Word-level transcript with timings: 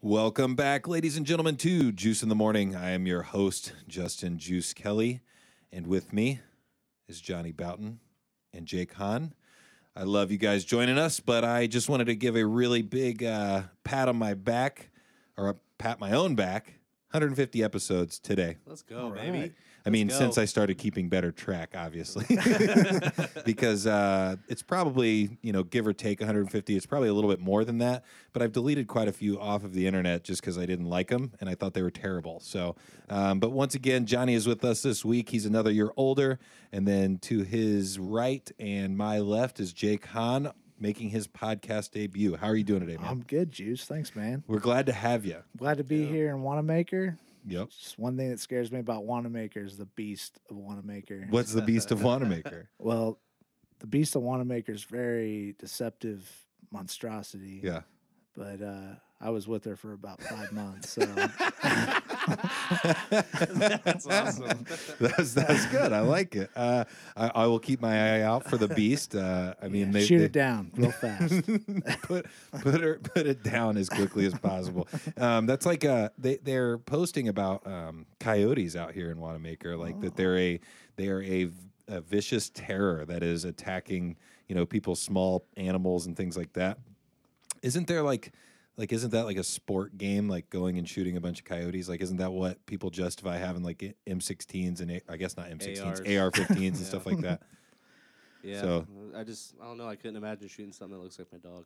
Cronin. 0.00 0.14
Welcome 0.14 0.54
back, 0.54 0.86
ladies 0.88 1.16
and 1.16 1.26
gentlemen, 1.26 1.56
to 1.56 1.92
Juice 1.92 2.22
in 2.22 2.28
the 2.28 2.34
Morning. 2.34 2.74
I 2.74 2.90
am 2.90 3.06
your 3.06 3.22
host, 3.22 3.72
Justin 3.86 4.38
Juice 4.38 4.72
Kelly, 4.72 5.20
and 5.72 5.86
with 5.86 6.12
me 6.12 6.40
is 7.08 7.20
Johnny 7.20 7.52
Boughton 7.52 8.00
and 8.52 8.66
Jake 8.66 8.94
Hahn. 8.94 9.34
I 9.96 10.04
love 10.04 10.30
you 10.30 10.38
guys 10.38 10.64
joining 10.64 10.98
us, 10.98 11.20
but 11.20 11.44
I 11.44 11.66
just 11.66 11.88
wanted 11.88 12.06
to 12.06 12.14
give 12.14 12.36
a 12.36 12.46
really 12.46 12.82
big 12.82 13.24
uh, 13.24 13.62
pat 13.84 14.08
on 14.08 14.16
my 14.16 14.34
back, 14.34 14.90
or 15.36 15.48
a 15.48 15.56
pat 15.78 16.00
my 16.00 16.12
own 16.12 16.34
back. 16.34 16.74
150 17.12 17.64
episodes 17.64 18.18
today. 18.18 18.58
Let's 18.66 18.82
go, 18.82 19.10
baby. 19.10 19.54
I 19.88 19.90
mean, 19.90 20.08
go. 20.08 20.14
since 20.14 20.36
I 20.36 20.44
started 20.44 20.76
keeping 20.76 21.08
better 21.08 21.32
track, 21.32 21.74
obviously, 21.74 22.26
because 23.46 23.86
uh, 23.86 24.36
it's 24.46 24.62
probably 24.62 25.38
you 25.40 25.50
know 25.50 25.62
give 25.62 25.86
or 25.86 25.94
take 25.94 26.20
150. 26.20 26.76
It's 26.76 26.84
probably 26.84 27.08
a 27.08 27.14
little 27.14 27.30
bit 27.30 27.40
more 27.40 27.64
than 27.64 27.78
that, 27.78 28.04
but 28.34 28.42
I've 28.42 28.52
deleted 28.52 28.86
quite 28.86 29.08
a 29.08 29.12
few 29.12 29.40
off 29.40 29.64
of 29.64 29.72
the 29.72 29.86
internet 29.86 30.24
just 30.24 30.42
because 30.42 30.58
I 30.58 30.66
didn't 30.66 30.90
like 30.90 31.08
them 31.08 31.32
and 31.40 31.48
I 31.48 31.54
thought 31.54 31.72
they 31.72 31.82
were 31.82 31.90
terrible. 31.90 32.38
So, 32.40 32.76
um, 33.08 33.40
but 33.40 33.50
once 33.50 33.74
again, 33.74 34.04
Johnny 34.04 34.34
is 34.34 34.46
with 34.46 34.62
us 34.62 34.82
this 34.82 35.06
week. 35.06 35.30
He's 35.30 35.46
another 35.46 35.70
year 35.70 35.90
older, 35.96 36.38
and 36.70 36.86
then 36.86 37.16
to 37.20 37.42
his 37.42 37.98
right 37.98 38.50
and 38.58 38.94
my 38.94 39.20
left 39.20 39.58
is 39.58 39.72
Jake 39.72 40.04
Hahn 40.04 40.52
making 40.78 41.08
his 41.08 41.26
podcast 41.26 41.92
debut. 41.92 42.36
How 42.36 42.48
are 42.48 42.56
you 42.56 42.62
doing 42.62 42.80
today, 42.80 42.98
man? 42.98 43.06
I'm 43.08 43.22
good, 43.22 43.50
Juice. 43.50 43.84
Thanks, 43.84 44.14
man. 44.14 44.44
We're 44.46 44.58
glad 44.58 44.86
to 44.86 44.92
have 44.92 45.24
you. 45.24 45.38
Glad 45.56 45.78
to 45.78 45.84
be 45.84 46.06
here 46.06 46.28
in 46.28 46.42
Wanamaker. 46.42 47.16
Yep. 47.46 47.70
Just 47.70 47.98
one 47.98 48.16
thing 48.16 48.30
that 48.30 48.40
scares 48.40 48.70
me 48.70 48.80
about 48.80 49.04
Wanamaker 49.04 49.60
is 49.60 49.76
the 49.76 49.86
beast 49.86 50.40
of 50.50 50.56
Wanamaker. 50.56 51.26
What's 51.30 51.52
the 51.52 51.62
beast 51.62 51.90
of 51.90 52.02
Wanamaker? 52.02 52.68
Well, 52.78 53.18
the 53.80 53.86
beast 53.86 54.16
of 54.16 54.22
Wanamaker 54.22 54.72
is 54.72 54.84
very 54.84 55.54
deceptive 55.58 56.28
monstrosity. 56.72 57.60
Yeah. 57.62 57.82
But 58.36 58.62
uh, 58.62 58.94
I 59.20 59.30
was 59.30 59.48
with 59.48 59.64
her 59.64 59.74
for 59.74 59.92
about 59.92 60.22
five 60.22 60.52
months, 60.52 60.90
so 60.90 61.00
That's 63.10 64.06
awesome. 64.06 64.64
That's 65.00 65.34
that's 65.34 65.66
good. 65.66 65.92
I 65.92 66.00
like 66.00 66.36
it. 66.36 66.50
Uh, 66.54 66.84
I, 67.16 67.30
I 67.34 67.46
will 67.46 67.58
keep 67.58 67.80
my 67.80 68.16
eye 68.16 68.20
out 68.22 68.48
for 68.48 68.56
the 68.56 68.68
beast. 68.68 69.14
Uh, 69.14 69.54
I 69.62 69.68
mean, 69.68 69.90
they, 69.90 70.04
shoot 70.04 70.18
they 70.18 70.24
it 70.24 70.32
down 70.32 70.70
real 70.76 70.90
fast. 70.92 71.34
put 72.02 72.26
put 72.60 72.80
her 72.80 72.98
put 72.98 73.26
it 73.26 73.42
down 73.42 73.76
as 73.76 73.88
quickly 73.88 74.26
as 74.26 74.34
possible. 74.34 74.86
Um, 75.16 75.46
that's 75.46 75.66
like 75.66 75.84
uh, 75.84 76.10
they 76.18 76.36
they're 76.36 76.78
posting 76.78 77.28
about 77.28 77.66
um, 77.66 78.06
coyotes 78.20 78.76
out 78.76 78.92
here 78.92 79.10
in 79.10 79.18
Wanamaker, 79.18 79.76
like 79.76 80.00
that 80.00 80.16
they're 80.16 80.38
a 80.38 80.60
they 80.96 81.08
are 81.08 81.22
a, 81.22 81.50
a 81.88 82.00
vicious 82.00 82.50
terror 82.50 83.04
that 83.06 83.22
is 83.22 83.44
attacking 83.44 84.16
you 84.48 84.54
know 84.54 84.66
people's 84.66 85.00
small 85.00 85.46
animals 85.56 86.06
and 86.06 86.16
things 86.16 86.36
like 86.36 86.52
that. 86.54 86.78
Isn't 87.62 87.88
there 87.88 88.02
like 88.02 88.32
like 88.78 88.92
isn't 88.92 89.10
that 89.10 89.26
like 89.26 89.36
a 89.36 89.44
sport 89.44 89.98
game 89.98 90.28
like 90.28 90.48
going 90.48 90.78
and 90.78 90.88
shooting 90.88 91.16
a 91.16 91.20
bunch 91.20 91.40
of 91.40 91.44
coyotes 91.44 91.88
like 91.88 92.00
isn't 92.00 92.16
that 92.16 92.32
what 92.32 92.64
people 92.64 92.88
justify 92.88 93.36
having 93.36 93.62
like 93.62 93.94
M16s 94.06 94.80
and 94.80 94.90
A- 94.92 95.02
I 95.08 95.16
guess 95.18 95.36
not 95.36 95.50
M16s 95.50 95.84
ARs. 95.84 96.00
AR15s 96.00 96.68
and 96.68 96.76
stuff 96.92 97.04
like 97.04 97.20
that 97.20 97.42
Yeah. 98.42 98.60
So- 98.60 98.86
mm, 98.90 99.16
I 99.18 99.24
just, 99.24 99.54
I 99.60 99.64
don't 99.64 99.78
know. 99.78 99.88
I 99.88 99.96
couldn't 99.96 100.16
imagine 100.16 100.48
shooting 100.48 100.72
something 100.72 100.96
that 100.96 101.02
looks 101.02 101.18
like 101.18 101.26
my 101.32 101.38
dog. 101.38 101.64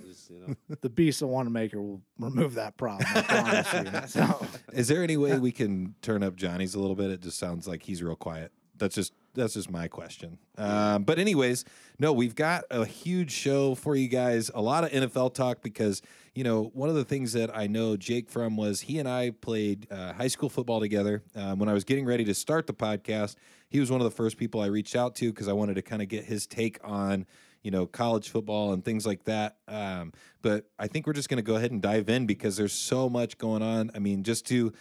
just, 0.04 0.30
you 0.30 0.40
know. 0.40 0.76
the 0.80 0.88
beast 0.90 1.22
of 1.22 1.28
Wanamaker 1.28 1.80
will 1.80 2.00
remove 2.18 2.54
that 2.54 2.76
problem. 2.76 3.06
I. 3.14 4.04
So, 4.08 4.44
Is 4.72 4.88
there 4.88 5.02
any 5.02 5.16
way 5.16 5.38
we 5.38 5.52
can 5.52 5.94
turn 6.02 6.22
up 6.24 6.34
Johnny's 6.34 6.74
a 6.74 6.80
little 6.80 6.96
bit? 6.96 7.10
It 7.10 7.20
just 7.20 7.38
sounds 7.38 7.68
like 7.68 7.84
he's 7.84 8.02
real 8.02 8.16
quiet. 8.16 8.50
That's 8.82 8.96
just 8.96 9.12
that's 9.34 9.54
just 9.54 9.70
my 9.70 9.86
question. 9.86 10.38
Um, 10.58 11.04
but 11.04 11.20
anyways, 11.20 11.64
no, 12.00 12.12
we've 12.12 12.34
got 12.34 12.64
a 12.68 12.84
huge 12.84 13.30
show 13.30 13.76
for 13.76 13.94
you 13.94 14.08
guys. 14.08 14.50
A 14.56 14.60
lot 14.60 14.82
of 14.82 14.90
NFL 14.90 15.34
talk 15.34 15.62
because 15.62 16.02
you 16.34 16.42
know 16.42 16.64
one 16.74 16.88
of 16.88 16.96
the 16.96 17.04
things 17.04 17.32
that 17.34 17.56
I 17.56 17.68
know 17.68 17.96
Jake 17.96 18.28
from 18.28 18.56
was 18.56 18.80
he 18.80 18.98
and 18.98 19.08
I 19.08 19.30
played 19.30 19.86
uh, 19.88 20.14
high 20.14 20.26
school 20.26 20.48
football 20.48 20.80
together. 20.80 21.22
Um, 21.36 21.60
when 21.60 21.68
I 21.68 21.74
was 21.74 21.84
getting 21.84 22.04
ready 22.04 22.24
to 22.24 22.34
start 22.34 22.66
the 22.66 22.74
podcast, 22.74 23.36
he 23.68 23.78
was 23.78 23.88
one 23.88 24.00
of 24.00 24.04
the 24.04 24.10
first 24.10 24.36
people 24.36 24.60
I 24.60 24.66
reached 24.66 24.96
out 24.96 25.14
to 25.16 25.30
because 25.30 25.46
I 25.46 25.52
wanted 25.52 25.74
to 25.74 25.82
kind 25.82 26.02
of 26.02 26.08
get 26.08 26.24
his 26.24 26.48
take 26.48 26.80
on 26.82 27.24
you 27.62 27.70
know 27.70 27.86
college 27.86 28.30
football 28.30 28.72
and 28.72 28.84
things 28.84 29.06
like 29.06 29.22
that. 29.26 29.58
Um, 29.68 30.12
but 30.42 30.64
I 30.76 30.88
think 30.88 31.06
we're 31.06 31.12
just 31.12 31.28
going 31.28 31.36
to 31.36 31.42
go 31.42 31.54
ahead 31.54 31.70
and 31.70 31.80
dive 31.80 32.08
in 32.08 32.26
because 32.26 32.56
there's 32.56 32.72
so 32.72 33.08
much 33.08 33.38
going 33.38 33.62
on. 33.62 33.92
I 33.94 34.00
mean, 34.00 34.24
just 34.24 34.44
to 34.46 34.72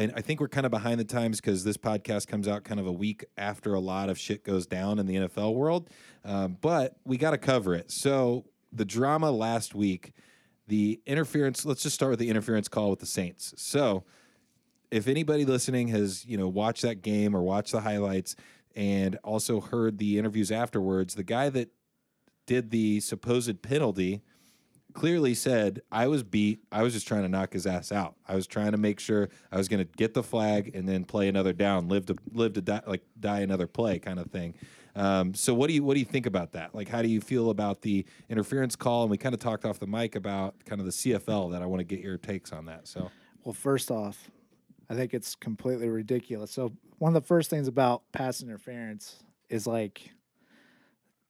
and 0.00 0.12
I 0.16 0.22
think 0.22 0.40
we're 0.40 0.48
kind 0.48 0.64
of 0.64 0.70
behind 0.70 0.98
the 0.98 1.04
times 1.04 1.40
because 1.40 1.62
this 1.62 1.76
podcast 1.76 2.26
comes 2.26 2.48
out 2.48 2.64
kind 2.64 2.80
of 2.80 2.86
a 2.86 2.92
week 2.92 3.26
after 3.36 3.74
a 3.74 3.80
lot 3.80 4.08
of 4.08 4.18
shit 4.18 4.44
goes 4.44 4.66
down 4.66 4.98
in 4.98 5.06
the 5.06 5.16
NFL 5.16 5.54
world. 5.54 5.90
Um, 6.24 6.56
but 6.60 6.96
we 7.04 7.18
got 7.18 7.32
to 7.32 7.38
cover 7.38 7.74
it. 7.74 7.90
So 7.90 8.46
the 8.72 8.86
drama 8.86 9.30
last 9.30 9.74
week, 9.74 10.12
the 10.66 11.00
interference. 11.04 11.66
Let's 11.66 11.82
just 11.82 11.94
start 11.94 12.10
with 12.10 12.18
the 12.18 12.30
interference 12.30 12.66
call 12.66 12.90
with 12.90 13.00
the 13.00 13.06
Saints. 13.06 13.52
So 13.58 14.04
if 14.90 15.06
anybody 15.06 15.44
listening 15.44 15.88
has 15.88 16.24
you 16.24 16.38
know 16.38 16.48
watched 16.48 16.82
that 16.82 17.02
game 17.02 17.36
or 17.36 17.42
watched 17.42 17.72
the 17.72 17.80
highlights 17.80 18.36
and 18.74 19.16
also 19.22 19.60
heard 19.60 19.98
the 19.98 20.18
interviews 20.18 20.50
afterwards, 20.50 21.14
the 21.14 21.24
guy 21.24 21.50
that 21.50 21.70
did 22.46 22.70
the 22.70 23.00
supposed 23.00 23.60
penalty 23.62 24.22
clearly 24.94 25.34
said 25.34 25.82
I 25.90 26.08
was 26.08 26.22
beat. 26.22 26.60
I 26.70 26.82
was 26.82 26.92
just 26.92 27.06
trying 27.06 27.22
to 27.22 27.28
knock 27.28 27.52
his 27.52 27.66
ass 27.66 27.92
out. 27.92 28.14
I 28.26 28.34
was 28.34 28.46
trying 28.46 28.72
to 28.72 28.78
make 28.78 29.00
sure 29.00 29.28
I 29.50 29.56
was 29.56 29.68
going 29.68 29.84
to 29.84 29.90
get 29.96 30.14
the 30.14 30.22
flag 30.22 30.74
and 30.74 30.88
then 30.88 31.04
play 31.04 31.28
another 31.28 31.52
down, 31.52 31.88
live 31.88 32.06
to 32.06 32.16
live 32.32 32.54
to 32.54 32.60
die, 32.60 32.82
like 32.86 33.02
die 33.18 33.40
another 33.40 33.66
play 33.66 33.98
kind 33.98 34.18
of 34.18 34.30
thing. 34.30 34.54
Um, 34.96 35.34
so 35.34 35.54
what 35.54 35.68
do 35.68 35.74
you 35.74 35.84
what 35.84 35.94
do 35.94 36.00
you 36.00 36.06
think 36.06 36.26
about 36.26 36.52
that? 36.52 36.74
Like, 36.74 36.88
how 36.88 37.02
do 37.02 37.08
you 37.08 37.20
feel 37.20 37.50
about 37.50 37.82
the 37.82 38.04
interference 38.28 38.76
call? 38.76 39.02
And 39.02 39.10
we 39.10 39.16
kind 39.16 39.34
of 39.34 39.40
talked 39.40 39.64
off 39.64 39.78
the 39.78 39.86
mic 39.86 40.14
about 40.14 40.64
kind 40.64 40.80
of 40.80 40.86
the 40.86 40.92
CFL. 40.92 41.52
That 41.52 41.62
I 41.62 41.66
want 41.66 41.80
to 41.80 41.84
get 41.84 42.00
your 42.00 42.18
takes 42.18 42.52
on 42.52 42.66
that. 42.66 42.88
So 42.88 43.10
Well, 43.44 43.54
first 43.54 43.90
off, 43.90 44.30
I 44.88 44.94
think 44.94 45.14
it's 45.14 45.34
completely 45.34 45.88
ridiculous. 45.88 46.50
So, 46.50 46.72
one 46.98 47.14
of 47.14 47.22
the 47.22 47.26
first 47.26 47.48
things 47.48 47.68
about 47.68 48.02
pass 48.12 48.42
interference 48.42 49.22
is 49.48 49.66
like 49.66 50.12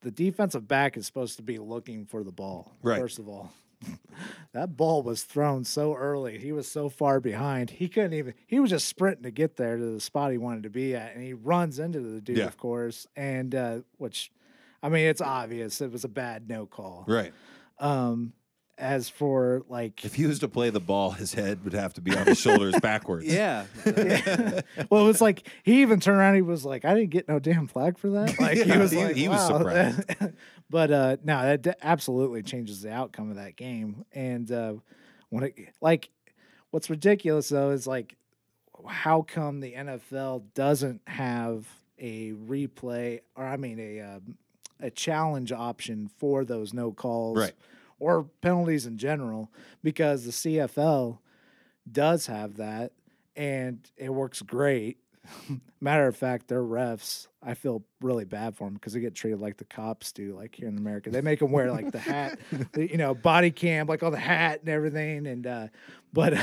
the 0.03 0.11
defensive 0.11 0.67
back 0.67 0.97
is 0.97 1.07
supposed 1.07 1.37
to 1.37 1.43
be 1.43 1.59
looking 1.59 2.07
for 2.07 2.23
the 2.25 2.33
ball. 2.33 2.73
Right. 2.83 2.99
First 3.01 3.19
of 3.19 3.29
all, 3.29 3.53
that 4.53 4.77
ball 4.77 5.03
was 5.03 5.23
thrown 5.25 5.65
so 5.65 5.95
early. 5.95 6.39
He 6.39 6.53
was 6.53 6.71
so 6.71 6.89
far 6.89 7.21
behind. 7.21 7.71
He 7.71 7.89
couldn't 7.89 8.15
even, 8.15 8.35
he 8.47 8.61
was 8.61 8.71
just 8.71 8.89
sprinting 8.89 9.23
to 9.25 9.31
get 9.31 9.57
there 9.57 9.77
to 9.77 9.93
the 9.95 10.01
spot 10.01 10.33
he 10.33 10.39
wanted 10.39 10.63
to 10.65 10.71
be 10.71 10.95
at. 10.95 11.15
And 11.15 11.23
he 11.25 11.33
runs 11.35 11.79
into 11.79 12.01
the 12.01 12.21
dude, 12.21 12.39
Yeah. 12.39 12.45
of 12.47 12.57
course. 12.57 13.07
And, 13.17 13.55
uh, 13.55 13.79
which, 13.99 14.31
I 14.83 14.89
mean, 14.89 15.07
it's 15.07 15.21
obvious 15.21 15.81
it 15.81 15.93
was 15.93 16.05
a 16.05 16.09
bad 16.09 16.49
no 16.49 16.67
call. 16.67 17.05
right, 17.07 17.33
Um, 17.79 18.33
as 18.81 19.09
for 19.09 19.63
like, 19.69 20.05
if 20.05 20.15
he 20.15 20.27
was 20.27 20.39
to 20.41 20.49
play 20.49 20.71
the 20.71 20.81
ball, 20.81 21.11
his 21.13 21.35
head 21.35 21.63
would 21.65 21.75
have 21.75 21.93
to 21.95 22.01
be 22.01 22.17
on 22.17 22.27
his 22.27 22.39
shoulders 22.41 22.75
backwards. 22.83 23.27
Yeah. 23.27 23.67
well, 24.91 25.05
it 25.05 25.07
was 25.07 25.21
like 25.21 25.47
he 25.63 25.83
even 25.83 26.01
turned 26.01 26.19
around. 26.19 26.35
He 26.35 26.43
was 26.43 26.65
like, 26.65 26.85
"I 26.85 26.95
didn't 26.95 27.11
get 27.11 27.29
no 27.29 27.39
damn 27.39 27.67
flag 27.67 27.99
for 27.99 28.11
that." 28.11 28.41
Like 28.41 28.59
he 28.59 28.77
was 28.79 28.91
he- 28.91 29.05
like, 29.05 29.17
he 29.17 29.29
was 29.29 29.47
surprised. 29.47 30.03
but 30.71 30.91
uh, 30.91 31.17
no, 31.23 31.43
that 31.43 31.63
d- 31.63 31.73
absolutely 31.83 32.43
changes 32.43 32.83
the 32.83 32.91
outcome 32.93 33.31
of 33.31 33.37
that 33.37 33.55
game. 33.57 34.05
And 34.13 34.51
uh, 34.51 34.75
when 35.29 35.45
it 35.45 35.55
like, 35.81 36.09
what's 36.71 36.89
ridiculous 36.91 37.51
though 37.51 37.71
is 37.71 37.87
like, 37.87 38.17
how 38.87 39.23
come 39.23 39.61
the 39.61 39.75
NFL 39.75 40.45
doesn't 40.55 41.03
have 41.07 41.67
a 41.99 42.33
replay 42.33 43.21
or 43.37 43.45
I 43.47 43.59
mean 43.59 43.79
a 43.79 44.01
um, 44.01 44.39
a 44.81 44.91
challenge 44.91 45.53
option 45.53 46.09
for 46.19 46.47
those 46.47 46.73
no 46.73 46.91
calls 46.93 47.37
Right. 47.37 47.53
Or 48.01 48.25
penalties 48.41 48.87
in 48.87 48.99
general? 48.99 49.51
Because 49.85 50.25
the 50.25 50.33
CFL 50.33 51.19
does 51.91 52.27
have 52.27 52.57
that 52.57 52.93
and 53.37 53.79
it 53.97 54.11
works 54.13 54.43
great. 54.43 54.99
Matter 55.83 56.07
of 56.07 56.17
fact, 56.17 56.49
their 56.49 56.63
refs, 56.63 57.27
I 57.43 57.55
feel 57.55 57.83
really 58.03 58.25
bad 58.25 58.55
for 58.57 58.65
them 58.65 58.75
because 58.75 58.93
they 58.93 59.01
get 59.01 59.15
treated 59.15 59.41
like 59.41 59.57
the 59.57 59.65
cops 59.65 60.13
do, 60.13 60.35
like 60.37 60.55
here 60.55 60.69
in 60.69 60.77
America. 60.77 61.09
They 61.11 61.21
make 61.23 61.39
them 61.39 61.53
wear 61.53 61.71
like 61.71 61.91
the 61.93 61.99
hat, 61.99 62.39
the, 62.73 62.87
you 62.91 62.97
know, 62.99 63.15
body 63.15 63.51
cam, 63.51 63.87
like 63.87 64.03
all 64.03 64.11
the 64.11 64.19
hat 64.19 64.61
and 64.61 64.69
everything. 64.69 65.27
And, 65.27 65.47
uh, 65.47 65.69
but 66.13 66.35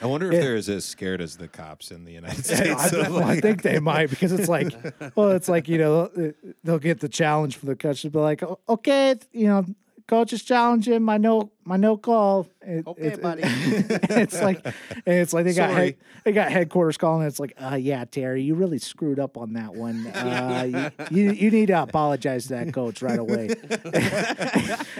I 0.00 0.06
wonder 0.06 0.28
if 0.28 0.34
Yeah. 0.34 0.40
they're 0.40 0.56
as, 0.56 0.68
as 0.68 0.84
scared 0.84 1.20
as 1.20 1.36
the 1.36 1.48
cops 1.48 1.90
in 1.90 2.04
the 2.04 2.12
United 2.12 2.44
States. 2.44 2.92
of, 2.92 3.08
well, 3.08 3.16
I 3.24 3.34
like- 3.34 3.42
think 3.42 3.62
they 3.62 3.80
might 3.80 4.08
because 4.08 4.32
it's 4.32 4.48
like, 4.48 4.72
well, 5.14 5.30
it's 5.32 5.48
like, 5.48 5.68
you 5.68 5.78
know, 5.78 6.32
they'll 6.64 6.78
get 6.78 7.00
the 7.00 7.08
challenge 7.10 7.56
for 7.56 7.66
the 7.66 7.76
coach 7.76 8.02
to 8.02 8.10
be 8.10 8.18
like, 8.18 8.42
okay, 8.68 9.16
you 9.32 9.46
know, 9.48 9.66
coach 10.06 10.32
is 10.32 10.42
challenging 10.42 11.02
my 11.02 11.16
no 11.16 11.50
my 11.66 11.76
no 11.76 11.96
call. 11.96 12.46
It- 12.62 12.86
Okay, 12.86 13.02
it- 13.08 13.22
buddy. 13.22 13.42
it's 13.44 14.40
like, 14.40 14.64
it's 15.06 15.32
like 15.32 15.44
they 15.44 15.54
got 15.54 15.70
Sorry. 15.70 15.84
head, 15.86 15.96
they 16.24 16.32
got 16.32 16.50
headquarters 16.50 16.96
calling. 16.96 17.26
It's 17.26 17.38
like, 17.40 17.54
uh, 17.60 17.74
yeah, 17.76 18.04
Terry, 18.04 18.42
you 18.42 18.54
really 18.54 18.78
screwed 18.78 19.18
up 19.18 19.36
on 19.36 19.52
that 19.54 19.74
one. 19.74 20.06
Uh, 20.16 20.90
you, 21.10 21.24
you 21.24 21.32
you 21.32 21.50
need 21.50 21.66
to 21.66 21.80
apologize 21.82 22.44
to 22.44 22.54
that 22.54 22.72
coach 22.72 23.02
right 23.02 23.18
away. 23.18 23.48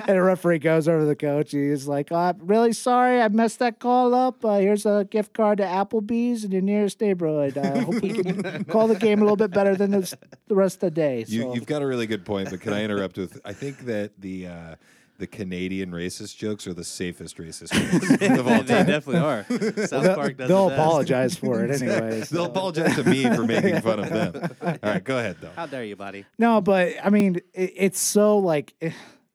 and 0.07 0.17
a 0.17 0.23
referee 0.23 0.59
goes 0.59 0.89
over 0.89 1.01
to 1.01 1.07
the 1.07 1.17
coach. 1.17 1.51
He's 1.53 1.87
like, 1.89 2.13
uh, 2.13 2.35
really 2.39 2.73
sorry, 2.73 3.21
I 3.21 3.29
messed 3.29 3.59
that 3.61 3.79
call 3.81 4.15
up. 4.15 4.45
Uh, 4.45 4.59
here's 4.59 4.87
a 4.87 5.07
gift 5.11 5.33
card 5.35 5.59
to 5.59 5.65
Applebee's 5.65 6.45
in 6.45 6.53
your 6.53 6.63
nearest 6.63 7.01
neighborhood. 7.01 7.59
I 7.59 7.79
hope 7.81 8.01
we 8.01 8.11
can 8.13 8.65
call 8.65 8.89
the 8.89 8.95
game 8.95 9.21
a 9.21 9.23
little 9.23 9.37
bit 9.37 9.51
better 9.51 9.75
than 9.75 9.91
this, 9.91 10.15
the 10.49 10.55
rest 10.55 10.77
of 10.77 10.81
the 10.81 10.91
day. 10.93 11.25
So. 11.25 11.33
You, 11.33 11.55
you've 11.55 11.67
got 11.67 11.83
a 11.83 11.87
really 11.87 12.07
good 12.07 12.25
point, 12.25 12.51
but 12.51 12.61
can 12.61 12.73
I 12.73 12.83
interrupt 12.85 13.17
with? 13.17 13.41
I 13.45 13.53
think 13.53 13.81
that 13.87 14.13
the 14.21 14.47
uh, 14.49 14.75
the 15.19 15.27
Canadian 15.27 15.91
racist 15.93 16.37
jokes 16.37 16.67
are 16.67 16.75
the 16.75 16.85
safest 16.85 17.39
racist 17.39 17.73
jokes 18.21 18.39
of 18.41 18.47
all 18.47 18.63
they 18.63 18.75
time. 18.75 18.87
definitely 18.87 19.19
are. 19.21 19.45
South 19.87 20.03
They'll, 20.03 20.15
Park 20.15 20.37
does 20.37 20.49
they'll 20.49 20.65
the 20.65 20.77
best. 20.77 20.81
apologize 20.81 21.37
for 21.37 21.65
it 21.65 21.83
anyways. 21.83 22.29
They'll 22.31 22.45
apologize 22.47 22.95
to 22.97 23.05
me 23.05 23.25
for 23.35 23.45
making 23.45 23.81
fun 23.81 24.01
of 24.01 24.09
them. 24.11 24.51
All 24.63 24.77
right, 24.83 25.03
go 25.05 25.19
ahead 25.19 25.37
though. 25.41 25.51
How 25.57 25.67
dare 25.67 25.85
you, 25.85 25.97
buddy? 25.97 26.25
No, 26.39 26.61
but 26.61 26.95
I 27.03 27.11
mean, 27.11 27.37
it, 27.55 27.73
it's 27.77 28.01
so 28.01 28.39
like, 28.39 28.75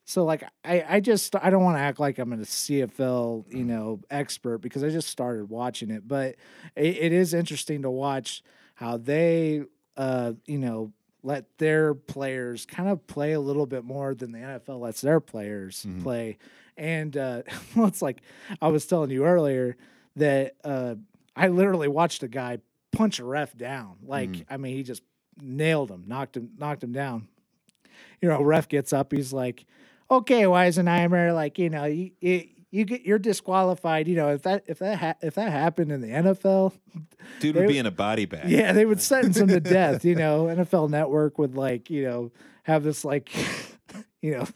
so 0.05 0.25
like, 0.25 0.43
I, 0.65 0.85
I 0.87 0.99
just, 0.99 1.35
I 1.35 1.49
don't 1.49 1.63
want 1.63 1.77
to 1.77 1.81
act 1.81 1.99
like 1.99 2.19
I'm 2.19 2.33
a 2.33 2.37
CFL, 2.37 3.45
you 3.53 3.63
know, 3.63 4.01
expert 4.09 4.59
because 4.59 4.83
I 4.83 4.89
just 4.89 5.09
started 5.09 5.49
watching 5.49 5.89
it, 5.91 6.07
but 6.07 6.35
it, 6.75 6.97
it 6.97 7.11
is 7.13 7.33
interesting 7.33 7.81
to 7.83 7.89
watch 7.89 8.43
how 8.75 8.97
they, 8.97 9.63
uh, 9.97 10.33
you 10.45 10.57
know, 10.57 10.91
let 11.23 11.57
their 11.57 11.93
players 11.93 12.65
kind 12.65 12.89
of 12.89 13.05
play 13.07 13.33
a 13.33 13.39
little 13.39 13.65
bit 13.65 13.83
more 13.83 14.15
than 14.15 14.31
the 14.31 14.39
NFL 14.39 14.79
lets 14.79 15.01
their 15.01 15.19
players 15.19 15.85
play. 16.01 16.37
And 16.77 17.15
uh, 17.15 17.43
well, 17.75 17.87
it's 17.87 18.01
like 18.01 18.21
I 18.61 18.69
was 18.69 18.85
telling 18.85 19.11
you 19.11 19.25
earlier 19.25 19.77
that 20.15 20.55
uh, 20.63 20.95
I 21.35 21.47
literally 21.49 21.87
watched 21.87 22.23
a 22.23 22.27
guy 22.27 22.59
punch 22.91 23.19
a 23.19 23.23
ref 23.25 23.55
down. 23.55 23.97
Like, 24.03 24.29
I 24.49 24.57
mean, 24.57 24.75
he 24.75 24.83
just 24.83 25.03
nailed 25.41 25.91
him, 25.91 26.05
knocked 26.07 26.37
him, 26.37 26.49
knocked 26.57 26.83
him 26.83 26.91
down. 26.91 27.27
You 28.21 28.29
know, 28.29 28.41
ref 28.41 28.67
gets 28.67 28.93
up, 28.93 29.11
he's 29.11 29.33
like, 29.33 29.65
"Okay, 30.09 30.43
Weisenheimer, 30.43 31.33
like 31.33 31.57
you 31.57 31.69
know, 31.69 31.85
you 31.85 32.11
you, 32.71 32.85
get 32.85 33.01
you're 33.03 33.19
disqualified. 33.19 34.07
You 34.07 34.15
know, 34.15 34.29
if 34.29 34.43
that 34.43 34.63
if 34.65 34.79
that 34.79 34.97
ha- 34.97 35.15
if 35.21 35.35
that 35.35 35.51
happened 35.51 35.91
in 35.91 36.01
the 36.01 36.07
NFL, 36.07 36.73
Dude 37.39 37.55
would 37.55 37.67
be 37.67 37.77
in 37.77 37.85
a 37.85 37.91
body 37.91 38.25
bag. 38.25 38.49
yeah, 38.49 38.71
they 38.71 38.85
would 38.85 39.01
sentence 39.01 39.37
him 39.37 39.49
to 39.49 39.59
death. 39.59 40.03
You 40.05 40.15
know, 40.15 40.45
NFL 40.45 40.89
Network 40.89 41.37
would 41.37 41.55
like, 41.55 41.89
you 41.89 42.03
know, 42.03 42.31
have 42.63 42.83
this 42.83 43.03
like, 43.03 43.31
you 44.21 44.31
know, 44.31 44.47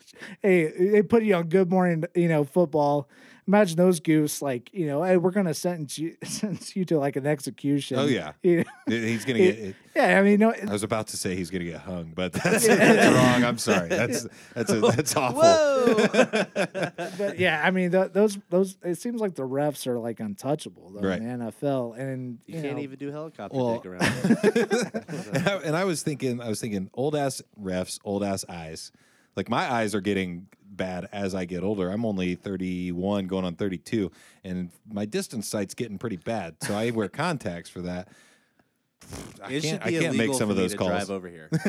hey, 0.41 0.71
they 0.71 1.01
put 1.01 1.23
you 1.23 1.35
on 1.35 1.47
Good 1.47 1.69
Morning, 1.69 2.03
you 2.15 2.29
know, 2.29 2.43
football. 2.43 3.09
Imagine 3.47 3.77
those 3.77 3.99
goose, 3.99 4.41
like, 4.41 4.71
you 4.73 4.87
know, 4.87 5.03
hey, 5.03 5.17
we're 5.17 5.29
gonna 5.29 5.53
sentence 5.53 5.99
you, 5.99 6.15
sentence 6.23 6.75
you 6.75 6.83
to 6.85 6.97
like 6.97 7.15
an 7.15 7.27
execution. 7.27 7.99
Oh, 7.99 8.05
yeah. 8.07 8.31
You 8.41 8.57
know? 8.57 8.63
He's 8.87 9.23
gonna 9.23 9.37
get. 9.37 9.75
yeah. 9.95 10.17
I 10.17 10.23
mean, 10.23 10.39
no, 10.39 10.51
I 10.51 10.71
was 10.71 10.81
about 10.81 11.07
to 11.09 11.17
say 11.17 11.35
he's 11.35 11.51
gonna 11.51 11.63
get 11.65 11.81
hung, 11.81 12.13
but 12.15 12.33
that's, 12.43 12.65
that's 12.67 13.15
wrong. 13.15 13.43
I'm 13.43 13.59
sorry. 13.59 13.89
That's 13.89 14.25
that's 14.55 14.71
a, 14.71 14.79
that's 14.95 15.15
awful. 15.15 15.41
Whoa! 15.43 16.45
but 17.17 17.37
yeah, 17.37 17.61
I 17.63 17.69
mean, 17.71 17.91
th- 17.91 18.13
those 18.13 18.37
those. 18.49 18.77
It 18.83 18.95
seems 18.95 19.21
like 19.21 19.35
the 19.35 19.43
refs 19.47 19.85
are 19.85 19.99
like 19.99 20.19
untouchable 20.19 20.91
though 20.95 21.07
Right. 21.07 21.21
in 21.21 21.39
the 21.39 21.45
NFL, 21.51 21.99
and 21.99 22.39
You 22.47 22.55
you, 22.55 22.61
can't 22.63 22.77
know, 22.77 22.81
even 22.83 22.97
do 22.97 23.11
helicopter 23.11 23.55
Well- 23.57 23.75
dick 23.79 23.85
around. 23.85 24.01
and, 25.35 25.47
I, 25.47 25.55
and 25.65 25.75
I 25.75 25.83
was 25.83 26.01
thinking, 26.03 26.41
I 26.41 26.49
was 26.49 26.59
thinking, 26.59 26.89
old 26.93 27.15
ass 27.15 27.41
refs, 27.61 27.99
old 28.03 28.23
ass 28.23 28.43
eyes. 28.49 28.91
Like 29.35 29.49
my 29.49 29.71
eyes 29.71 29.93
are 29.93 30.01
getting 30.01 30.47
bad 30.75 31.07
as 31.11 31.33
I 31.35 31.45
get 31.45 31.63
older. 31.63 31.89
I'm 31.89 32.05
only 32.05 32.35
31, 32.35 33.27
going 33.27 33.45
on 33.45 33.55
32, 33.55 34.11
and 34.43 34.69
my 34.91 35.05
distance 35.05 35.47
sight's 35.47 35.73
getting 35.73 35.97
pretty 35.97 36.17
bad. 36.17 36.55
So 36.61 36.75
I 36.75 36.91
wear 36.91 37.07
contacts 37.09 37.69
for 37.69 37.81
that. 37.81 38.07
I 39.43 39.51
It 39.51 39.63
can't, 39.63 39.85
I 39.85 39.91
can't 39.91 40.15
make 40.17 40.33
some 40.33 40.47
for 40.47 40.51
of 40.53 40.57
me 40.57 40.63
those 40.63 40.71
to 40.71 40.77
calls. 40.77 40.89
Drive 40.91 41.09
over 41.11 41.27
here. 41.27 41.49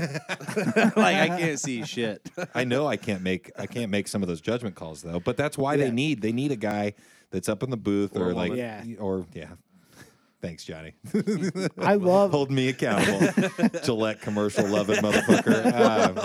like 0.96 1.16
I 1.16 1.28
can't 1.28 1.60
see 1.60 1.84
shit. 1.84 2.26
I 2.54 2.64
know 2.64 2.86
I 2.86 2.96
can't 2.96 3.22
make 3.22 3.50
I 3.58 3.66
can't 3.66 3.90
make 3.90 4.08
some 4.08 4.22
of 4.22 4.28
those 4.28 4.40
judgment 4.40 4.74
calls 4.74 5.02
though. 5.02 5.20
But 5.20 5.36
that's 5.36 5.58
why 5.58 5.76
they 5.76 5.90
need 5.90 6.22
they 6.22 6.32
need 6.32 6.50
a 6.50 6.56
guy 6.56 6.94
that's 7.30 7.48
up 7.50 7.62
in 7.62 7.68
the 7.68 7.76
booth 7.76 8.16
Or 8.16 8.30
or, 8.30 8.32
like. 8.32 8.54
Yeah. 8.54 8.82
or 8.98 9.26
yeah. 9.34 9.50
Thanks, 10.42 10.64
Johnny. 10.64 10.92
I 11.78 11.94
love 11.94 12.30
Hold 12.30 12.50
me 12.50 12.68
accountable. 12.68 13.78
Gillette 13.84 14.20
commercial 14.20 14.68
loving 14.68 14.96
motherfucker. 14.96 15.64
Um, 15.72 16.18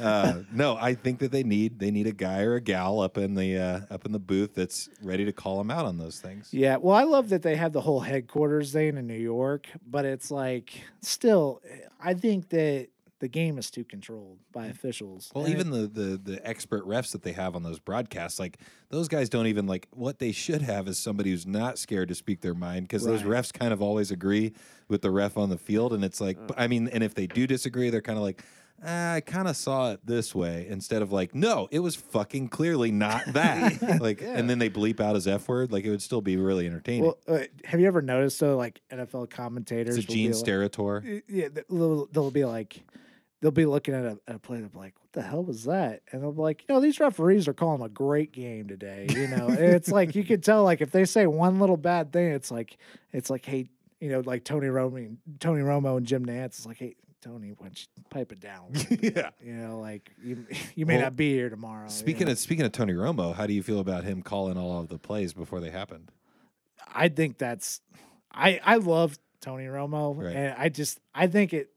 uh, 0.00 0.42
no, 0.52 0.76
I 0.76 0.94
think 0.94 1.20
that 1.20 1.32
they 1.32 1.42
need 1.42 1.78
they 1.78 1.90
need 1.90 2.06
a 2.06 2.12
guy 2.12 2.42
or 2.42 2.56
a 2.56 2.60
gal 2.60 3.00
up 3.00 3.16
in 3.16 3.34
the 3.34 3.58
uh, 3.58 3.80
up 3.90 4.04
in 4.04 4.12
the 4.12 4.18
booth 4.18 4.54
that's 4.54 4.88
ready 5.02 5.24
to 5.24 5.32
call 5.32 5.56
them 5.58 5.70
out 5.70 5.86
on 5.86 5.96
those 5.96 6.20
things. 6.20 6.52
Yeah, 6.52 6.76
well, 6.76 6.94
I 6.94 7.04
love 7.04 7.30
that 7.30 7.42
they 7.42 7.56
have 7.56 7.72
the 7.72 7.80
whole 7.80 8.00
headquarters 8.00 8.72
thing 8.72 8.96
in 8.98 9.06
New 9.06 9.14
York, 9.14 9.68
but 9.86 10.04
it's 10.04 10.30
like 10.30 10.82
still, 11.00 11.62
I 12.00 12.14
think 12.14 12.50
that 12.50 12.88
the 13.18 13.28
game 13.28 13.56
is 13.58 13.70
too 13.70 13.84
controlled 13.84 14.38
by 14.52 14.66
officials. 14.66 15.30
Well, 15.34 15.44
And 15.44 15.54
even 15.54 15.70
the, 15.70 15.86
the 15.86 16.20
the 16.22 16.46
expert 16.46 16.86
refs 16.86 17.12
that 17.12 17.22
they 17.22 17.32
have 17.32 17.56
on 17.56 17.62
those 17.62 17.78
broadcasts, 17.78 18.38
like 18.38 18.58
those 18.90 19.08
guys 19.08 19.28
don't 19.28 19.46
even 19.46 19.66
like 19.66 19.88
what 19.92 20.18
they 20.18 20.32
should 20.32 20.62
have 20.62 20.86
is 20.88 20.98
somebody 20.98 21.30
who's 21.30 21.46
not 21.46 21.78
scared 21.78 22.08
to 22.08 22.14
speak 22.14 22.40
their 22.42 22.54
mind 22.54 22.82
because 22.88 23.04
those 23.04 23.22
refs 23.22 23.52
kind 23.52 23.72
of 23.72 23.80
always 23.80 24.10
agree 24.10 24.52
with 24.88 25.02
the 25.02 25.10
ref 25.10 25.36
on 25.36 25.48
the 25.48 25.58
field, 25.58 25.92
and 25.92 26.04
it's 26.04 26.20
like, 26.20 26.38
I 26.56 26.66
mean, 26.66 26.88
and 26.88 27.02
if 27.02 27.14
they 27.14 27.26
do 27.26 27.46
disagree, 27.46 27.90
they're 27.90 28.00
kind 28.02 28.18
of 28.18 28.22
like. 28.24 28.42
"Ah, 28.84 29.14
I 29.14 29.20
kind 29.22 29.48
of 29.48 29.56
saw 29.56 29.92
it 29.92 30.00
this 30.04 30.34
way 30.34 30.66
instead 30.68 31.00
of 31.00 31.10
like, 31.10 31.34
no, 31.34 31.66
it 31.70 31.78
was 31.78 31.96
fucking 31.96 32.48
clearly 32.50 32.90
not 32.92 33.22
that. 33.32 34.02
like, 34.02 34.20
and 34.20 34.50
then 34.50 34.58
they 34.58 34.68
bleep 34.68 35.00
out 35.00 35.14
his 35.14 35.26
f 35.26 35.48
word. 35.48 35.72
Like, 35.72 35.86
it 35.86 35.90
would 35.90 36.02
still 36.02 36.20
be 36.20 36.36
really 36.36 36.66
entertaining. 36.66 37.04
well, 37.04 37.16
uh, 37.26 37.44
have 37.64 37.80
you 37.80 37.86
ever 37.86 38.02
noticed 38.02 38.38
though, 38.38 38.54
like 38.58 38.82
NFL 38.92 39.30
commentators? 39.30 39.96
it's 39.96 40.04
a 40.06 40.12
Gene 40.12 40.32
like- 40.32 40.44
Steratore. 40.44 41.22
Yeah, 41.26 41.48
they'll, 41.70 42.04
they'll 42.12 42.30
be 42.30 42.44
like, 42.44 42.84
they'll 43.40 43.50
be 43.50 43.66
looking 43.66 43.94
at 43.94 44.04
a, 44.04 44.18
at 44.26 44.36
a 44.36 44.38
play. 44.38 44.58
They'll 44.58 44.68
be 44.68 44.78
like, 44.78 44.94
"What 45.00 45.12
the 45.12 45.22
hell 45.22 45.44
was 45.44 45.64
that?" 45.64 46.02
And 46.12 46.22
they'll 46.22 46.32
be 46.32 46.40
like, 46.42 46.64
"You 46.68 46.74
know, 46.74 46.80
these 46.80 47.00
referees 47.00 47.46
are 47.48 47.52
calling 47.54 47.82
a 47.82 47.88
great 47.88 48.32
game 48.32 48.68
today." 48.68 49.06
You 49.10 49.28
know, 49.28 49.48
it's 49.50 49.90
like 49.90 50.14
you 50.14 50.24
can 50.24 50.40
tell, 50.40 50.64
like 50.64 50.80
if 50.80 50.90
they 50.90 51.04
say 51.04 51.26
one 51.26 51.58
little 51.60 51.76
bad 51.76 52.12
thing, 52.12 52.32
it's 52.32 52.50
like, 52.50 52.76
it's 53.12 53.30
like, 53.30 53.44
hey, 53.44 53.68
you 54.00 54.10
know, 54.10 54.20
like 54.20 54.44
Tony 54.44 54.66
Romo, 54.68 55.16
Tony 55.40 55.62
Romo 55.62 55.96
and 55.96 56.06
Jim 56.06 56.24
Nantz. 56.26 56.44
It's 56.46 56.66
like, 56.66 56.78
hey, 56.78 56.96
Tony, 57.22 57.50
why 57.56 57.66
don't 57.68 57.80
you 57.80 58.02
pipe 58.10 58.30
it 58.32 58.40
down? 58.40 58.66
a 58.74 58.78
little 58.78 58.96
bit?" 59.00 59.16
yeah. 59.16 59.30
You 59.42 59.52
know, 59.54 59.80
like 59.80 60.10
you, 60.22 60.46
you 60.74 60.86
may 60.86 60.94
Well, 60.96 61.04
not 61.04 61.16
be 61.16 61.32
here 61.32 61.48
tomorrow. 61.50 61.84
you 61.84 61.90
Speaking 61.90 62.26
know? 62.26 62.32
of 62.32 62.38
speaking 62.38 62.64
of 62.66 62.72
Tony 62.72 62.92
Romo, 62.92 63.34
how 63.34 63.46
do 63.46 63.52
you 63.54 63.62
feel 63.62 63.80
about 63.80 64.04
him 64.04 64.22
calling 64.22 64.56
all 64.58 64.80
of 64.80 64.88
the 64.88 64.98
plays 64.98 65.32
before 65.32 65.60
they 65.60 65.70
happened? 65.70 66.10
I 66.92 67.08
think 67.08 67.36
that's, 67.38 67.80
I 68.32 68.60
I 68.64 68.76
love 68.76 69.18
Tony 69.40 69.64
Romo, 69.66 70.16
Right. 70.16 70.34
and 70.34 70.54
I 70.58 70.68
just 70.68 70.98
I 71.14 71.26
think 71.26 71.52
it, 71.52 71.70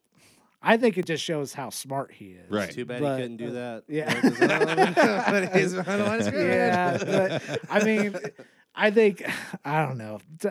I 0.61 0.75
think 0.77 0.97
it 0.97 1.06
just 1.06 1.23
shows 1.23 1.53
how 1.53 1.69
smart 1.69 2.11
he 2.11 2.31
is. 2.31 2.50
Right. 2.51 2.69
Too 2.69 2.83
bad 2.85 3.01
But, 3.01 3.15
he 3.15 3.21
couldn't 3.21 3.38
do 3.38 3.47
uh, 3.50 3.51
that. 3.51 3.83
yeah. 3.88 5.31
When 5.31 5.47
he's 5.54 5.73
behind 5.73 6.01
the 6.01 6.06
line 6.06 6.21
of 6.21 6.33
yeah, 6.33 6.97
but 6.97 7.59
I 7.69 7.83
mean, 7.83 8.16
I 8.75 8.92
think 8.92 9.23
I 9.63 9.85
don't 9.85 9.97
know. 9.97 10.19
T- 10.39 10.49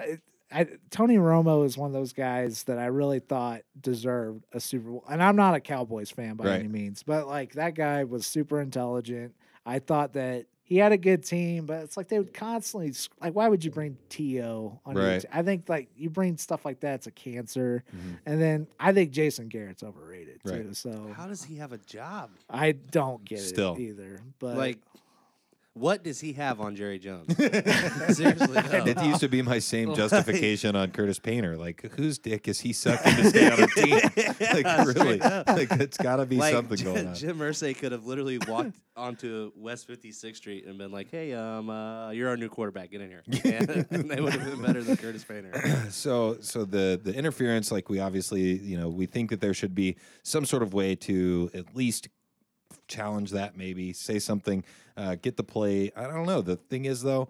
I, 0.51 0.67
Tony 0.91 1.17
Romo 1.19 1.67
is 1.67 1.77
one 1.77 1.89
of 1.89 1.93
those 1.93 2.15
guys 2.15 2.63
that 2.65 2.79
I 2.79 2.87
really 2.87 3.19
thought 3.19 3.63
deserved 3.79 4.47
a 4.53 4.61
Super 4.61 4.89
Bowl, 4.89 5.05
and 5.11 5.23
I'm 5.23 5.37
not 5.37 5.55
a 5.55 5.61
Cowboys 5.61 6.11
fan 6.11 6.37
by 6.37 6.45
Right. 6.47 6.61
any 6.61 6.69
means, 6.69 7.03
but 7.03 7.27
like 7.27 7.53
that 7.53 7.75
guy 7.75 8.05
was 8.05 8.27
super 8.27 8.59
intelligent. 8.61 9.35
I 9.67 9.79
thought 9.79 10.15
that 10.15 10.47
he 10.69 10.77
had 10.77 10.93
a 10.93 10.99
good 10.99 11.25
team, 11.25 11.65
but 11.65 11.83
it's 11.83 11.97
like 11.97 12.09
they 12.09 12.19
would 12.19 12.35
constantly 12.35 12.93
like, 13.23 13.35
why 13.35 13.49
would 13.49 13.65
you 13.65 13.71
bring 13.71 13.97
To 14.11 14.79
on? 14.85 14.95
Right. 14.95 15.23
te- 15.23 15.29
I 15.33 15.43
think 15.43 15.67
like 15.69 15.89
you 15.97 16.11
bring 16.11 16.37
stuff 16.37 16.65
like 16.67 16.81
that, 16.81 16.97
it's 16.97 17.07
a 17.07 17.11
cancer. 17.11 17.83
Mhm. 17.97 18.19
And 18.27 18.41
then 18.41 18.67
I 18.79 18.93
think 18.93 19.11
Jason 19.11 19.49
Garrett's 19.49 19.83
overrated 19.83 20.41
Right. 20.45 20.63
too. 20.67 20.75
So 20.75 21.11
How 21.17 21.27
does 21.27 21.43
he 21.43 21.57
have 21.57 21.73
a 21.73 21.79
job? 21.79 22.31
I 22.51 22.73
don't 22.73 23.25
get 23.25 23.41
Still. 23.41 23.75
it 23.77 23.81
either. 23.81 24.21
But 24.39 24.59
Like, 24.59 24.79
what 25.79 26.03
does 26.03 26.21
he 26.21 26.33
have 26.35 26.61
on 26.61 26.77
Jerry 26.77 26.99
Jones? 26.99 27.37
Seriously, 27.37 28.55
no. 28.55 28.85
It 28.85 29.03
used 29.03 29.21
to 29.21 29.29
be 29.29 29.43
my 29.43 29.59
same 29.59 29.95
justification 29.95 30.77
on 30.77 30.91
Curtis 30.91 31.19
Painter. 31.19 31.57
Like, 31.57 31.83
whose 31.97 32.19
dick 32.19 32.49
is 32.49 32.61
he 32.61 32.73
sucking 32.73 33.17
to 33.17 33.29
stay 33.31 33.51
on 33.51 33.63
a 33.63 33.67
team? 33.67 34.01
Like, 34.49 34.87
really? 34.87 35.19
Like, 35.19 35.71
it's 35.73 35.97
got 35.97 36.17
to 36.17 36.27
be 36.27 36.37
like 36.37 36.55
something 36.55 36.77
Jim, 36.77 36.95
going 36.95 37.09
on. 37.09 37.15
Jim 37.15 37.39
Irsay 37.39 37.77
could 37.77 37.93
have 37.93 38.07
literally 38.07 38.39
walked 38.49 38.77
onto 38.97 39.53
West 39.57 39.89
56th 39.89 40.37
Street 40.37 40.65
and 40.67 40.79
been 40.79 40.91
like, 40.91 41.11
"Hey, 41.11 41.33
um, 41.33 41.69
uh, 41.71 42.11
you're 42.11 42.29
our 42.29 42.37
new 42.37 42.49
quarterback. 42.49 42.91
Get 42.91 43.01
in 43.01 43.09
here." 43.09 43.23
And 43.91 44.11
they 44.11 44.21
would 44.21 44.33
have 44.33 44.45
been 44.45 44.63
better 44.63 44.83
than 44.83 44.97
Curtis 44.97 45.25
Painter. 45.25 45.53
So, 45.91 46.37
so 46.41 46.65
the 46.65 47.01
the 47.03 47.15
interference, 47.15 47.71
like 47.73 47.89
we 47.89 48.01
obviously, 48.01 48.59
you 48.59 48.79
know, 48.79 48.89
we 48.89 49.07
think 49.07 49.31
that 49.31 49.41
there 49.41 49.55
should 49.55 49.75
be 49.75 49.97
some 50.23 50.45
sort 50.45 50.63
of 50.63 50.75
way 50.75 50.95
to 50.97 51.51
at 51.55 51.75
least 51.75 52.09
challenge 52.89 53.31
that. 53.33 53.57
Maybe 53.57 53.93
say 53.93 54.19
something, 54.19 54.65
uh, 54.97 55.17
get 55.17 55.37
the 55.37 55.45
play. 55.45 55.93
I 55.97 56.03
don't 56.05 56.27
know. 56.27 56.43
The 56.43 56.57
thing 56.57 56.85
is, 56.85 57.03
though. 57.03 57.29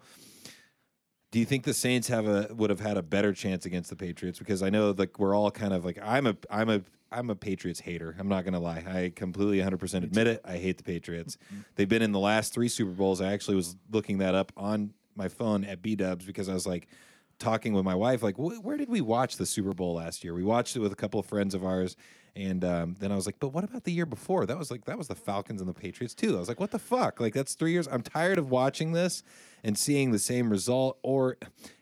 Do 1.31 1.37
you 1.37 1.45
think 1.45 1.63
the 1.63 1.75
Saints 1.75 2.07
have 2.07 2.27
a 2.27 2.47
would 2.55 2.71
have 2.71 2.79
had 2.79 2.97
a 2.97 3.03
better 3.03 3.33
chance 3.33 3.65
against 3.65 3.91
the 3.91 3.95
Patriots? 3.95 4.39
Because 4.39 4.63
I 4.63 4.69
know 4.69 4.95
like 4.97 5.19
we're 5.19 5.35
all 5.35 5.51
kind 5.51 5.73
of 5.73 5.85
like 5.85 5.99
I'm 6.01 6.25
a 6.25 6.35
I'm 6.49 6.69
a 6.69 6.81
I'm 7.11 7.29
a 7.29 7.35
Patriots 7.35 7.79
hater. 7.79 8.15
I'm 8.17 8.27
not 8.27 8.45
gonna 8.45 8.59
lie. 8.59 8.83
I 8.87 9.11
completely 9.15 9.59
100 9.59 9.77
percent 9.77 10.03
admit 10.05 10.25
it. 10.25 10.41
I 10.43 10.57
hate 10.57 10.77
the 10.77 10.83
Patriots. 10.83 11.37
They've 11.75 11.87
been 11.87 12.01
in 12.01 12.13
the 12.13 12.19
last 12.19 12.51
three 12.51 12.67
Super 12.67 12.91
Bowls. 12.91 13.21
I 13.21 13.31
actually 13.31 13.57
was 13.57 13.75
looking 13.91 14.17
that 14.19 14.33
up 14.33 14.51
on 14.57 14.93
my 15.15 15.27
phone 15.27 15.65
at 15.65 15.83
B 15.83 15.95
Dubs 15.95 16.25
because 16.25 16.49
I 16.49 16.53
was 16.55 16.65
like 16.65 16.87
talking 17.37 17.73
with 17.73 17.85
my 17.85 17.95
wife 17.95 18.21
like 18.21 18.35
where 18.37 18.75
did 18.75 18.89
we 18.89 18.99
watch 18.99 19.37
the 19.37 19.45
Super 19.45 19.73
Bowl 19.73 19.93
last 19.95 20.23
year? 20.23 20.33
We 20.33 20.43
watched 20.43 20.75
it 20.75 20.79
with 20.79 20.91
a 20.91 20.95
couple 20.95 21.19
of 21.19 21.27
friends 21.27 21.53
of 21.53 21.63
ours, 21.63 21.95
And 22.35 22.63
um, 22.63 22.95
then 22.99 23.11
I 23.11 23.15
was 23.15 23.25
like, 23.25 23.39
but 23.39 23.49
what 23.49 23.63
about 23.63 23.83
the 23.83 23.91
year 23.91 24.05
before? 24.05 24.45
That 24.45 24.57
was 24.57 24.71
like 24.71 24.85
that 24.85 24.97
was 24.97 25.07
the 25.07 25.15
Falcons 25.15 25.61
and 25.61 25.69
the 25.69 25.73
Patriots 25.73 26.13
too. 26.13 26.35
I 26.35 26.39
was 26.39 26.47
like, 26.47 26.59
what 26.59 26.71
the 26.71 26.79
fuck? 26.79 27.19
Like 27.19 27.33
that's 27.33 27.55
three 27.55 27.71
years. 27.71 27.87
I'm 27.87 28.01
tired 28.01 28.37
of 28.37 28.49
watching 28.49 28.91
this 28.91 29.23
and 29.63 29.77
seeing 29.77 30.11
the 30.11 30.19
same 30.19 30.49
result. 30.49 30.97
Or 31.03 31.37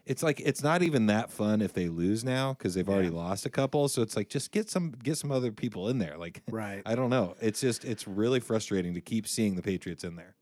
it's 0.06 0.24
like 0.24 0.40
it's 0.40 0.64
not 0.64 0.82
even 0.84 1.08
that 1.08 1.30
fun 1.32 1.62
if 1.62 1.74
they 1.74 1.88
lose 1.88 2.24
now 2.24 2.54
because 2.54 2.74
they've 2.74 2.88
already 2.88 3.10
lost 3.10 3.46
a 3.46 3.50
couple. 3.50 3.88
So 3.90 4.02
it's 4.02 4.16
like 4.16 4.30
just 4.30 4.52
get 4.52 4.70
some 4.70 4.94
get 5.04 5.18
some 5.18 5.32
other 5.32 5.52
people 5.52 5.90
in 5.90 6.00
there. 6.00 6.18
Like 6.18 6.42
Right. 6.50 6.82
I 6.86 6.96
don't 6.96 7.10
know. 7.10 7.36
It's 7.42 7.62
just 7.62 7.86
it's 7.86 8.08
really 8.08 8.40
frustrating 8.40 8.94
to 8.94 9.02
keep 9.02 9.28
seeing 9.28 9.56
the 9.56 9.62
Patriots 9.62 10.04
in 10.04 10.16
there. 10.16 10.36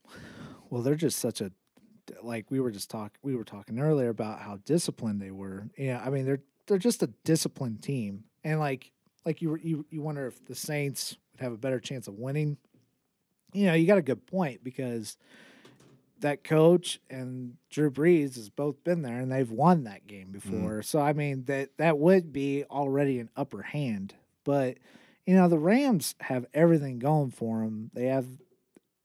Well, 0.70 0.82
they're 0.82 0.96
just 0.96 1.20
such 1.20 1.42
a 1.42 1.52
like 2.22 2.50
we 2.50 2.60
were 2.60 2.72
just 2.72 2.90
talking 2.90 3.18
we 3.24 3.36
were 3.36 3.44
talking 3.44 3.80
earlier 3.80 4.10
about 4.10 4.40
how 4.40 4.60
disciplined 4.66 5.22
they 5.22 5.32
were. 5.32 5.70
Yeah, 5.78 6.02
I 6.06 6.10
mean 6.10 6.26
they're 6.26 6.42
they're 6.68 6.78
just 6.78 7.04
a 7.04 7.08
disciplined 7.24 7.82
team, 7.82 8.26
and 8.44 8.60
like 8.60 8.92
like 9.26 9.42
you 9.42 9.50
were- 9.50 9.60
you 9.60 9.86
you 9.90 10.02
wonder 10.02 10.28
if 10.28 10.44
the 10.46 10.56
Saints 10.56 11.18
would 11.34 11.42
have 11.42 11.54
a 11.54 11.58
better 11.58 11.80
chance 11.80 12.08
of 12.08 12.20
winning. 12.20 12.58
You 13.54 13.68
know, 13.68 13.74
you 13.74 13.88
got 13.88 13.98
a 13.98 14.04
good 14.04 14.26
point 14.28 14.64
because 14.64 15.18
that 16.20 16.44
coach 16.44 17.00
and 17.10 17.58
Drew 17.70 17.92
Brees 17.92 18.36
has 18.36 18.50
both 18.50 18.84
been 18.84 19.02
there 19.02 19.20
and 19.20 19.32
they've 19.32 19.52
won 19.52 19.84
that 19.84 20.08
game 20.08 20.28
mm-hmm. 20.28 20.52
before. 20.52 20.82
So 20.82 21.00
I 21.00 21.14
mean 21.14 21.46
that 21.46 21.78
that 21.78 21.98
would 21.98 22.32
be 22.32 22.64
already 22.66 23.20
an 23.20 23.30
upper 23.36 23.62
hand. 23.62 24.16
But 24.44 24.78
you 25.26 25.36
know 25.36 25.48
the 25.48 25.60
Rams 25.60 26.16
have 26.22 26.46
everything 26.54 27.00
going 27.00 27.32
for 27.32 27.62
them. 27.62 27.92
They 27.94 28.06
have 28.06 28.28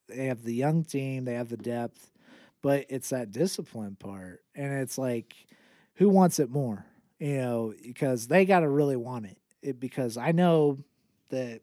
they 0.08 0.26
have 0.26 0.42
the 0.42 0.54
young 0.54 0.84
team, 0.84 1.24
they 1.24 1.34
have 1.34 1.48
the 1.48 1.56
depth, 1.56 2.10
but 2.62 2.86
it's 2.88 3.10
that 3.10 3.32
discipline 3.32 3.96
part. 3.96 4.42
And 4.54 4.72
it's 4.80 4.98
like, 4.98 5.34
who 5.94 6.08
wants 6.08 6.38
it 6.38 6.50
more? 6.50 6.84
You 7.18 7.36
know, 7.36 7.74
because 7.82 8.26
they 8.26 8.44
got 8.44 8.60
to 8.60 8.68
really 8.68 8.96
want 8.96 9.26
it. 9.26 9.38
It. 9.62 9.80
Because 9.80 10.16
I 10.16 10.32
know 10.32 10.78
that 11.30 11.60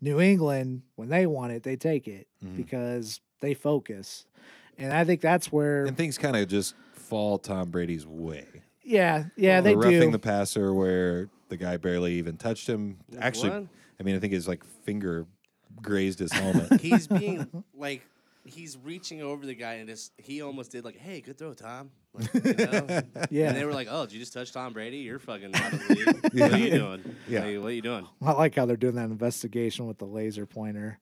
New 0.00 0.20
England, 0.20 0.82
when 0.96 1.08
they 1.08 1.26
want 1.26 1.52
it, 1.52 1.62
they 1.62 1.76
take 1.76 2.06
it 2.08 2.26
Mhm. 2.44 2.56
because 2.56 3.20
they 3.40 3.54
focus. 3.54 4.26
And 4.76 4.92
I 4.92 5.04
think 5.04 5.20
that's 5.20 5.50
where, 5.50 5.84
And 5.86 5.96
things 5.96 6.18
kind 6.18 6.36
of 6.36 6.46
just 6.48 6.74
fall 6.92 7.38
Tom 7.38 7.70
Brady's 7.70 8.06
way. 8.06 8.46
yeah, 8.82 9.24
yeah, 9.36 9.60
they 9.60 9.72
the 9.72 9.78
roughing 9.78 10.00
do. 10.00 10.10
the 10.12 10.18
passer 10.18 10.72
where 10.72 11.28
the 11.48 11.56
guy 11.56 11.76
barely 11.76 12.14
even 12.14 12.36
touched 12.36 12.68
him. 12.68 12.98
Actually, 13.18 13.50
What? 13.50 13.66
I 13.98 14.02
mean, 14.04 14.14
I 14.16 14.18
think 14.20 14.32
his 14.32 14.46
like 14.46 14.62
finger 14.64 15.26
grazed 15.82 16.18
his 16.20 16.32
helmet. 16.32 16.80
He's 16.80 17.06
being 17.08 17.64
like 17.74 18.02
he's 18.48 18.76
reaching 18.76 19.22
over 19.22 19.46
the 19.46 19.54
guy 19.54 19.74
and 19.74 19.88
just 19.88 20.12
he 20.16 20.42
almost 20.42 20.72
did 20.72 20.84
like, 20.84 20.96
"Hey, 20.96 21.20
good 21.20 21.38
throw, 21.38 21.54
Tom." 21.54 21.90
Like, 22.14 22.32
you 22.44 22.52
know? 22.54 23.02
yeah. 23.30 23.48
And 23.48 23.56
they 23.56 23.64
were 23.64 23.72
like, 23.74 23.88
"Oh, 23.90 24.04
did 24.06 24.14
you 24.14 24.20
just 24.20 24.32
touch 24.32 24.52
Tom 24.52 24.72
Brady? 24.72 24.98
You're 24.98 25.18
fucking 25.18 25.54
out 25.54 25.72
of 25.72 25.88
the 25.88 25.94
league. 25.94 26.32
What 26.40 26.52
are 26.52 26.58
you 26.58 26.70
doing? 26.70 27.16
Yeah. 27.28 27.44
Like, 27.44 27.58
what 27.60 27.68
are 27.68 27.72
you 27.72 27.82
doing?" 27.82 28.06
I 28.22 28.32
like 28.32 28.54
how 28.54 28.66
they're 28.66 28.76
doing 28.76 28.94
that 28.96 29.10
investigation 29.10 29.86
with 29.86 29.98
the 29.98 30.06
laser 30.06 30.46
pointer. 30.46 30.98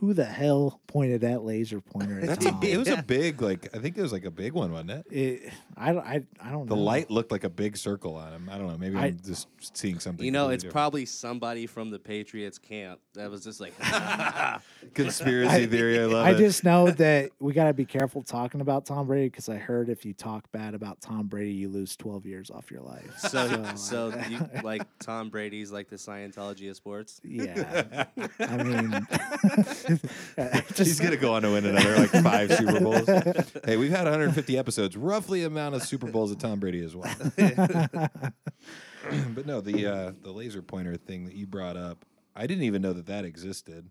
Who 0.00 0.14
the 0.14 0.24
hell 0.24 0.80
pointed 0.86 1.20
that 1.20 1.44
laser 1.44 1.80
pointer 1.80 2.20
at 2.20 2.26
That's 2.26 2.46
a, 2.46 2.50
Tom? 2.50 2.60
it 2.62 2.76
was 2.78 2.88
a 2.88 3.02
big 3.02 3.42
like 3.42 3.68
I 3.76 3.78
think 3.80 3.98
it 3.98 4.02
was 4.02 4.12
like 4.12 4.24
a 4.24 4.30
big 4.30 4.54
one, 4.54 4.72
wasn't 4.72 4.90
it? 4.90 5.06
It, 5.10 5.52
I 5.76 5.92
don't, 5.92 6.04
I, 6.06 6.22
I 6.42 6.50
don't 6.50 6.66
The 6.68 6.74
know. 6.74 6.82
light 6.82 7.10
looked 7.10 7.30
like 7.30 7.44
a 7.44 7.50
big 7.50 7.76
circle 7.76 8.16
on 8.16 8.32
him. 8.32 8.48
I 8.50 8.56
don't 8.58 8.66
know. 8.68 8.78
Maybe 8.78 8.96
I, 8.96 9.02
I- 9.02 9.06
am 9.08 9.18
just 9.24 9.48
seeing 9.76 9.98
something. 10.00 10.24
You 10.24 10.32
know, 10.32 10.48
it's 10.48 10.62
different. 10.62 10.72
probably 10.74 11.04
somebody 11.06 11.66
from 11.66 11.90
the 11.90 11.98
Patriots 11.98 12.58
camp 12.58 13.00
that 13.14 13.30
was 13.30 13.44
just 13.44 13.60
like, 13.60 13.74
conspiracy 14.94 15.66
theory. 15.66 16.00
I 16.00 16.04
love 16.06 16.26
I 16.26 16.30
it. 16.30 16.38
just 16.38 16.64
know 16.64 16.90
that 16.92 17.30
we 17.38 17.52
got 17.52 17.64
to 17.64 17.72
be 17.74 17.84
careful 17.84 18.22
talking 18.22 18.60
about 18.60 18.86
Tom 18.86 19.06
Brady 19.06 19.28
because 19.28 19.48
I 19.48 19.56
heard 19.56 19.88
if 19.88 20.04
you 20.04 20.14
talk 20.14 20.50
bad 20.52 20.74
about 20.74 21.00
Tom 21.00 21.26
Brady, 21.26 21.52
you 21.52 21.68
lose 21.68 21.96
12 21.96 22.26
years 22.26 22.50
off 22.50 22.70
your 22.70 22.82
life. 22.82 23.18
so 23.18 23.64
so 23.76 24.08
uh, 24.14 24.24
you, 24.28 24.48
like 24.62 24.82
Tom 24.98 25.28
Brady's 25.30 25.70
like 25.70 25.88
the 25.88 25.96
Scientology 25.96 26.70
of 26.70 26.76
sports. 26.76 27.20
yeah. 27.24 28.06
I 28.40 28.56
mean, 28.62 29.06
He's 30.76 31.00
gonna 31.00 31.16
go 31.16 31.34
on 31.34 31.42
to 31.42 31.50
win 31.50 31.66
another 31.66 31.96
like 31.96 32.10
five 32.10 32.52
Super 32.54 32.80
Bowls. 32.80 33.06
Hey, 33.64 33.76
we've 33.76 33.90
had 33.90 34.04
150 34.04 34.58
episodes, 34.58 34.96
roughly 34.96 35.44
amount 35.44 35.74
of 35.74 35.82
Super 35.82 36.10
Bowls 36.10 36.30
of 36.30 36.38
Tom 36.38 36.60
Brady 36.60 36.84
as 36.84 36.96
well. 36.96 37.14
but 37.36 38.22
no, 39.46 39.60
the 39.60 39.86
uh, 39.86 40.12
the 40.22 40.30
laser 40.30 40.62
pointer 40.62 40.96
thing 40.96 41.24
that 41.24 41.34
you 41.34 41.46
brought 41.46 41.76
up, 41.76 42.04
I 42.34 42.46
didn't 42.46 42.64
even 42.64 42.82
know 42.82 42.92
that 42.92 43.06
that 43.06 43.24
existed. 43.24 43.90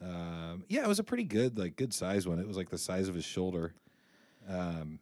Um, 0.00 0.64
yeah, 0.68 0.84
it 0.84 0.88
was 0.88 0.98
a 0.98 1.04
pretty 1.04 1.24
good, 1.24 1.58
like, 1.58 1.76
good 1.76 1.92
size 1.92 2.26
one. 2.26 2.38
It 2.38 2.46
was 2.46 2.56
like 2.56 2.70
the 2.70 2.78
size 2.78 3.08
of 3.08 3.14
his 3.14 3.24
shoulder. 3.24 3.74
Um, 4.48 5.00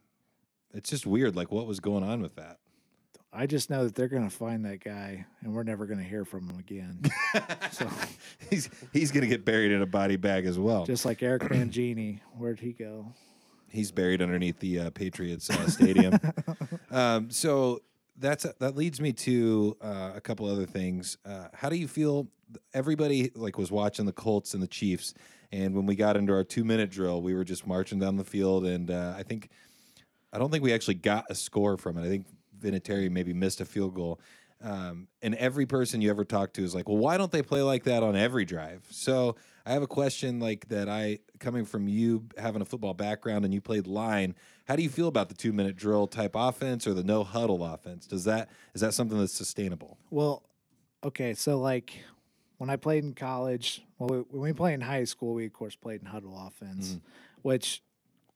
it's 0.73 0.89
just 0.89 1.05
weird, 1.05 1.35
like, 1.35 1.51
what 1.51 1.67
was 1.67 1.79
going 1.79 2.03
on 2.03 2.21
with 2.21 2.35
that? 2.35 2.57
I 3.37 3.45
just 3.45 3.69
know 3.69 3.83
that 3.83 3.93
they're 3.93 4.07
going 4.07 4.27
to 4.27 4.35
find 4.35 4.65
that 4.65 4.83
guy 4.83 5.23
and 5.41 5.53
we're 5.53 5.61
never 5.61 5.85
going 5.85 5.99
to 5.99 6.03
hear 6.03 6.25
from 6.25 6.49
him 6.49 6.57
again. 6.57 6.99
so, 7.71 7.87
he's 8.49 8.67
he's 8.91 9.11
gonna 9.11 9.27
get 9.27 9.45
buried 9.45 9.71
in 9.71 9.83
a 9.83 9.85
body 9.85 10.15
bag 10.15 10.47
as 10.47 10.57
well. 10.57 10.85
just 10.85 11.05
like 11.05 11.21
Eric 11.21 11.43
Mangini, 11.43 12.19
where'd 12.35 12.59
he 12.59 12.73
go? 12.73 13.13
He's 13.69 13.91
buried 13.91 14.23
underneath 14.23 14.59
the 14.59 14.79
uh, 14.79 14.89
Patriots 14.89 15.49
uh, 15.51 15.69
stadium. 15.69 16.19
um, 16.91 17.29
so 17.29 17.81
that's 18.17 18.45
that 18.59 18.75
leads 18.75 18.99
me 18.99 19.13
to 19.13 19.77
uh, 19.81 20.13
a 20.15 20.21
couple 20.21 20.47
other 20.47 20.65
things. 20.65 21.17
Uh, 21.23 21.49
how 21.53 21.69
do 21.69 21.75
you 21.75 21.87
feel? 21.87 22.27
Everybody 22.73 23.29
like 23.35 23.57
was 23.57 23.71
watching 23.71 24.05
the 24.05 24.13
Colts 24.13 24.55
and 24.55 24.63
the 24.63 24.67
Chiefs, 24.67 25.13
and 25.51 25.75
when 25.75 25.85
we 25.85 25.95
got 25.95 26.17
into 26.17 26.33
our 26.33 26.43
two 26.43 26.63
minute 26.63 26.89
drill, 26.89 27.21
we 27.21 27.35
were 27.35 27.43
just 27.43 27.67
marching 27.67 27.99
down 27.99 28.15
the 28.15 28.23
field, 28.23 28.65
and 28.65 28.89
uh, 28.89 29.13
I 29.15 29.21
think 29.21 29.49
I 30.33 30.39
don't 30.39 30.49
think 30.49 30.63
we 30.63 30.73
actually 30.73 30.95
got 30.95 31.25
a 31.29 31.35
score 31.35 31.77
from 31.77 31.97
it. 31.97 32.05
I 32.05 32.07
think 32.07 32.25
Vinatieri 32.59 33.09
maybe 33.09 33.33
missed 33.33 33.61
a 33.61 33.65
field 33.65 33.93
goal. 33.95 34.19
Um, 34.61 35.07
and 35.21 35.35
every 35.35 35.65
person 35.65 36.01
you 36.01 36.09
ever 36.09 36.25
talk 36.25 36.53
to 36.53 36.63
is 36.63 36.73
like, 36.73 36.87
well, 36.87 36.97
why 36.97 37.17
don't 37.17 37.31
they 37.31 37.43
play 37.43 37.61
like 37.61 37.83
that 37.83 38.01
on 38.01 38.15
every 38.15 38.43
drive? 38.43 38.85
So 38.89 39.35
I 39.65 39.73
have 39.73 39.83
a 39.83 39.87
question 39.87 40.39
like 40.39 40.67
that. 40.69 40.89
I 40.89 41.19
coming 41.39 41.63
from 41.63 41.87
you 41.87 42.25
having 42.37 42.61
a 42.61 42.65
football 42.65 42.95
background 42.95 43.45
and 43.45 43.53
you 43.53 43.61
played 43.61 43.85
line. 43.85 44.33
How 44.67 44.75
do 44.75 44.81
you 44.81 44.89
feel 44.89 45.07
about 45.07 45.29
the 45.29 45.35
two 45.35 45.53
minute 45.53 45.75
drill 45.75 46.07
type 46.07 46.31
offense 46.33 46.87
or 46.87 46.93
the 46.93 47.03
no 47.03 47.23
huddle 47.23 47.63
offense? 47.63 48.07
Does 48.07 48.23
that 48.23 48.49
is 48.73 48.81
that 48.81 48.93
something 48.93 49.19
that's 49.19 49.33
sustainable? 49.33 49.97
Well, 50.09 50.43
okay, 51.03 51.35
so 51.35 51.59
like 51.59 51.93
when 52.57 52.71
I 52.71 52.77
played 52.77 53.03
in 53.03 53.13
college, 53.13 53.83
well, 53.99 54.25
when 54.29 54.41
we 54.41 54.53
played 54.53 54.75
in 54.75 54.81
high 54.81 55.03
school, 55.03 55.35
we 55.35 55.45
of 55.45 55.53
course 55.53 55.75
played 55.75 56.01
in 56.01 56.07
huddle 56.07 56.35
offense, 56.47 56.97
which 57.43 57.83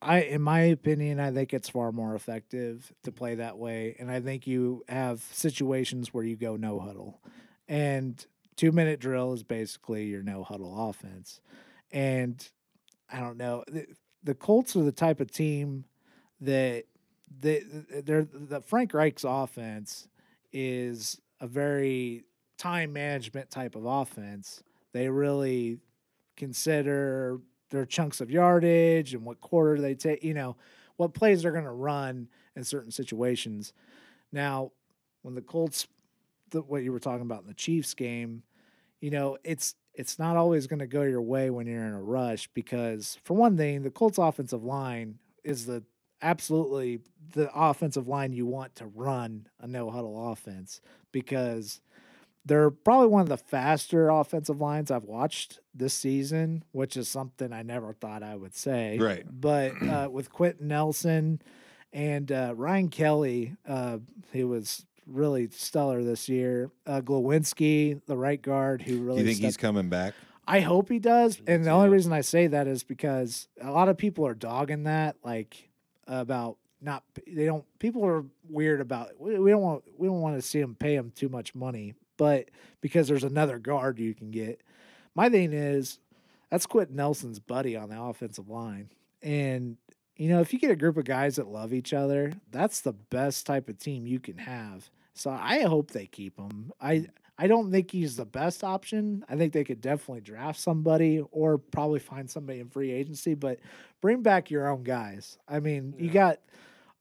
I, 0.02 0.22
in 0.22 0.42
my 0.42 0.62
opinion, 0.62 1.20
I 1.20 1.32
think 1.32 1.54
it's 1.54 1.70
far 1.70 1.92
more 1.92 2.16
effective 2.16 2.92
to 3.04 3.12
play 3.12 3.36
that 3.36 3.58
way. 3.58 3.96
And 4.00 4.10
I 4.10 4.20
think 4.20 4.48
you 4.48 4.84
have 4.90 5.22
situations 5.32 6.14
where 6.14 6.24
you 6.24 6.36
go 6.36 6.56
no 6.56 6.80
huddle, 6.80 7.22
and 7.68 8.26
two 8.56 8.72
minute 8.72 9.00
drill 9.00 9.34
is 9.34 9.44
basically 9.44 10.06
your 10.06 10.24
no 10.24 10.44
huddle 10.44 10.90
offense. 10.90 11.40
And 11.92 12.44
I 13.12 13.20
don't 13.20 13.38
know, 13.38 13.64
the, 13.68 13.86
the 14.24 14.34
Colts 14.34 14.76
are 14.76 14.84
the 14.84 14.92
type 14.92 15.20
of 15.20 15.32
team 15.32 15.86
that 16.40 16.86
they 17.40 17.64
they're 18.04 18.28
the 18.32 18.62
Frank 18.62 18.94
Reich's 18.94 19.24
offense 19.24 20.08
is 20.52 21.22
a 21.40 21.48
very 21.48 22.26
time 22.58 22.94
management 22.94 23.50
type 23.50 23.76
of 23.76 23.86
offense. 23.86 24.64
They 24.94 25.10
really 25.10 25.80
consider 26.36 27.40
their 27.72 27.86
chunks 27.86 28.22
of 28.22 28.30
yardage 28.30 29.14
and 29.14 29.26
what 29.26 29.42
quarter 29.42 29.82
they 29.82 29.96
take, 29.96 30.24
you 30.24 30.34
know, 30.34 30.56
what 30.98 31.14
plays 31.14 31.42
they're 31.42 31.52
going 31.52 31.64
to 31.64 31.72
run 31.72 32.28
in 32.56 32.64
certain 32.64 32.92
situations. 32.92 33.74
Now, 34.32 34.72
when 35.24 35.36
the 35.36 35.42
Colts, 35.42 35.88
the, 36.52 36.62
what 36.62 36.84
you 36.84 36.92
were 36.92 37.00
talking 37.00 37.22
about 37.22 37.42
in 37.42 37.48
the 37.48 37.54
Chiefs 37.54 37.94
game, 37.94 38.44
you 39.00 39.10
know, 39.10 39.38
it's 39.44 39.76
it's 39.94 40.20
not 40.20 40.38
always 40.38 40.68
going 40.68 40.80
to 40.80 40.88
go 40.88 41.02
your 41.02 41.22
way 41.22 41.50
when 41.50 41.68
you're 41.68 41.86
in 41.86 41.94
a 41.94 42.02
rush 42.02 42.48
because, 42.54 43.18
for 43.24 43.34
one 43.34 43.58
thing, 43.58 43.82
the 43.82 43.90
Colts 43.90 44.18
offensive 44.18 44.64
line 44.64 45.18
is 45.44 45.66
the 45.66 45.84
absolutely 46.22 47.00
the 47.34 47.52
offensive 47.54 48.08
line 48.08 48.32
you 48.32 48.46
want 48.46 48.76
to 48.76 48.86
run 48.86 49.48
a 49.60 49.68
no 49.68 49.90
huddle 49.90 50.32
offense 50.32 50.82
because 51.12 51.82
they're 52.46 52.72
probably 52.72 53.08
one 53.08 53.22
of 53.22 53.30
the 53.30 53.38
faster 53.38 54.10
offensive 54.10 54.60
lines 54.60 54.90
I've 54.92 55.04
watched 55.04 55.60
this 55.74 55.94
season, 55.94 56.64
which 56.72 56.98
is 56.98 57.08
something 57.08 57.54
I 57.54 57.62
never 57.62 57.94
thought 57.94 58.24
I 58.24 58.36
would 58.36 58.56
say. 58.56 58.98
Right. 58.98 59.26
But 59.30 59.82
uh, 59.82 60.10
with 60.12 60.32
Quenton 60.32 60.68
Nelson 60.68 61.42
and 61.94 62.32
uh, 62.32 62.54
Ryan 62.56 62.90
Kelly, 62.90 63.56
uh, 63.68 64.00
he 64.32 64.44
was 64.44 64.86
really 65.06 65.50
stellar 65.52 66.04
this 66.04 66.30
year. 66.30 66.72
Uh, 66.86 67.02
Glowinski, 67.02 68.02
the 68.08 68.18
right 68.18 68.42
guard, 68.42 68.82
who 68.82 68.94
really. 68.94 69.02
Do 69.02 69.06
really 69.06 69.20
you 69.22 69.26
think 69.28 69.46
he's 69.46 69.58
coming 69.58 69.90
back? 69.90 70.14
I 70.48 70.62
hope 70.62 70.90
he 70.90 71.00
does. 71.00 71.42
And 71.46 71.64
the 71.64 71.70
only 71.70 71.90
reason 71.90 72.12
I 72.12 72.22
say 72.22 72.48
that 72.48 72.68
is 72.68 72.84
because 72.84 73.48
a 73.62 73.72
lot 73.72 73.88
of 73.90 73.98
people 73.98 74.26
are 74.26 74.34
dogging 74.34 74.84
that, 74.84 75.16
like 75.24 75.70
about 76.08 76.58
not 76.82 77.04
they 77.28 77.46
don't 77.46 77.64
people 77.80 78.04
are 78.06 78.26
weird 78.50 78.82
about 78.82 79.12
we, 79.20 79.38
we 79.38 79.52
don't 79.52 79.62
want 79.62 79.84
we 79.98 80.08
don't 80.08 80.20
want 80.20 80.36
to 80.36 80.42
see 80.42 80.60
them 80.60 80.76
pay 80.76 80.96
him 80.96 81.12
too 81.16 81.30
much 81.30 81.54
money, 81.54 81.94
but 82.22 82.50
because 82.82 83.08
there's 83.08 83.24
another 83.24 83.58
guard 83.58 83.98
you 83.98 84.14
can 84.14 84.30
get. 84.30 84.62
My 85.16 85.28
thing 85.28 85.54
is 85.54 85.98
that's 86.52 86.68
Quenton 86.68 86.96
Nelson's 86.96 87.40
buddy 87.40 87.76
on 87.76 87.90
the 87.90 88.00
offensive 88.00 88.48
line. 88.48 88.92
And 89.24 89.78
you 90.18 90.30
know, 90.30 90.40
if 90.40 90.54
you 90.54 90.60
get 90.60 90.70
a 90.70 90.76
group 90.76 90.98
of 90.98 91.06
guys 91.06 91.38
that 91.38 91.48
love 91.48 91.74
each 91.74 91.94
other, 91.94 92.34
that's 92.52 92.82
the 92.82 92.94
best 92.94 93.48
type 93.48 93.70
of 93.70 93.80
team 93.80 94.06
you 94.06 94.20
can 94.20 94.38
have. 94.38 94.92
So 95.16 95.32
I 95.32 95.62
hope 95.62 95.90
they 95.90 96.06
keep 96.06 96.38
him. 96.38 96.72
I 96.80 97.08
I 97.40 97.48
don't 97.48 97.72
think 97.72 97.90
he's 97.90 98.18
the 98.18 98.26
best 98.26 98.64
option. 98.64 99.26
I 99.28 99.36
think 99.36 99.52
they 99.52 99.64
could 99.64 99.82
definitely 99.82 100.22
draft 100.22 100.60
somebody 100.60 101.24
or 101.32 101.58
probably 101.58 102.02
find 102.02 102.30
somebody 102.30 102.60
in 102.60 102.70
free 102.70 102.92
agency, 102.92 103.34
but 103.34 103.58
bring 104.00 104.22
back 104.22 104.52
your 104.52 104.70
own 104.70 104.84
guys. 104.84 105.40
I 105.48 105.60
mean, 105.60 105.96
you 105.98 106.12
got 106.12 106.38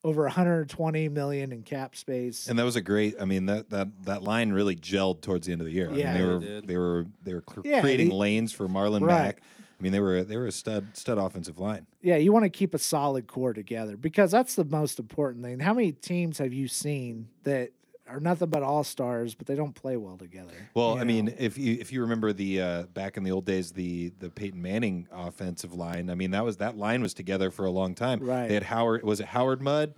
over 0.02 0.22
120 0.22 1.08
million 1.10 1.52
in 1.52 1.62
cap 1.62 1.94
space. 1.94 2.48
And 2.48 2.58
that 2.58 2.64
was 2.64 2.76
a 2.76 2.80
great. 2.80 3.16
I 3.20 3.24
mean, 3.24 3.46
that 3.46 3.70
that 3.70 3.88
that 4.04 4.22
line 4.22 4.50
really 4.52 4.76
gelled 4.76 5.20
towards 5.20 5.46
the 5.46 5.52
end 5.52 5.60
of 5.60 5.66
the 5.66 5.72
year. 5.72 5.90
I 5.90 5.94
Yeah, 5.96 6.14
mean, 6.14 6.40
they 6.40 6.46
it 6.46 6.62
were 6.62 6.62
they 6.66 6.76
were 6.76 7.06
they 7.24 7.34
were 7.34 7.40
cr- 7.42 7.60
Yeah, 7.64 7.80
creating 7.80 8.10
he- 8.10 8.16
lanes 8.16 8.52
for 8.52 8.66
Marlon 8.68 9.02
Right. 9.02 9.22
Mack. 9.24 9.42
I 9.78 9.82
mean, 9.82 9.92
they 9.92 10.00
were 10.00 10.22
they 10.24 10.36
were 10.36 10.46
a 10.46 10.52
stud 10.52 10.96
stud 10.96 11.18
offensive 11.18 11.58
line. 11.58 11.86
yeah, 12.02 12.16
you 12.16 12.32
want 12.32 12.44
to 12.44 12.50
keep 12.50 12.74
a 12.74 12.78
solid 12.78 13.26
core 13.26 13.52
together 13.54 13.96
because 13.96 14.30
that's 14.30 14.54
the 14.54 14.64
most 14.64 14.98
important 14.98 15.42
thing. 15.44 15.58
How 15.60 15.72
many 15.74 15.92
teams 15.92 16.38
have 16.38 16.52
you 16.52 16.68
seen 16.68 17.28
that 17.44 17.70
are 18.10 18.20
nothing 18.20 18.48
but 18.48 18.62
all 18.62 18.84
stars, 18.84 19.34
but 19.34 19.46
they 19.46 19.54
don't 19.54 19.74
play 19.74 19.96
well 19.96 20.16
together? 20.16 20.52
Well, 20.74 20.98
I 20.98 21.04
mean, 21.04 21.34
if 21.38 21.56
you 21.56 21.76
if 21.80 21.92
you 21.92 22.00
remember 22.02 22.32
the 22.32 22.60
uh, 22.60 22.82
back 22.84 23.16
in 23.16 23.22
the 23.24 23.30
old 23.30 23.44
days, 23.44 23.72
the 23.72 24.12
the 24.18 24.30
Peyton 24.30 24.60
Manning 24.60 25.08
offensive 25.12 25.74
line. 25.74 26.10
I 26.10 26.14
mean, 26.14 26.32
that 26.32 26.44
was 26.44 26.58
that 26.58 26.76
line 26.76 27.02
was 27.02 27.14
together 27.14 27.50
for 27.50 27.64
a 27.64 27.70
long 27.70 27.94
time. 27.94 28.20
Right. 28.20 28.48
They 28.48 28.54
had 28.54 28.64
Howard. 28.64 29.02
Was 29.02 29.20
it 29.20 29.26
Howard 29.26 29.62
Mudd? 29.62 29.94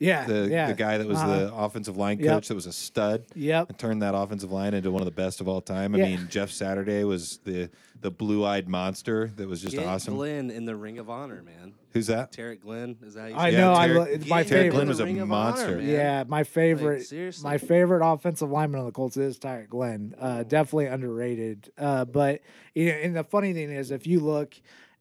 Yeah, 0.00 0.26
The 0.26 0.48
yeah, 0.50 0.66
the 0.66 0.74
guy 0.74 0.98
that 0.98 1.06
was 1.06 1.18
uh-huh. 1.18 1.38
the 1.38 1.54
offensive 1.54 1.96
line 1.96 2.18
coach 2.18 2.24
Yep. 2.26 2.42
that 2.44 2.54
was 2.54 2.66
a 2.66 2.72
stud. 2.72 3.24
Yep. 3.36 3.68
And 3.70 3.78
turned 3.78 4.02
that 4.02 4.14
offensive 4.14 4.50
line 4.50 4.74
into 4.74 4.90
one 4.90 5.00
of 5.00 5.06
the 5.06 5.12
best 5.12 5.40
of 5.40 5.46
all 5.48 5.60
time. 5.60 5.94
I 5.94 5.98
Yeah. 5.98 6.16
mean, 6.16 6.26
Jeff 6.28 6.50
Saturday 6.50 7.04
was 7.04 7.38
the 7.44 7.70
the 8.00 8.10
blue 8.10 8.44
eyed 8.44 8.68
monster 8.68 9.28
that 9.36 9.48
was 9.48 9.62
just 9.62 9.76
Get 9.76 9.86
awesome. 9.86 10.14
Glenn 10.16 10.50
in 10.50 10.66
the 10.66 10.76
Ring 10.76 10.98
of 10.98 11.08
Honor, 11.08 11.42
man. 11.42 11.72
Who's 11.92 12.08
that? 12.08 12.32
Tarik 12.32 12.60
Glenn 12.62 12.96
is 13.06 13.14
that 13.14 13.30
you 13.30 13.36
I 13.36 13.50
say 13.52 13.56
know. 13.56 13.72
it? 13.72 13.76
I 13.76 13.86
lo- 13.86 14.02
it's 14.02 14.26
my 14.26 14.42
Get 14.42 14.46
him 14.46 14.50
favorite. 14.50 14.66
in 14.66 14.72
Glenn 14.72 14.88
was 14.88 15.00
a 15.00 15.06
monster. 15.26 15.66
Honor. 15.78 15.80
Yeah, 15.80 16.24
my 16.26 16.42
favorite, 16.44 17.06
seriously. 17.06 17.48
my 17.48 17.56
favorite 17.56 18.04
offensive 18.06 18.50
lineman 18.50 18.80
on 18.80 18.86
the 18.86 18.92
Colts 18.92 19.16
is 19.16 19.38
Tarik 19.38 19.70
Glenn. 19.70 20.14
Uh, 20.18 20.42
definitely 20.42 20.86
underrated. 20.86 21.70
Uh, 21.78 22.04
but 22.04 22.40
you 22.74 22.86
know, 22.86 22.92
and 22.92 23.16
the 23.16 23.24
funny 23.24 23.54
thing 23.54 23.70
is, 23.70 23.90
if 23.90 24.06
you 24.06 24.20
look 24.20 24.54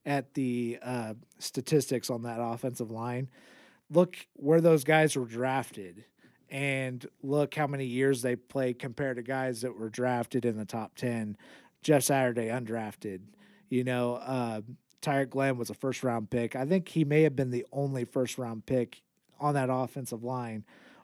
at 0.05 0.33
the 0.35 0.77
uh, 0.81 1.13
statistics 1.39 2.09
on 2.09 2.21
that 2.23 2.37
offensive 2.39 2.89
line, 2.91 3.27
look 3.93 4.15
where 4.33 4.61
those 4.61 4.83
guys 4.83 5.15
were 5.15 5.25
drafted, 5.25 6.05
and 6.49 7.05
look 7.21 7.55
how 7.55 7.67
many 7.67 7.85
years 7.85 8.21
they 8.21 8.35
played 8.35 8.79
compared 8.79 9.17
to 9.17 9.23
guys 9.23 9.61
that 9.61 9.77
were 9.77 9.89
drafted 9.89 10.45
in 10.45 10.57
the 10.57 10.65
top 10.65 10.95
ten. 10.95 11.37
Jeff 11.81 12.03
Saturday 12.03 12.47
undrafted. 12.47 13.21
You 13.69 13.83
know, 13.83 14.15
uh, 14.15 14.61
Tarik 15.01 15.31
Glenn 15.31 15.57
was 15.57 15.69
a 15.69 15.73
first 15.73 16.03
round 16.03 16.29
pick. 16.29 16.55
I 16.55 16.65
think 16.65 16.87
he 16.89 17.03
may 17.03 17.23
have 17.23 17.35
been 17.35 17.51
the 17.51 17.65
only 17.71 18.05
first 18.05 18.37
round 18.37 18.65
pick 18.65 19.01
on 19.39 19.53
that 19.55 19.69
offensive 19.71 20.23
line. 20.23 20.63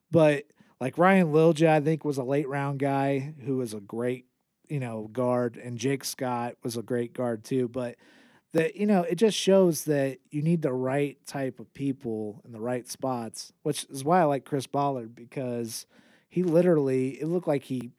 But 0.09 0.45
like 0.79 0.97
Ryan 0.97 1.33
Lilja, 1.33 1.67
I 1.67 1.81
think 1.81 2.05
was 2.05 2.17
a 2.17 2.23
late 2.23 2.47
round 2.47 2.79
guy 2.79 3.33
who 3.45 3.57
was 3.57 3.73
a 3.73 3.81
great, 3.81 4.25
you 4.69 4.79
know, 4.79 5.09
guard, 5.11 5.57
and 5.57 5.77
Jake 5.77 6.05
Scott 6.05 6.55
was 6.63 6.77
a 6.77 6.81
great 6.81 7.13
guard 7.13 7.43
too. 7.43 7.67
But 7.67 7.95
that 8.53 8.75
you 8.75 8.85
know, 8.87 9.03
it 9.03 9.15
just 9.15 9.37
shows 9.37 9.83
that 9.85 10.17
you 10.31 10.41
need 10.41 10.61
the 10.61 10.73
right 10.73 11.17
type 11.27 11.59
of 11.59 11.73
people 11.73 12.41
in 12.45 12.51
the 12.51 12.59
right 12.59 12.87
spots, 12.87 13.53
which 13.63 13.85
is 13.89 14.03
why 14.03 14.21
I 14.21 14.23
like 14.25 14.45
Chris 14.45 14.65
Ballard 14.67 15.15
because 15.15 15.85
he 16.29 16.43
literally 16.43 17.09
it 17.21 17.27
looked 17.27 17.47
like 17.47 17.63
he 17.63 17.91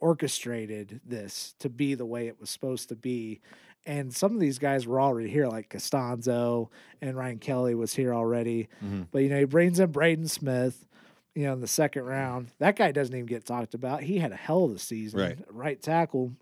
orchestrated 0.00 1.00
this 1.06 1.54
to 1.60 1.68
be 1.70 1.94
the 1.94 2.04
way 2.06 2.26
it 2.26 2.38
was 2.40 2.50
supposed 2.50 2.88
to 2.90 2.96
be. 2.96 3.40
And 3.86 4.14
some 4.14 4.34
of 4.34 4.40
these 4.40 4.58
guys 4.58 4.86
were 4.86 5.00
already 5.00 5.28
here, 5.28 5.46
like 5.46 5.68
Castonzo 5.68 6.68
and 7.02 7.16
Ryan 7.16 7.38
Kelly 7.38 7.74
was 7.74 7.94
here 7.94 8.14
already. 8.14 8.68
Mhm. 8.84 9.06
But 9.10 9.22
you 9.22 9.28
know, 9.28 9.38
he 9.38 9.44
brings 9.44 9.78
in 9.80 9.92
Braden 9.92 10.28
Smith, 10.28 10.86
you 11.34 11.44
know, 11.44 11.52
in 11.52 11.60
the 11.60 11.66
second 11.66 12.04
round. 12.04 12.48
That 12.58 12.76
guy 12.76 12.92
doesn't 12.92 13.14
even 13.14 13.26
get 13.26 13.44
talked 13.44 13.74
about. 13.74 14.02
He 14.02 14.18
had 14.18 14.32
a 14.32 14.36
hell 14.36 14.64
of 14.64 14.72
a 14.72 14.78
season, 14.78 15.20
Right. 15.20 15.38
right 15.50 15.80
tackle. 15.80 16.32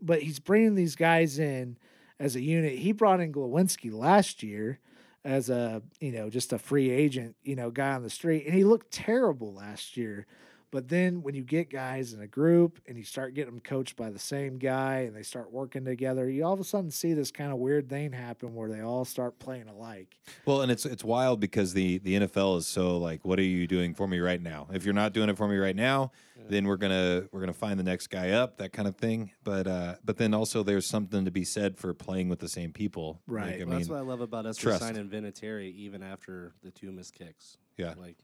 But 0.00 0.22
he's 0.22 0.38
bringing 0.38 0.74
these 0.74 0.94
guys 0.96 1.38
in 1.38 1.76
as 2.18 2.36
a 2.36 2.40
unit. 2.40 2.78
He 2.78 2.92
brought 2.92 3.20
in 3.20 3.32
Glowinski 3.32 3.92
last 3.92 4.42
year 4.42 4.78
as 5.24 5.50
a, 5.50 5.82
you 6.00 6.12
know, 6.12 6.30
just 6.30 6.52
a 6.52 6.58
free 6.58 6.90
agent, 6.90 7.36
you 7.42 7.56
know, 7.56 7.70
guy 7.70 7.92
on 7.92 8.02
the 8.02 8.10
street. 8.10 8.46
And 8.46 8.54
he 8.54 8.64
looked 8.64 8.90
terrible 8.90 9.52
last 9.54 9.96
year. 9.96 10.26
But 10.70 10.88
then 10.88 11.22
when 11.22 11.34
you 11.34 11.42
get 11.42 11.70
guys 11.70 12.12
in 12.12 12.20
a 12.20 12.26
group 12.26 12.78
and 12.86 12.98
you 12.98 13.04
start 13.04 13.32
getting 13.34 13.52
them 13.54 13.60
coached 13.60 13.96
by 13.96 14.10
the 14.10 14.18
same 14.18 14.58
guy 14.58 15.00
and 15.00 15.16
they 15.16 15.22
start 15.22 15.50
working 15.50 15.84
together, 15.84 16.28
you 16.28 16.44
all 16.44 16.52
of 16.52 16.60
a 16.60 16.64
sudden 16.64 16.90
see 16.90 17.14
this 17.14 17.30
kind 17.30 17.50
of 17.52 17.58
weird 17.58 17.88
thing 17.88 18.12
happen 18.12 18.54
where 18.54 18.68
they 18.68 18.80
all 18.80 19.04
start 19.06 19.38
playing 19.38 19.68
alike. 19.68 20.18
Well, 20.44 20.60
and 20.60 20.70
it's 20.70 20.84
it's 20.84 21.02
wild 21.04 21.40
because 21.40 21.72
the 21.72 21.98
the 21.98 22.16
NFL 22.20 22.58
is 22.58 22.66
so 22.66 22.98
like, 22.98 23.24
what 23.24 23.38
are 23.38 23.42
you 23.42 23.66
doing 23.66 23.94
for 23.94 24.06
me 24.06 24.18
right 24.18 24.42
now? 24.42 24.68
If 24.72 24.84
you're 24.84 24.94
not 24.94 25.12
doing 25.14 25.30
it 25.30 25.36
for 25.38 25.48
me 25.48 25.56
right 25.56 25.76
now, 25.76 26.12
then 26.50 26.66
we're 26.66 26.76
gonna 26.76 27.24
we're 27.32 27.40
gonna 27.40 27.52
find 27.54 27.78
the 27.78 27.84
next 27.84 28.08
guy 28.08 28.30
up, 28.30 28.58
that 28.58 28.72
kind 28.72 28.86
of 28.88 28.96
thing. 28.96 29.30
But 29.44 29.66
uh, 29.66 29.94
but 30.04 30.18
then 30.18 30.34
also 30.34 30.62
there's 30.62 30.86
something 30.86 31.24
to 31.24 31.30
be 31.30 31.44
said 31.44 31.78
for 31.78 31.94
playing 31.94 32.28
with 32.28 32.40
the 32.40 32.48
same 32.48 32.72
people. 32.72 33.20
Right. 33.26 33.52
Like, 33.52 33.54
I 33.54 33.58
Well, 33.58 33.66
mean, 33.68 33.78
that's 33.78 33.88
what 33.88 33.98
I 33.98 34.02
love 34.02 34.20
about 34.20 34.44
us 34.44 34.56
trust. 34.58 34.80
signing 34.80 35.08
Vinatieri 35.08 35.74
even 35.74 36.02
after 36.02 36.52
the 36.62 36.70
two 36.70 36.92
missed 36.92 37.14
kicks. 37.14 37.56
Yeah. 37.78 37.94
Like 37.98 38.16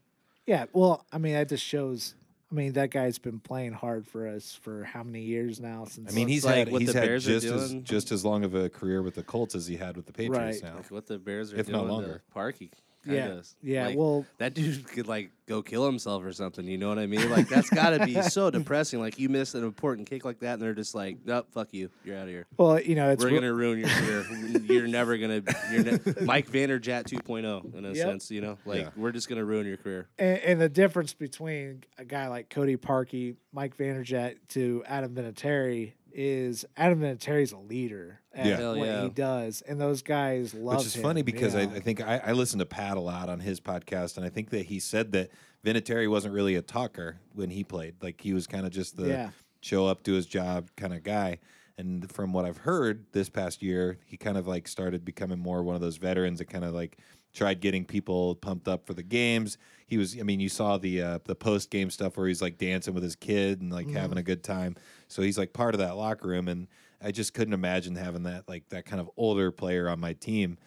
Yeah, 0.45 0.65
well, 0.73 1.05
I 1.11 1.17
mean, 1.17 1.33
that 1.33 1.49
just 1.49 1.63
shows. 1.63 2.13
I 2.51 2.55
mean, 2.55 2.73
that 2.73 2.91
guy's 2.91 3.17
been 3.17 3.39
playing 3.39 3.73
hard 3.73 4.05
for 4.07 4.27
us 4.27 4.53
for 4.61 4.83
how 4.83 5.03
many 5.03 5.21
years 5.21 5.59
now? 5.59 5.85
Since 5.85 6.11
I 6.11 6.15
mean, 6.15 6.27
he's 6.27 6.45
like 6.45 6.55
had 6.55 6.71
what 6.71 6.81
he's 6.81 6.93
the 6.93 6.99
had 6.99 7.07
Bears 7.07 7.27
are 7.27 7.39
just 7.39 7.45
as 7.47 7.73
just 7.81 8.11
as 8.11 8.23
long 8.23 8.43
of 8.43 8.53
a 8.53 8.69
career 8.69 9.01
with 9.01 9.15
the 9.15 9.23
Colts 9.23 9.55
as 9.55 9.65
he 9.67 9.75
had 9.77 9.97
with 9.97 10.05
the 10.05 10.13
Patriots 10.13 10.61
Right. 10.61 10.71
now. 10.71 10.77
like 10.77 10.91
what 10.91 11.07
the 11.07 11.17
Bears 11.17 11.51
are 11.53 11.57
If 11.57 11.67
not 11.69 11.79
doing 11.79 11.91
longer. 11.91 12.21
to 12.33 12.39
Parkey. 12.39 12.69
Yeah, 13.07 13.27
Kinda. 13.27 13.43
yeah. 13.61 13.85
Like, 13.87 13.97
well, 13.97 14.25
that 14.39 14.53
dude 14.53 14.87
could 14.87 15.07
like 15.07 15.31
go 15.47 15.61
kill 15.61 15.85
himself 15.85 16.23
or 16.23 16.33
something. 16.33 16.65
You 16.67 16.77
know 16.79 16.89
what 16.89 16.97
I 16.99 17.05
mean? 17.05 17.29
Like 17.29 17.47
that's 17.47 17.69
got 17.69 17.91
to 17.91 18.05
be 18.05 18.19
so 18.23 18.49
depressing. 18.51 18.99
Like 18.99 19.19
you 19.19 19.29
miss 19.29 19.53
an 19.53 19.63
important 19.63 20.09
kick 20.09 20.25
like 20.25 20.39
that, 20.39 20.53
and 20.53 20.61
they're 20.61 20.73
just 20.73 20.95
like, 20.95 21.17
"Nope, 21.25 21.47
fuck 21.53 21.73
you, 21.73 21.89
you're 22.03 22.17
out 22.17 22.23
of 22.23 22.29
here. 22.29 22.47
well, 22.57 22.79
you 22.79 22.95
know, 22.95 23.11
it's 23.11 23.23
We're 23.23 23.29
re- 23.29 23.35
gonna 23.35 23.53
ruin 23.53 23.79
your 23.79 23.89
career. 23.89 24.25
you're 24.63 24.87
never 24.87 25.17
gonna. 25.17 25.43
You're 25.71 25.83
ne- 25.83 25.99
Mike 26.25 26.49
Vanderjagt 26.49 27.09
2.0 27.09 27.75
in 27.75 27.85
a 27.85 27.89
Yep. 27.89 27.97
sense. 27.97 28.31
You 28.31 28.41
know, 28.41 28.57
like 28.65 28.81
Yeah. 28.81 28.89
we're 28.95 29.11
just 29.11 29.29
gonna 29.29 29.45
ruin 29.45 29.67
your 29.67 29.77
career. 29.77 30.07
and, 30.17 30.39
and 30.39 30.61
the 30.61 30.69
difference 30.69 31.13
between 31.13 31.83
a 31.97 32.05
guy 32.05 32.27
like 32.27 32.49
Cody 32.49 32.77
Parkey, 32.77 33.35
Mike 33.53 33.77
Vanderjagt 33.77 34.37
to 34.49 34.83
Adam 34.87 35.13
Vinatieri 35.13 35.93
is 36.17 36.65
Adam 36.77 37.01
Vinatieri's 37.01 37.51
a 37.51 37.57
leader 37.57 38.21
at 38.33 38.45
Yeah. 38.45 38.69
What 38.69 38.77
yeah. 38.87 39.03
he 39.03 39.09
does, 39.09 39.61
and 39.61 39.79
those 39.79 40.01
guys 40.01 40.53
love. 40.53 40.77
Which 40.77 40.87
is 40.87 40.95
him, 40.95 41.03
funny 41.03 41.21
because 41.21 41.53
I, 41.55 41.61
yeah. 41.63 41.69
I 41.75 41.79
think 41.81 42.01
I, 42.01 42.21
I 42.25 42.31
listened 42.31 42.61
to 42.61 42.65
Pat 42.65 42.95
a 42.95 43.01
lot 43.01 43.29
on 43.29 43.41
his 43.41 43.59
podcast, 43.59 44.15
and 44.17 44.25
I 44.25 44.29
think 44.29 44.49
that 44.51 44.65
he 44.67 44.79
said 44.79 45.11
that 45.11 45.29
Vinatieri 45.65 46.09
wasn't 46.09 46.33
really 46.33 46.55
a 46.55 46.61
talker 46.61 47.17
when 47.33 47.49
he 47.49 47.63
played. 47.63 47.95
Like 48.01 48.21
he 48.21 48.33
was 48.33 48.47
kind 48.47 48.65
of 48.65 48.71
just 48.71 48.95
the 48.95 49.07
Yeah. 49.07 49.29
show 49.61 49.85
up, 49.87 50.03
do 50.03 50.13
his 50.13 50.25
job 50.25 50.69
kind 50.77 50.93
of 50.93 51.03
guy. 51.03 51.39
And 51.77 52.09
from 52.09 52.31
what 52.31 52.45
I've 52.45 52.59
heard 52.59 53.05
this 53.11 53.27
past 53.29 53.61
year, 53.61 53.97
he 54.05 54.15
kind 54.15 54.37
of 54.37 54.47
like 54.47 54.67
started 54.69 55.03
becoming 55.03 55.39
more 55.39 55.61
one 55.61 55.75
of 55.75 55.81
those 55.81 55.97
veterans 55.97 56.39
that 56.39 56.45
kind 56.45 56.63
of 56.63 56.73
like 56.73 56.97
tried 57.33 57.59
getting 57.59 57.83
people 57.83 58.35
pumped 58.35 58.69
up 58.69 58.87
for 58.87 58.93
the 58.93 59.03
games. 59.03 59.57
He 59.85 59.97
was, 59.97 60.17
I 60.17 60.23
mean, 60.23 60.39
you 60.39 60.47
saw 60.47 60.77
the 60.77 61.01
uh, 61.01 61.19
the 61.25 61.35
post 61.35 61.69
game 61.69 61.89
stuff 61.89 62.15
where 62.15 62.27
he's 62.27 62.41
like 62.41 62.57
dancing 62.57 62.93
with 62.93 63.03
his 63.03 63.17
kid 63.17 63.59
and 63.59 63.73
like 63.73 63.89
having 63.89 64.17
a 64.17 64.23
good 64.23 64.41
time. 64.41 64.77
So 65.07 65.21
he's 65.21 65.37
like 65.37 65.53
part 65.53 65.73
of 65.75 65.79
that 65.79 65.95
locker 65.97 66.27
room, 66.27 66.47
and 66.47 66.67
I 67.01 67.11
just 67.11 67.33
couldn't 67.33 67.53
imagine 67.53 67.95
having 67.95 68.23
that 68.23 68.47
like 68.47 68.69
that 68.69 68.85
kind 68.85 68.99
of 68.99 69.09
older 69.17 69.51
player 69.51 69.87
on 69.89 69.99
my 69.99 70.13
team, 70.13 70.57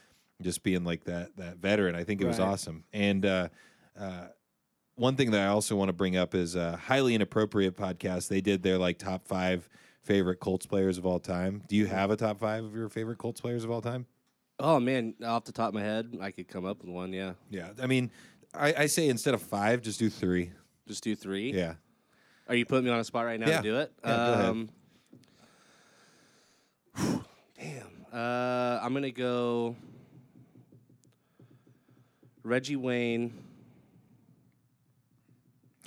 just 0.41 0.63
being 0.63 0.85
like 0.85 1.05
that 1.05 1.37
that 1.37 1.57
veteran. 1.59 1.95
I 1.95 2.05
think 2.05 2.21
it 2.21 2.27
was 2.27 2.39
Right. 2.39 2.47
awesome. 2.49 2.85
And 2.93 3.25
uh, 3.27 3.49
uh, 3.99 4.29
one 4.95 5.17
thing 5.17 5.31
that 5.33 5.41
I 5.41 5.47
also 5.49 5.77
want 5.77 5.89
to 5.89 5.93
bring 5.93 6.17
up 6.17 6.35
is 6.35 6.55
a 6.57 6.77
highly 6.77 7.15
inappropriate 7.15 7.77
podcast. 7.77 8.29
They 8.29 8.41
did 8.41 8.63
their 8.63 8.79
like 8.79 8.99
top 8.99 9.27
five 9.27 9.69
favorite 10.03 10.41
Colts 10.41 10.67
players 10.67 10.99
of 10.99 11.05
all 11.07 11.21
time. 11.21 11.63
Do 11.69 11.77
you 11.77 11.87
have 11.87 12.11
a 12.11 12.17
top 12.17 12.39
five 12.41 12.65
of 12.65 12.75
your 12.75 12.89
favorite 12.89 13.19
Colts 13.19 13.41
players 13.41 13.65
of 13.65 13.71
all 13.71 13.81
time? 13.83 14.07
Oh 14.61 14.81
man, 14.81 15.15
off 15.25 15.45
the 15.45 15.53
top 15.53 15.69
of 15.69 15.75
my 15.75 15.83
head, 15.83 16.17
I 16.21 16.31
could 16.33 16.49
come 16.49 16.65
up 16.65 16.81
with 16.81 16.91
one. 16.91 17.13
Yeah, 17.13 17.35
Yeah, 17.51 17.71
I 17.81 17.87
mean, 17.87 18.11
I, 18.55 18.75
I 18.77 18.87
say 18.87 19.09
instead 19.09 19.35
of 19.35 19.43
five, 19.43 19.83
just 19.83 19.99
do 20.01 20.09
three. 20.11 20.51
just 20.89 21.05
do 21.05 21.15
three. 21.15 21.53
Yeah, 21.53 21.75
Are 22.49 22.55
you 22.55 22.65
putting 22.65 22.85
me 22.87 22.91
on 22.91 22.99
a 23.01 23.05
spot 23.05 23.25
right 23.27 23.39
now 23.39 23.49
Yeah. 23.49 23.57
to 23.59 23.63
do 23.63 23.77
it? 23.79 23.93
Yeah, 24.05 24.17
go 24.17 24.33
ahead. 24.33 24.45
um, 24.47 24.69
damn. 27.59 28.07
Uh, 28.13 28.81
I'm 28.83 28.95
gonna 28.95 29.11
go 29.11 29.77
Reggie 32.43 32.77
Wayne. 32.77 33.45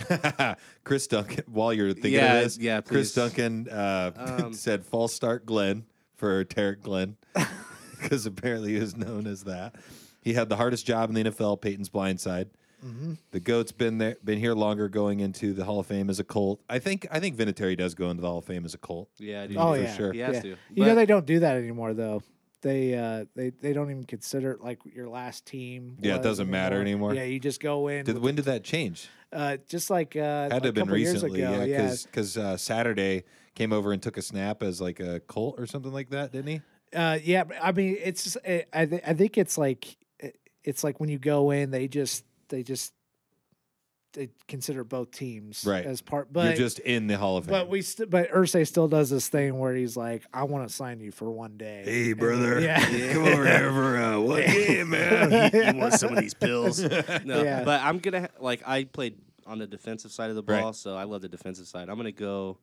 Chris 0.84 1.08
Duncan. 1.08 1.44
While 1.48 1.74
you're 1.74 1.94
thinking 1.94 2.14
Yeah, 2.14 2.36
of 2.38 2.44
this, 2.44 2.58
yeah, 2.58 2.82
Chris 2.82 3.12
please. 3.14 3.16
Duncan 3.16 3.70
uh, 3.70 4.12
Um, 4.44 4.54
said 4.54 4.86
false 4.86 5.14
start 5.14 5.46
Glenn 5.46 5.86
for 6.16 6.44
Tarik 6.44 6.82
Glenn 6.82 7.18
because 8.02 8.26
apparently 8.26 8.74
he 8.74 8.80
was 8.80 8.96
known 8.96 9.28
as 9.28 9.44
that. 9.44 9.76
He 10.24 10.34
had 10.34 10.50
the 10.50 10.56
hardest 10.58 10.86
job 10.86 11.10
in 11.10 11.16
the 11.16 11.24
NFL, 11.32 11.62
Peyton's 11.62 11.90
blindside. 11.90 12.48
Mm-hmm. 12.84 13.14
The 13.32 13.40
goat's 13.40 13.72
been 13.72 13.98
there, 13.98 14.18
been 14.24 14.40
here 14.40 14.54
longer, 14.54 14.90
going 14.90 15.20
into 15.20 15.54
the 15.54 15.64
Hall 15.66 15.80
of 15.80 15.88
Fame 15.88 16.10
as 16.10 16.20
a 16.20 16.24
Colt. 16.24 16.62
I 16.70 16.80
think 16.80 17.08
I 17.12 17.20
think 17.20 17.38
Vinatieri 17.38 17.78
does 17.78 17.94
go 17.96 18.10
into 18.10 18.22
the 18.22 18.28
Hall 18.28 18.40
of 18.40 18.46
Fame 18.46 18.66
as 18.66 18.74
a 18.74 18.78
Colt. 18.78 19.10
Yeah, 19.18 19.48
dude. 19.48 19.58
Oh 19.58 19.74
for 19.74 19.82
yeah, 19.82 19.96
sure. 19.96 20.14
He 20.14 20.20
has 20.20 20.36
yeah. 20.36 20.42
to. 20.42 20.56
You 20.74 20.86
know 20.86 20.96
they 20.96 21.06
don't 21.06 21.26
do 21.26 21.40
that 21.40 21.58
anymore 21.58 21.94
though. 21.94 22.24
they 22.62 22.94
uh 22.96 23.26
they 23.36 23.50
they 23.50 23.74
don't 23.74 23.90
even 23.90 24.04
consider 24.04 24.52
it 24.52 24.62
like 24.62 24.80
your 24.86 25.10
last 25.10 25.46
team. 25.46 25.98
Yeah, 26.00 26.16
it 26.16 26.24
doesn't 26.24 26.50
matter 26.50 26.80
anymore. 26.80 27.14
Yeah, 27.14 27.24
you 27.24 27.40
just 27.40 27.60
go 27.62 27.88
in. 27.88 28.06
Did, 28.06 28.20
when 28.20 28.36
did 28.36 28.46
that 28.46 28.64
change? 28.64 29.10
uh, 29.34 29.58
just 29.68 29.90
like 29.90 30.16
uh, 30.16 30.50
Had 30.50 30.50
to 30.50 30.56
a 30.56 30.66
have 30.66 30.74
been 30.74 30.86
couple 30.86 30.98
years 30.98 31.14
recently, 31.14 31.42
ago, 31.42 31.64
yeah, 31.64 31.96
because 32.04 32.38
uh, 32.38 32.58
Saturday 32.58 33.24
came 33.56 33.74
over 33.74 33.94
and 33.94 34.02
took 34.02 34.18
a 34.18 34.22
snap 34.22 34.62
as 34.64 34.82
like 34.82 35.00
a 35.00 35.20
Colt 35.22 35.56
or 35.58 35.66
something 35.66 35.92
like 35.92 36.10
that, 36.10 36.32
didn't 36.32 36.48
he? 36.48 36.62
Uh, 36.94 37.18
yeah, 37.24 37.44
I 37.62 37.72
mean, 37.72 37.98
it's 38.04 38.24
just, 38.24 38.38
I 38.46 38.86
th- 38.86 39.02
I 39.08 39.14
think 39.14 39.38
it's 39.38 39.58
like 39.58 39.98
it's 40.64 40.84
like 40.84 41.00
when 41.00 41.10
you 41.10 41.18
go 41.18 41.52
in, 41.52 41.72
they 41.72 41.88
just 41.88 42.26
they 42.52 42.62
just 42.64 42.94
they 44.14 44.28
consider 44.50 44.84
both 44.84 45.10
teams 45.12 45.64
Right. 45.66 45.86
as 45.86 46.02
part. 46.02 46.34
But 46.34 46.42
You're 46.42 46.52
But 46.52 46.58
just 46.58 46.80
in 46.80 47.08
the 47.08 47.18
Hall 47.18 47.38
of 47.38 47.46
Fame. 47.46 47.52
but 47.52 47.70
we 47.70 47.82
st- 47.82 48.10
but 48.10 48.30
Irsay 48.32 48.68
still 48.68 48.90
does 48.90 49.10
this 49.10 49.30
thing 49.30 49.58
where 49.58 49.74
he's 49.74 49.96
like, 49.96 50.24
I 50.34 50.44
want 50.44 50.68
to 50.68 50.74
sign 50.76 51.00
you 51.00 51.12
for 51.12 51.32
one 51.32 51.56
day. 51.56 51.84
Hey, 51.86 52.12
And- 52.12 52.20
brother. 52.20 52.60
yeah. 52.60 52.80
Come 53.14 53.24
over 53.26 53.46
here 53.48 53.72
for 53.72 53.98
uh, 53.98 54.20
one 54.20 54.42
game, 54.42 54.90
man. 54.90 55.50
you 55.76 55.80
want 55.80 55.94
some 55.94 56.12
of 56.14 56.20
these 56.20 56.34
pills? 56.34 56.80
No, 57.26 57.42
Yeah. 57.42 57.64
but 57.64 57.82
I'm 57.82 58.00
gonna 58.00 58.22
ha- 58.22 58.28
like 58.42 58.62
I 58.68 58.84
played 58.84 59.16
on 59.48 59.60
the 59.60 59.68
defensive 59.68 60.12
side 60.12 60.30
of 60.30 60.36
the 60.36 60.44
ball, 60.44 60.66
Right. 60.66 60.76
so 60.76 60.96
I 60.98 61.04
love 61.06 61.22
the 61.22 61.30
defensive 61.30 61.66
side. 61.68 61.88
I'm 61.90 61.96
gonna 61.96 62.12
go. 62.12 62.58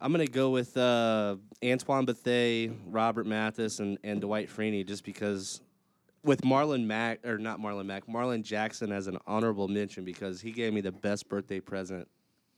I'm 0.00 0.12
gonna 0.12 0.26
go 0.26 0.50
with 0.50 0.76
uh, 0.76 1.36
Antoine 1.64 2.04
Bethea, 2.04 2.72
Robert 2.86 3.26
Mathis, 3.26 3.78
and, 3.80 3.98
and 4.04 4.20
Dwight 4.20 4.48
Freeney, 4.48 4.86
just 4.86 5.04
because 5.04 5.60
with 6.24 6.42
Marlon 6.42 6.84
Mack 6.84 7.24
or 7.26 7.38
not 7.38 7.60
Marlon 7.60 7.86
Mack, 7.86 8.08
Marlin 8.08 8.42
Jackson 8.42 8.92
as 8.92 9.06
an 9.06 9.18
honorable 9.26 9.68
mention 9.68 10.04
because 10.04 10.40
he 10.40 10.50
gave 10.52 10.72
me 10.72 10.80
the 10.80 10.92
best 10.92 11.28
birthday 11.28 11.60
present 11.60 12.08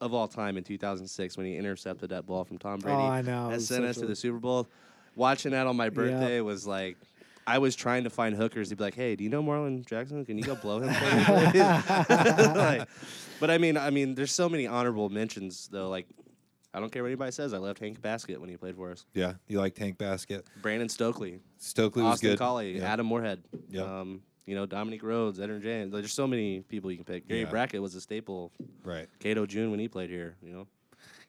of 0.00 0.14
all 0.14 0.26
time 0.28 0.56
in 0.56 0.64
2006 0.64 1.36
when 1.36 1.46
he 1.46 1.56
intercepted 1.56 2.10
that 2.10 2.26
ball 2.26 2.44
from 2.44 2.58
Tom 2.58 2.80
Brady. 2.80 2.96
Oh, 2.96 3.00
I 3.00 3.22
know. 3.22 3.50
That 3.50 3.60
sent 3.60 3.84
us 3.84 3.96
to 3.98 4.06
the 4.06 4.16
Super 4.16 4.38
Bowl. 4.38 4.66
Watching 5.14 5.52
that 5.52 5.66
on 5.66 5.76
my 5.76 5.90
birthday 5.90 6.40
was 6.40 6.66
like. 6.66 6.96
I 7.46 7.58
was 7.58 7.74
trying 7.74 8.04
to 8.04 8.10
find 8.10 8.36
hookers 8.36 8.68
He'd 8.68 8.78
be 8.78 8.84
like, 8.84 8.94
"Hey, 8.94 9.16
do 9.16 9.24
you 9.24 9.30
know 9.30 9.42
Marlin 9.42 9.82
Jackson? 9.84 10.24
Can 10.24 10.38
you 10.38 10.44
go 10.44 10.54
blow 10.54 10.78
him?" 10.80 10.92
for 10.92 11.04
me. 11.52 11.60
Like, 12.54 12.88
but 13.40 13.50
I 13.50 13.58
mean, 13.58 13.76
I 13.76 13.90
mean, 13.90 14.14
there's 14.14 14.30
so 14.30 14.48
many 14.48 14.68
honorable 14.68 15.08
mentions 15.08 15.66
though. 15.68 15.88
Like, 15.88 16.06
I 16.72 16.80
don't 16.80 16.90
care 16.92 17.02
what 17.02 17.08
anybody 17.08 17.32
says. 17.32 17.52
I 17.52 17.58
loved 17.58 17.78
Hank 17.80 18.00
Baskett 18.00 18.40
when 18.40 18.48
he 18.48 18.56
played 18.56 18.76
for 18.76 18.90
us. 18.92 19.04
yeah, 19.14 19.34
you 19.48 19.58
like 19.58 19.74
Tank 19.74 19.98
Basket? 19.98 20.46
Brandon 20.62 20.88
Stokley, 20.88 21.40
Stokley 21.58 22.02
was 22.02 22.14
Austin 22.14 22.30
good. 22.30 22.38
Collie, 22.38 22.76
Yeah. 22.78 22.92
Adam 22.92 23.06
Moorhead. 23.06 23.42
Yep. 23.70 23.86
Um, 23.86 24.22
you 24.46 24.54
know, 24.54 24.66
Dominic 24.66 25.02
Rhodes, 25.02 25.38
Edwin 25.40 25.62
James. 25.62 25.92
There's 25.92 26.12
so 26.12 26.26
many 26.26 26.60
people 26.60 26.90
you 26.90 26.96
can 26.96 27.04
pick. 27.04 27.28
Gary 27.28 27.40
Yeah. 27.42 27.50
Brackett 27.50 27.82
was 27.82 27.94
a 27.94 28.00
staple. 28.00 28.52
Right. 28.84 29.08
Cato 29.20 29.46
June 29.46 29.70
when 29.70 29.78
he 29.80 29.88
played 29.88 30.10
here. 30.10 30.36
You 30.42 30.52
know, 30.52 30.66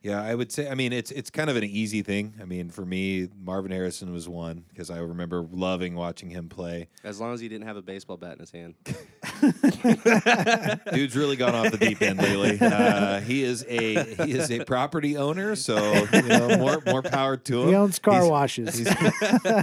Yeah, 0.02 0.24
I 0.24 0.34
would 0.34 0.52
say. 0.52 0.68
I 0.70 0.74
mean, 0.76 0.92
it's 0.94 1.12
it's 1.12 1.30
kind 1.30 1.50
of 1.50 1.56
an 1.56 1.64
easy 1.64 2.02
thing. 2.02 2.34
I 2.42 2.46
mean, 2.46 2.70
for 2.72 2.84
me, 2.86 3.28
Marvin 3.40 3.72
Harrison 3.72 4.12
was 4.12 4.28
one 4.28 4.64
because 4.70 4.90
I 4.90 4.98
remember 5.00 5.46
loving 5.52 5.94
watching 5.96 6.30
him 6.32 6.50
play. 6.50 6.88
as 7.04 7.20
long 7.20 7.34
as 7.34 7.40
he 7.40 7.48
didn't 7.50 7.68
have 7.68 7.78
a 7.78 7.82
baseball 7.84 8.18
bat 8.18 8.34
in 8.34 8.40
his 8.40 8.52
hand. 8.52 8.74
Dude's 10.94 11.16
really 11.16 11.36
gone 11.36 11.56
off 11.56 11.72
the 11.72 11.78
deep 11.80 12.02
end 12.02 12.20
lately. 12.20 12.60
Uh, 12.60 13.20
he 13.22 13.44
is 13.44 13.66
a 13.68 14.04
he 14.26 14.32
is 14.34 14.52
a 14.52 14.64
property 14.66 15.18
owner, 15.18 15.56
so 15.56 16.06
you 16.14 16.22
know 16.24 16.58
more 16.58 16.82
more 16.86 17.02
power 17.02 17.38
to 17.38 17.62
him. 17.64 17.68
He 17.70 17.76
owns 17.76 18.00
car 18.00 18.20
He's- 18.22 18.30
washes. 18.30 18.78
He's, 18.78 18.90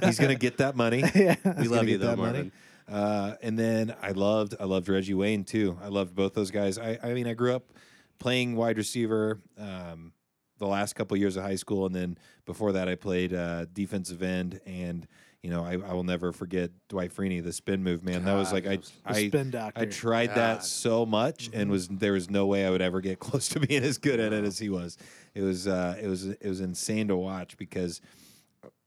he's 0.05 0.19
gonna 0.19 0.35
get 0.35 0.59
that 0.59 0.77
money. 0.77 1.05
yeah. 1.15 1.37
We 1.59 1.69
love 1.69 1.89
you 1.89 1.99
though. 1.99 2.17
Marvin. 2.17 2.53
Uh, 2.89 3.35
and 3.43 3.59
then 3.59 3.95
I 4.03 4.13
loved 4.13 4.55
I 4.59 4.65
loved 4.65 4.89
Reggie 4.89 5.15
Wayne 5.15 5.45
too. 5.45 5.79
I 5.83 5.89
loved 5.89 6.15
both 6.15 6.35
those 6.35 6.51
guys. 6.51 6.79
I, 6.79 6.99
I 7.03 7.13
mean 7.13 7.27
I 7.27 7.35
grew 7.35 7.55
up 7.55 7.65
playing 8.19 8.57
wide 8.57 8.79
receiver 8.79 9.39
um, 9.59 10.13
the 10.59 10.67
last 10.67 10.95
couple 10.95 11.17
years 11.17 11.37
of 11.37 11.45
high 11.45 11.57
school, 11.57 11.87
and 11.87 11.95
then 11.95 12.19
before 12.47 12.73
that 12.73 12.89
I 12.89 12.95
played 12.95 13.33
uh, 13.35 13.67
defensive 13.73 14.23
end. 14.23 14.61
And 14.67 15.07
you 15.43 15.51
know 15.51 15.65
I, 15.65 15.73
I 15.75 15.93
will 15.93 16.05
never 16.05 16.33
forget 16.33 16.71
Dwight 16.89 17.15
Freeney, 17.15 17.43
the 17.43 17.53
spin 17.53 17.83
move 17.83 18.05
man. 18.05 18.25
that 18.25 18.35
was 18.35 18.49
God, 18.49 18.55
like 18.55 18.67
I 18.67 18.79
I 19.05 19.29
spin 19.29 19.51
doctor. 19.51 19.81
I 19.81 19.85
tried 19.87 20.35
that 20.35 20.65
so 20.65 21.07
much, 21.07 21.51
and 21.53 21.71
was 21.71 21.89
there 21.89 22.13
was 22.13 22.29
no 22.29 22.47
way 22.47 22.67
I 22.67 22.71
would 22.71 22.83
ever 22.83 23.01
get 23.01 23.19
close 23.21 23.49
to 23.51 23.61
being 23.61 23.85
as 23.85 23.99
good 23.99 24.21
at 24.21 24.33
it 24.33 24.45
as 24.45 24.59
he 24.59 24.69
was. 24.69 24.97
It 25.35 25.43
was 25.43 25.67
uh, 25.67 25.97
it 26.01 26.09
was 26.09 26.27
it 26.27 26.47
was 26.47 26.61
insane 26.61 27.09
to 27.09 27.17
watch 27.17 27.57
because 27.57 28.01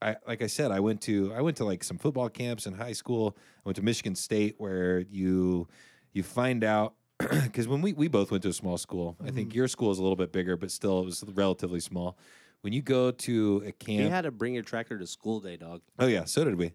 I 0.01 0.17
like 0.27 0.41
I 0.41 0.47
said 0.47 0.71
I 0.71 0.79
went 0.79 1.01
to 1.01 1.33
I 1.33 1.41
went 1.41 1.57
to 1.57 1.65
like 1.65 1.83
some 1.83 1.97
football 1.97 2.29
camps 2.29 2.65
in 2.65 2.73
high 2.73 2.93
school. 2.93 3.37
I 3.37 3.61
went 3.65 3.75
to 3.77 3.83
Michigan 3.83 4.15
State 4.15 4.55
where 4.57 4.99
you 4.99 5.67
you 6.13 6.23
find 6.23 6.63
out 6.63 6.95
because 7.17 7.67
when 7.67 7.81
we 7.81 7.93
we 7.93 8.07
both 8.07 8.31
went 8.31 8.43
to 8.43 8.49
a 8.49 8.53
small 8.53 8.77
school. 8.77 9.15
I 9.23 9.31
think 9.31 9.53
your 9.53 9.67
school 9.67 9.91
is 9.91 9.99
a 9.99 10.01
little 10.01 10.15
bit 10.15 10.31
bigger, 10.31 10.57
but 10.57 10.71
still 10.71 10.99
it 10.99 11.05
was 11.05 11.23
relatively 11.33 11.79
small. 11.79 12.17
When 12.61 12.73
you 12.73 12.81
go 12.81 13.11
to 13.11 13.63
a 13.65 13.71
camp 13.71 14.01
You 14.03 14.09
had 14.09 14.21
to 14.21 14.31
bring 14.31 14.53
your 14.53 14.63
tractor 14.63 14.97
to 14.99 15.07
school 15.07 15.39
day, 15.39 15.57
dog. 15.57 15.81
oh 15.99 16.07
yeah, 16.07 16.25
so 16.25 16.43
did 16.43 16.55
we. 16.55 16.73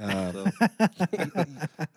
Uh, 0.00 0.32
So, 0.78 1.44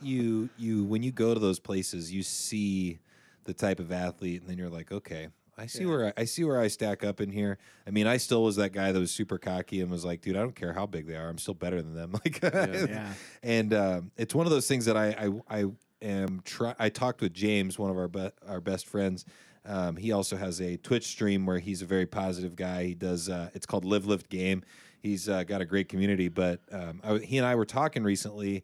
you 0.02 0.50
you 0.58 0.84
when 0.86 1.04
you 1.04 1.12
go 1.12 1.34
to 1.34 1.40
those 1.40 1.60
places, 1.60 2.12
you 2.12 2.24
see 2.24 3.00
the 3.46 3.54
type 3.54 3.80
of 3.80 3.92
athlete, 3.92 4.42
and 4.42 4.50
then 4.50 4.58
you're 4.58 4.70
like, 4.70 4.92
okay, 4.92 5.28
I 5.58 5.66
see 5.68 5.86
where 5.86 6.08
I, 6.08 6.22
I 6.22 6.26
see 6.26 6.44
where 6.44 6.60
I 6.60 6.68
stack 6.68 7.04
up 7.04 7.22
in 7.22 7.32
here. 7.32 7.58
I 7.88 7.92
mean, 7.92 8.06
I 8.08 8.18
still 8.18 8.44
was 8.44 8.56
that 8.58 8.72
guy 8.74 8.92
that 8.92 9.00
was 9.00 9.12
super 9.12 9.38
cocky 9.38 9.82
and 9.82 9.90
was 9.90 10.04
like, 10.06 10.22
dude, 10.22 10.36
I 10.36 10.40
don't 10.40 10.56
care 10.56 10.74
how 10.74 10.86
big 10.86 11.08
they 11.08 11.16
are, 11.16 11.28
I'm 11.30 11.38
still 11.38 11.54
better 11.54 11.82
than 11.82 11.94
them. 11.96 12.12
Like, 12.26 12.40
Yeah. 12.42 13.14
and 13.44 13.74
um, 13.74 14.12
it's 14.18 14.36
one 14.36 14.46
of 14.46 14.52
those 14.52 14.68
things 14.68 14.86
that 14.86 14.98
I 14.98 15.32
I, 15.50 15.60
I 15.62 15.66
am 16.02 16.42
try. 16.44 16.76
I 16.78 16.90
talked 16.90 17.22
with 17.22 17.34
James, 17.34 17.80
one 17.80 17.90
of 17.90 17.98
our 17.98 18.08
be- 18.08 18.32
our 18.48 18.62
best 18.62 18.86
friends. 18.88 19.26
Um, 19.68 19.98
he 19.98 20.12
also 20.12 20.38
has 20.38 20.62
a 20.62 20.78
Twitch 20.78 21.06
stream 21.06 21.46
where 21.46 21.60
he's 21.60 21.82
a 21.82 21.86
very 21.86 22.06
positive 22.06 22.56
guy. 22.56 22.86
He 22.86 22.94
does. 22.96 23.30
Uh, 23.30 23.50
it's 23.54 23.66
called 23.66 23.86
Live 23.86 24.06
Lift 24.06 24.30
Game. 24.30 24.64
He's 25.02 25.28
uh, 25.30 25.44
got 25.44 25.62
a 25.62 25.66
great 25.66 25.90
community. 25.90 26.30
But 26.30 26.62
um, 26.72 27.02
I, 27.04 27.18
he 27.18 27.38
and 27.38 27.46
I 27.46 27.56
were 27.56 27.66
talking 27.66 28.04
recently, 28.04 28.64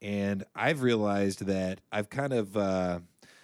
and 0.00 0.44
I've 0.54 0.82
realized 0.82 1.46
that 1.46 1.80
I've 1.92 2.08
kind 2.10 2.32
of. 2.32 2.56
Uh, 2.56 3.00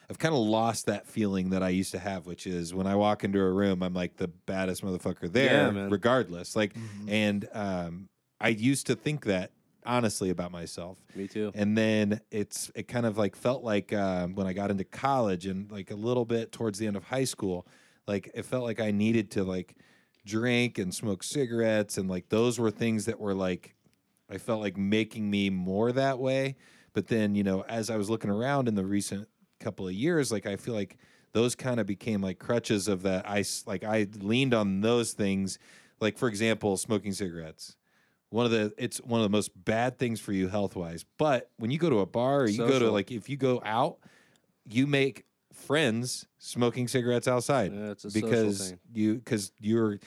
I've 0.09 0.21
kind 0.21 0.35
of 0.37 0.41
lost 0.41 0.87
that 0.87 1.09
feeling 1.09 1.51
that 1.51 1.65
I 1.65 1.71
used 1.71 1.91
to 1.91 1.99
have, 1.99 2.27
which 2.29 2.47
is 2.47 2.73
when 2.73 2.87
I 2.87 2.95
walk 2.95 3.25
into 3.25 3.41
a 3.41 3.51
room, 3.51 3.83
I'm 3.83 3.93
like 3.93 4.17
the 4.17 4.29
baddest 4.29 4.85
motherfucker 4.85 5.33
there, 5.33 5.73
Yeah, 5.73 5.89
regardless. 5.91 6.55
Like, 6.55 6.77
and 7.09 7.49
um, 7.53 8.09
I 8.41 8.51
used 8.51 8.87
to 8.87 8.95
think 8.95 9.25
that 9.25 9.51
honestly 9.87 10.31
about 10.31 10.51
myself. 10.51 10.99
me 11.15 11.27
too. 11.27 11.53
And 11.55 11.77
then 11.77 12.21
it's 12.31 12.71
it 12.75 12.89
kind 12.89 13.07
of 13.07 13.17
like 13.17 13.37
felt 13.37 13.63
like 13.63 13.93
um, 13.93 14.35
when 14.35 14.47
I 14.47 14.53
got 14.53 14.71
into 14.71 14.85
college 14.85 15.47
and 15.47 15.71
like 15.71 15.91
a 15.91 15.95
little 15.95 16.25
bit 16.25 16.53
towards 16.53 16.79
the 16.79 16.87
end 16.87 16.97
of 16.97 17.05
high 17.05 17.25
school, 17.25 17.67
like 18.07 18.31
it 18.35 18.45
felt 18.45 18.65
like 18.65 18.81
I 18.81 18.91
needed 18.91 19.31
to 19.33 19.45
like 19.45 19.77
drink 20.25 20.79
and 20.79 20.93
smoke 20.95 21.23
cigarettes 21.23 21.99
and 21.99 22.11
like 22.11 22.29
those 22.29 22.59
were 22.59 22.71
things 22.71 23.05
that 23.05 23.21
were 23.21 23.35
like 23.35 23.75
I 24.29 24.39
felt 24.39 24.61
like 24.61 24.77
making 24.77 25.31
me 25.31 25.51
more 25.51 25.93
that 25.93 26.19
way. 26.19 26.57
But 26.93 27.07
then 27.07 27.35
you 27.35 27.45
know, 27.45 27.63
as 27.63 27.91
I 27.91 27.97
was 27.97 28.11
looking 28.11 28.31
around 28.31 28.69
in 28.69 28.75
the 28.75 28.85
recent 28.85 29.29
couple 29.61 29.87
of 29.87 29.95
years, 29.95 30.33
like 30.33 30.47
I 30.47 30.57
feel 30.57 30.75
like 30.75 30.99
those 31.33 31.55
kind 31.55 31.79
of 31.79 31.87
became 31.87 32.21
like 32.21 32.39
crutches 32.39 32.89
of 32.89 33.03
that. 33.03 33.29
I 33.29 33.45
like 33.67 33.85
I 33.85 34.09
leaned 34.21 34.55
on 34.55 34.81
those 34.81 35.13
things, 35.13 35.59
like 36.01 36.19
for 36.19 36.29
example, 36.29 36.77
smoking 36.77 37.13
cigarettes 37.13 37.77
one 38.37 38.45
of 38.45 38.53
the 38.53 38.75
it's 38.77 38.99
one 38.99 39.19
of 39.19 39.25
the 39.25 39.35
most 39.35 39.51
bad 39.65 39.99
things 39.99 40.21
for 40.21 40.33
you 40.33 40.47
health 40.49 40.77
wise. 40.77 41.07
But 41.17 41.51
when 41.57 41.71
you 41.71 41.79
go 41.79 41.89
to 41.89 42.01
a 42.01 42.07
bar 42.07 42.43
or 42.43 42.47
you 42.49 42.59
go 42.59 42.79
to 42.79 42.91
like 42.91 43.11
if 43.11 43.31
you 43.31 43.39
go 43.39 43.63
out, 43.65 43.97
you 44.69 44.87
make 44.87 45.25
friends 45.55 46.27
smoking 46.39 46.87
cigarettes 46.87 47.27
outside 47.27 47.73
Yeah, 47.73 47.93
it's 47.93 48.05
a 48.05 48.11
social 48.11 48.29
because 48.29 48.69
thing. 48.71 48.79
you 48.93 49.15
because 49.15 49.53
you're 49.59 49.99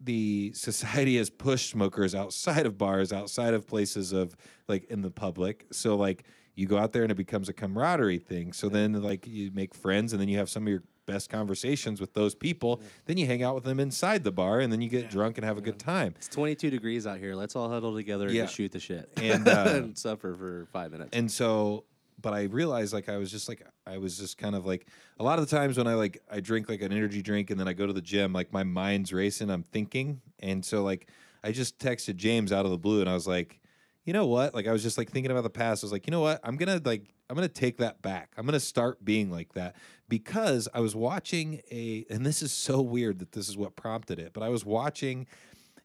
the 0.00 0.52
society 0.54 1.16
has 1.18 1.30
pushed 1.30 1.70
smokers 1.70 2.16
outside 2.16 2.66
of 2.66 2.76
bars, 2.76 3.12
outside 3.12 3.54
of 3.54 3.66
places 3.66 4.12
of 4.12 4.36
like 4.66 4.84
in 4.86 5.00
the 5.02 5.10
public. 5.10 5.66
So 5.70 5.96
like 5.96 6.24
you 6.56 6.66
go 6.66 6.78
out 6.78 6.92
there 6.92 7.02
and 7.02 7.12
it 7.12 7.16
becomes 7.16 7.48
a 7.48 7.52
camaraderie 7.52 8.18
thing. 8.18 8.52
So 8.52 8.68
then 8.68 8.92
like 9.00 9.24
you 9.24 9.52
make 9.52 9.72
friends 9.72 10.12
and 10.12 10.20
then 10.20 10.28
you 10.28 10.38
have 10.38 10.50
some 10.50 10.64
of 10.64 10.68
your 10.68 10.82
best 11.08 11.30
conversations 11.30 12.00
with 12.00 12.12
those 12.14 12.34
people. 12.34 12.80
Then 13.06 13.16
you 13.16 13.26
hang 13.26 13.42
out 13.42 13.54
with 13.56 13.64
them 13.64 13.80
inside 13.80 14.22
the 14.22 14.30
bar 14.30 14.60
and 14.60 14.70
then 14.72 14.80
you 14.82 14.88
get 14.90 15.08
drunk 15.10 15.38
and 15.38 15.44
have 15.44 15.56
a 15.58 15.60
good 15.62 15.78
time. 15.78 16.14
It's 16.18 16.28
22 16.28 16.68
degrees 16.70 17.06
out 17.06 17.18
here. 17.18 17.34
Let's 17.34 17.56
all 17.56 17.68
huddle 17.70 17.94
together 17.96 18.26
and 18.26 18.36
Yeah. 18.36 18.46
shoot 18.46 18.70
the 18.72 18.78
shit 18.78 19.08
And, 19.16 19.48
uh, 19.48 19.64
and 19.68 19.98
suffer 19.98 20.34
for 20.34 20.68
five 20.72 20.92
minutes. 20.92 21.10
and 21.14 21.30
so 21.30 21.84
but 22.20 22.32
i 22.34 22.42
realized 22.42 22.92
like 22.92 23.08
i 23.08 23.16
was 23.16 23.30
just 23.30 23.48
like 23.48 23.62
i 23.86 23.96
was 23.96 24.18
just 24.18 24.38
kind 24.38 24.56
of 24.56 24.66
like 24.66 24.88
a 25.20 25.22
lot 25.22 25.38
of 25.38 25.48
the 25.48 25.56
times 25.56 25.78
when 25.78 25.86
i 25.86 25.94
like 25.94 26.20
i 26.28 26.40
drink 26.40 26.68
like 26.68 26.82
an 26.82 26.90
energy 26.92 27.22
drink 27.22 27.48
and 27.50 27.60
then 27.60 27.68
i 27.68 27.72
go 27.72 27.86
to 27.86 27.92
the 27.92 28.00
gym 28.02 28.32
like 28.32 28.52
my 28.52 28.64
mind's 28.64 29.12
racing 29.12 29.48
i'm 29.50 29.62
thinking 29.62 30.20
and 30.40 30.64
so 30.64 30.82
like 30.82 31.08
i 31.44 31.52
just 31.52 31.78
texted 31.78 32.16
james 32.16 32.50
out 32.52 32.64
of 32.64 32.72
the 32.72 32.76
blue 32.76 33.00
and 33.00 33.08
i 33.08 33.14
was 33.14 33.28
like 33.28 33.60
you 34.04 34.12
know 34.12 34.26
what 34.26 34.52
like 34.52 34.66
i 34.66 34.72
was 34.72 34.82
just 34.82 34.98
like 34.98 35.08
thinking 35.12 35.30
about 35.30 35.44
the 35.44 35.48
past 35.50 35.84
i 35.84 35.86
was 35.86 35.92
like 35.92 36.08
you 36.08 36.10
know 36.10 36.20
what 36.20 36.40
i'm 36.42 36.56
gonna 36.56 36.80
like 36.84 37.14
i'm 37.30 37.36
gonna 37.36 37.46
take 37.46 37.76
that 37.78 38.02
back 38.02 38.32
i'm 38.36 38.44
gonna 38.44 38.58
start 38.58 39.04
being 39.04 39.30
like 39.30 39.52
that 39.52 39.76
because 40.08 40.68
i 40.74 40.80
was 40.80 40.94
watching 40.94 41.60
a 41.70 42.04
and 42.10 42.24
this 42.24 42.42
is 42.42 42.52
so 42.52 42.80
weird 42.80 43.18
that 43.18 43.32
this 43.32 43.48
is 43.48 43.56
what 43.56 43.76
prompted 43.76 44.18
it 44.18 44.32
but 44.32 44.42
i 44.42 44.48
was 44.48 44.64
watching 44.64 45.26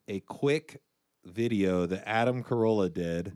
a 0.07 0.19
quick 0.21 0.81
video 1.25 1.86
that 1.86 2.07
adam 2.07 2.43
carolla 2.43 2.91
did 2.91 3.33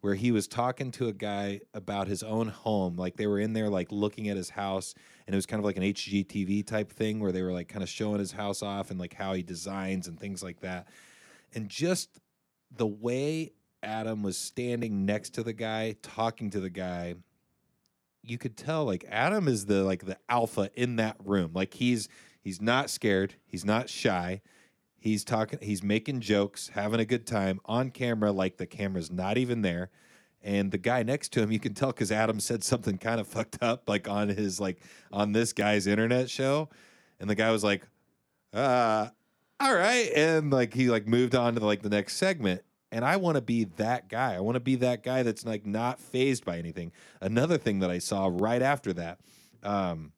where 0.00 0.14
he 0.14 0.30
was 0.30 0.46
talking 0.46 0.90
to 0.92 1.08
a 1.08 1.12
guy 1.12 1.60
about 1.74 2.06
his 2.06 2.22
own 2.22 2.48
home. 2.48 2.96
Like 2.96 3.16
they 3.16 3.26
were 3.26 3.40
in 3.40 3.52
there, 3.52 3.68
like 3.68 3.90
looking 3.90 4.28
at 4.28 4.36
his 4.36 4.50
house, 4.50 4.94
and 5.26 5.34
it 5.34 5.36
was 5.36 5.46
kind 5.46 5.58
of 5.58 5.64
like 5.64 5.76
an 5.76 5.82
HGTV 5.82 6.66
type 6.66 6.92
thing 6.92 7.20
where 7.20 7.32
they 7.32 7.42
were 7.42 7.52
like 7.52 7.68
kind 7.68 7.82
of 7.82 7.88
showing 7.88 8.18
his 8.18 8.32
house 8.32 8.62
off 8.62 8.90
and 8.90 9.00
like 9.00 9.14
how 9.14 9.32
he 9.32 9.42
designs 9.42 10.06
and 10.06 10.18
things 10.18 10.42
like 10.42 10.60
that. 10.60 10.88
And 11.54 11.68
just 11.68 12.20
the 12.76 12.86
way 12.86 13.52
Adam 13.82 14.22
was 14.22 14.36
standing 14.36 15.04
next 15.04 15.30
to 15.34 15.42
the 15.42 15.52
guy, 15.52 15.96
talking 16.02 16.50
to 16.50 16.60
the 16.60 16.70
guy, 16.70 17.14
you 18.22 18.38
could 18.38 18.56
tell 18.56 18.84
like 18.84 19.04
Adam 19.08 19.48
is 19.48 19.66
the 19.66 19.84
like 19.84 20.04
the 20.04 20.18
alpha 20.28 20.70
in 20.74 20.96
that 20.96 21.16
room. 21.24 21.52
Like 21.54 21.74
he's 21.74 22.08
he's 22.40 22.60
not 22.60 22.90
scared, 22.90 23.34
he's 23.46 23.64
not 23.64 23.88
shy. 23.88 24.40
He's 24.98 25.24
talking 25.24 25.60
he's 25.62 25.82
making 25.82 26.20
jokes, 26.20 26.70
having 26.74 27.00
a 27.00 27.04
good 27.04 27.26
time 27.26 27.60
on 27.64 27.90
camera 27.90 28.32
like 28.32 28.56
the 28.56 28.66
camera's 28.66 29.10
not 29.10 29.38
even 29.38 29.62
there. 29.62 29.90
And 30.42 30.70
the 30.70 30.78
guy 30.78 31.02
next 31.02 31.32
to 31.32 31.42
him, 31.42 31.50
you 31.50 31.58
can 31.58 31.74
tell 31.74 31.90
because 31.90 32.12
Adam 32.12 32.38
said 32.40 32.62
something 32.62 32.98
kind 32.98 33.20
of 33.20 33.26
fucked 33.26 33.62
up, 33.62 33.88
like 33.88 34.08
on 34.08 34.28
his 34.28 34.60
like 34.60 34.80
on 35.12 35.32
this 35.32 35.52
guy's 35.52 35.86
internet 35.86 36.30
show, 36.30 36.68
and 37.18 37.28
the 37.28 37.34
guy 37.34 37.50
was 37.50 37.64
like, 37.64 37.86
"Uh, 38.52 39.08
all 39.60 39.74
right," 39.74 40.10
and 40.14 40.52
like 40.52 40.74
he 40.74 40.90
like 40.90 41.06
moved 41.06 41.34
on 41.34 41.54
to 41.54 41.64
like 41.64 41.82
the 41.82 41.88
next 41.88 42.16
segment. 42.16 42.62
And 42.90 43.04
I 43.04 43.16
want 43.16 43.36
to 43.36 43.42
be 43.42 43.64
that 43.76 44.08
guy. 44.08 44.34
I 44.34 44.40
want 44.40 44.56
to 44.56 44.60
be 44.60 44.76
that 44.76 45.02
guy 45.02 45.22
that's 45.22 45.44
like 45.44 45.66
not 45.66 46.00
phased 46.00 46.44
by 46.44 46.58
anything. 46.58 46.92
Another 47.20 47.58
thing 47.58 47.80
that 47.80 47.90
I 47.90 47.98
saw 47.98 48.30
right 48.32 48.62
after 48.62 48.92
that, 48.94 49.20
um, 49.62 50.12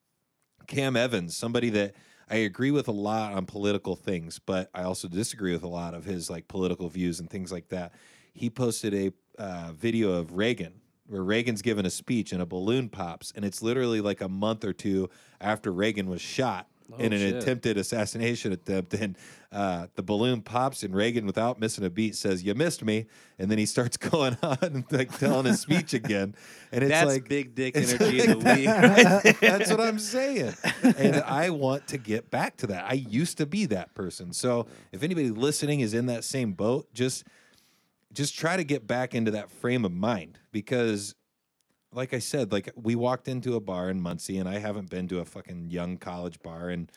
Cam 0.66 0.96
Evans, 0.96 1.37
somebody 1.37 1.70
that 1.70 1.94
I 2.28 2.37
agree 2.37 2.70
with 2.70 2.87
a 2.87 2.92
lot 2.92 3.33
on 3.33 3.44
political 3.46 3.96
things, 3.96 4.38
but 4.38 4.70
I 4.72 4.85
also 4.85 5.09
disagree 5.09 5.52
with 5.52 5.64
a 5.64 5.68
lot 5.68 5.94
of 5.94 6.04
his 6.04 6.30
like 6.30 6.46
political 6.46 6.88
views 6.88 7.18
and 7.18 7.28
things 7.28 7.50
like 7.50 7.68
that. 7.70 7.92
He 8.35 8.48
posted 8.48 8.94
a 8.94 9.12
uh, 9.37 9.72
video 9.72 10.12
of 10.12 10.37
Reagan 10.37 10.74
where 11.09 11.24
Reagan's 11.24 11.61
given 11.61 11.85
a 11.85 11.90
speech 11.90 12.30
and 12.30 12.40
a 12.40 12.46
balloon 12.46 12.88
pops, 12.88 13.33
and 13.35 13.44
it's 13.44 13.62
literally 13.62 14.00
like 14.00 14.20
a 14.20 14.28
month 14.28 14.64
or 14.64 14.72
two 14.72 15.11
after 15.40 15.72
Reagan 15.72 16.09
was 16.09 16.20
shot 16.20 16.69
in 16.98 17.12
Oh, 17.12 17.16
an 17.16 17.20
shit. 17.20 17.35
attempted 17.42 17.76
assassination 17.79 18.53
attempt, 18.53 18.94
and 18.94 19.16
uh, 19.53 19.87
the 19.94 20.03
balloon 20.03 20.42
pops, 20.42 20.83
and 20.83 20.94
Reagan, 20.94 21.26
without 21.26 21.59
missing 21.61 21.85
a 21.85 21.90
beat, 21.90 22.14
says, 22.16 22.42
"You 22.42 22.55
missed 22.55 22.85
me," 22.85 23.07
and 23.38 23.50
then 23.50 23.59
he 23.59 23.66
starts 23.66 23.96
going 24.11 24.37
on 24.42 24.59
and 24.62 24.85
like 24.90 25.16
telling 25.18 25.46
his 25.46 25.61
speech 25.61 25.92
again, 25.94 26.35
and 26.72 26.83
it's 26.85 26.90
That's 26.90 27.07
like 27.09 27.29
big 27.29 27.55
dick 27.55 27.76
energy 27.76 28.20
the 28.26 28.37
week. 28.38 28.66
right 28.68 29.37
that's 29.40 29.70
what 29.70 29.81
I'm 29.81 29.98
saying. 29.98 30.55
And 30.96 31.16
I 31.16 31.50
want 31.50 31.88
to 31.88 31.98
get 31.98 32.31
back 32.31 32.57
to 32.59 32.66
that. 32.68 32.85
I 32.88 32.94
used 32.94 33.38
to 33.38 33.46
be 33.46 33.66
that 33.66 33.94
person. 33.94 34.33
So 34.33 34.66
if 34.92 35.03
anybody 35.03 35.31
listening 35.31 35.81
is 35.81 35.94
in 35.94 36.07
that 36.07 36.24
same 36.24 36.53
boat, 36.53 36.92
just 36.94 37.24
just 38.12 38.37
try 38.37 38.57
to 38.57 38.64
get 38.64 38.87
back 38.87 39.14
into 39.14 39.31
that 39.33 39.50
frame 39.50 39.85
of 39.85 39.92
mind 39.92 40.38
because 40.53 41.14
like 41.92 42.14
I 42.14 42.18
said, 42.18 42.53
like 42.53 42.70
we 42.76 42.94
walked 42.94 43.29
into 43.29 43.57
a 43.57 43.61
bar 43.61 43.90
in 43.90 44.00
Muncie 44.00 44.38
and 44.38 44.48
I 44.48 44.59
haven't 44.59 44.90
been 44.90 45.09
to 45.09 45.20
a 45.20 45.24
fucking 45.24 45.70
young 45.70 45.96
college 45.96 46.40
bar 46.42 46.70
in 46.70 46.88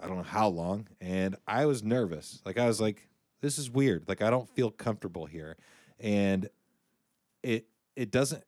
I 0.00 0.06
don't 0.06 0.18
know 0.18 0.22
how 0.22 0.48
long 0.48 0.86
and 1.00 1.36
I 1.46 1.66
was 1.66 1.82
nervous. 1.82 2.40
Like 2.44 2.58
I 2.58 2.66
was 2.66 2.80
like 2.80 3.08
this 3.40 3.58
is 3.58 3.70
weird. 3.70 4.08
Like 4.08 4.22
I 4.22 4.30
don't 4.30 4.48
feel 4.48 4.70
comfortable 4.70 5.26
here. 5.26 5.56
And 6.00 6.48
it 7.42 7.66
it 7.96 8.10
doesn't 8.10 8.44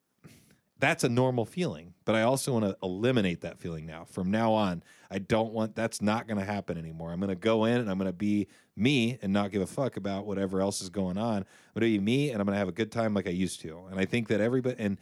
that's 0.79 1.05
a 1.05 1.09
normal 1.09 1.45
feeling 1.45 1.93
but 2.05 2.15
i 2.15 2.23
also 2.23 2.53
want 2.53 2.65
to 2.65 2.77
eliminate 2.83 3.43
that 3.43 3.59
feeling 3.59 3.87
now 3.87 4.05
from 4.05 4.31
now 4.31 4.53
on 4.53 4.83
i 5.11 5.19
don't 5.19 5.53
want 5.53 5.77
that's 5.77 6.01
not 6.01 6.27
going 6.27 6.39
to 6.39 6.45
happen 6.45 6.79
anymore 6.79 7.13
i'm 7.13 7.21
going 7.21 7.29
to 7.29 7.35
go 7.35 7.67
in 7.67 7.81
and 7.81 7.91
i'm 7.91 7.99
going 7.99 8.11
to 8.11 8.17
be 8.17 8.49
me 8.77 9.19
and 9.23 9.33
not 9.33 9.53
give 9.53 9.63
a 9.63 9.67
fuck 9.67 9.97
about 9.97 10.27
whatever 10.27 10.61
else 10.61 10.81
is 10.81 10.89
going 10.89 11.19
on 11.19 11.37
i'm 11.37 11.81
going 11.81 11.93
to 11.93 11.99
be 11.99 12.01
me 12.01 12.31
and 12.31 12.41
i'm 12.41 12.47
going 12.47 12.55
to 12.55 12.59
have 12.59 12.69
a 12.69 12.73
good 12.73 12.91
time 12.91 13.15
like 13.15 13.27
i 13.27 13.31
used 13.31 13.61
to 13.61 13.79
and 13.91 14.01
i 14.01 14.05
think 14.05 14.27
that 14.29 14.41
everybody 14.41 14.75
and 14.79 14.99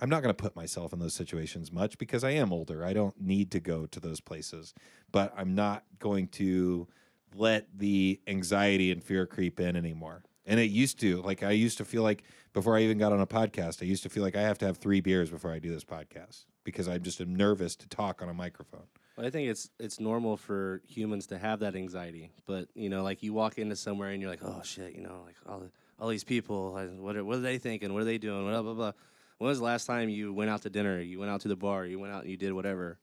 i'm 0.00 0.08
not 0.08 0.22
going 0.22 0.34
to 0.34 0.42
put 0.42 0.56
myself 0.56 0.92
in 0.92 0.98
those 0.98 1.14
situations 1.14 1.70
much 1.72 1.98
because 1.98 2.24
i 2.24 2.30
am 2.30 2.52
older 2.52 2.84
i 2.84 2.92
don't 2.92 3.20
need 3.20 3.50
to 3.50 3.60
go 3.60 3.86
to 3.86 4.00
those 4.00 4.20
places 4.20 4.74
but 5.12 5.32
i'm 5.36 5.54
not 5.54 5.84
going 5.98 6.26
to 6.28 6.86
let 7.34 7.66
the 7.78 8.20
anxiety 8.26 8.90
and 8.90 9.02
fear 9.02 9.26
creep 9.26 9.60
in 9.60 9.76
anymore 9.76 10.24
and 10.46 10.58
it 10.58 10.70
used 10.70 10.98
to 10.98 11.22
like 11.22 11.42
i 11.42 11.50
used 11.50 11.78
to 11.78 11.84
feel 11.84 12.02
like 12.02 12.24
before 12.52 12.76
I 12.76 12.82
even 12.82 12.98
got 12.98 13.12
on 13.12 13.20
a 13.20 13.26
podcast, 13.26 13.82
I 13.82 13.86
used 13.86 14.02
to 14.02 14.08
feel 14.08 14.22
like 14.22 14.36
I 14.36 14.42
have 14.42 14.58
to 14.58 14.66
have 14.66 14.76
three 14.76 15.00
beers 15.00 15.30
before 15.30 15.52
I 15.52 15.58
do 15.58 15.70
this 15.72 15.84
podcast 15.84 16.46
because 16.64 16.88
I'm 16.88 17.02
just 17.02 17.20
nervous 17.20 17.76
to 17.76 17.88
talk 17.88 18.22
on 18.22 18.28
a 18.28 18.34
microphone. 18.34 18.86
Well, 19.16 19.26
I 19.26 19.30
think 19.30 19.48
it's 19.48 19.70
it's 19.78 20.00
normal 20.00 20.36
for 20.36 20.82
humans 20.86 21.26
to 21.28 21.38
have 21.38 21.60
that 21.60 21.76
anxiety, 21.76 22.32
but 22.46 22.68
you 22.74 22.88
know, 22.88 23.02
like 23.02 23.22
you 23.22 23.32
walk 23.32 23.58
into 23.58 23.76
somewhere 23.76 24.10
and 24.10 24.20
you're 24.20 24.30
like, 24.30 24.42
oh 24.42 24.62
shit, 24.64 24.94
you 24.94 25.02
know, 25.02 25.22
like 25.24 25.36
all 25.46 25.60
the, 25.60 25.70
all 25.98 26.08
these 26.08 26.24
people, 26.24 26.72
what 26.98 27.16
are, 27.16 27.24
what 27.24 27.36
are 27.36 27.40
they 27.40 27.58
thinking? 27.58 27.92
What 27.92 28.02
are 28.02 28.06
they 28.06 28.18
doing? 28.18 28.46
Blah 28.46 28.62
blah 28.62 28.74
blah. 28.74 28.92
When 29.40 29.48
was 29.48 29.58
the 29.58 29.64
last 29.64 29.86
time 29.86 30.10
you 30.10 30.34
went 30.34 30.50
out 30.50 30.60
to 30.62 30.70
dinner? 30.70 31.00
You 31.00 31.18
went 31.18 31.30
out 31.30 31.40
to 31.40 31.48
the 31.48 31.56
bar. 31.56 31.86
You 31.86 31.98
went 31.98 32.12
out 32.12 32.20
and 32.24 32.30
you 32.30 32.36
did 32.36 32.52
whatever, 32.52 32.98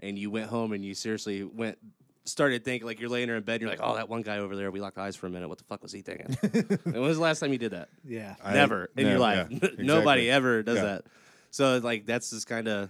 and 0.00 0.18
you 0.18 0.30
went 0.30 0.46
home 0.48 0.72
and 0.72 0.82
you 0.82 0.94
seriously 0.94 1.42
went 1.44 1.76
started 2.24 2.64
thinking 2.64 2.86
like 2.86 2.98
you're 2.98 3.10
laying 3.10 3.26
there 3.28 3.36
in 3.36 3.42
bed. 3.42 3.52
and 3.56 3.60
You're 3.60 3.70
like, 3.70 3.80
oh, 3.82 3.94
that 3.96 4.08
one 4.08 4.22
guy 4.22 4.38
over 4.38 4.56
there. 4.56 4.70
We 4.70 4.80
locked 4.80 4.96
eyes 4.96 5.16
for 5.16 5.26
a 5.26 5.30
minute. 5.30 5.48
What 5.50 5.58
the 5.58 5.64
fuck 5.64 5.82
was 5.82 5.92
he 5.92 6.00
thinking? 6.00 6.34
and 6.42 6.78
when 6.94 7.00
was 7.02 7.18
the 7.18 7.22
last 7.22 7.40
time 7.40 7.52
you 7.52 7.58
did 7.58 7.72
that? 7.72 7.90
Yeah. 8.04 8.36
I- 8.42 8.54
Never 8.54 8.88
in 8.96 9.04
no, 9.04 9.10
your 9.10 9.18
life. 9.18 9.48
yeah, 9.50 9.68
Nobody 9.78 10.30
ever 10.30 10.62
does 10.62 10.76
Yeah. 10.78 10.82
that. 10.84 11.04
So 11.50 11.76
like 11.76 12.06
that's 12.06 12.30
just 12.30 12.46
kind 12.46 12.68
of 12.68 12.88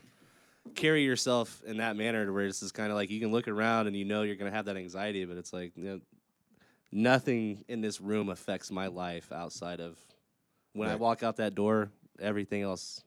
carry 0.77 1.03
yourself 1.03 1.61
in 1.67 1.79
that 1.79 1.97
manner 1.97 2.25
to 2.25 2.33
where 2.33 2.45
it's 2.47 2.61
just 2.61 2.73
kind 2.73 2.91
of 2.91 2.95
like 2.97 3.11
you 3.11 3.19
can 3.19 3.33
look 3.33 3.49
around 3.49 3.89
and 3.89 3.97
you 3.97 4.05
know 4.05 4.23
you're 4.23 4.37
gonna 4.37 4.53
have 4.53 4.67
that 4.67 4.77
anxiety, 4.77 5.25
but 5.25 5.37
it's 5.37 5.53
like 5.53 5.73
you 5.77 5.85
know, 5.85 6.01
nothing 6.93 7.65
in 7.69 7.81
this 7.81 8.01
room 8.01 8.29
affects 8.29 8.71
my 8.71 8.87
life 8.87 9.33
outside 9.33 9.81
of 9.81 9.99
when 10.73 10.89
I 10.89 10.93
Right. 10.93 11.01
walk 11.01 11.23
out 11.25 11.37
that 11.39 11.55
door. 11.57 11.91
Everything 12.21 12.63
else. 12.63 13.03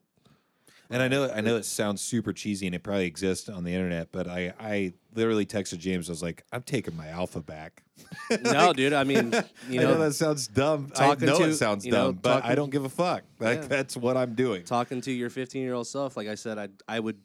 And 0.92 1.04
I 1.04 1.08
know 1.08 1.30
I 1.30 1.42
know 1.42 1.56
it 1.56 1.66
sounds 1.66 2.02
super 2.02 2.34
cheesy 2.34 2.66
and 2.66 2.74
it 2.74 2.82
probably 2.82 3.06
exists 3.06 3.48
on 3.48 3.64
the 3.64 3.74
internet, 3.74 4.12
but 4.12 4.28
I, 4.28 4.54
I 4.60 4.94
literally 5.14 5.46
texted 5.46 5.78
James. 5.78 6.10
I 6.10 6.12
was 6.14 6.24
like, 6.24 6.44
I'm 6.52 6.64
taking 6.64 6.98
my 6.98 7.10
alpha 7.10 7.42
back. 7.42 7.84
no, 8.42 8.74
dude. 8.74 8.94
I 8.94 9.04
mean, 9.04 9.32
you 9.70 9.82
I 9.82 9.84
know 9.84 9.94
know, 9.94 10.00
that 10.00 10.14
sounds 10.14 10.48
dumb. 10.48 10.92
I 10.96 11.00
talking 11.10 11.28
know 11.28 11.38
to- 11.38 11.50
it 11.50 11.54
sounds 11.56 11.86
you 11.86 11.92
know, 11.92 12.06
dumb, 12.08 12.20
but 12.24 12.44
I 12.44 12.56
don't 12.56 12.72
give 12.72 12.86
a 12.86 12.90
fuck. 12.90 13.24
Like 13.40 13.60
Yeah. 13.62 13.68
that's 13.68 13.96
what 13.96 14.18
I'm 14.18 14.34
doing. 14.34 14.64
talking 14.64 15.00
to 15.02 15.12
your 15.12 15.30
15 15.30 15.62
year 15.62 15.76
old 15.76 15.86
self, 15.86 16.18
like 16.18 16.28
I 16.28 16.34
said, 16.36 16.58
I 16.58 16.70
I 16.88 17.00
would 17.00 17.20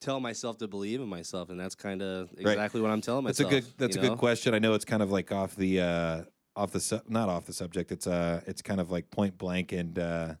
tell 0.00 0.18
myself 0.18 0.56
to 0.58 0.66
believe 0.66 1.00
in 1.02 1.08
myself, 1.08 1.50
and 1.50 1.60
that's 1.60 1.74
kind 1.74 2.00
of 2.00 2.30
exactly 2.38 2.80
what 2.80 2.90
I'm 2.90 3.02
telling 3.02 3.24
myself. 3.24 3.50
That's 3.50 3.66
a 3.66 3.68
good. 3.68 3.78
That's 3.78 3.96
a 3.96 4.00
know? 4.00 4.08
good 4.10 4.18
question. 4.18 4.54
I 4.54 4.58
know 4.58 4.72
it's 4.72 4.86
kind 4.86 5.02
of 5.02 5.10
like 5.12 5.30
off 5.32 5.54
the 5.54 5.80
uh, 5.82 6.22
off 6.56 6.72
the 6.72 6.80
su- 6.80 7.02
not 7.08 7.28
off 7.28 7.44
the 7.44 7.52
subject. 7.52 7.92
It's 7.92 8.06
uh 8.06 8.40
it's 8.46 8.62
kind 8.62 8.80
of 8.80 8.90
like 8.90 9.10
point 9.10 9.36
blank 9.36 9.72
and 9.72 9.98
uh, 9.98 10.34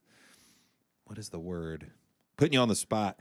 what 1.12 1.18
is 1.18 1.28
the 1.28 1.38
word? 1.38 1.90
Putting 2.38 2.54
you 2.54 2.60
on 2.60 2.68
the 2.68 2.74
spot. 2.74 3.20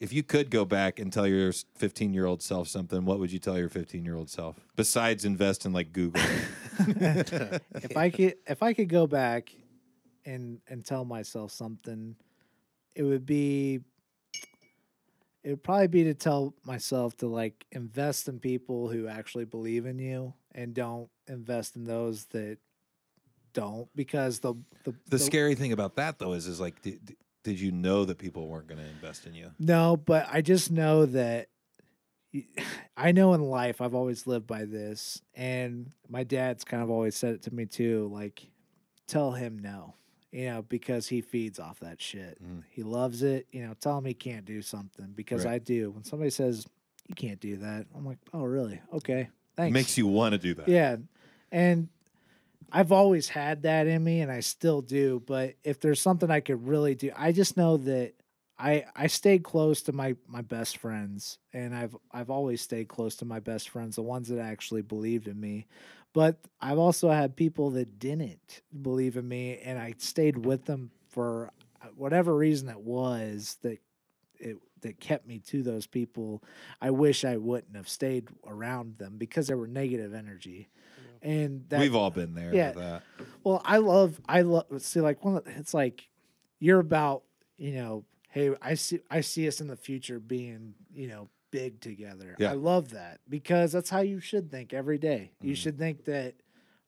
If 0.00 0.12
you 0.12 0.24
could 0.24 0.50
go 0.50 0.64
back 0.64 0.98
and 0.98 1.12
tell 1.12 1.24
your 1.24 1.52
15 1.76 2.12
year 2.12 2.26
old 2.26 2.42
self 2.42 2.66
something, 2.66 3.04
what 3.04 3.20
would 3.20 3.30
you 3.30 3.38
tell 3.38 3.56
your 3.56 3.68
15 3.68 4.04
year 4.04 4.16
old 4.16 4.28
self 4.28 4.56
besides 4.74 5.24
invest 5.24 5.64
in 5.64 5.72
like 5.72 5.92
Google? 5.92 6.20
if 6.80 7.96
I 7.96 8.10
could 8.10 8.34
if 8.48 8.60
I 8.60 8.72
could 8.72 8.88
go 8.88 9.06
back 9.06 9.52
and 10.24 10.60
and 10.66 10.84
tell 10.84 11.04
myself 11.04 11.52
something, 11.52 12.16
it 12.96 13.04
would 13.04 13.24
be 13.24 13.78
it 15.44 15.50
would 15.50 15.62
probably 15.62 15.86
be 15.86 16.04
to 16.04 16.14
tell 16.14 16.54
myself 16.64 17.16
to 17.18 17.28
like 17.28 17.66
invest 17.70 18.26
in 18.26 18.40
people 18.40 18.88
who 18.88 19.06
actually 19.06 19.44
believe 19.44 19.86
in 19.86 20.00
you 20.00 20.34
and 20.56 20.74
don't 20.74 21.08
invest 21.28 21.76
in 21.76 21.84
those 21.84 22.24
that 22.32 22.58
don't 23.52 23.88
because 23.94 24.40
the 24.40 24.54
the, 24.82 24.92
the 25.08 25.18
scary 25.20 25.54
thing 25.54 25.72
about 25.72 25.94
that 25.94 26.18
though 26.18 26.32
is 26.32 26.48
is 26.48 26.58
like 26.60 26.82
did, 26.82 27.16
did 27.44 27.60
you 27.60 27.70
know 27.72 28.04
that 28.04 28.18
people 28.18 28.46
weren't 28.48 28.66
going 28.68 28.78
to 28.80 28.86
invest 28.88 29.26
in 29.26 29.34
you? 29.34 29.50
No, 29.58 29.96
but 29.96 30.26
I 30.30 30.42
just 30.42 30.70
know 30.70 31.06
that 31.06 31.48
I 32.96 33.12
know 33.12 33.32
in 33.34 33.42
life 33.42 33.80
I've 33.80 33.94
always 33.94 34.26
lived 34.26 34.46
by 34.46 34.64
this, 34.64 35.22
and 35.34 35.90
my 36.08 36.24
dad's 36.24 36.64
kind 36.64 36.82
of 36.82 36.90
always 36.90 37.16
said 37.16 37.34
it 37.34 37.42
to 37.42 37.54
me 37.54 37.66
too. 37.66 38.10
Like, 38.12 38.46
tell 39.06 39.32
him 39.32 39.58
no, 39.58 39.94
you 40.32 40.46
know, 40.46 40.62
because 40.62 41.08
he 41.08 41.20
feeds 41.20 41.58
off 41.58 41.80
that 41.80 42.00
shit. 42.00 42.42
Mm. 42.42 42.64
He 42.70 42.82
loves 42.82 43.22
it. 43.22 43.46
You 43.50 43.66
know, 43.66 43.74
tell 43.80 43.96
him 43.98 44.04
he 44.04 44.14
can't 44.14 44.44
do 44.44 44.60
something 44.62 45.12
because 45.14 45.44
Right. 45.44 45.54
I 45.54 45.58
do. 45.58 45.90
When 45.90 46.04
somebody 46.04 46.30
says 46.30 46.66
you 47.08 47.14
can't 47.14 47.40
do 47.40 47.56
that, 47.58 47.86
I'm 47.96 48.04
like, 48.04 48.18
oh 48.34 48.42
really? 48.44 48.80
Okay, 48.92 49.20
It 49.22 49.28
thanks. 49.56 49.72
makes 49.72 49.96
you 49.98 50.06
want 50.06 50.32
to 50.32 50.38
do 50.38 50.54
that. 50.54 50.68
Yeah. 50.68 50.96
And 51.50 51.88
I've 52.70 52.92
always 52.92 53.28
had 53.28 53.62
that 53.62 53.86
in 53.86 54.04
me 54.04 54.20
and 54.20 54.30
I 54.30 54.40
still 54.40 54.82
do, 54.82 55.22
but 55.26 55.54
if 55.64 55.80
there's 55.80 56.00
something 56.00 56.30
I 56.30 56.40
could 56.40 56.66
really 56.66 56.94
do, 56.94 57.10
I 57.16 57.32
just 57.32 57.56
know 57.56 57.78
that 57.78 58.14
I 58.58 58.84
I 58.94 59.06
stayed 59.06 59.44
close 59.44 59.82
to 59.82 59.92
my 59.92 60.16
my 60.26 60.42
best 60.42 60.78
friends 60.78 61.38
and 61.52 61.74
I've 61.74 61.96
I've 62.12 62.30
always 62.30 62.60
stayed 62.60 62.88
close 62.88 63.16
to 63.16 63.24
my 63.24 63.40
best 63.40 63.70
friends, 63.70 63.96
the 63.96 64.02
ones 64.02 64.28
that 64.28 64.40
actually 64.40 64.82
believed 64.82 65.28
in 65.28 65.40
me. 65.40 65.66
But 66.12 66.38
I've 66.60 66.78
also 66.78 67.10
had 67.10 67.36
people 67.36 67.70
that 67.70 67.98
didn't 67.98 68.62
believe 68.82 69.16
in 69.16 69.28
me 69.28 69.58
and 69.64 69.78
I 69.78 69.94
stayed 69.98 70.44
with 70.44 70.64
them 70.64 70.90
for 71.08 71.50
uh, 71.82 71.88
whatever 71.96 72.34
reason 72.36 72.68
it 72.68 72.80
was 72.80 73.56
that 73.62 73.78
it 74.38 74.56
that 74.82 75.00
kept 75.00 75.26
me 75.26 75.38
to 75.38 75.62
those 75.62 75.86
people. 75.86 76.42
I 76.80 76.90
wish 76.90 77.24
I 77.24 77.36
wouldn't 77.36 77.76
have 77.76 77.88
stayed 77.88 78.28
around 78.46 78.98
them 78.98 79.16
because 79.18 79.46
they 79.46 79.54
were 79.54 79.66
negative 79.66 80.14
energy. 80.14 80.68
And 81.22 81.64
that 81.68 81.80
We've 81.80 81.94
all 81.94 82.10
been 82.10 82.34
there 82.34 82.54
Yeah. 82.54 82.68
with 82.68 82.76
that. 82.78 83.02
well, 83.44 83.62
I 83.64 83.78
love 83.78 84.20
I 84.28 84.42
love 84.42 84.66
see 84.78 85.00
like 85.00 85.24
one 85.24 85.34
the- 85.34 85.42
it's 85.56 85.74
like 85.74 86.08
you're 86.58 86.80
about, 86.80 87.22
you 87.56 87.72
know, 87.72 88.04
hey, 88.30 88.54
I 88.62 88.74
see 88.74 89.00
I 89.10 89.20
see 89.20 89.46
us 89.48 89.60
in 89.60 89.66
the 89.68 89.76
future 89.76 90.18
being, 90.20 90.74
you 90.92 91.08
know, 91.08 91.28
big 91.50 91.80
together. 91.80 92.34
Yeah. 92.38 92.50
I 92.50 92.54
love 92.54 92.90
that 92.90 93.20
because 93.28 93.72
that's 93.72 93.90
how 93.90 94.00
you 94.00 94.20
should 94.20 94.50
think 94.50 94.72
every 94.74 94.98
day. 94.98 95.32
You 95.40 95.52
Mhm. 95.52 95.56
should 95.56 95.78
think 95.78 96.04
that 96.04 96.34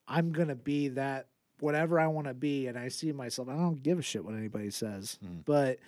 I'm 0.06 0.32
going 0.32 0.48
to 0.48 0.54
be 0.56 0.88
that 0.88 1.28
whatever 1.60 1.98
I 2.00 2.06
want 2.08 2.26
to 2.26 2.34
be, 2.34 2.66
and 2.66 2.78
I 2.78 2.88
see 2.88 3.12
myself. 3.12 3.48
I 3.48 3.54
don't 3.54 3.82
give 3.82 3.98
a 3.98 4.02
shit 4.02 4.24
what 4.24 4.34
anybody 4.34 4.70
says, 4.70 5.18
Mm. 5.24 5.44
but 5.44 5.78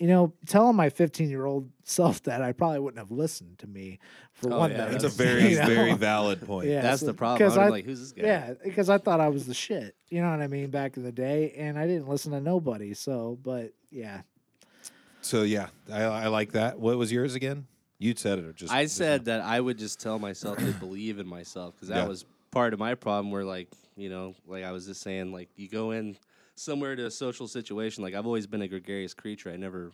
you 0.00 0.06
know, 0.08 0.32
telling 0.46 0.74
my 0.74 0.88
15 0.88 1.28
year 1.30 1.44
old 1.44 1.70
self 1.84 2.22
that 2.24 2.40
I 2.42 2.52
probably 2.52 2.78
wouldn't 2.80 2.98
have 2.98 3.10
listened 3.10 3.58
to 3.58 3.66
me 3.66 3.98
for 4.32 4.52
Oh, 4.52 4.58
one 4.58 4.70
yeah, 4.72 4.84
thing. 4.88 4.92
That's 4.98 5.04
a 5.04 5.08
very 5.24 5.50
you 5.50 5.58
know? 5.58 5.66
very 5.66 5.92
valid 5.92 6.40
point. 6.44 6.68
Yeah, 6.68 6.80
That's 6.80 7.00
so- 7.00 7.06
the 7.06 7.14
problem. 7.14 7.38
'cause 7.46 7.56
I'm 7.58 7.64
I- 7.66 7.68
like, 7.68 7.84
who's 7.84 8.00
this 8.00 8.12
guy? 8.12 8.22
Yeah, 8.26 8.54
because 8.64 8.88
I 8.90 8.96
thought 8.98 9.20
I 9.20 9.28
was 9.28 9.46
the 9.46 9.54
shit. 9.54 9.94
You 10.08 10.22
know 10.22 10.30
what 10.30 10.40
I 10.40 10.46
mean? 10.48 10.70
Back 10.70 10.96
in 10.96 11.02
the 11.04 11.12
day, 11.12 11.52
and 11.56 11.78
I 11.78 11.86
didn't 11.86 12.08
listen 12.08 12.32
to 12.32 12.40
nobody. 12.40 12.94
So, 12.94 13.38
but 13.42 13.72
yeah, 13.90 14.22
So 15.20 15.42
yeah, 15.42 15.68
I, 15.92 16.02
I 16.02 16.26
like 16.28 16.52
that. 16.52 16.80
What 16.80 16.96
was 16.96 17.12
yours 17.12 17.34
again? 17.34 17.66
You 17.98 18.14
said 18.16 18.38
it 18.38 18.46
or 18.46 18.54
just 18.54 18.72
I 18.72 18.84
just 18.84 18.96
said 18.96 19.26
that 19.26 19.42
I 19.42 19.60
would 19.60 19.76
just 19.78 20.00
tell 20.00 20.18
myself 20.18 20.56
to 20.56 20.72
believe 20.72 21.18
in 21.18 21.26
myself 21.28 21.74
because 21.76 21.88
that 21.88 21.96
Yeah. 21.98 22.06
was 22.08 22.24
part 22.50 22.72
of 22.72 22.78
my 22.78 22.94
problem. 22.94 23.30
Where 23.30 23.44
like 23.44 23.68
you 23.96 24.08
know, 24.08 24.34
like 24.46 24.64
I 24.64 24.72
was 24.72 24.86
just 24.86 25.02
saying, 25.02 25.30
like 25.30 25.50
you 25.56 25.68
go 25.68 25.90
in 25.90 26.16
somewhere 26.60 26.94
to 26.94 27.06
a 27.06 27.10
social 27.10 27.48
situation. 27.48 28.02
Like 28.02 28.14
I've 28.14 28.26
always 28.26 28.46
been 28.46 28.62
a 28.62 28.68
gregarious 28.68 29.14
creature. 29.14 29.50
I 29.50 29.56
never, 29.56 29.92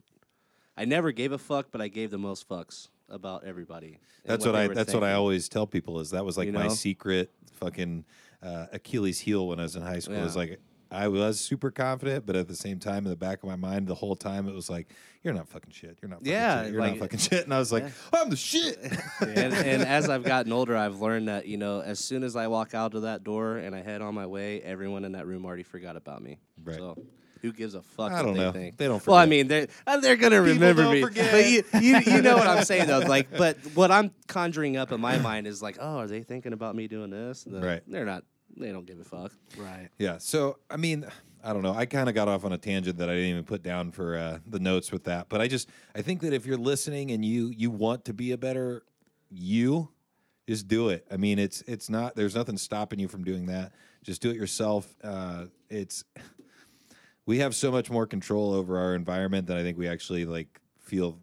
I 0.76 0.85
never 0.85 1.12
gave 1.12 1.33
a 1.33 1.38
fuck, 1.38 1.68
but 1.70 1.81
I 1.81 1.88
gave 1.88 2.11
the 2.11 2.18
most 2.18 2.48
fucks 2.48 2.88
about 3.09 3.44
everybody. 3.44 3.98
That's 4.24 4.44
what, 4.44 4.52
they 4.52 4.64
I. 4.64 4.68
That's 4.68 4.92
what 4.92 5.05
I 5.05 5.12
always 5.12 5.48
tell 5.48 5.66
people. 5.66 6.00
Is 6.00 6.11
that 6.11 6.24
was 6.24 6.37
like 6.37 6.46
You 6.46 6.52
my 6.52 6.68
secret 6.68 7.31
fucking 7.55 8.05
uh, 8.42 8.66
Achilles 8.72 9.20
heel 9.20 9.46
when 9.46 9.61
I 9.61 9.62
was 9.62 9.76
in 9.76 9.83
high 9.83 10.00
school. 10.00 10.16
It 10.16 10.22
was 10.22 10.37
like 10.37 10.61
I 10.90 11.09
was 11.09 11.40
super 11.40 11.70
confident, 11.70 12.27
but 12.27 12.37
at 12.37 12.46
the 12.49 12.55
same 12.55 12.79
time, 12.79 12.99
in 12.99 13.11
the 13.11 13.16
back 13.16 13.42
of 13.42 13.49
my 13.49 13.57
mind, 13.57 13.87
the 13.88 13.94
whole 13.94 14.14
time 14.16 14.49
it 14.49 14.55
was 14.55 14.70
like, 14.70 14.88
"You're 15.25 15.35
not 15.35 15.49
fucking 15.49 15.72
shit. 15.72 15.99
You're 16.01 16.09
not. 16.09 16.20
Fucking 16.20 16.33
Yeah, 16.33 16.62
shit. 16.64 16.72
You're 16.72 16.81
like- 16.81 16.90
not 16.92 16.99
fucking 17.01 17.18
shit." 17.31 17.44
And 17.44 17.53
I 17.53 17.59
was 17.59 17.72
like, 17.72 17.85
Yeah. 17.85 18.20
"I'm 18.20 18.31
the 18.31 18.37
shit." 18.37 18.79
and, 19.20 19.53
and 19.53 19.83
as 19.83 20.09
I've 20.09 20.25
gotten 20.25 20.53
older, 20.53 20.77
I've 20.77 21.01
learned 21.01 21.29
that 21.29 21.46
you 21.46 21.57
know, 21.57 21.81
as 21.81 21.99
soon 21.99 22.22
as 22.22 22.37
I 22.37 22.46
walk 22.46 22.75
out 22.75 22.94
of 22.94 23.03
that 23.03 23.25
door 23.25 23.57
and 23.57 23.75
I 23.75 23.83
head 23.83 24.01
on 24.03 24.14
my 24.14 24.27
way, 24.27 24.61
everyone 24.62 25.05
in 25.05 25.12
that 25.12 25.27
room 25.27 25.44
already 25.44 25.64
forgot 25.64 25.96
about 25.96 26.22
me. 26.22 26.38
Right. 26.62 26.77
So. 26.77 26.96
Who 27.42 27.53
gives 27.53 27.75
a 27.75 27.83
fuck 27.83 28.12
I 28.12 28.22
don't 28.22 28.33
they 28.33 28.40
know. 28.40 28.51
think? 28.51 28.77
They 28.79 28.87
don't 28.87 29.07
Well, 29.07 29.16
I 29.18 29.27
mean, 29.27 29.46
they're 29.46 29.68
uh, 29.87 29.99
they're 30.01 30.16
gonna 30.16 30.40
People 30.42 30.55
remember 30.55 30.90
me. 30.90 31.03
forget. 31.03 31.31
But 31.31 31.46
you, 31.46 31.62
you 31.81 31.99
you 32.16 32.22
know 32.22 32.35
what 32.37 32.46
I'm 32.49 32.64
saying 32.64 32.87
though. 32.87 33.01
Like, 33.07 33.29
but 33.37 33.59
what 33.75 33.90
I'm 33.90 34.11
conjuring 34.27 34.77
up 34.79 34.90
in 34.90 35.01
my 35.01 35.18
mind 35.18 35.46
is 35.46 35.61
like, 35.62 35.77
oh, 35.79 35.99
are 35.99 36.07
they 36.07 36.22
thinking 36.22 36.55
about 36.55 36.75
me 36.75 36.88
doing 36.88 37.11
this? 37.11 37.46
Right. 37.49 37.83
They're 37.87 38.07
not. 38.07 38.25
They 38.56 38.72
don't 38.72 38.86
give 38.86 38.98
a 39.00 39.04
fuck. 39.04 39.32
right. 39.58 39.88
Yeah. 39.98 40.18
So 40.18 40.58
I 40.70 40.76
mean, 40.76 41.06
I 41.44 41.52
don't 41.52 41.62
know. 41.62 41.74
I 41.74 41.86
kind 41.86 42.08
of 42.08 42.14
got 42.14 42.26
off 42.28 42.44
on 42.44 42.52
a 42.52 42.58
tangent 42.58 42.98
that 42.98 43.08
I 43.10 43.14
didn't 43.14 43.30
even 43.30 43.44
put 43.44 43.62
down 43.62 43.90
for 43.92 44.16
uh, 44.16 44.38
the 44.46 44.58
notes 44.58 44.90
with 44.90 45.04
that. 45.04 45.28
But 45.28 45.40
I 45.40 45.48
just 45.48 45.68
I 45.94 46.02
think 46.02 46.20
that 46.22 46.32
if 46.32 46.46
you're 46.46 46.56
listening 46.56 47.10
and 47.10 47.24
you 47.24 47.48
you 47.56 47.70
want 47.70 48.04
to 48.06 48.14
be 48.14 48.32
a 48.32 48.38
better 48.38 48.82
you, 49.30 49.90
just 50.48 50.68
do 50.68 50.88
it. 50.88 51.06
I 51.10 51.16
mean, 51.16 51.38
it's 51.38 51.62
it's 51.62 51.90
not. 51.90 52.16
There's 52.16 52.34
nothing 52.34 52.56
stopping 52.56 52.98
you 52.98 53.08
from 53.08 53.24
doing 53.24 53.46
that. 53.46 53.72
Just 54.02 54.22
do 54.22 54.30
it 54.30 54.36
yourself. 54.36 54.94
Uh, 55.04 55.46
it's 55.68 56.04
we 57.26 57.38
have 57.38 57.54
so 57.54 57.70
much 57.70 57.90
more 57.90 58.06
control 58.06 58.54
over 58.54 58.78
our 58.78 58.94
environment 58.94 59.46
than 59.48 59.56
I 59.56 59.62
think 59.62 59.76
we 59.78 59.88
actually 59.88 60.24
like 60.24 60.60
feel 60.80 61.18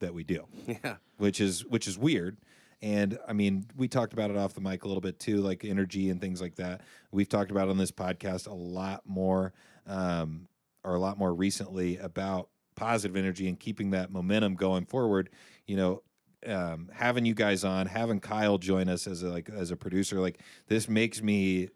that 0.00 0.14
we 0.14 0.22
do 0.22 0.44
Yeah. 0.66 0.96
which 1.16 1.40
is 1.40 1.64
which 1.66 1.88
is 1.88 1.98
weird. 1.98 2.38
And 2.80 3.18
I 3.26 3.32
mean, 3.32 3.66
we 3.76 3.88
talked 3.88 4.12
about 4.12 4.30
it 4.30 4.36
off 4.36 4.54
the 4.54 4.60
mic 4.60 4.84
a 4.84 4.88
little 4.88 5.00
bit 5.00 5.18
too, 5.18 5.38
like 5.38 5.64
energy 5.64 6.10
and 6.10 6.20
things 6.20 6.40
like 6.40 6.56
that. 6.56 6.82
We've 7.10 7.28
talked 7.28 7.50
about 7.50 7.68
on 7.68 7.76
this 7.76 7.90
podcast 7.90 8.46
a 8.46 8.54
lot 8.54 9.02
more, 9.04 9.52
um, 9.86 10.46
or 10.84 10.94
a 10.94 11.00
lot 11.00 11.18
more 11.18 11.34
recently 11.34 11.96
about 11.96 12.48
positive 12.76 13.16
energy 13.16 13.48
and 13.48 13.58
keeping 13.58 13.90
that 13.90 14.12
momentum 14.12 14.54
going 14.54 14.86
forward. 14.86 15.30
You 15.66 15.76
know, 15.76 16.02
um, 16.46 16.88
having 16.92 17.24
you 17.26 17.34
guys 17.34 17.64
on, 17.64 17.86
having 17.86 18.20
Kyle 18.20 18.58
join 18.58 18.88
us 18.88 19.06
as 19.06 19.22
a, 19.22 19.28
like 19.28 19.50
as 19.50 19.70
a 19.72 19.76
producer, 19.76 20.20
like 20.20 20.40
this 20.68 20.88
makes 20.88 21.20
me 21.20 21.68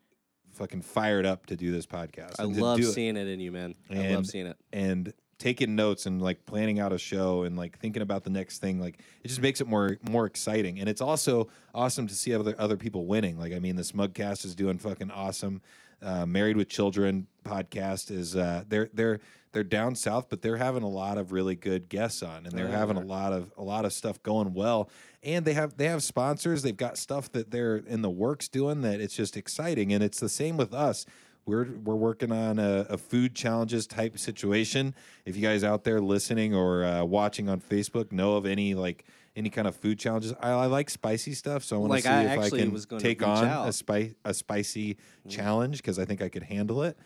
fucking 0.53 0.83
fired 0.83 1.27
up 1.27 1.47
to 1.47 1.57
do 1.57 1.73
this 1.73 1.87
podcast. 1.87 2.39
I 2.39 2.45
love 2.45 2.79
do 2.79 2.89
it 2.89 2.93
seeing 2.93 3.17
it 3.17 3.27
in 3.27 3.41
you, 3.41 3.51
man. 3.51 3.75
I 3.91 4.15
love 4.15 4.27
seeing 4.27 4.47
it. 4.47 4.57
and 4.73 5.13
taking 5.43 5.75
notes 5.75 6.07
and 6.07 6.23
like 6.23 6.47
planning 6.47 6.79
out 6.79 6.93
a 6.93 6.99
show 6.99 7.43
and 7.43 7.57
like 7.57 7.77
thinking 7.81 8.01
about 8.01 8.23
the 8.23 8.31
next 8.31 8.59
thing 8.61 8.81
like 8.81 9.01
it 9.25 9.29
just 9.29 9.41
makes 9.43 9.61
it 9.61 9.67
more 9.67 9.99
more 10.09 10.25
exciting. 10.25 10.79
And 10.79 10.89
it's 10.89 11.01
also 11.01 11.49
awesome 11.75 12.07
to 12.07 12.15
see 12.15 12.33
other 12.33 12.55
other 12.59 12.77
people 12.77 13.07
winning. 13.07 13.39
Like 13.41 13.53
i 13.53 13.59
mean 13.59 13.75
the 13.75 13.83
smugcast 13.83 14.45
is 14.45 14.55
doing 14.55 14.79
fucking 14.79 15.11
awesome. 15.11 15.61
Uh, 16.01 16.27
married 16.27 16.57
with 16.57 16.69
children 16.69 17.27
podcast 17.45 18.11
is 18.11 18.37
uh 18.37 18.63
they're 18.69 18.89
they're 18.95 19.21
they're 19.53 19.63
down 19.65 19.95
south 19.95 20.27
but 20.31 20.43
they're 20.43 20.57
having 20.57 20.83
a 20.83 20.89
lot 20.89 21.19
of 21.19 21.31
really 21.31 21.55
good 21.55 21.89
guests 21.89 22.23
on 22.23 22.47
and 22.47 22.53
they're 22.57 22.69
Yeah, 22.69 22.79
having 22.79 22.97
a 22.97 23.05
lot 23.05 23.33
of 23.33 23.53
a 23.57 23.63
lot 23.63 23.85
of 23.85 23.93
stuff 23.93 24.23
going 24.23 24.55
well. 24.55 24.89
And 25.25 25.45
they 25.45 25.55
have 25.55 25.77
they 25.77 25.87
have 25.87 26.03
sponsors. 26.05 26.63
They've 26.63 26.77
got 26.77 26.99
stuff 26.99 27.31
that 27.33 27.51
they're 27.51 27.77
in 27.77 28.03
the 28.03 28.11
works 28.11 28.47
doing 28.49 28.81
that 28.83 29.01
it's 29.01 29.15
just 29.15 29.37
exciting. 29.37 29.93
And 29.93 30.03
it's 30.05 30.21
the 30.21 30.29
same 30.29 30.57
with 30.57 30.73
us 30.73 31.05
we're 31.47 31.65
we're 31.85 31.95
working 31.97 32.31
on 32.33 32.59
a, 32.59 32.87
a 32.91 32.99
food 32.99 33.35
challenges 33.35 33.87
type 33.87 34.19
situation. 34.19 34.95
If 35.25 35.37
you 35.37 35.43
guys 35.43 35.65
out 35.65 35.85
there 35.85 36.01
listening 36.01 36.55
or 36.55 36.85
uh, 36.85 37.05
watching 37.05 37.49
on 37.49 37.61
Facebook 37.61 38.13
know 38.13 38.37
of 38.37 38.47
any 38.47 38.75
like 38.75 39.05
any 39.35 39.49
kind 39.51 39.67
of 39.67 39.75
food 39.75 39.99
challenges, 39.99 40.33
I, 40.41 40.51
I 40.51 40.67
like 40.67 40.91
spicy 40.91 41.33
stuff, 41.35 41.65
so 41.65 41.77
I 41.77 41.79
want 41.81 41.91
to 41.91 41.95
Like, 41.95 42.03
see 42.05 42.09
I 42.11 42.35
if 42.35 42.39
I 42.41 42.51
can 42.51 42.73
was 42.73 42.87
gonna 42.87 43.01
take 43.03 43.21
reach 43.21 43.29
on 43.29 43.45
a 43.45 43.49
out. 43.49 43.75
Spice 43.75 44.15
a 44.25 44.35
spicy 44.35 44.99
challenge 45.29 45.79
because 45.79 45.99
I 45.99 46.05
think 46.05 46.23
I 46.23 46.29
could 46.29 46.43
handle 46.45 46.83
it. 46.83 46.97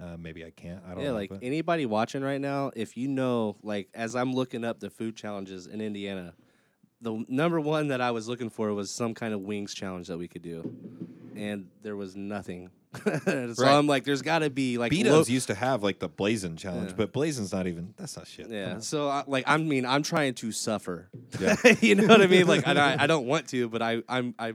Uh, 0.00 0.16
maybe 0.18 0.44
I 0.44 0.50
can't. 0.50 0.82
I 0.86 0.90
don't 0.94 1.02
Yeah, 1.04 1.08
know. 1.08 1.14
like 1.14 1.30
but- 1.30 1.38
anybody 1.42 1.86
watching 1.86 2.22
right 2.22 2.40
now, 2.40 2.70
if 2.76 2.96
you 2.98 3.08
know, 3.08 3.56
like 3.62 3.88
as 3.94 4.14
I'm 4.14 4.34
looking 4.34 4.62
up 4.64 4.78
the 4.80 4.90
food 4.90 5.16
challenges 5.16 5.66
in 5.66 5.80
Indiana, 5.80 6.34
the 7.06 7.24
number 7.28 7.60
one 7.60 7.88
that 7.88 8.00
I 8.00 8.10
was 8.10 8.28
looking 8.28 8.50
for 8.50 8.74
was 8.74 8.90
some 8.90 9.14
kind 9.14 9.32
of 9.32 9.40
wings 9.40 9.72
challenge 9.72 10.08
that 10.08 10.18
we 10.18 10.26
could 10.28 10.42
do, 10.42 10.74
and 11.36 11.68
there 11.82 11.94
was 11.96 12.16
nothing. 12.16 12.70
so 13.04 13.10
Right. 13.14 13.58
I'm 13.74 13.86
like, 13.86 14.04
there's 14.04 14.22
got 14.22 14.40
to 14.40 14.50
be 14.50 14.78
like 14.78 14.90
Betos 14.90 15.10
lo- 15.10 15.22
used 15.28 15.46
to 15.48 15.54
have 15.54 15.82
like 15.82 15.98
the 15.98 16.08
blazing 16.08 16.56
challenge, 16.56 16.90
Yeah. 16.90 16.96
but 16.96 17.12
blazing's 17.12 17.52
not 17.52 17.66
even. 17.66 17.94
That's 17.96 18.16
not 18.16 18.26
shit. 18.26 18.48
Yeah. 18.48 18.78
So 18.80 19.08
I, 19.08 19.22
like 19.26 19.44
I 19.46 19.56
mean 19.58 19.84
I'm 19.86 20.02
trying 20.02 20.34
to 20.34 20.50
suffer. 20.52 21.08
Yeah. 21.38 21.56
you 21.80 21.94
know 21.94 22.06
what 22.06 22.22
I 22.22 22.26
mean? 22.26 22.46
Like 22.46 22.66
I, 22.66 22.96
I 23.00 23.06
don't 23.06 23.26
want 23.26 23.48
to, 23.48 23.68
but 23.68 23.82
I 23.82 24.02
I'm 24.08 24.34
I 24.38 24.54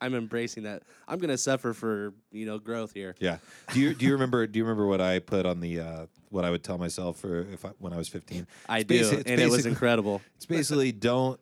I'm 0.00 0.14
embracing 0.14 0.64
that. 0.64 0.82
I'm 1.08 1.18
gonna 1.18 1.38
suffer 1.38 1.72
for 1.72 2.12
you 2.30 2.44
know 2.46 2.58
growth 2.58 2.92
here. 2.92 3.14
Yeah. 3.20 3.38
Do 3.72 3.80
you 3.80 3.94
do 3.94 4.04
you 4.06 4.12
remember 4.12 4.46
do 4.46 4.58
you 4.58 4.64
remember 4.64 4.86
what 4.86 5.00
I 5.00 5.18
put 5.20 5.46
on 5.46 5.60
the 5.60 5.80
uh, 5.80 6.06
what 6.28 6.44
I 6.44 6.50
would 6.50 6.62
tell 6.62 6.76
myself 6.78 7.16
for 7.20 7.40
if 7.52 7.64
I, 7.64 7.70
when 7.78 7.92
I 7.94 7.96
was 7.96 8.08
15? 8.08 8.46
I 8.68 8.80
It's 8.80 8.88
do, 8.88 9.00
basi- 9.00 9.22
and 9.26 9.40
it 9.40 9.48
was 9.48 9.64
incredible. 9.66 10.20
It's 10.36 10.44
basically 10.46 10.92
don't 10.92 11.40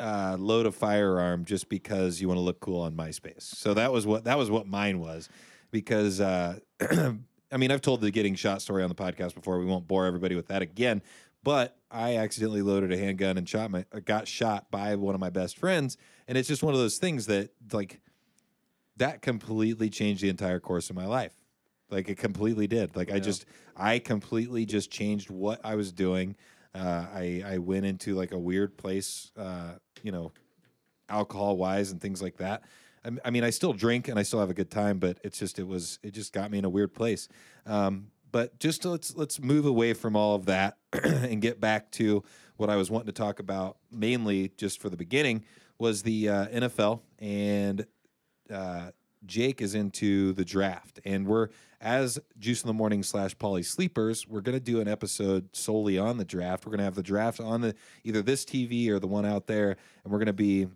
uh, 0.00 0.36
load 0.38 0.66
a 0.66 0.72
firearm 0.72 1.44
just 1.44 1.68
because 1.68 2.20
you 2.20 2.28
want 2.28 2.38
to 2.38 2.42
look 2.42 2.60
cool 2.60 2.80
on 2.80 2.94
MySpace. 2.94 3.42
So 3.42 3.74
that 3.74 3.92
was 3.92 4.06
what 4.06 4.24
that 4.24 4.38
was 4.38 4.50
what 4.50 4.66
mine 4.66 5.00
was, 5.00 5.28
because 5.70 6.20
uh, 6.20 6.58
I 6.80 7.56
mean 7.56 7.70
I've 7.70 7.80
told 7.80 8.00
the 8.00 8.10
getting 8.10 8.34
shot 8.34 8.62
story 8.62 8.82
on 8.82 8.88
the 8.88 8.94
podcast 8.94 9.34
before. 9.34 9.58
We 9.58 9.66
won't 9.66 9.88
bore 9.88 10.06
everybody 10.06 10.34
with 10.34 10.48
that 10.48 10.62
again. 10.62 11.02
But 11.44 11.76
I 11.90 12.16
accidentally 12.16 12.62
loaded 12.62 12.92
a 12.92 12.98
handgun 12.98 13.38
and 13.38 13.48
shot 13.48 13.70
my 13.70 13.84
uh, 13.92 14.00
got 14.04 14.28
shot 14.28 14.70
by 14.70 14.94
one 14.96 15.14
of 15.14 15.20
my 15.20 15.30
best 15.30 15.56
friends, 15.56 15.96
and 16.26 16.36
it's 16.36 16.48
just 16.48 16.62
one 16.62 16.74
of 16.74 16.80
those 16.80 16.98
things 16.98 17.26
that 17.26 17.50
like 17.72 18.00
that 18.96 19.22
completely 19.22 19.88
changed 19.88 20.22
the 20.22 20.28
entire 20.28 20.60
course 20.60 20.90
of 20.90 20.96
my 20.96 21.06
life. 21.06 21.32
Like 21.90 22.08
it 22.08 22.18
completely 22.18 22.66
did. 22.66 22.96
Like 22.96 23.10
I 23.10 23.18
just 23.18 23.46
I 23.76 23.98
completely 23.98 24.66
just 24.66 24.90
changed 24.90 25.30
what 25.30 25.60
I 25.64 25.76
was 25.76 25.92
doing. 25.92 26.36
Uh, 26.74 27.06
I 27.12 27.42
I 27.44 27.58
went 27.58 27.86
into 27.86 28.14
like 28.14 28.32
a 28.32 28.38
weird 28.38 28.76
place, 28.76 29.32
uh, 29.36 29.72
you 30.02 30.12
know, 30.12 30.32
alcohol 31.08 31.56
wise 31.56 31.90
and 31.90 32.00
things 32.00 32.22
like 32.22 32.36
that. 32.38 32.62
I 33.24 33.30
mean, 33.30 33.44
I 33.44 33.50
still 33.50 33.72
drink 33.72 34.08
and 34.08 34.18
I 34.18 34.22
still 34.22 34.40
have 34.40 34.50
a 34.50 34.54
good 34.54 34.70
time, 34.70 34.98
but 34.98 35.18
it's 35.22 35.38
just 35.38 35.58
it 35.58 35.66
was 35.66 35.98
it 36.02 36.12
just 36.12 36.32
got 36.32 36.50
me 36.50 36.58
in 36.58 36.64
a 36.64 36.68
weird 36.68 36.94
place. 36.94 37.28
Um, 37.64 38.08
but 38.30 38.58
just 38.58 38.84
let's 38.84 39.16
let's 39.16 39.40
move 39.40 39.66
away 39.66 39.94
from 39.94 40.16
all 40.16 40.34
of 40.34 40.46
that 40.46 40.76
and 40.92 41.40
get 41.40 41.60
back 41.60 41.90
to 41.92 42.22
what 42.56 42.68
I 42.70 42.76
was 42.76 42.90
wanting 42.90 43.06
to 43.06 43.12
talk 43.12 43.38
about 43.38 43.78
mainly 43.90 44.52
just 44.56 44.80
for 44.80 44.90
the 44.90 44.96
beginning 44.96 45.44
was 45.78 46.02
the 46.02 46.28
uh, 46.28 46.46
NFL 46.48 47.00
and 47.18 47.86
uh, 48.52 48.90
Jake 49.26 49.60
is 49.60 49.74
into 49.74 50.32
the 50.32 50.44
draft, 50.44 51.00
and 51.04 51.26
we're 51.26 51.48
as 51.80 52.18
Juice 52.38 52.62
in 52.62 52.66
the 52.66 52.74
Morning 52.74 53.02
slash 53.02 53.36
Polly 53.38 53.62
Sleepers. 53.62 54.26
We're 54.26 54.40
going 54.40 54.56
to 54.56 54.64
do 54.64 54.80
an 54.80 54.88
episode 54.88 55.54
solely 55.54 55.98
on 55.98 56.16
the 56.18 56.24
draft. 56.24 56.66
We're 56.66 56.70
going 56.70 56.78
to 56.78 56.84
have 56.84 56.94
the 56.94 57.02
draft 57.02 57.40
on 57.40 57.60
the 57.60 57.74
either 58.04 58.22
this 58.22 58.44
TV 58.44 58.88
or 58.88 58.98
the 58.98 59.06
one 59.06 59.26
out 59.26 59.46
there, 59.46 59.76
and 60.04 60.12
we're 60.12 60.18
going 60.18 60.26
to 60.26 60.32
be 60.32 60.66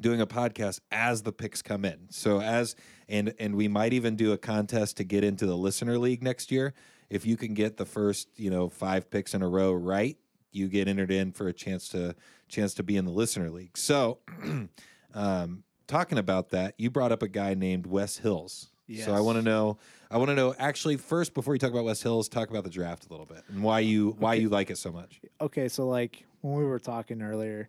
doing 0.00 0.20
a 0.20 0.26
podcast 0.26 0.80
as 0.90 1.22
the 1.22 1.32
picks 1.32 1.62
come 1.62 1.84
in. 1.84 2.06
So 2.10 2.40
as 2.40 2.74
and 3.08 3.34
and 3.38 3.54
we 3.54 3.68
might 3.68 3.92
even 3.92 4.16
do 4.16 4.32
a 4.32 4.38
contest 4.38 4.96
to 4.98 5.04
get 5.04 5.24
into 5.24 5.46
the 5.46 5.56
listener 5.56 5.98
league 5.98 6.22
next 6.22 6.50
year. 6.50 6.74
If 7.08 7.26
you 7.26 7.36
can 7.36 7.54
get 7.54 7.76
the 7.76 7.84
first, 7.84 8.28
you 8.36 8.50
know, 8.50 8.68
five 8.68 9.10
picks 9.10 9.34
in 9.34 9.42
a 9.42 9.48
row 9.48 9.72
right, 9.72 10.16
you 10.52 10.68
get 10.68 10.88
entered 10.88 11.10
in 11.10 11.32
for 11.32 11.48
a 11.48 11.52
chance 11.52 11.88
to 11.90 12.14
chance 12.48 12.74
to 12.74 12.82
be 12.82 12.96
in 12.96 13.04
the 13.04 13.10
listener 13.10 13.50
league. 13.50 13.76
So 13.76 14.18
um 15.14 15.64
talking 15.90 16.18
about 16.18 16.50
that, 16.50 16.74
you 16.78 16.90
brought 16.90 17.12
up 17.12 17.22
a 17.22 17.28
guy 17.28 17.54
named 17.54 17.86
Wes 17.86 18.18
Hills. 18.18 18.68
So 18.98 19.14
I 19.14 19.20
want 19.20 19.38
to 19.38 19.42
know 19.42 19.78
I 20.10 20.18
want 20.18 20.30
to 20.30 20.34
know 20.34 20.52
actually 20.58 20.96
first 20.96 21.32
before 21.32 21.54
you 21.54 21.60
talk 21.60 21.70
about 21.70 21.84
Wes 21.84 22.02
Hills, 22.02 22.28
talk 22.28 22.50
about 22.50 22.64
the 22.64 22.70
draft 22.70 23.06
a 23.06 23.08
little 23.08 23.26
bit 23.26 23.44
and 23.48 23.62
why 23.62 23.78
you 23.80 24.16
why 24.18 24.34
you 24.34 24.48
like 24.48 24.68
it 24.68 24.78
so 24.78 24.90
much. 24.90 25.20
okay, 25.40 25.68
so 25.68 25.86
like 25.86 26.24
when 26.40 26.54
we 26.54 26.64
were 26.64 26.80
talking 26.80 27.22
earlier, 27.22 27.68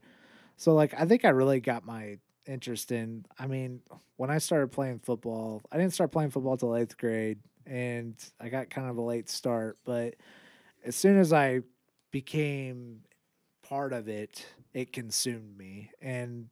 so 0.57 0.73
like 0.73 0.95
I 0.99 1.05
think 1.05 1.25
I 1.25 1.29
really 1.29 1.59
got 1.59 1.85
my 1.85 2.17
interest 2.47 2.91
in. 2.91 3.25
I 3.37 3.45
mean, 3.45 3.81
when 4.17 4.31
I 4.31 4.39
started 4.39 4.71
playing 4.71 4.99
football, 4.99 5.61
I 5.71 5.77
didn't 5.77 5.93
start 5.93 6.11
playing 6.11 6.31
football 6.31 6.57
till 6.57 6.75
eighth 6.75 6.97
grade, 6.97 7.37
and 7.67 8.15
I 8.39 8.49
got 8.49 8.71
kind 8.71 8.89
of 8.89 8.97
a 8.97 9.01
late 9.01 9.29
start. 9.29 9.77
But 9.85 10.15
as 10.83 10.95
soon 10.95 11.19
as 11.19 11.31
I 11.31 11.61
became 12.09 13.01
part 13.61 13.93
of 13.93 14.07
it, 14.07 14.43
it 14.73 14.91
consumed 14.91 15.55
me, 15.55 15.91
and 16.01 16.47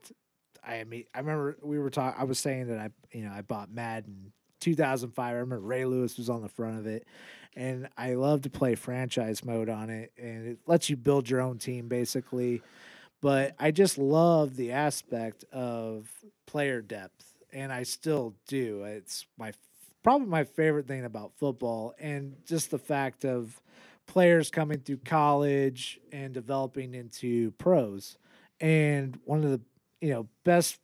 I 0.66 0.84
mean, 0.84 1.06
I 1.14 1.20
remember 1.20 1.58
we 1.62 1.80
were 1.80 1.90
talking. 1.90 2.20
I 2.20 2.24
was 2.26 2.40
saying 2.40 2.68
that 2.68 2.80
I, 2.80 2.90
you 3.12 3.24
know, 3.24 3.32
I 3.32 3.42
bought 3.42 3.72
Madden 3.72 4.32
2005. 4.60 5.26
I 5.26 5.32
remember 5.32 5.66
Ray 5.66 5.86
Lewis 5.86 6.18
was 6.18 6.30
on 6.30 6.42
the 6.42 6.50
front 6.50 6.80
of 6.80 6.88
it, 6.88 7.08
and 7.56 7.90
I 7.98 8.14
love 8.16 8.42
to 8.44 8.50
play 8.50 8.76
franchise 8.76 9.44
mode 9.44 9.70
on 9.70 9.90
it, 9.90 10.12
and 10.18 10.48
it 10.48 10.60
lets 10.68 10.90
you 10.90 10.98
build 10.98 11.30
your 11.30 11.42
own 11.42 11.58
team 11.58 11.88
basically. 11.88 12.62
But 13.22 13.56
I 13.60 13.72
just 13.72 13.98
love 13.98 14.56
the 14.56 14.72
aspect 14.72 15.44
of 15.52 16.10
player 16.46 16.82
depth, 16.82 17.26
and 17.52 17.72
I 17.72 17.84
still 17.84 18.36
do. 18.48 18.84
It's 18.84 19.26
my 19.38 19.54
probably 20.04 20.28
my 20.28 20.44
favorite 20.44 20.88
thing 20.88 21.06
about 21.06 21.34
football, 21.38 21.94
and 22.00 22.36
just 22.46 22.72
the 22.72 22.80
fact 22.80 23.26
of 23.26 23.62
players 24.08 24.50
coming 24.50 24.80
through 24.80 24.98
college 25.06 26.00
and 26.12 26.34
developing 26.34 26.96
into 26.96 27.52
pros. 27.52 28.18
And 28.60 29.20
one 29.24 29.44
of 29.44 29.52
the 29.52 29.62
you 30.02 30.10
know 30.10 30.28
best 30.44 30.80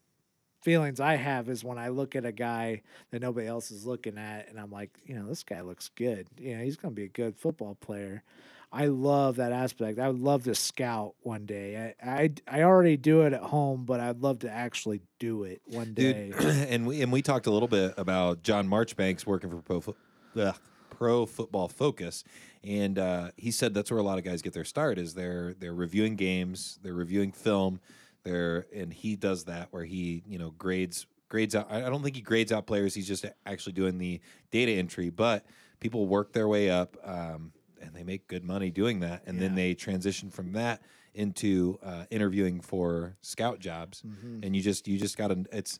feelings 0.65 0.99
I 0.99 1.15
have 1.15 1.47
is 1.47 1.63
when 1.63 1.77
I 1.77 1.89
look 1.89 2.15
at 2.15 2.25
a 2.25 2.31
guy 2.31 2.81
that 3.11 3.21
nobody 3.21 3.47
else 3.47 3.69
is 3.69 3.85
looking 3.85 4.17
at, 4.17 4.49
and 4.49 4.59
I'm 4.59 4.71
like, 4.71 4.89
you 5.05 5.15
know, 5.15 5.27
this 5.27 5.43
guy 5.43 5.61
looks 5.61 5.89
good. 5.95 6.27
You 6.39 6.57
know, 6.57 6.63
he's 6.63 6.75
going 6.75 6.93
to 6.93 6.95
be 6.95 7.05
a 7.05 7.07
good 7.07 7.37
football 7.37 7.75
player. 7.75 8.23
I 8.71 8.87
love 8.87 9.35
that 9.37 9.51
aspect. 9.51 9.99
I 9.99 10.09
would 10.09 10.19
love 10.19 10.43
to 10.45 10.55
scout 10.55 11.13
one 11.21 11.45
day. 11.45 11.93
I, 12.03 12.11
I, 12.11 12.29
I 12.47 12.63
already 12.63 12.97
do 12.97 13.21
it 13.21 13.31
at 13.31 13.41
home, 13.41 13.85
but 13.85 13.99
I'd 13.99 14.21
love 14.21 14.39
to 14.39 14.51
actually 14.51 15.01
do 15.19 15.43
it 15.43 15.61
one 15.65 15.93
day. 15.93 16.31
Dude, 16.31 16.45
and 16.45 16.87
we 16.87 17.01
and 17.01 17.11
we 17.11 17.21
talked 17.21 17.45
a 17.45 17.51
little 17.51 17.67
bit 17.67 17.93
about 17.95 18.41
John 18.41 18.67
Marchbanks 18.67 19.25
working 19.25 19.51
for 19.51 19.61
Pro, 19.61 19.95
ugh, 20.35 20.57
Pro 20.89 21.25
Football 21.27 21.67
Focus, 21.67 22.23
and 22.63 22.97
uh, 22.97 23.29
he 23.37 23.51
said 23.51 23.75
that's 23.75 23.91
where 23.91 23.99
a 23.99 24.03
lot 24.03 24.17
of 24.17 24.23
guys 24.23 24.41
get 24.41 24.53
their 24.53 24.65
start 24.65 24.97
is 24.97 25.13
they're 25.13 25.53
they're 25.53 25.75
reviewing 25.75 26.15
games, 26.15 26.79
they're 26.81 26.93
reviewing 26.93 27.31
film, 27.31 27.79
they're 28.25 28.65
and 28.75 28.91
he 28.91 29.15
does 29.15 29.45
that 29.45 29.69
where 29.71 29.85
he 29.85 30.23
you 30.27 30.37
know 30.37 30.51
grades 30.57 31.07
grades 31.29 31.55
out. 31.55 31.71
I 31.71 31.81
don't 31.89 32.03
think 32.03 32.15
he 32.17 32.21
grades 32.21 32.51
out 32.51 32.67
players. 32.67 32.93
He's 32.93 33.07
just 33.07 33.25
actually 33.45 33.73
doing 33.73 33.97
the 33.97 34.19
data 34.51 34.73
entry, 34.73 35.09
but 35.09 35.45
people 35.79 36.05
work 36.07 36.33
their 36.33 36.47
way 36.49 36.69
up. 36.69 36.97
Um, 37.03 37.53
and 37.81 37.93
they 37.93 38.03
make 38.03 38.27
good 38.27 38.43
money 38.43 38.71
doing 38.71 39.01
that, 39.01 39.21
and 39.27 39.39
then 39.39 39.53
they 39.53 39.75
transition 39.75 40.31
from 40.31 40.53
that 40.53 40.81
into 41.13 41.77
uh, 41.83 42.05
interviewing 42.09 42.59
for 42.59 43.15
scout 43.21 43.59
jobs, 43.59 44.01
Mm-hmm. 44.01 44.39
and 44.43 44.55
you 44.55 44.61
just 44.61 44.87
you 44.87 44.97
just 44.97 45.17
got 45.17 45.27
to 45.27 45.45
it's 45.51 45.79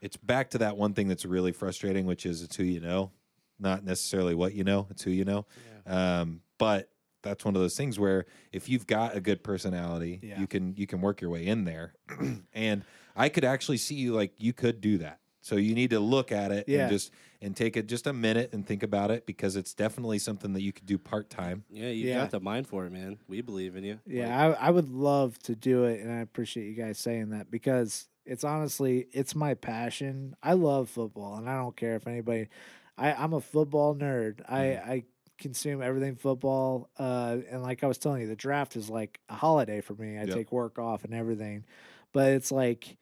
it's 0.00 0.16
back 0.16 0.50
to 0.50 0.58
that 0.58 0.76
one 0.76 0.94
thing 0.94 1.06
that's 1.08 1.24
really 1.26 1.52
frustrating, 1.52 2.06
which 2.06 2.24
is 2.24 2.42
it's 2.42 2.56
who 2.56 2.62
you 2.64 2.80
know, 2.80 3.10
not 3.58 3.84
necessarily 3.84 4.34
what 4.34 4.54
you 4.54 4.64
know. 4.64 4.86
It's 4.90 5.02
who 5.02 5.10
you 5.10 5.24
know. 5.24 5.44
Um, 5.86 6.40
but 6.56 6.88
that's 7.24 7.44
one 7.44 7.56
of 7.56 7.60
those 7.60 7.76
things 7.76 7.98
where 7.98 8.26
if 8.52 8.68
you've 8.68 8.86
got 8.86 9.16
a 9.16 9.20
good 9.20 9.42
personality, 9.42 10.20
Yeah. 10.22 10.38
you 10.40 10.46
can 10.46 10.74
you 10.76 10.86
can 10.86 11.00
work 11.00 11.20
your 11.20 11.30
way 11.30 11.46
in 11.46 11.64
there. 11.64 11.94
and 12.54 12.84
I 13.16 13.28
could 13.28 13.44
actually 13.44 13.78
see 13.78 13.96
you 13.96 14.14
like 14.14 14.34
you 14.38 14.52
could 14.52 14.80
do 14.80 14.98
that. 14.98 15.18
So 15.40 15.56
you 15.56 15.74
need 15.74 15.90
to 15.90 16.00
look 16.00 16.32
at 16.32 16.52
it 16.52 16.66
Yeah. 16.68 16.82
and 16.82 16.90
just 16.90 17.10
and 17.42 17.54
take 17.56 17.76
it 17.76 17.86
just 17.86 18.06
a 18.06 18.12
minute 18.12 18.50
and 18.54 18.66
think 18.66 18.82
about 18.82 19.10
it 19.10 19.26
because 19.26 19.56
it's 19.56 19.74
definitely 19.74 20.18
something 20.18 20.52
that 20.54 20.62
you 20.62 20.72
could 20.72 20.86
do 20.86 20.96
part 20.96 21.28
time. 21.28 21.64
Yeah, 21.68 21.88
you 21.88 22.08
Yeah. 22.08 22.20
got 22.20 22.30
the 22.30 22.40
mind 22.40 22.66
for 22.68 22.86
it, 22.86 22.92
man. 22.92 23.18
We 23.28 23.42
believe 23.42 23.76
in 23.76 23.84
you. 23.84 23.98
Yeah, 24.06 24.56
I, 24.58 24.68
I 24.68 24.70
would 24.70 24.88
love 24.88 25.38
to 25.40 25.54
do 25.54 25.84
it, 25.84 26.00
and 26.00 26.10
I 26.12 26.20
appreciate 26.20 26.66
you 26.68 26.74
guys 26.74 26.98
saying 26.98 27.30
that 27.30 27.50
because 27.50 28.08
it's 28.24 28.44
honestly 28.44 29.06
it's 29.12 29.34
my 29.34 29.52
passion. 29.54 30.34
I 30.42 30.54
love 30.54 30.88
football, 30.88 31.36
and 31.36 31.48
I 31.50 31.58
don't 31.58 31.76
care 31.76 31.96
if 31.96 32.06
anybody. 32.06 32.48
I, 32.96 33.12
I'm 33.12 33.32
a 33.34 33.40
football 33.40 33.94
nerd. 33.94 34.40
I 34.48 34.60
mm. 34.60 34.88
I 34.88 35.04
consume 35.38 35.82
everything 35.82 36.16
football, 36.16 36.90
uh, 36.98 37.38
and 37.50 37.62
like 37.62 37.84
I 37.84 37.86
was 37.86 37.98
telling 37.98 38.22
you, 38.22 38.28
the 38.28 38.36
draft 38.36 38.76
is 38.76 38.88
like 38.90 39.20
a 39.28 39.34
holiday 39.34 39.80
for 39.80 39.94
me. 39.94 40.18
I 40.18 40.26
Yep. 40.26 40.34
take 40.34 40.52
work 40.52 40.78
off 40.78 41.04
and 41.04 41.14
everything, 41.14 41.64
but 42.12 42.32
it's 42.32 42.52
like, 42.52 42.96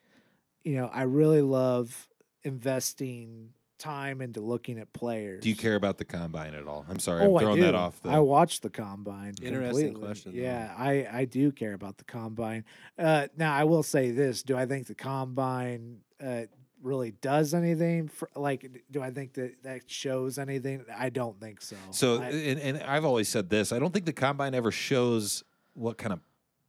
you 0.64 0.76
know, 0.76 0.86
I 0.86 1.02
really 1.02 1.42
love 1.42 2.08
investing 2.44 3.52
time 3.78 4.20
into 4.20 4.40
looking 4.40 4.78
at 4.78 4.92
players. 4.92 5.42
Do 5.42 5.48
you 5.48 5.56
care 5.56 5.74
about 5.74 5.98
the 5.98 6.04
combine 6.04 6.54
at 6.54 6.66
all? 6.68 6.86
I'm 6.88 6.98
sorry, 7.00 7.24
Oh, 7.24 7.36
I'm 7.36 7.36
throwing 7.36 7.60
that 7.60 7.74
off. 7.74 8.00
The, 8.02 8.10
I 8.10 8.20
watch 8.20 8.60
the 8.60 8.70
combine. 8.70 9.34
Interesting 9.42 9.92
completely. 9.92 9.94
question, 9.94 10.32
though. 10.36 10.42
Yeah, 10.42 10.74
I 10.76 11.06
I 11.20 11.24
do 11.24 11.52
care 11.52 11.74
about 11.74 11.98
the 11.98 12.04
combine. 12.04 12.64
Uh, 12.98 13.28
now 13.36 13.52
I 13.54 13.64
will 13.64 13.82
say 13.82 14.10
this: 14.12 14.42
Do 14.42 14.56
I 14.56 14.66
think 14.66 14.86
the 14.86 14.94
combine 14.94 16.02
uh, 16.20 16.44
really 16.82 17.12
does 17.12 17.54
anything? 17.54 18.08
For, 18.08 18.28
like, 18.34 18.82
do 18.90 19.00
I 19.02 19.10
think 19.10 19.34
that 19.34 19.62
that 19.62 19.90
shows 19.90 20.38
anything? 20.38 20.84
I 20.96 21.08
don't 21.10 21.38
think 21.40 21.60
so. 21.62 21.76
So, 21.90 22.20
I- 22.20 22.26
and, 22.30 22.60
and 22.60 22.82
I've 22.82 23.04
always 23.04 23.28
said 23.28 23.48
this: 23.50 23.72
I 23.72 23.78
don't 23.78 23.92
think 23.92 24.06
the 24.06 24.12
combine 24.12 24.54
ever 24.54 24.70
shows 24.70 25.44
what 25.74 25.98
kind 25.98 26.12
of 26.12 26.20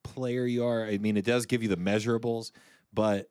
player 0.04 0.46
you 0.46 0.66
are. 0.66 0.86
I 0.86 0.98
mean, 0.98 1.18
it 1.18 1.26
does 1.26 1.46
give 1.46 1.64
you 1.64 1.70
the 1.70 1.78
measurables, 1.78 2.52
but 2.94 3.30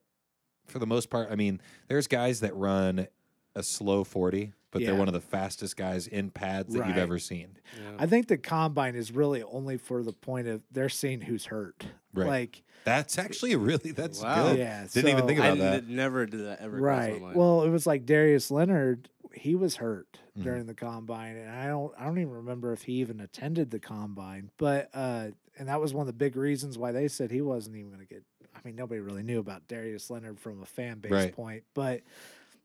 for 0.66 0.78
the 0.78 0.86
most 0.86 1.10
part, 1.10 1.30
I 1.30 1.34
mean, 1.36 1.60
there's 1.88 2.06
guys 2.06 2.40
that 2.40 2.54
run 2.54 3.06
a 3.54 3.62
slow 3.62 4.04
forty, 4.04 4.52
but 4.72 4.82
they're 4.82 4.96
one 4.96 5.06
of 5.06 5.14
the 5.14 5.20
fastest 5.20 5.76
guys 5.76 6.06
in 6.08 6.30
pads 6.30 6.74
that 6.74 6.88
you've 6.88 6.96
ever 6.98 7.18
seen. 7.20 7.58
Yeah. 7.80 7.90
I 7.98 8.06
think 8.06 8.26
the 8.26 8.36
combine 8.38 8.96
is 8.96 9.12
really 9.12 9.42
only 9.44 9.76
for 9.76 10.02
the 10.02 10.12
point 10.12 10.48
of 10.48 10.62
they're 10.72 10.88
seeing 10.88 11.20
who's 11.20 11.44
hurt. 11.46 11.86
Right. 12.12 12.26
Like, 12.26 12.62
That's 12.84 13.16
actually 13.18 13.52
a 13.52 13.58
really 13.58 13.92
that's 13.92 14.20
Wow. 14.22 14.48
good. 14.48 14.58
Yeah, 14.58 14.86
Didn't 14.92 15.10
even 15.10 15.20
so- 15.22 15.26
think 15.28 15.40
I 15.40 15.46
about 15.48 15.58
that. 15.58 15.88
never 15.88 16.26
did 16.26 16.44
that 16.46 16.60
ever. 16.60 16.78
cross 16.80 16.96
my 17.06 17.10
right. 17.12 17.22
mind. 17.22 17.36
Well, 17.36 17.62
it 17.62 17.70
was 17.70 17.86
like 17.86 18.04
Darius 18.06 18.50
Leonard. 18.50 19.08
He 19.34 19.54
was 19.54 19.76
hurt 19.76 20.18
Mhm. 20.38 20.42
during 20.42 20.66
the 20.66 20.74
combine, 20.74 21.36
and 21.36 21.48
I 21.50 21.66
don't. 21.66 21.94
I 21.98 22.04
don't 22.04 22.18
even 22.18 22.32
remember 22.34 22.72
if 22.74 22.82
he 22.82 22.94
even 22.94 23.18
attended 23.20 23.70
the 23.70 23.78
combine. 23.78 24.50
But 24.58 24.90
uh, 24.92 25.28
and 25.58 25.68
that 25.68 25.80
was 25.80 25.94
one 25.94 26.02
of 26.02 26.06
the 26.06 26.12
big 26.12 26.36
reasons 26.36 26.76
why 26.76 26.92
they 26.92 27.08
said 27.08 27.30
he 27.30 27.40
wasn't 27.40 27.76
even 27.76 27.88
going 27.92 28.06
to 28.06 28.14
get. 28.14 28.24
I 28.54 28.58
mean, 28.64 28.76
nobody 28.76 29.00
really 29.00 29.22
knew 29.22 29.38
about 29.38 29.66
Darius 29.68 30.10
Leonard 30.10 30.38
from 30.38 30.60
a 30.60 30.66
fan 30.66 30.98
base 30.98 31.12
Right. 31.12 31.32
point, 31.34 31.62
but. 31.74 32.02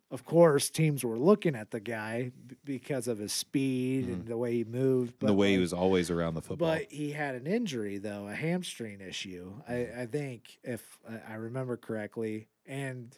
Of 0.10 0.24
course, 0.24 0.70
teams 0.70 1.03
were 1.03 1.18
looking 1.18 1.53
at 1.53 1.72
the 1.72 1.82
guy 1.82 2.32
b- 2.47 2.55
because 2.64 3.10
of 3.10 3.18
his 3.18 3.34
speed 3.34 4.05
and 4.05 4.20
mm-hmm. 4.20 4.30
the 4.30 4.38
way 4.38 4.53
he 4.53 4.64
moved. 4.64 5.16
And 5.20 5.30
the 5.30 5.34
way 5.34 5.51
he 5.51 5.58
was 5.58 5.74
always 5.74 6.10
around 6.10 6.36
the 6.36 6.41
football. 6.41 6.70
but 6.70 6.89
he 6.89 7.12
had 7.12 7.36
an 7.36 7.45
injury, 7.45 7.97
though, 7.97 8.26
a 8.28 8.34
hamstring 8.34 9.01
issue. 9.01 9.51
I, 9.68 9.72
mm-hmm. 9.74 9.99
I 10.01 10.05
think, 10.05 10.60
if 10.64 10.97
I- 11.10 11.34
I 11.34 11.36
remember 11.36 11.76
correctly, 11.76 12.47
and 12.66 13.18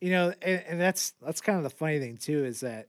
you 0.00 0.10
know, 0.10 0.32
and, 0.40 0.62
and 0.68 0.80
that's 0.80 1.14
that's 1.20 1.40
kind 1.40 1.58
of 1.58 1.64
the 1.64 1.70
funny 1.70 1.98
thing 1.98 2.16
too 2.16 2.44
is 2.44 2.60
that 2.60 2.88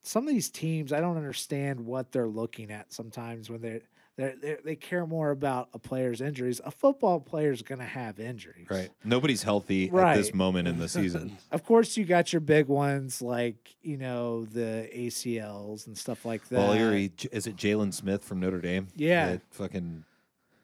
some 0.00 0.26
of 0.26 0.32
these 0.32 0.48
teams, 0.48 0.92
I 0.92 1.00
don't 1.00 1.16
understand 1.16 1.80
what 1.80 2.12
they're 2.12 2.26
looking 2.26 2.70
at 2.70 2.92
sometimes 2.92 3.50
when 3.50 3.60
they're. 3.60 3.80
They're, 4.18 4.34
they're, 4.42 4.58
they 4.64 4.74
care 4.74 5.06
more 5.06 5.30
about 5.30 5.68
a 5.74 5.78
player's 5.78 6.20
injuries. 6.20 6.60
A 6.64 6.72
football 6.72 7.20
player's 7.20 7.62
going 7.62 7.78
to 7.78 7.84
have 7.84 8.18
injuries. 8.18 8.66
right. 8.68 8.90
Nobody's 9.04 9.44
healthy 9.44 9.88
at 9.90 10.16
this 10.16 10.34
moment 10.34 10.66
in 10.66 10.76
the 10.80 10.88
season. 10.88 11.38
Of 11.52 11.64
course, 11.64 11.96
you 11.96 12.04
got 12.04 12.32
your 12.32 12.40
big 12.40 12.66
ones 12.66 13.22
like, 13.22 13.76
you 13.80 13.96
know, 13.96 14.44
the 14.46 14.90
ACLs 14.92 15.86
and 15.86 15.96
stuff 15.96 16.24
like 16.24 16.48
that. 16.48 16.58
Well, 16.58 16.74
you're, 16.74 17.08
is 17.30 17.46
it 17.46 17.54
Jaylon 17.54 17.94
Smith 17.94 18.24
from 18.24 18.40
Notre 18.40 18.60
Dame? 18.60 18.88
Yeah. 18.96 19.30
That 19.30 19.42
fucking 19.52 20.02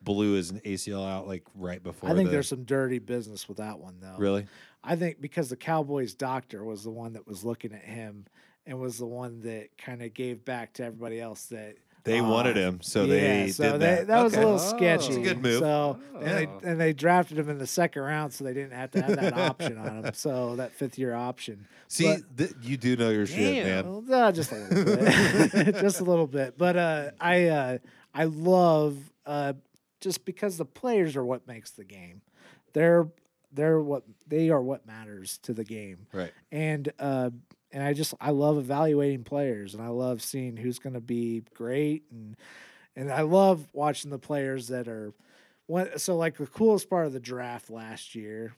blew 0.02 0.32
his 0.32 0.50
ACL 0.50 1.08
out 1.08 1.28
like 1.28 1.44
right 1.54 1.80
before. 1.80 2.10
I 2.10 2.14
think 2.14 2.26
the- 2.26 2.32
there's 2.32 2.48
some 2.48 2.64
dirty 2.64 2.98
business 2.98 3.46
with 3.46 3.58
that 3.58 3.78
one, 3.78 3.98
though. 4.00 4.16
really. 4.18 4.46
I 4.82 4.96
think 4.96 5.20
because 5.20 5.48
the 5.48 5.56
Cowboys 5.56 6.12
doctor 6.12 6.64
was 6.64 6.82
the 6.82 6.90
one 6.90 7.12
that 7.12 7.24
was 7.26 7.44
looking 7.44 7.72
at 7.72 7.84
him 7.84 8.26
and 8.66 8.80
was 8.80 8.98
the 8.98 9.06
one 9.06 9.42
that 9.42 9.78
kind 9.78 10.02
of 10.02 10.12
gave 10.12 10.44
back 10.44 10.72
to 10.74 10.84
everybody 10.84 11.20
else 11.20 11.46
that 11.46 11.76
They 12.04 12.18
uh, 12.20 12.28
wanted 12.28 12.56
him, 12.56 12.80
so 12.82 13.04
yeah, 13.04 13.08
they 13.44 13.48
so 13.50 13.62
did 13.72 13.72
they- 13.80 13.86
that. 13.86 14.06
That 14.08 14.22
was 14.22 14.34
a 14.34 14.38
little 14.38 14.54
Oh, 14.54 14.58
sketchy. 14.58 15.06
it's 15.08 15.16
a 15.16 15.20
good 15.20 15.42
move. 15.42 15.60
So 15.60 15.98
Oh. 16.14 16.18
and 16.18 16.26
they 16.62 16.68
and 16.70 16.80
they 16.80 16.92
drafted 16.92 17.38
him 17.38 17.48
in 17.48 17.58
the 17.58 17.66
second 17.66 18.02
round, 18.02 18.32
so 18.32 18.44
they 18.44 18.52
didn't 18.54 18.72
have 18.74 18.90
to 18.92 19.02
have 19.02 19.16
that 19.16 19.32
option 19.50 19.78
on 19.78 20.04
him. 20.04 20.14
So 20.14 20.56
that 20.56 20.72
fifth 20.72 20.98
year 20.98 21.14
option. 21.14 21.66
See, 21.88 22.14
But- 22.14 22.36
th- 22.36 22.52
you 22.62 22.76
do 22.76 22.96
know 22.96 23.10
your 23.10 23.26
shit, 23.26 23.64
Damn. 23.64 23.66
man. 23.86 24.04
Well, 24.06 24.24
uh, 24.26 24.32
just 24.32 24.52
a 24.52 24.56
little 24.56 24.84
bit, 24.96 25.74
just 25.80 26.00
a 26.00 26.04
little 26.04 26.26
bit. 26.26 26.58
But 26.58 26.76
uh, 26.76 27.10
I 27.20 27.46
uh, 27.46 27.78
I 28.14 28.24
love 28.24 28.96
uh, 29.24 29.54
just 30.00 30.24
because 30.26 30.58
the 30.58 30.66
players 30.66 31.16
are 31.16 31.24
what 31.24 31.46
makes 31.48 31.70
the 31.70 31.84
game. 31.84 32.20
They're 32.74 33.08
they're 33.50 33.80
what 33.80 34.02
they 34.26 34.50
are 34.50 34.60
what 34.60 34.86
matters 34.86 35.38
to 35.44 35.54
the 35.54 35.64
game. 35.64 36.06
Right. 36.12 36.32
And 36.52 36.92
uh, 36.98 37.30
and 37.74 37.82
I 37.82 37.92
just 37.92 38.14
I 38.20 38.30
love 38.30 38.56
evaluating 38.56 39.24
players, 39.24 39.74
and 39.74 39.82
I 39.82 39.88
love 39.88 40.22
seeing 40.22 40.56
who's 40.56 40.78
going 40.78 40.94
to 40.94 41.00
be 41.00 41.42
great, 41.54 42.04
and 42.10 42.36
and 42.96 43.12
I 43.12 43.20
love 43.22 43.66
watching 43.74 44.10
the 44.10 44.18
players 44.18 44.68
that 44.68 44.88
are. 44.88 45.12
One, 45.66 45.98
so 45.98 46.16
like 46.16 46.36
the 46.36 46.46
coolest 46.46 46.88
part 46.90 47.06
of 47.06 47.12
the 47.12 47.20
draft 47.20 47.70
last 47.70 48.14
year 48.14 48.54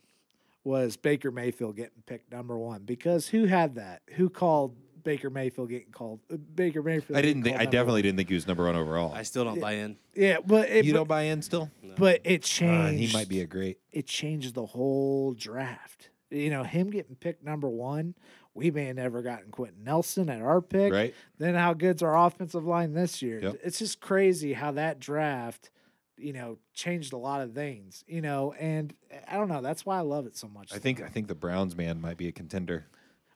was 0.64 0.96
Baker 0.96 1.30
Mayfield 1.30 1.76
getting 1.76 2.02
picked 2.04 2.32
number 2.32 2.58
one 2.58 2.82
because 2.82 3.28
who 3.28 3.44
had 3.44 3.76
that? 3.76 4.02
Who 4.16 4.28
called 4.28 4.74
Baker 5.04 5.30
Mayfield 5.30 5.68
getting 5.70 5.92
called? 5.92 6.18
uh, 6.32 6.36
Baker 6.36 6.82
Mayfield. 6.82 7.16
I 7.16 7.22
didn't 7.22 7.44
think. 7.44 7.56
I 7.58 7.64
definitely 7.64 7.92
one. 7.92 8.02
didn't 8.02 8.16
think 8.16 8.28
he 8.30 8.34
was 8.34 8.48
number 8.48 8.64
one 8.64 8.74
overall. 8.74 9.14
I 9.14 9.22
still 9.22 9.44
don't 9.44 9.60
buy 9.60 9.74
in. 9.74 9.96
Yeah, 10.16 10.38
but 10.44 10.68
it, 10.68 10.84
you 10.84 10.92
but, 10.92 10.98
don't 10.98 11.08
buy 11.08 11.22
in 11.22 11.42
still? 11.42 11.70
but 11.96 12.20
it 12.24 12.42
Uh, 12.42 12.46
changed. 12.46 13.00
he 13.12 13.16
might 13.16 13.28
be 13.28 13.40
a 13.40 13.46
great. 13.46 13.78
it 13.92 14.06
changed 14.06 14.54
the 14.54 14.66
whole 14.66 15.32
draft. 15.32 16.10
You 16.32 16.50
know, 16.50 16.64
him 16.64 16.90
getting 16.90 17.14
picked 17.14 17.44
number 17.44 17.68
one 17.68 18.16
we 18.56 18.70
may 18.70 18.86
have 18.86 18.96
never 18.96 19.22
gotten 19.22 19.50
Quenton 19.50 19.84
Nelson 19.84 20.28
at 20.30 20.40
our 20.42 20.60
pick. 20.60 20.92
Right. 20.92 21.14
Then 21.38 21.54
how 21.54 21.74
good's 21.74 22.02
our 22.02 22.16
offensive 22.26 22.64
line 22.64 22.94
this 22.94 23.20
year? 23.22 23.40
Yep. 23.40 23.60
It's 23.62 23.78
just 23.78 24.00
crazy 24.00 24.54
how 24.54 24.72
that 24.72 24.98
draft, 24.98 25.70
you 26.16 26.32
know, 26.32 26.58
changed 26.74 27.12
a 27.12 27.18
lot 27.18 27.42
of 27.42 27.52
things. 27.52 28.02
You 28.08 28.22
know, 28.22 28.54
and 28.58 28.92
I 29.28 29.36
don't 29.36 29.48
know. 29.48 29.60
That's 29.60 29.84
why 29.84 29.98
I 29.98 30.00
love 30.00 30.26
it 30.26 30.36
so 30.36 30.48
much. 30.48 30.72
I 30.74 30.78
think 30.78 31.02
I 31.02 31.08
think 31.08 31.28
the 31.28 31.34
Browns 31.34 31.76
man 31.76 32.00
might 32.00 32.16
be 32.16 32.28
a 32.28 32.32
contender 32.32 32.86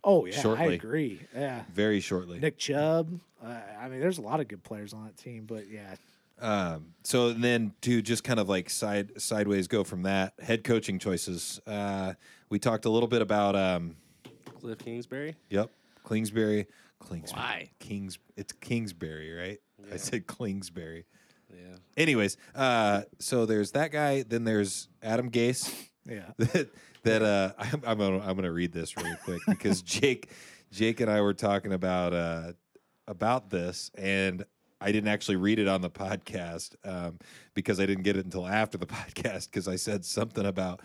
Oh 0.02 0.24
yeah, 0.24 0.40
shortly. 0.40 0.64
I 0.64 0.72
agree. 0.72 1.20
Yeah. 1.34 1.62
very 1.72 2.00
shortly. 2.00 2.38
Nick 2.40 2.56
Chubb. 2.56 3.20
Uh, 3.44 3.54
I 3.78 3.88
mean, 3.88 4.00
there's 4.00 4.16
a 4.18 4.22
lot 4.22 4.40
of 4.40 4.48
good 4.48 4.62
players 4.62 4.94
on 4.94 5.04
that 5.04 5.16
team, 5.18 5.44
but 5.46 5.68
yeah, 5.68 5.94
Um, 6.40 6.94
so 7.02 7.32
then 7.34 7.74
to 7.82 8.00
just 8.00 8.24
kind 8.24 8.40
of 8.40 8.48
like 8.48 8.70
side 8.70 9.20
sideways 9.20 9.68
go 9.68 9.84
from 9.84 10.02
that 10.04 10.32
head 10.40 10.64
coaching 10.64 10.98
choices. 10.98 11.60
Uh, 11.66 12.14
we 12.48 12.58
talked 12.58 12.86
a 12.86 12.90
little 12.90 13.08
bit 13.08 13.20
about 13.22 13.56
um, 13.56 13.96
Cliff 14.60 14.78
Kingsbury. 14.78 15.36
yep 15.48 15.70
Kingsbury. 16.08 16.66
Kingsbury. 17.08 17.42
Why? 17.42 17.70
Kings? 17.78 18.18
It's 18.36 18.52
Kingsbury, 18.52 19.32
right? 19.32 19.60
I 19.92 19.96
said 19.96 20.26
Kingsbury. 20.26 21.06
Yeah. 21.50 21.76
Anyways, 21.96 22.36
uh, 22.54 23.02
so 23.18 23.46
there's 23.46 23.72
that 23.72 23.90
guy. 23.90 24.22
Then 24.22 24.44
there's 24.44 24.88
Adam 25.02 25.30
Gase. 25.30 25.74
yeah. 26.08 26.30
that 26.38 26.68
that 27.04 27.22
uh, 27.22 27.52
I'm 27.58 27.82
I'm 27.86 27.98
gonna, 27.98 28.20
I'm 28.20 28.36
gonna 28.36 28.52
read 28.52 28.72
this 28.72 28.96
really 28.96 29.16
quick 29.24 29.40
because 29.48 29.82
Jake 29.82 30.30
Jake 30.70 31.00
and 31.00 31.10
I 31.10 31.20
were 31.20 31.34
talking 31.34 31.72
about 31.72 32.12
uh, 32.12 32.52
about 33.08 33.50
this 33.50 33.90
and 33.96 34.44
I 34.80 34.92
didn't 34.92 35.08
actually 35.08 35.36
read 35.36 35.58
it 35.58 35.68
on 35.68 35.82
the 35.82 35.90
podcast 35.90 36.74
um, 36.84 37.18
because 37.54 37.80
I 37.80 37.86
didn't 37.86 38.04
get 38.04 38.16
it 38.16 38.24
until 38.24 38.46
after 38.46 38.78
the 38.78 38.86
podcast 38.86 39.50
because 39.50 39.68
I 39.68 39.76
said 39.76 40.04
something 40.04 40.46
about 40.46 40.80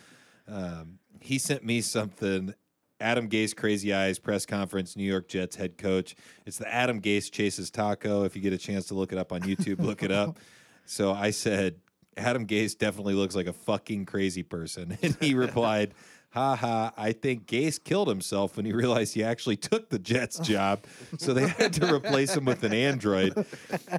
um, 0.48 1.00
he 1.22 1.38
sent 1.38 1.64
me 1.64 1.82
something. 1.82 2.54
Adam 3.00 3.30
Gase 3.30 3.56
Crazy 3.56 3.94
Eyes 3.94 4.20
press 4.20 4.46
conference, 4.46 4.96
New 4.96 5.04
York 5.04 5.28
Jets 5.28 5.56
head 5.56 5.78
coach. 5.78 6.16
It's 6.46 6.58
the 6.58 6.74
Adam 6.74 7.02
Gase 7.02 7.30
chases 7.32 7.70
taco. 7.70 8.24
If 8.24 8.36
you 8.36 8.42
get 8.42 8.54
a 8.54 8.58
chance 8.58 8.86
to 8.88 8.94
look 8.94 9.12
it 9.12 9.18
up 9.18 9.32
on 9.32 9.42
YouTube, 9.42 9.80
look 9.80 10.04
it 10.04 10.12
up. 10.12 10.40
So 10.88 11.12
I 11.12 11.32
said, 11.32 11.78
Adam 12.16 12.46
Gase 12.46 12.78
definitely 12.78 13.16
looks 13.16 13.36
like 13.36 13.48
a 13.48 13.54
fucking 13.54 14.06
crazy 14.06 14.44
person. 14.44 14.96
And 15.02 15.18
he 15.20 15.34
replied, 15.34 15.96
Ha 16.36 16.56
ha, 16.58 16.92
I 16.98 17.14
think 17.14 17.48
Gase 17.48 17.82
killed 17.82 18.10
himself 18.10 18.58
when 18.58 18.66
he 18.66 18.74
realized 18.74 19.14
he 19.14 19.24
actually 19.24 19.56
took 19.56 19.88
the 19.90 19.98
Jets 19.98 20.38
job. 20.44 20.84
So 21.18 21.34
they 21.34 21.48
had 21.48 21.72
to 21.74 21.94
replace 21.94 22.36
him 22.36 22.44
with 22.44 22.64
an 22.66 22.74
android. 22.74 23.46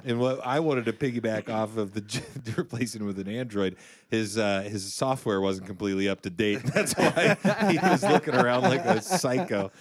And 0.05 0.19
what 0.19 0.45
I 0.45 0.59
wanted 0.59 0.85
to 0.85 0.93
piggyback 0.93 1.49
off 1.49 1.77
of 1.77 1.93
the 1.93 2.01
J- 2.01 2.21
replacing 2.55 3.05
with 3.07 3.17
an 3.17 3.27
android, 3.27 3.75
his 4.11 4.37
uh, 4.37 4.61
his 4.61 4.93
software 4.93 5.41
wasn't 5.41 5.65
completely 5.67 6.07
up 6.07 6.21
to 6.21 6.29
date. 6.29 6.61
That's 6.73 6.93
why 6.93 7.37
he 7.71 7.79
was 7.79 8.03
looking 8.03 8.35
around 8.35 8.63
like 8.63 8.85
a 8.85 9.01
psycho. 9.01 9.71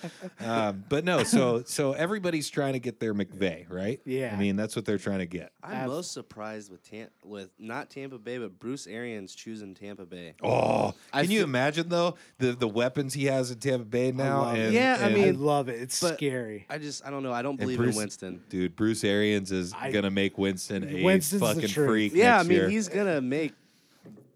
Um, 0.41 0.83
but 0.89 1.05
no, 1.05 1.25
so 1.25 1.63
so 1.65 1.93
everybody's 1.93 2.49
trying 2.49 2.73
to 2.73 2.81
get 2.81 3.01
their 3.01 3.13
McVay, 3.15 3.71
right? 3.71 4.01
Yeah. 4.07 4.33
I 4.35 4.37
mean, 4.41 4.57
that's 4.57 4.75
what 4.75 4.85
they're 4.87 4.97
trying 4.99 5.19
to 5.19 5.27
get. 5.27 5.53
I'm 5.63 5.73
Abs- 5.75 5.89
most 5.91 6.13
surprised 6.13 6.71
with 6.71 6.83
Tam- 6.89 7.09
with 7.23 7.51
not 7.59 7.91
Tampa 7.91 8.19
Bay, 8.19 8.39
but 8.39 8.59
Bruce 8.59 8.87
Arians 8.87 9.35
choosing 9.35 9.75
Tampa 9.75 10.07
Bay. 10.07 10.35
Oh, 10.43 10.95
I 11.13 11.23
can 11.23 11.31
you 11.31 11.41
feel- 11.41 11.45
imagine 11.49 11.89
though 11.91 12.17
the 12.39 12.46
the 12.55 12.69
weapons 12.69 13.15
he 13.15 13.25
has 13.27 13.51
in 13.51 13.59
Tampa 13.59 13.85
Bay 13.85 14.13
now? 14.13 14.43
love 14.43 14.57
it. 14.57 14.61
and, 14.67 14.75
Yeah, 14.75 14.97
I 15.01 15.07
and- 15.07 15.15
I 15.17 15.19
mean, 15.19 15.41
love 15.41 15.69
it. 15.69 15.81
It's 15.81 16.01
but- 16.01 16.15
scary. 16.17 16.67
I 16.71 16.79
just 16.79 17.05
I 17.07 17.11
don't 17.11 17.23
know. 17.23 17.33
I 17.33 17.43
don't 17.43 17.53
and 17.53 17.59
believe 17.61 17.79
Bruce- 17.79 17.95
in 17.97 18.01
Winston. 18.03 18.43
dude, 18.49 18.77
Bruce 18.77 19.03
Arians 19.05 19.51
is 19.53 19.73
I- 19.73 19.91
gonna 19.91 20.11
make 20.11 20.39
Winston 20.39 20.89
a 20.89 21.03
Winston's 21.03 21.41
the 21.41 21.47
fucking 21.47 21.69
truth. 21.69 21.89
freak. 21.89 22.13
Yeah, 22.15 22.35
I 22.35 22.37
next 22.39 22.49
mean 22.49 22.59
year. 22.59 22.69
he's 22.69 22.89
gonna 22.89 23.21
make 23.21 23.53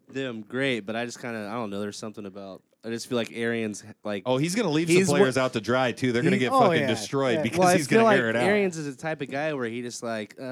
them 0.08 0.42
great, 0.42 0.80
but 0.80 0.96
I 0.96 1.04
just 1.04 1.18
kind 1.20 1.36
of 1.36 1.48
I 1.48 1.54
don't 1.54 1.70
know. 1.70 1.80
There's 1.80 1.96
something 1.98 2.26
about 2.26 2.62
I 2.82 2.88
just 2.88 3.08
feel 3.08 3.16
like 3.18 3.30
Arians 3.34 3.84
like 4.04 4.22
Oh, 4.24 4.38
he's 4.38 4.54
gonna 4.54 4.70
leave 4.70 4.88
He's 4.88 5.06
some 5.06 5.12
wor- 5.12 5.18
players 5.20 5.36
out 5.36 5.52
to 5.52 5.60
dry 5.60 5.92
too. 5.92 6.12
They're 6.12 6.22
gonna 6.22 6.36
He- 6.36 6.40
get 6.40 6.50
oh, 6.52 6.60
fucking 6.62 6.80
yeah, 6.80 6.86
destroyed 6.86 7.36
yeah. 7.36 7.42
because 7.42 7.58
well, 7.58 7.68
I 7.68 7.76
he's 7.76 7.86
feel 7.86 7.98
gonna 7.98 8.04
like 8.08 8.18
air 8.18 8.30
it 8.30 8.36
out. 8.36 8.42
Arians 8.42 8.76
is 8.78 8.96
the 8.96 9.00
type 9.00 9.20
of 9.20 9.30
guy 9.30 9.52
where 9.52 9.68
he 9.68 9.82
just 9.82 10.02
like 10.02 10.34
uh, 10.40 10.44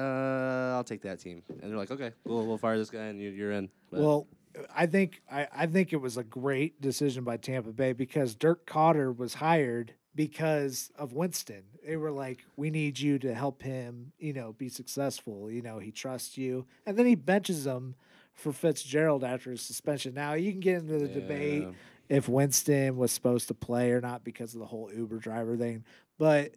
I'll 0.75 0.83
take 0.83 1.01
that 1.01 1.19
team, 1.19 1.41
and 1.49 1.71
they're 1.71 1.77
like, 1.77 1.89
okay, 1.91 2.11
we'll 2.25 2.45
we'll 2.45 2.57
fire 2.59 2.77
this 2.77 2.91
guy, 2.91 3.05
and 3.05 3.19
you, 3.19 3.31
you're 3.31 3.51
in. 3.51 3.69
But- 3.91 3.99
Well, 4.01 4.27
I 4.75 4.85
think 4.85 5.21
I, 5.31 5.47
I 5.55 5.65
think 5.65 5.93
it 5.93 6.01
was 6.01 6.17
a 6.17 6.23
great 6.23 6.81
decision 6.81 7.23
by 7.23 7.37
Tampa 7.37 7.71
Bay 7.71 7.93
because 7.93 8.35
Dirk 8.35 8.65
Koetter 8.65 9.15
was 9.15 9.35
hired 9.35 9.93
because 10.15 10.91
of 10.97 11.13
Winston. 11.13 11.63
They 11.85 11.97
were 11.97 12.11
like, 12.11 12.45
"We 12.55 12.69
need 12.69 12.99
you 12.99 13.19
to 13.19 13.33
help 13.33 13.61
him, 13.61 14.11
you 14.19 14.33
know, 14.33 14.53
be 14.53 14.69
successful. 14.69 15.49
You 15.51 15.61
know, 15.61 15.79
he 15.79 15.91
trusts 15.91 16.37
you." 16.37 16.65
And 16.85 16.97
then 16.97 17.05
he 17.05 17.15
benches 17.15 17.65
him 17.65 17.95
for 18.33 18.51
Fitzgerald 18.53 19.23
after 19.23 19.51
his 19.51 19.61
suspension. 19.61 20.13
Now 20.13 20.33
you 20.33 20.51
can 20.51 20.61
get 20.61 20.77
into 20.77 20.97
the 20.97 21.07
debate 21.07 21.63
if 22.07 22.27
Winston 22.27 22.97
was 22.97 23.11
supposed 23.11 23.47
to 23.49 23.53
play 23.53 23.91
or 23.91 24.01
not 24.01 24.23
because 24.23 24.53
of 24.53 24.59
the 24.59 24.65
whole 24.65 24.89
Uber 24.93 25.17
driver 25.17 25.55
thing, 25.57 25.83
but 26.17 26.53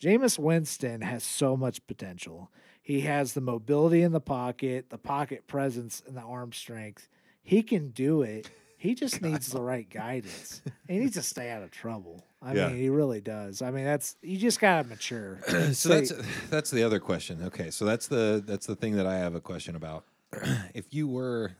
Jameis 0.00 0.38
Winston 0.38 1.00
has 1.00 1.24
so 1.24 1.56
much 1.56 1.84
potential. 1.86 2.50
He 2.82 3.00
has 3.02 3.32
the 3.32 3.40
mobility 3.40 4.02
in 4.02 4.12
the 4.12 4.20
pocket, 4.20 4.90
the 4.90 4.98
pocket 4.98 5.46
presence, 5.46 6.02
and 6.06 6.16
the 6.16 6.20
arm 6.20 6.52
strength. 6.52 7.08
He 7.44 7.62
can 7.62 7.90
do 7.90 8.22
it. 8.22 8.50
He 8.76 8.94
just 8.96 9.22
needs 9.22 9.48
the 9.48 9.60
right 9.62 9.88
guidance. 9.88 10.60
He 10.88 10.98
needs 10.98 11.14
to 11.14 11.22
stay 11.22 11.50
out 11.50 11.62
of 11.62 11.70
trouble. 11.70 12.24
I 12.42 12.54
Yeah. 12.54 12.68
mean, 12.68 12.76
he 12.78 12.88
really 12.88 13.20
does. 13.20 13.62
I 13.62 13.70
mean, 13.70 13.84
that's 13.84 14.16
you 14.22 14.36
just 14.36 14.60
gotta 14.60 14.86
mature. 14.88 15.38
so 15.46 15.72
Stay- 15.72 16.00
that's 16.00 16.12
that's 16.50 16.70
the 16.70 16.82
other 16.82 16.98
question. 16.98 17.42
Okay, 17.44 17.70
so 17.70 17.84
that's 17.84 18.08
the 18.08 18.42
that's 18.44 18.66
the 18.66 18.74
thing 18.76 18.96
that 18.96 19.06
I 19.06 19.16
have 19.18 19.34
a 19.34 19.40
question 19.40 19.76
about. 19.76 20.04
if 20.74 20.92
you 20.92 21.06
were 21.06 21.52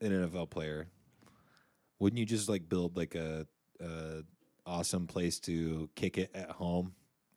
an 0.00 0.10
NFL 0.10 0.50
player, 0.50 0.88
wouldn't 2.00 2.18
you 2.18 2.26
just 2.26 2.48
like 2.48 2.68
build 2.68 2.96
like 2.96 3.14
a, 3.14 3.46
a 3.80 4.22
awesome 4.66 5.06
place 5.06 5.38
to 5.40 5.88
kick 5.94 6.18
it 6.18 6.30
at 6.34 6.50
home 6.50 6.92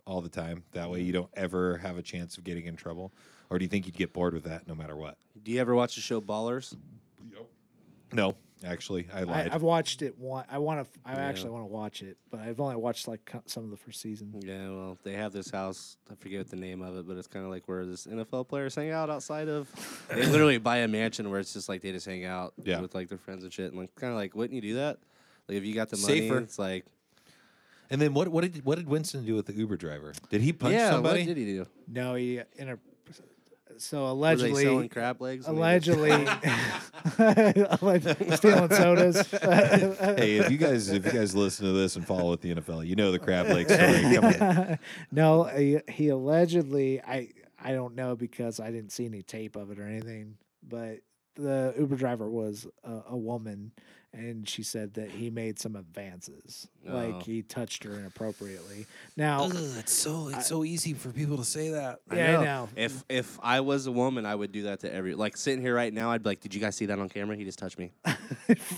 all 0.05 0.19
the 0.21 0.29
time? 0.29 0.63
That 0.73 0.89
way 0.89 1.01
you 1.01 1.13
don't 1.13 1.29
ever 1.35 1.77
have 1.77 1.97
a 1.97 2.01
chance 2.01 2.37
of 2.37 2.43
getting 2.43 2.65
in 2.65 2.75
trouble. 2.75 3.13
Or 3.49 3.57
do 3.59 3.63
you 3.63 3.69
think 3.69 3.85
you'd 3.85 3.95
get 3.95 4.11
bored 4.11 4.33
with 4.33 4.43
that 4.45 4.67
no 4.67 4.75
matter 4.75 4.95
what? 4.95 5.17
do 5.43 5.51
you 5.51 5.61
ever 5.61 5.73
watch 5.75 5.95
the 5.95 6.01
show 6.01 6.19
Ballers? 6.19 6.75
No, 8.13 8.35
actually, 8.63 9.07
I 9.13 9.19
I, 9.19 9.23
lied. 9.23 9.49
I've 9.51 9.61
watched 9.61 10.01
it 10.01 10.17
one. 10.17 10.45
I 10.49 10.57
want 10.59 10.83
to. 10.93 10.99
I 11.05 11.13
Yeah. 11.13 11.19
actually 11.25 11.51
want 11.51 11.63
to 11.63 11.71
watch 11.73 12.01
it, 12.01 12.17
but 12.31 12.39
I've 12.39 12.59
only 12.59 12.75
watched 12.75 13.07
like 13.07 13.29
some 13.45 13.63
of 13.65 13.69
the 13.69 13.77
first 13.77 14.01
season. 14.01 14.33
Yeah, 14.41 14.69
well, 14.69 14.97
they 15.03 15.13
have 15.13 15.33
this 15.33 15.49
house. 15.49 15.97
I 16.11 16.15
forget 16.15 16.49
the 16.49 16.55
name 16.55 16.81
of 16.81 16.95
it, 16.97 17.07
but 17.07 17.17
it's 17.17 17.27
kind 17.27 17.43
of 17.45 17.51
like 17.51 17.67
where 17.67 17.85
this 17.85 18.07
NFL 18.07 18.47
players 18.47 18.75
hang 18.75 18.91
out 18.91 19.09
outside 19.09 19.49
of. 19.49 19.69
They 20.09 20.25
literally 20.25 20.57
buy 20.57 20.77
a 20.77 20.87
mansion 20.87 21.29
where 21.29 21.39
it's 21.39 21.53
just 21.53 21.67
like 21.69 21.81
they 21.81 21.91
just 21.91 22.05
hang 22.05 22.23
out 22.25 22.53
Yeah. 22.63 22.79
with 22.79 22.95
like 22.95 23.09
their 23.09 23.17
friends 23.17 23.43
and 23.43 23.51
shit. 23.51 23.71
And 23.71 23.79
like, 23.79 23.93
kind 23.95 24.11
of 24.11 24.17
like, 24.17 24.35
wouldn't 24.35 24.55
you 24.55 24.61
do 24.61 24.75
that? 24.75 24.97
Like, 25.49 25.57
if 25.57 25.63
you 25.65 25.73
got 25.75 25.89
the 25.89 25.97
money, 25.97 26.19
Safer. 26.21 26.37
it's 26.39 26.57
like, 26.57 26.85
and 27.89 28.01
then 28.01 28.13
what? 28.13 28.27
What 28.29 28.41
did 28.41 28.65
what 28.65 28.77
did 28.77 28.87
Winston 28.87 29.25
do 29.25 29.35
with 29.35 29.45
the 29.45 29.53
Uber 29.53 29.77
driver? 29.77 30.13
Did 30.29 30.41
he 30.41 30.51
punch 30.53 30.73
yeah, 30.73 30.91
somebody? 30.91 31.21
what 31.21 31.27
did 31.27 31.37
he 31.37 31.45
do? 31.45 31.67
No, 31.87 32.15
he 32.15 32.41
in 32.57 32.69
a. 32.69 32.79
So 33.79 34.01
Were 34.01 34.05
they 34.05 34.11
allegedly, 34.11 34.63
selling 34.63 34.89
crab 34.89 35.21
legs? 35.21 35.47
when 35.47 35.55
they 35.57 35.79
did- 35.79 37.67
allegedly, 37.81 38.31
stealing 38.37 38.69
sodas. 38.71 39.27
hey, 39.31 40.37
if 40.37 40.51
you 40.51 40.57
guys 40.57 40.89
if 40.89 41.05
you 41.05 41.11
guys 41.11 41.35
listen 41.35 41.65
to 41.65 41.71
this 41.73 41.95
and 41.95 42.05
follow 42.05 42.31
with 42.31 42.41
the 42.41 42.53
NFL, 42.55 42.85
you 42.85 42.95
know 42.95 43.11
the 43.11 43.19
crab 43.19 43.47
leg 43.47 43.69
story. 43.69 44.15
Come 44.15 44.25
on. 44.25 44.79
no, 45.11 45.43
he, 45.45 45.79
he 45.89 46.09
allegedly. 46.09 47.01
I 47.01 47.29
I 47.59 47.71
don't 47.73 47.95
know 47.95 48.15
because 48.15 48.59
I 48.59 48.71
didn't 48.71 48.91
see 48.91 49.05
any 49.05 49.21
tape 49.21 49.55
of 49.55 49.71
it 49.71 49.79
or 49.79 49.83
anything. 49.87 50.37
But 50.67 50.99
the 51.35 51.73
Uber 51.77 51.95
driver 51.95 52.29
was 52.29 52.67
a, 52.83 53.01
a 53.09 53.17
woman, 53.17 53.71
and 54.17 54.47
she 54.49 54.63
said 54.63 54.95
that 54.95 55.11
he 55.11 55.29
made 55.29 55.59
some 55.59 55.75
advances, 55.75 56.67
Oh. 56.89 56.95
like 56.95 57.23
he 57.23 57.41
touched 57.41 57.83
her 57.83 57.93
inappropriately. 57.93 58.85
Now, 59.15 59.49
it's 59.51 59.91
so 59.91 60.29
it's 60.29 60.47
so 60.47 60.63
easy 60.63 60.93
for 60.93 61.09
people 61.09 61.37
to 61.37 61.43
say 61.45 61.69
that. 61.69 61.99
yeah, 62.13 62.39
I 62.39 62.43
know. 62.45 62.69
If 62.75 63.03
if 63.09 63.37
I 63.43 63.59
was 63.61 63.87
a 63.87 63.91
woman, 63.91 64.25
I 64.25 64.35
would 64.35 64.51
do 64.51 64.63
that 64.63 64.79
to 64.81 64.93
every 64.93 65.15
like 65.15 65.37
sitting 65.37 65.61
here 65.61 65.75
right 65.75 65.93
now. 65.93 66.11
I'd 66.11 66.23
be 66.23 66.29
like, 66.29 66.39
"Did 66.41 66.53
you 66.55 66.61
guys 66.61 66.75
see 66.75 66.85
that 66.87 66.97
on 66.99 67.09
camera? 67.09 67.35
He 67.35 67.43
just 67.43 67.59
touched 67.59 67.77
me." 67.79 67.91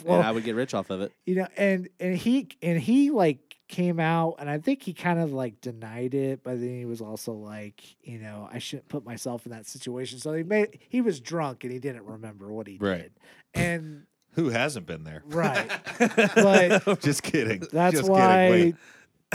Well, 0.05 0.17
and 0.19 0.27
I 0.27 0.31
would 0.31 0.43
get 0.43 0.55
rich 0.55 0.73
off 0.73 0.89
of 0.89 1.01
it. 1.01 1.11
you 1.25 1.35
know 1.35 1.47
and 1.57 1.89
and 1.99 2.15
he 2.15 2.49
and 2.61 2.79
he 2.79 3.11
like 3.11 3.55
came 3.67 3.99
out 3.99 4.35
and 4.39 4.49
i 4.49 4.57
think 4.57 4.81
he 4.81 4.93
kind 4.93 5.19
of 5.19 5.31
like 5.31 5.61
denied 5.61 6.15
it 6.15 6.41
but 6.43 6.59
then 6.59 6.75
he 6.79 6.85
was 6.85 7.01
also 7.01 7.33
like 7.33 7.83
you 8.01 8.17
know 8.17 8.49
i 8.51 8.57
shouldn't 8.57 8.87
put 8.87 9.05
myself 9.05 9.45
in 9.45 9.51
that 9.51 9.67
situation 9.67 10.17
so 10.17 10.33
he 10.33 10.41
made 10.41 10.79
he 10.89 11.01
was 11.01 11.19
drunk 11.19 11.63
and 11.63 11.71
he 11.71 11.77
didn't 11.77 12.03
remember 12.05 12.51
what 12.51 12.65
he 12.67 12.77
Right. 12.79 13.01
did 13.03 13.11
and 13.53 14.05
Who 14.33 14.49
hasn't 14.49 14.85
been 14.85 15.03
there? 15.03 15.23
right 15.27 15.69
but 15.99 16.99
Just 17.01 17.23
kidding. 17.23 17.63
that's 17.71 17.97
Just 17.97 18.09
why 18.09 18.47
Kidding. 18.49 18.77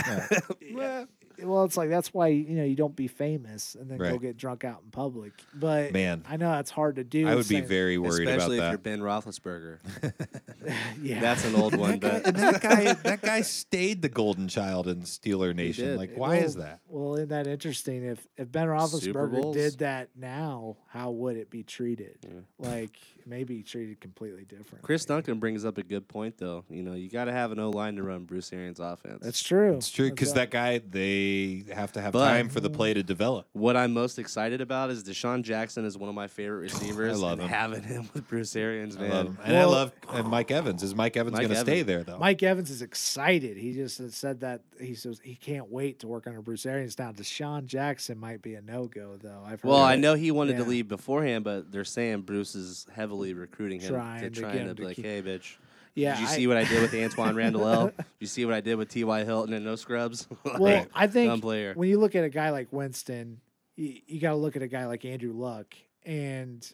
Wait. 0.07 0.73
well, 0.73 1.07
it's 1.37 1.77
like 1.77 1.89
that's 1.89 2.13
why 2.13 2.27
you 2.27 2.55
know 2.55 2.63
you 2.63 2.75
don't 2.75 2.95
be 2.95 3.07
famous 3.07 3.75
and 3.75 3.89
then 3.89 3.97
go 3.97 4.17
get 4.17 4.37
drunk 4.37 4.63
out 4.63 4.81
in 4.83 4.91
public. 4.91 5.33
But 5.53 5.93
Man. 5.93 6.23
I 6.27 6.37
know 6.37 6.51
that's 6.51 6.71
hard 6.71 6.95
to 6.97 7.03
do. 7.03 7.27
I 7.27 7.35
would 7.35 7.47
be 7.47 7.55
saying- 7.55 7.67
very 7.67 7.97
worried 7.97 8.27
Especially 8.27 8.57
if 8.57 8.63
about 8.63 8.71
you're. 8.71 8.77
Ben 8.79 8.99
Roethlisberger. 8.99 9.79
yeah. 11.01 11.19
That's 11.19 11.45
an 11.45 11.55
old 11.55 11.75
one, 11.75 11.99
but 11.99 12.25
and 12.25 12.35
that 12.37 12.61
guy, 12.61 12.93
that 13.03 13.21
guy 13.21 13.41
stayed 13.41 14.01
the 14.01 14.09
golden 14.09 14.47
child 14.47 14.87
in 14.87 15.01
Steeler 15.01 15.55
Nation. 15.55 15.95
Like, 15.95 16.15
why 16.15 16.37
is 16.37 16.55
that? 16.55 16.79
Well, 16.87 17.15
isn't 17.15 17.29
that 17.29 17.47
interesting? 17.47 18.03
If 18.03 18.25
if 18.37 18.51
Ben 18.51 18.67
Roethlisberger 18.67 19.53
did 19.53 19.79
that 19.79 20.09
now, 20.15 20.77
how 20.87 21.11
would 21.11 21.37
it 21.37 21.49
be 21.49 21.63
treated? 21.63 22.45
Like 22.57 22.97
maybe 23.25 23.63
treated 23.63 23.99
completely 23.99 24.45
different. 24.45 24.83
Chris 24.83 25.05
Duncan 25.05 25.39
brings 25.39 25.65
up 25.65 25.77
a 25.77 25.83
good 25.83 26.07
point, 26.07 26.37
though. 26.37 26.63
You 26.69 26.83
know, 26.83 26.93
you 26.93 27.09
got 27.09 27.25
to 27.25 27.31
have 27.31 27.51
an 27.51 27.59
O 27.59 27.69
line 27.69 27.95
to 27.95 28.03
run 28.03 28.25
Bruce 28.25 28.51
Arians' 28.53 28.79
offense. 28.79 29.19
That's 29.23 29.41
true. 29.41 29.73
It's 29.73 29.89
true 29.89 30.09
because 30.09 30.33
that 30.33 30.51
guy, 30.51 30.79
they 30.79 31.24
have 31.73 31.91
to 31.93 32.01
have 32.01 32.13
But- 32.13 32.25
time 32.27 32.49
for 32.49 32.59
the 32.59 32.69
play 32.69 32.93
to 32.93 33.03
develop. 33.03 33.47
What 33.53 33.75
I'm 33.77 33.93
most 33.93 34.19
excited 34.19 34.61
about 34.61 34.89
is 34.91 35.03
DeSean 35.03 35.41
Jackson 35.43 35.85
is 35.85 35.97
one 35.97 36.09
of 36.09 36.15
my 36.15 36.27
favorite 36.27 36.59
receivers. 36.73 37.17
I 37.17 37.21
love 37.21 37.39
and 37.39 37.43
him. 37.43 37.49
Having 37.49 37.83
him 37.83 38.09
with 38.13 38.27
Bruce 38.27 38.55
Arians, 38.55 38.97
man. 38.97 39.11
I 39.11 39.15
love 39.15 39.25
him. 39.27 39.37
And 39.45 39.57
I 39.57 39.65
love 39.65 39.91
and 40.11 40.27
Mike 40.27 40.51
Evans. 40.51 40.83
Is 40.83 40.93
Mike 40.95 41.15
Evans 41.17 41.37
going 41.37 41.49
to 41.49 41.55
stay 41.57 41.81
there 41.81 42.03
though? 42.03 42.17
Mike 42.17 42.41
Evans 42.43 42.69
is 42.69 42.81
excited. 42.81 43.57
He 43.57 43.73
just 43.73 44.11
said 44.13 44.39
that 44.41 44.61
he 44.79 44.95
says 44.95 45.19
he 45.23 45.35
can't 45.35 45.69
wait 45.71 45.99
to 45.99 46.07
work 46.07 46.27
under 46.27 46.41
Bruce 46.41 46.65
Arians. 46.65 46.97
Now, 46.99 47.11
DeSean 47.11 47.65
Jackson 47.65 48.17
might 48.19 48.41
be 48.41 48.55
a 48.55 48.61
no 48.61 48.85
go 48.87 49.17
though. 49.21 49.41
I've 49.45 49.61
heard 49.61 49.69
Well, 49.69 49.81
I 49.81 49.95
know 49.95 50.13
he 50.15 50.31
wanted 50.31 50.57
to 50.57 50.63
leave 50.63 50.87
beforehand, 50.87 51.43
but 51.43 51.71
they're 51.71 51.83
saying 51.83 52.21
Bruce 52.21 52.55
is 52.55 52.85
heavily 52.93 53.33
recruiting 53.33 53.79
him 53.79 53.93
Trying 53.93 54.21
to 54.21 54.29
to 54.29 54.41
trying 54.41 54.53
get 54.53 54.63
to 54.63 54.69
him 54.69 54.75
be 54.75 54.81
to 54.83 54.87
like, 54.87 54.95
keep- 54.95 55.05
hey, 55.05 55.21
bitch. 55.21 55.55
Yeah, 55.95 56.15
Did 56.15 56.21
you 56.21 56.27
I- 56.27 56.35
see 56.35 56.47
what 56.47 56.57
I 56.57 56.65
did 56.65 56.81
with 56.81 56.91
Antwaan 56.91 57.35
Randle 57.35 57.67
El? 57.67 57.91
You 58.19 58.27
see 58.27 58.43
what 58.45 58.53
I 58.53 58.59
did 58.61 58.75
with 58.75 58.89
T.Y. 58.89 59.23
Hilton 59.23 59.53
and 59.53 59.63
no 59.65 59.75
scrubs? 59.75 60.27
Like, 60.45 60.59
Well, 60.59 60.85
I 60.93 61.07
think 61.07 61.41
player. 61.41 61.73
when 61.73 61.87
you 61.89 61.99
look 61.99 62.15
at 62.15 62.23
a 62.25 62.29
guy 62.29 62.49
like 62.49 62.67
Winston, 62.71 63.39
you, 63.77 63.99
you 64.05 64.19
got 64.19 64.31
to 64.31 64.35
look 64.35 64.55
at 64.55 64.61
a 64.61 64.67
guy 64.67 64.85
like 64.87 65.05
Andrew 65.05 65.31
Luck, 65.33 65.73
and 66.05 66.69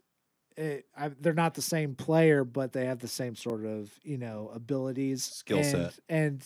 it, 0.57 0.85
I, 0.97 1.09
they're 1.19 1.33
not 1.33 1.53
the 1.53 1.61
same 1.61 1.93
player, 1.95 2.43
but 2.43 2.73
they 2.73 2.85
have 2.85 2.99
the 2.99 3.07
same 3.07 3.35
sort 3.35 3.63
of 3.65 3.91
you 4.03 4.17
know 4.17 4.51
abilities, 4.53 5.23
Skill 5.23 5.63
set. 5.63 5.97
And 6.09 6.43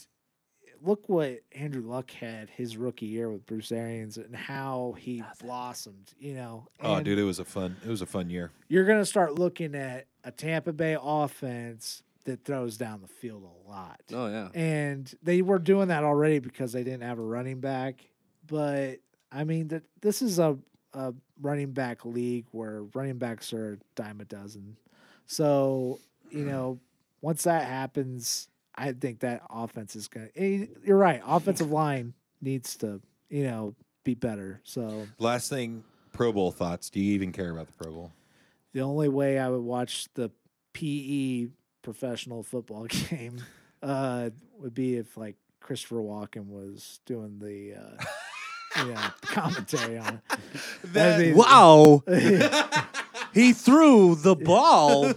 look 0.81 1.09
what 1.09 1.39
Andrew 1.53 1.81
Luck 1.81 2.11
had 2.11 2.49
his 2.49 2.77
rookie 2.77 3.07
year 3.07 3.29
with 3.31 3.45
Bruce 3.45 3.71
Arians, 3.71 4.17
and 4.17 4.35
how 4.35 4.95
he 4.97 5.23
blossomed. 5.41 6.13
You 6.19 6.35
know, 6.35 6.67
oh, 6.81 7.01
dude, 7.01 7.19
it 7.19 7.23
was 7.23 7.39
a 7.39 7.45
fun. 7.45 7.77
It 7.85 7.89
was 7.89 8.01
a 8.01 8.05
fun 8.05 8.29
year. 8.29 8.51
you're 8.69 8.85
gonna 8.85 9.05
start 9.05 9.39
looking 9.39 9.75
at 9.75 10.07
a 10.23 10.31
Tampa 10.31 10.71
Bay 10.73 10.97
offense 11.01 12.01
that 12.25 12.43
throws 12.43 12.77
down 12.77 13.01
the 13.01 13.07
field 13.07 13.43
a 13.43 13.69
lot. 13.69 14.01
oh, 14.13 14.27
yeah. 14.27 14.49
And 14.53 15.11
they 15.23 15.41
were 15.41 15.59
doing 15.59 15.87
that 15.89 16.03
already 16.03 16.39
because 16.39 16.73
they 16.73 16.83
didn't 16.83 17.03
have 17.03 17.19
a 17.19 17.23
running 17.23 17.59
back. 17.59 18.05
But 18.47 18.99
I 19.31 19.43
mean, 19.43 19.69
that 19.69 19.83
this 20.01 20.21
is 20.21 20.39
a, 20.39 20.57
a 20.93 21.13
running 21.41 21.71
back 21.71 22.05
league 22.05 22.45
where 22.51 22.83
running 22.93 23.17
backs 23.17 23.53
are 23.53 23.73
a 23.73 23.77
dime 23.95 24.21
a 24.21 24.25
dozen. 24.25 24.77
So, 25.25 25.99
you 26.29 26.43
hmm. 26.43 26.49
know, 26.49 26.79
once 27.21 27.43
that 27.43 27.67
happens, 27.67 28.47
I 28.75 28.91
think 28.91 29.21
that 29.21 29.41
offense 29.49 29.95
is 29.95 30.07
going 30.07 30.29
to. 30.35 30.67
You're 30.83 30.97
right. 30.97 31.21
Offensive 31.25 31.71
line 31.71 32.13
needs 32.41 32.75
to, 32.77 33.01
you 33.29 33.43
know, 33.43 33.75
be 34.03 34.13
better. 34.13 34.61
So 34.63 35.07
Last 35.17 35.49
thing, 35.49 35.83
Pro 36.11 36.31
Bowl 36.31 36.51
thoughts. 36.51 36.89
Do 36.89 36.99
you 36.99 37.13
even 37.13 37.31
care 37.31 37.51
about 37.51 37.67
the 37.67 37.73
Pro 37.73 37.91
Bowl? 37.91 38.11
the 38.75 38.81
only 38.81 39.07
way 39.07 39.39
I 39.39 39.47
would 39.47 39.61
watch 39.61 40.09
the 40.15 40.29
PE 40.73 41.47
professional 41.85 42.43
football 42.43 42.85
game 43.09 43.41
uh, 43.81 44.29
would 44.59 44.73
be 44.73 44.97
if 44.97 45.15
like 45.15 45.35
Christopher 45.61 45.95
Walken 46.01 46.47
was 46.47 46.99
doing 47.05 47.39
the 47.39 47.75
uh, 47.75 48.85
know 48.85 48.99
commentary 49.21 49.97
on 49.97 50.15
it. 50.15 50.39
That'd 50.83 51.27
be- 51.27 51.33
Wow. 51.33 52.03
he 53.33 53.53
threw 53.53 54.15
the 54.15 54.35
ball 54.35 55.13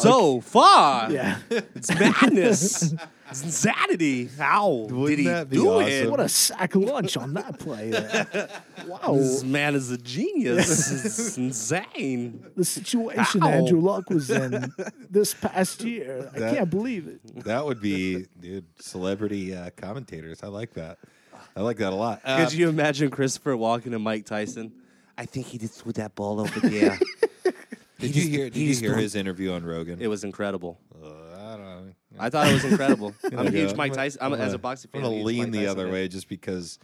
so 0.00 0.40
far. 0.40 1.10
yeah, 1.10 1.38
It's 1.50 1.88
madness. 1.98 2.92
It's 3.30 3.42
insanity. 3.42 4.26
How 4.38 4.70
Wouldn't 4.70 5.06
did 5.08 5.18
he 5.18 5.24
that 5.26 5.50
be 5.50 5.56
do 5.56 5.68
awesome? 5.68 5.88
it? 5.90 6.10
what 6.10 6.20
a 6.20 6.28
sack 6.28 6.74
lunch 6.76 7.16
on 7.16 7.34
that 7.34 7.58
play. 7.58 7.90
There. 7.90 8.48
Wow, 8.86 9.14
This 9.14 9.42
man 9.42 9.74
is 9.74 9.90
a 9.90 9.98
genius. 9.98 11.04
it's 11.04 11.36
insane. 11.38 12.44
the 12.54 12.64
situation 12.64 13.42
Ow. 13.42 13.48
Andrew 13.48 13.80
Luck 13.80 14.08
was 14.10 14.30
in 14.30 14.72
this 15.10 15.34
past 15.34 15.82
year, 15.82 16.30
I 16.34 16.38
That- 16.38 16.54
can't 16.54 16.70
believe 16.70 17.08
it. 17.08 17.44
That 17.44 17.64
would 17.66 17.80
be, 17.80 18.26
dude, 18.38 18.64
celebrity 18.78 19.54
uh, 19.56 19.70
commentators. 19.76 20.42
I 20.44 20.46
like 20.48 20.74
that. 20.74 20.98
I 21.56 21.62
like 21.62 21.78
that 21.78 21.92
a 21.92 21.96
lot. 21.96 22.20
Uh, 22.24 22.44
Could 22.44 22.52
you 22.52 22.68
imagine 22.68 23.10
Christopher 23.10 23.54
Walken 23.56 23.90
to 23.90 23.98
Mike 23.98 24.24
Tyson? 24.26 24.72
I 25.18 25.24
think 25.26 25.46
he 25.46 25.58
just 25.58 25.82
threw 25.82 25.92
that 25.94 26.14
ball 26.14 26.38
over 26.40 26.60
there. 26.60 26.98
did 27.42 27.54
he 27.98 28.06
you 28.06 28.12
just- 28.12 28.28
hear? 28.28 28.44
Did 28.50 28.56
you 28.56 28.74
hear 28.74 28.92
threw- 28.92 29.02
his 29.02 29.14
interview 29.16 29.52
on 29.52 29.64
Rogan? 29.64 30.00
it 30.00 30.06
was 30.06 30.22
incredible. 30.22 30.78
Uh, 30.94 31.08
I 31.08 31.56
don't 31.56 31.60
know. 31.64 31.92
I 32.18 32.30
thought 32.30 32.48
it 32.48 32.54
was 32.54 32.64
incredible. 32.64 33.14
I'm 33.36 33.46
a 33.46 33.50
huge 33.50 33.74
Mike 33.74 33.92
Tyson. 33.92 34.20
I'm, 34.22 34.32
as 34.34 34.52
a 34.52 34.58
boxing 34.58 34.90
fan, 34.90 35.00
I'm 35.02 35.04
gonna 35.06 35.16
huge 35.16 35.26
lean 35.26 35.38
Mike 35.44 35.52
the 35.52 35.58
Tyson 35.58 35.70
other 35.70 35.84
fan. 35.84 35.92
way 35.92 36.08
just 36.08 36.28
because 36.28 36.78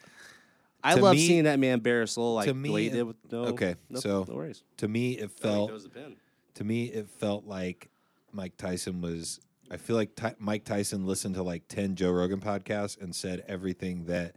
I 0.85 0.95
To 0.97 1.01
love 1.03 1.14
me- 1.14 1.26
seeing 1.26 1.45
that 1.45 1.59
man 1.59 1.78
bare 1.80 2.01
his 2.03 2.11
soul 2.12 2.35
like 2.35 2.47
to 2.47 2.53
the 2.53 2.59
me, 2.59 2.70
way 2.70 2.83
he 2.83 2.89
it- 2.89 2.93
did 2.93 3.03
with 3.05 3.16
no. 3.30 3.39
okay, 3.47 3.76
no, 3.91 4.01
so 4.01 4.24
no 4.28 4.35
worries. 4.35 4.62
to 4.78 4.89
me 4.89 5.12
it 5.12 5.20
he 5.20 5.26
felt 5.28 5.70
throws 5.70 5.85
the 5.85 5.91
pin. 5.91 6.16
to 6.55 6.64
me 6.64 6.85
it 6.87 7.09
felt 7.09 7.47
like 7.47 7.89
Mike 8.33 8.57
Tyson 8.57 9.01
was 9.01 9.41
I 9.70 9.76
feel 9.78 9.97
like 9.97 10.14
Ty- 10.16 10.35
Mike 10.39 10.64
Tyson 10.64 11.07
listened 11.07 11.35
to 11.37 11.43
like 11.43 11.66
10 11.68 11.95
Joe 11.95 12.11
Rogan 12.11 12.41
podcasts 12.41 13.01
and 13.01 13.14
said 13.14 13.45
everything 13.49 14.05
that 14.07 14.35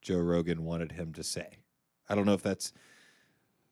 Joe 0.00 0.18
Rogan 0.18 0.64
wanted 0.64 0.92
him 0.92 1.12
to 1.12 1.22
say. 1.22 1.46
I 2.08 2.14
don't 2.16 2.26
know 2.26 2.32
if 2.34 2.42
that's 2.42 2.72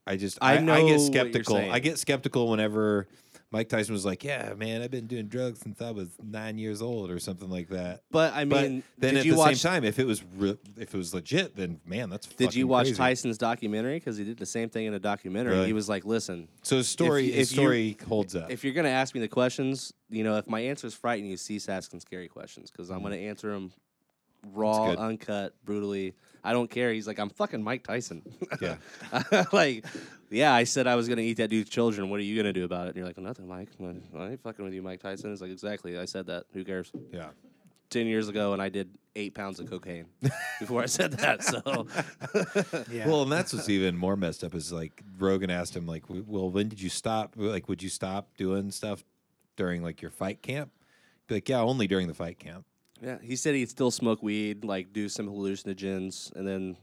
I 0.07 0.16
just 0.16 0.39
I 0.41 0.57
I, 0.57 0.61
know 0.61 0.73
I 0.75 0.83
what 0.83 0.89
you're 0.89 0.99
get 0.99 1.07
skeptical. 1.07 1.57
I 1.57 1.61
saying. 1.61 1.83
get 1.83 1.99
skeptical 1.99 2.49
whenever 2.49 3.09
Mike 3.53 3.69
Tyson 3.69 3.93
was 3.93 4.05
like, 4.05 4.23
"Yeah, 4.23 4.55
man, 4.57 4.81
I've 4.81 4.93
been 4.93 5.07
doing 5.07 5.27
drugs 5.27 5.61
since 5.61 5.83
I 5.83 5.91
was 5.91 6.09
9 6.23 6.57
years 6.57 6.81
old 6.81 7.11
or 7.11 7.19
something 7.19 7.51
like 7.51 7.69
that." 7.71 8.03
But 8.11 8.33
I 8.33 8.45
But 8.45 8.63
mean, 8.63 8.83
then 8.97 9.15
did 9.15 9.21
at 9.21 9.25
you 9.27 9.33
the 9.33 9.39
watch? 9.39 9.57
same 9.57 9.71
time, 9.73 9.85
if 9.85 9.99
it 9.99 10.07
was 10.07 10.23
re- 10.37 10.57
if 10.77 10.95
it 10.95 10.97
was 10.97 11.13
legit, 11.13 11.57
then 11.57 11.81
man, 11.85 12.11
that's 12.11 12.27
did 12.29 12.55
you 12.55 12.69
watch 12.69 12.87
crazy. 12.87 12.97
Tyson's 12.97 13.39
documentary? 13.39 13.99
Because 13.99 14.17
he 14.17 14.25
did 14.25 14.39
the 14.39 14.47
same 14.47 14.69
thing 14.69 14.87
in 14.87 14.95
a 14.95 15.01
documentary. 15.01 15.55
Really? 15.55 15.67
He 15.67 15.73
was 15.73 15.89
like, 15.89 16.05
"Listen, 16.05 16.49
So 16.63 16.77
his 16.77 16.89
story, 16.89 17.27
If- 17.27 17.33
if 17.33 17.39
you- 17.53 17.57
story 17.57 17.97
holds 18.07 18.37
up. 18.37 18.51
if 18.51 18.63
you're 18.63 18.75
gonna 18.75 18.89
ask 18.89 19.15
me 19.15 19.21
the 19.21 19.29
questions, 19.29 19.93
you 20.09 20.23
know, 20.23 20.37
if 20.37 20.47
my 20.49 20.61
answers 20.61 20.95
frighten 20.95 21.29
you, 21.29 21.37
cease 21.37 21.69
asking 21.69 22.01
scary 22.01 22.29
questions 22.29 22.71
because. 22.71 22.91
I'm 22.91 23.01
mm. 23.01 23.05
gonna 23.05 23.17
answer 23.17 23.51
them 23.53 23.73
raw, 24.53 24.91
uncut, 24.93 25.55
brutally. 25.65 26.15
I 26.43 26.53
don't 26.53 26.70
care. 26.70 26.93
He's 26.93 27.07
like, 27.07 27.18
I'm 27.18 27.30
fucking 27.30 27.62
Mike 27.62 27.84
Tyson. 27.84 28.22
Yeah. 28.61 28.76
like, 29.53 29.84
yeah, 30.30 30.55
I 30.55 30.64
said 30.64 30.86
I 30.86 30.95
was 30.95 31.09
gonna 31.09 31.20
eat 31.22 31.38
that 31.38 31.49
dude's 31.49 31.70
children. 31.70 32.09
What 32.11 32.20
are 32.20 32.22
you 32.22 32.36
gonna 32.36 32.53
do 32.53 32.64
about 32.64 32.86
it? 32.86 32.91
And 32.91 32.97
you're 32.97 33.07
like, 33.07 33.18
nothing, 33.18 33.49
Mike. 33.49 33.68
I 33.80 34.28
ain't 34.30 34.43
fucking 34.43 34.64
with 34.64 34.74
you, 34.74 34.82
Mike 34.82 35.01
Tyson. 35.01 35.32
It's 35.32 35.41
like 35.41 35.51
exactly. 35.51 35.99
I 35.99 36.05
said 36.05 36.26
that. 36.26 36.45
Who 36.55 36.64
cares? 36.64 36.93
yeah. 37.12 37.28
Ten 37.91 38.07
years 38.07 38.28
ago, 38.28 38.53
and 38.53 38.62
I 38.62 38.68
did 38.68 38.88
eight 39.16 39.34
pounds 39.34 39.59
of 39.59 39.68
cocaine 39.68 40.07
before 40.61 40.80
I 40.80 40.86
said 40.86 41.11
that. 41.14 41.43
So, 41.43 41.88
Yeah. 42.93 43.09
Well, 43.09 43.22
and 43.22 43.32
that's 43.32 43.53
what's 43.53 43.68
even 43.68 43.97
more 43.97 44.14
messed 44.14 44.45
up 44.45 44.55
is 44.55 44.72
like 44.72 45.03
Rogan 45.18 45.51
asked 45.51 45.74
him 45.74 45.86
like, 45.88 46.05
"Well, 46.09 46.51
when 46.51 46.68
did 46.68 46.80
you 46.80 46.88
stop? 46.88 47.34
Like, 47.36 47.68
would 47.68 47.82
you 47.82 47.88
stop 47.88 48.28
doing 48.36 48.70
stuff 48.70 49.03
during 49.57 49.82
like 49.82 50.01
your 50.01 50.12
fight 50.12 50.41
camp?" 50.41 50.70
Be 51.26 51.34
like, 51.34 51.49
"Yeah, 51.49 51.62
only 51.62 51.88
during 51.88 52.07
the 52.07 52.14
fight 52.14 52.38
camp." 52.38 52.64
Yeah, 53.03 53.19
he 53.23 53.37
said 53.37 53.55
he'd 53.55 53.71
still 53.71 53.91
smoke 53.91 54.23
weed, 54.23 54.65
like 54.65 54.93
do 54.93 55.09
some 55.09 55.27
hallucinogens, 55.29 56.35
and 56.35 56.47
then. 56.47 56.77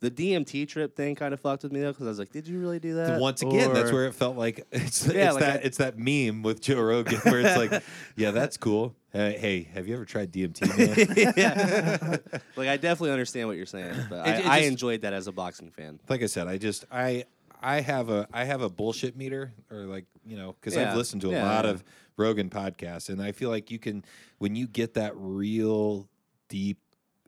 The 0.00 0.12
DMT 0.12 0.68
trip 0.68 0.94
thing 0.94 1.16
kind 1.16 1.34
of 1.34 1.40
fucked 1.40 1.64
with 1.64 1.72
me 1.72 1.80
though, 1.80 1.90
because 1.90 2.06
I 2.06 2.10
was 2.10 2.20
like, 2.20 2.30
"Did 2.30 2.46
you 2.46 2.60
really 2.60 2.78
do 2.78 2.94
that?" 2.94 3.18
Once 3.20 3.42
again, 3.42 3.72
that's 3.74 3.90
where 3.90 4.06
it 4.06 4.14
felt 4.14 4.36
like 4.36 4.64
it's, 4.70 5.04
Yeah, 5.04 5.24
it's 5.26 5.34
like 5.34 5.40
that 5.40 5.56
I- 5.56 5.64
it's 5.64 5.78
that 5.78 5.98
meme 5.98 6.44
with 6.44 6.60
Joe 6.60 6.80
Rogan 6.80 7.18
where 7.24 7.40
it's 7.40 7.56
like, 7.56 7.82
"Yeah, 8.16 8.30
that's 8.30 8.56
cool. 8.56 8.94
Hey, 9.12 9.36
hey 9.36 9.62
have 9.74 9.88
you 9.88 9.94
ever 9.94 10.04
tried 10.04 10.30
DMT?" 10.30 11.34
Yeah. 11.36 12.16
like 12.54 12.68
I 12.68 12.76
definitely 12.76 13.10
understand 13.10 13.48
what 13.48 13.56
you're 13.56 13.66
saying, 13.66 13.96
but 14.08 14.28
It- 14.28 14.30
I, 14.30 14.38
it 14.38 14.46
I 14.46 14.58
enjoyed 14.58 15.00
that 15.00 15.14
as 15.14 15.26
a 15.26 15.32
boxing 15.32 15.72
fan. 15.72 15.98
like 16.08 16.22
I 16.22 16.26
said, 16.26 16.46
I 16.46 16.58
just 16.58 16.84
I 16.92 17.24
I 17.60 17.80
have 17.80 18.08
a 18.08 18.28
I 18.32 18.44
have 18.44 18.62
a 18.62 18.68
bullshit 18.68 19.16
meter 19.16 19.52
or 19.68 19.78
like 19.78 20.04
you 20.24 20.36
know 20.36 20.54
because 20.60 20.76
Yeah. 20.76 20.92
I've 20.92 20.96
listened 20.96 21.22
to 21.22 21.30
a 21.30 21.32
Yeah, 21.32 21.44
lot 21.44 21.66
of 21.66 21.82
Rogan 22.18 22.50
podcast. 22.50 23.08
and 23.08 23.22
I 23.22 23.32
feel 23.32 23.48
like 23.48 23.70
you 23.70 23.78
can 23.78 24.04
when 24.38 24.54
you 24.56 24.66
get 24.66 24.94
that 24.94 25.12
real 25.16 26.08
deep, 26.48 26.78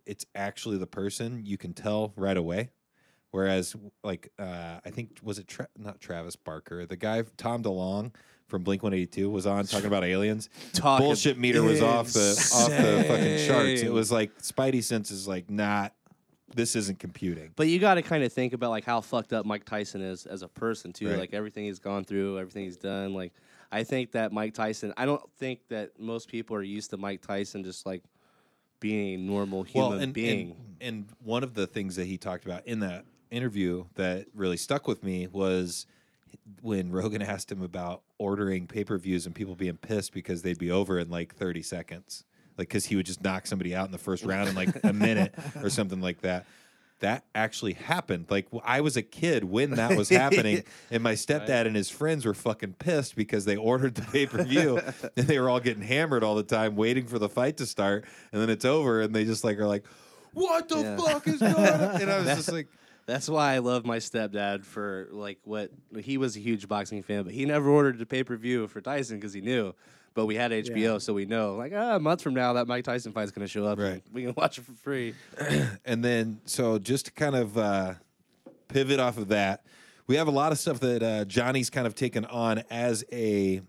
it's 0.05 0.27
actually 0.35 0.79
the 0.79 0.87
person 0.87 1.43
you 1.45 1.57
can 1.57 1.73
tell 1.73 2.13
right 2.17 2.37
away. 2.37 2.71
Whereas 3.31 3.77
like 4.03 4.33
uh, 4.39 4.81
I 4.85 4.91
think 4.91 5.19
was 5.23 5.39
it 5.39 5.47
Tra- 5.47 5.69
not 5.79 6.01
Travis 6.01 6.35
Barker 6.37 6.85
the 6.85 6.97
guy 6.97 7.23
Tom 7.37 7.63
DeLonge 7.63 8.13
from 8.49 8.65
Blink 8.65 8.83
One 8.83 8.93
Eighty 8.93 9.07
Two 9.07 9.31
was 9.31 9.47
on 9.47 9.65
talking 9.67 9.87
about 9.87 10.03
aliens. 10.03 10.51
Talk 10.73 11.01
Bullshit 11.01 11.39
meter 11.39 11.63
was 11.63 11.81
off 11.81 12.09
the 12.09 12.31
off 12.55 12.71
the 12.71 13.05
fucking 13.07 13.47
charts. 13.47 13.83
It 13.83 13.93
was 13.93 14.11
like 14.11 14.37
Spidey 14.39 14.83
sense 14.83 15.11
is 15.11 15.29
like 15.29 15.49
not. 15.49 15.95
This 16.53 16.75
isn't 16.75 16.99
computing. 16.99 17.53
But 17.55 17.69
you 17.69 17.79
got 17.79 17.95
to 17.95 18.03
kind 18.03 18.25
of 18.25 18.33
think 18.33 18.53
about 18.55 18.71
like 18.71 18.85
how 18.85 19.01
fucked 19.01 19.33
up 19.33 19.47
Mike 19.47 19.65
Tyson 19.65 20.01
is 20.01 20.27
as 20.27 20.43
a 20.43 20.49
person 20.49 20.93
too. 20.93 21.09
Right. 21.09 21.17
Like 21.21 21.33
everything 21.33 21.67
he's 21.67 21.79
gone 21.79 22.03
through, 22.03 22.41
everything 22.41 22.65
he's 22.65 22.77
done. 22.77 23.15
Like 23.15 23.33
I 23.73 23.85
think 23.85 24.13
that 24.13 24.33
Mike 24.33 24.55
Tyson. 24.55 24.93
I 24.97 25.07
don't 25.07 25.23
think 25.39 25.61
that 25.69 25.99
most 25.99 26.29
people 26.29 26.57
are 26.57 26.63
used 26.63 26.91
to 26.91 26.97
Mike 26.97 27.23
Tyson 27.23 27.63
just 27.65 27.87
like 27.87 28.03
being 28.81 29.15
a 29.15 29.19
normal 29.19 29.63
human 29.63 30.01
and, 30.01 30.13
being. 30.13 30.57
And, 30.81 30.97
and 30.97 31.07
one 31.23 31.43
of 31.43 31.55
the 31.55 31.67
things 31.67 31.97
that 31.97 32.07
he 32.07 32.19
talked 32.19 32.45
about 32.45 32.67
in 32.67 32.81
that 32.81 33.05
interview 33.31 33.85
that 33.95 34.27
really 34.35 34.57
stuck 34.57 34.89
with 34.89 35.05
me 35.05 35.29
was 35.29 35.87
when 36.63 36.91
Rogan 36.91 37.23
asked 37.23 37.53
him 37.53 37.63
about 37.63 38.03
ordering 38.19 38.67
pay 38.67 38.85
per 38.85 38.99
views 38.99 39.27
and 39.27 39.35
people 39.35 39.55
being 39.55 39.77
pissed 39.77 40.13
because 40.13 40.43
they'd 40.43 40.59
be 40.59 40.71
over 40.71 40.99
in 40.99 41.11
like 41.11 41.35
30 41.35 41.63
seconds. 41.63 42.25
Like, 42.59 42.69
because 42.69 42.87
he 42.87 42.97
would 42.97 43.07
just 43.07 43.23
knock 43.23 43.47
somebody 43.47 43.75
out 43.75 43.87
in 43.87 43.93
the 43.93 43.99
first 43.99 44.25
round 44.25 44.49
in 44.49 44.55
like 44.55 44.85
a 44.85 44.93
minute 44.93 45.35
or 45.63 45.71
something 45.71 46.01
like 46.01 46.21
that. 46.23 46.47
That 47.01 47.25
actually 47.35 47.73
happened. 47.75 48.27
Like, 48.31 48.47
I 48.65 48.81
was 48.81 48.97
a 48.97 49.03
kid 49.03 49.45
when 49.45 49.73
that 49.73 49.97
was 49.97 50.09
happening, 50.23 50.63
and 50.91 51.03
my 51.03 51.15
stepdad 51.15 51.67
and 51.67 51.75
his 51.75 51.91
friends 51.91 52.25
were 52.25 52.35
fucking 52.35 52.75
pissed 52.75 53.17
because 53.17 53.45
they 53.45 53.57
ordered 53.57 53.95
the 53.95 54.03
pay 54.03 54.27
per 54.27 54.43
view 54.45 54.81
and 55.17 55.27
they 55.27 55.39
were 55.39 55.49
all 55.51 55.61
getting 55.61 55.83
hammered 55.83 56.23
all 56.23 56.35
the 56.35 56.43
time, 56.43 56.77
waiting 56.77 57.07
for 57.07 57.19
the 57.19 57.29
fight 57.29 57.57
to 57.59 57.67
start. 57.67 58.05
And 58.33 58.41
then 58.41 58.51
it's 58.51 58.65
over, 58.65 59.01
and 59.01 59.15
they 59.15 59.25
just 59.25 59.45
like 59.45 59.59
are 59.59 59.67
like, 59.67 59.85
"What 60.33 60.69
the 60.69 60.79
Yeah. 60.81 60.97
fuck 60.97 61.27
is 61.27 61.41
going 61.41 61.55
on?" 61.55 61.81
And 62.01 62.11
I 62.11 62.19
was 62.21 62.29
just 62.37 62.53
like, 62.53 62.69
That's 63.07 63.29
why 63.29 63.55
I 63.55 63.59
love 63.59 63.85
my 63.85 63.97
stepdad 63.97 64.65
for 64.65 65.09
like 65.11 65.39
what 65.45 65.71
he 65.99 66.17
was 66.19 66.37
a 66.37 66.41
huge 66.41 66.69
boxing 66.69 67.03
fan, 67.03 67.25
but 67.25 67.33
he 67.33 67.45
never 67.47 67.69
ordered 67.69 67.99
the 67.99 68.07
pay 68.07 68.23
per 68.25 68.37
view 68.37 68.69
for 68.69 68.81
Tyson 68.81 69.17
because 69.17 69.33
he 69.33 69.41
knew. 69.41 69.75
But 70.15 70.27
we 70.27 70.35
had 70.35 70.51
HBO, 70.51 70.77
Yeah. 70.95 70.99
so 70.99 71.15
we 71.15 71.25
know 71.25 71.55
like 71.55 71.73
ah, 71.75 71.97
a 71.97 72.01
month 72.01 72.21
from 72.23 72.35
now 72.35 72.55
that 72.55 72.67
Mike 72.67 72.85
Tyson 72.85 73.13
fight's 73.13 73.31
going 73.31 73.47
to 73.47 73.51
show 73.51 73.65
up. 73.65 73.79
and 73.79 73.89
Right. 73.89 74.03
we 74.13 74.23
can 74.25 74.35
watch 74.37 74.59
it 74.59 74.65
for 74.65 74.73
free. 74.73 75.15
and 75.85 76.05
then 76.05 76.41
so 76.47 76.79
just 76.79 77.07
to 77.07 77.13
kind 77.13 77.37
of 77.37 77.57
uh, 77.57 77.95
pivot 78.69 78.99
off 79.01 79.19
of 79.19 79.29
that, 79.29 79.65
we 80.07 80.17
have 80.17 80.27
a 80.27 80.33
lot 80.33 80.51
of 80.53 80.59
stuff 80.59 80.81
that 80.81 81.03
uh, 81.03 81.25
Johnny's 81.25 81.71
kind 81.71 81.87
of 81.87 81.95
taken 81.95 82.25
on 82.25 82.65
as 82.71 83.05
a 83.13 83.63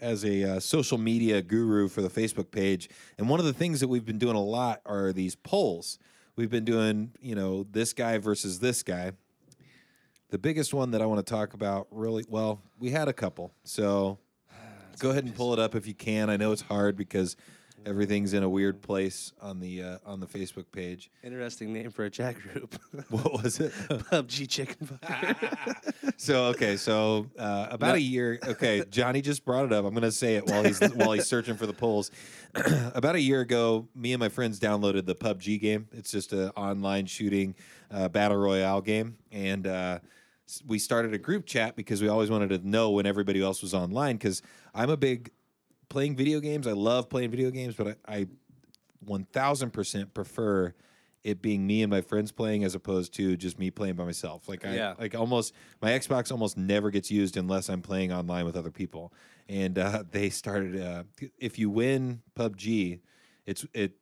as 0.00 0.24
a 0.24 0.44
uh, 0.56 0.60
social 0.60 0.96
media 0.96 1.42
guru 1.42 1.86
for 1.88 2.00
the 2.00 2.08
Facebook 2.08 2.50
page. 2.50 2.88
And 3.18 3.28
one 3.28 3.38
of 3.38 3.44
the 3.44 3.52
things 3.52 3.80
that 3.80 3.88
we've 3.88 4.04
been 4.06 4.18
doing 4.18 4.36
a 4.36 4.42
lot 4.42 4.80
are 4.86 5.12
these 5.12 5.34
polls. 5.34 5.98
We've 6.36 6.48
been 6.48 6.64
doing, 6.64 7.10
you 7.20 7.34
know, 7.34 7.66
this 7.70 7.92
guy 7.92 8.16
versus 8.16 8.60
this 8.60 8.82
guy. 8.82 9.12
The 10.30 10.38
biggest 10.38 10.72
one 10.72 10.92
that 10.92 11.02
I 11.02 11.06
want 11.06 11.26
to 11.26 11.30
talk 11.30 11.52
about, 11.52 11.88
really, 11.90 12.24
well, 12.30 12.62
we 12.78 12.90
had 12.90 13.08
a 13.08 13.12
couple. 13.12 13.52
So 13.64 14.18
go 14.98 15.10
ahead 15.10 15.24
and 15.24 15.34
pull 15.34 15.52
it 15.52 15.58
up 15.58 15.74
if 15.74 15.86
you 15.86 15.94
can. 15.94 16.30
I 16.30 16.36
know 16.36 16.52
it's 16.52 16.62
hard 16.62 16.96
because 16.96 17.36
everything's 17.86 18.34
in 18.34 18.42
a 18.42 18.48
weird 18.48 18.82
place 18.82 19.32
on 19.40 19.60
the 19.60 19.82
uh, 19.82 19.98
on 20.04 20.20
the 20.20 20.26
Facebook 20.26 20.66
page. 20.72 21.10
Interesting 21.22 21.72
name 21.72 21.90
for 21.90 22.04
a 22.04 22.10
chat 22.10 22.36
group. 22.36 22.78
What 23.08 23.42
was 23.42 23.58
it? 23.60 23.72
PUBG 23.88 24.48
chicken 24.48 24.86
fucker. 24.86 26.14
so 26.16 26.44
okay, 26.46 26.76
so 26.76 27.26
uh, 27.38 27.68
about 27.70 27.96
a 27.96 28.00
year. 28.00 28.38
Okay, 28.44 28.84
Johnny 28.90 29.20
just 29.20 29.44
brought 29.44 29.64
it 29.64 29.72
up. 29.72 29.84
I'm 29.84 29.92
going 29.92 30.02
to 30.02 30.12
say 30.12 30.36
it 30.36 30.46
while 30.46 30.62
he's 30.62 30.80
while 30.94 31.12
he's 31.12 31.26
searching 31.26 31.56
for 31.56 31.66
the 31.66 31.72
polls. 31.72 32.10
about 32.94 33.14
a 33.14 33.20
year 33.20 33.40
ago, 33.40 33.88
me 33.94 34.12
and 34.12 34.20
my 34.20 34.28
friends 34.28 34.60
downloaded 34.60 35.06
the 35.06 35.14
PUBG 35.14 35.60
game. 35.60 35.88
It's 35.92 36.10
just 36.10 36.32
an 36.32 36.50
online 36.50 37.06
shooting 37.06 37.54
uh, 37.90 38.08
battle 38.08 38.36
royale 38.36 38.80
game, 38.80 39.16
and 39.32 39.66
uh, 39.66 39.98
we 40.66 40.78
started 40.78 41.14
a 41.14 41.18
group 41.18 41.46
chat 41.46 41.76
because 41.76 42.02
we 42.02 42.08
always 42.08 42.30
wanted 42.30 42.50
to 42.50 42.68
know 42.68 42.90
when 42.90 43.06
everybody 43.06 43.42
else 43.42 43.62
was 43.62 43.74
online. 43.74 44.16
Because 44.16 44.42
I'm 44.74 44.90
a 44.90 44.96
big 44.96 45.30
playing 45.88 46.16
video 46.16 46.40
games. 46.40 46.66
I 46.66 46.72
love 46.72 47.08
playing 47.08 47.30
video 47.30 47.50
games, 47.50 47.74
but 47.74 47.98
I, 48.06 48.16
I 48.16 48.26
1000% 49.06 50.14
prefer 50.14 50.74
it 51.22 51.42
being 51.42 51.66
me 51.66 51.82
and 51.82 51.90
my 51.90 52.00
friends 52.00 52.32
playing 52.32 52.64
as 52.64 52.74
opposed 52.74 53.12
to 53.14 53.36
just 53.36 53.58
me 53.58 53.70
playing 53.70 53.94
by 53.94 54.04
myself. 54.04 54.48
Like 54.48 54.64
I 54.64 54.74
Yeah. 54.74 54.94
like 54.98 55.14
almost 55.14 55.52
my 55.82 55.90
Xbox 55.90 56.32
almost 56.32 56.56
never 56.56 56.90
gets 56.90 57.10
used 57.10 57.36
unless 57.36 57.68
I'm 57.68 57.82
playing 57.82 58.10
online 58.12 58.46
with 58.46 58.56
other 58.56 58.70
people. 58.70 59.12
And 59.48 59.78
uh, 59.78 60.04
they 60.10 60.30
started 60.30 60.80
uh, 60.80 61.02
if 61.38 61.58
you 61.58 61.68
win 61.68 62.22
PUBG, 62.36 63.00
it's 63.46 63.66
it 63.74 63.92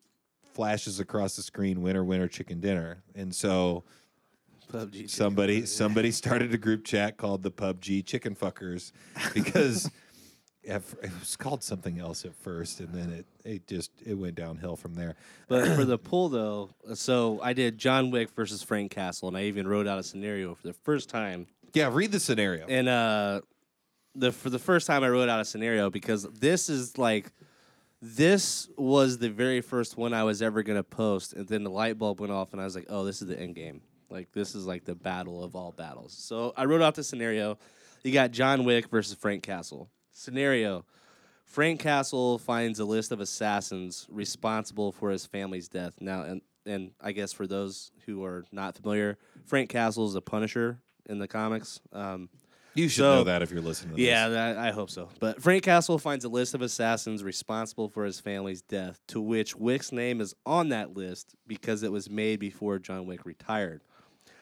flashes 0.54 1.00
across 1.00 1.34
the 1.36 1.42
screen 1.42 1.82
winner 1.82 2.04
winner 2.04 2.28
chicken 2.28 2.60
dinner. 2.60 3.02
And 3.16 3.34
so 3.34 3.82
PUBG. 4.72 5.10
somebody 5.10 5.66
somebody 5.66 6.10
started 6.22 6.54
a 6.54 6.58
group 6.58 6.84
chat 6.84 7.16
called 7.16 7.42
the 7.42 7.50
PUBG 7.50 8.06
chicken 8.06 8.36
fuckers 8.36 8.92
because 9.34 9.90
it 10.68 11.10
was 11.18 11.36
called 11.36 11.62
something 11.62 11.98
else 11.98 12.24
at 12.24 12.34
first 12.34 12.80
and 12.80 12.92
then 12.92 13.10
it 13.10 13.26
it 13.44 13.66
just 13.66 13.90
it 14.04 14.14
went 14.14 14.34
downhill 14.34 14.76
from 14.76 14.94
there. 14.94 15.16
But 15.48 15.66
for 15.74 15.84
the 15.84 15.98
pool 16.10 16.28
though, 16.28 16.70
so 16.94 17.40
I 17.42 17.52
did 17.52 17.78
John 17.78 18.10
Wick 18.10 18.30
versus 18.30 18.62
Frank 18.62 18.90
Castle, 18.90 19.28
and 19.28 19.36
I 19.36 19.44
even 19.44 19.66
wrote 19.66 19.86
out 19.86 19.98
a 19.98 20.02
scenario 20.02 20.54
for 20.54 20.66
the 20.66 20.74
first 20.74 21.08
time. 21.08 21.46
Yeah, 21.72 21.90
read 21.92 22.12
the 22.12 22.20
scenario. 22.20 22.66
And 22.66 22.88
uh, 22.88 23.40
the 24.14 24.32
for 24.32 24.50
the 24.50 24.58
first 24.58 24.86
time, 24.86 25.02
I 25.02 25.08
wrote 25.08 25.28
out 25.28 25.40
a 25.40 25.44
scenario 25.44 25.90
because 25.90 26.24
this 26.24 26.68
is 26.68 26.98
like 26.98 27.32
this 28.00 28.68
was 28.76 29.18
the 29.18 29.30
very 29.30 29.60
first 29.60 29.96
one 29.96 30.12
I 30.12 30.24
was 30.24 30.42
ever 30.42 30.62
gonna 30.62 30.82
post, 30.82 31.32
and 31.32 31.48
then 31.48 31.64
the 31.64 31.70
light 31.70 31.98
bulb 31.98 32.20
went 32.20 32.32
off, 32.32 32.52
and 32.52 32.60
I 32.60 32.64
was 32.64 32.74
like, 32.74 32.86
oh, 32.88 33.04
this 33.04 33.22
is 33.22 33.28
the 33.28 33.38
end 33.38 33.54
game. 33.54 33.80
Like 34.10 34.32
this 34.32 34.54
is 34.54 34.66
like 34.66 34.84
the 34.84 34.94
battle 34.94 35.42
of 35.42 35.56
all 35.56 35.72
battles. 35.72 36.12
So 36.12 36.52
I 36.56 36.64
wrote 36.64 36.82
out 36.82 36.94
the 36.94 37.04
scenario. 37.04 37.58
You 38.04 38.12
got 38.12 38.30
John 38.30 38.64
Wick 38.64 38.88
versus 38.88 39.14
Frank 39.14 39.42
Castle. 39.42 39.90
Scenario. 40.18 40.84
Frank 41.44 41.80
Castle 41.80 42.38
finds 42.38 42.78
a 42.78 42.84
list 42.84 43.12
of 43.12 43.20
assassins 43.20 44.06
responsible 44.10 44.92
for 44.92 45.10
his 45.10 45.24
family's 45.24 45.68
death. 45.68 45.94
Now, 46.00 46.22
and 46.22 46.42
and 46.66 46.90
I 47.00 47.12
guess 47.12 47.32
for 47.32 47.46
those 47.46 47.92
who 48.04 48.24
are 48.24 48.44
not 48.52 48.76
familiar, 48.76 49.16
Frank 49.46 49.70
Castle 49.70 50.06
is 50.06 50.14
a 50.14 50.20
Punisher 50.20 50.78
in 51.08 51.18
the 51.18 51.26
comics. 51.26 51.80
Um, 51.94 52.28
you 52.74 52.88
should 52.88 52.98
so- 52.98 53.14
know 53.16 53.24
that 53.24 53.42
if 53.42 53.50
you're 53.50 53.62
listening 53.62 53.96
to 53.96 54.02
yeah, 54.02 54.28
this. 54.28 54.36
that, 54.36 54.58
I 54.58 54.70
hope 54.72 54.90
so. 54.90 55.08
But 55.18 55.42
Frank 55.42 55.62
Castle 55.62 55.98
finds 55.98 56.24
a 56.26 56.28
list 56.28 56.54
of 56.54 56.60
assassins 56.60 57.24
responsible 57.24 57.88
for 57.88 58.04
his 58.04 58.20
family's 58.20 58.60
death, 58.60 59.00
to 59.08 59.20
which 59.20 59.56
Wick's 59.56 59.90
name 59.92 60.20
is 60.20 60.34
on 60.44 60.68
that 60.68 60.94
list 60.94 61.34
because 61.46 61.82
it 61.82 61.90
was 61.90 62.10
made 62.10 62.38
before 62.38 62.78
John 62.78 63.06
Wick 63.06 63.24
retired. 63.24 63.82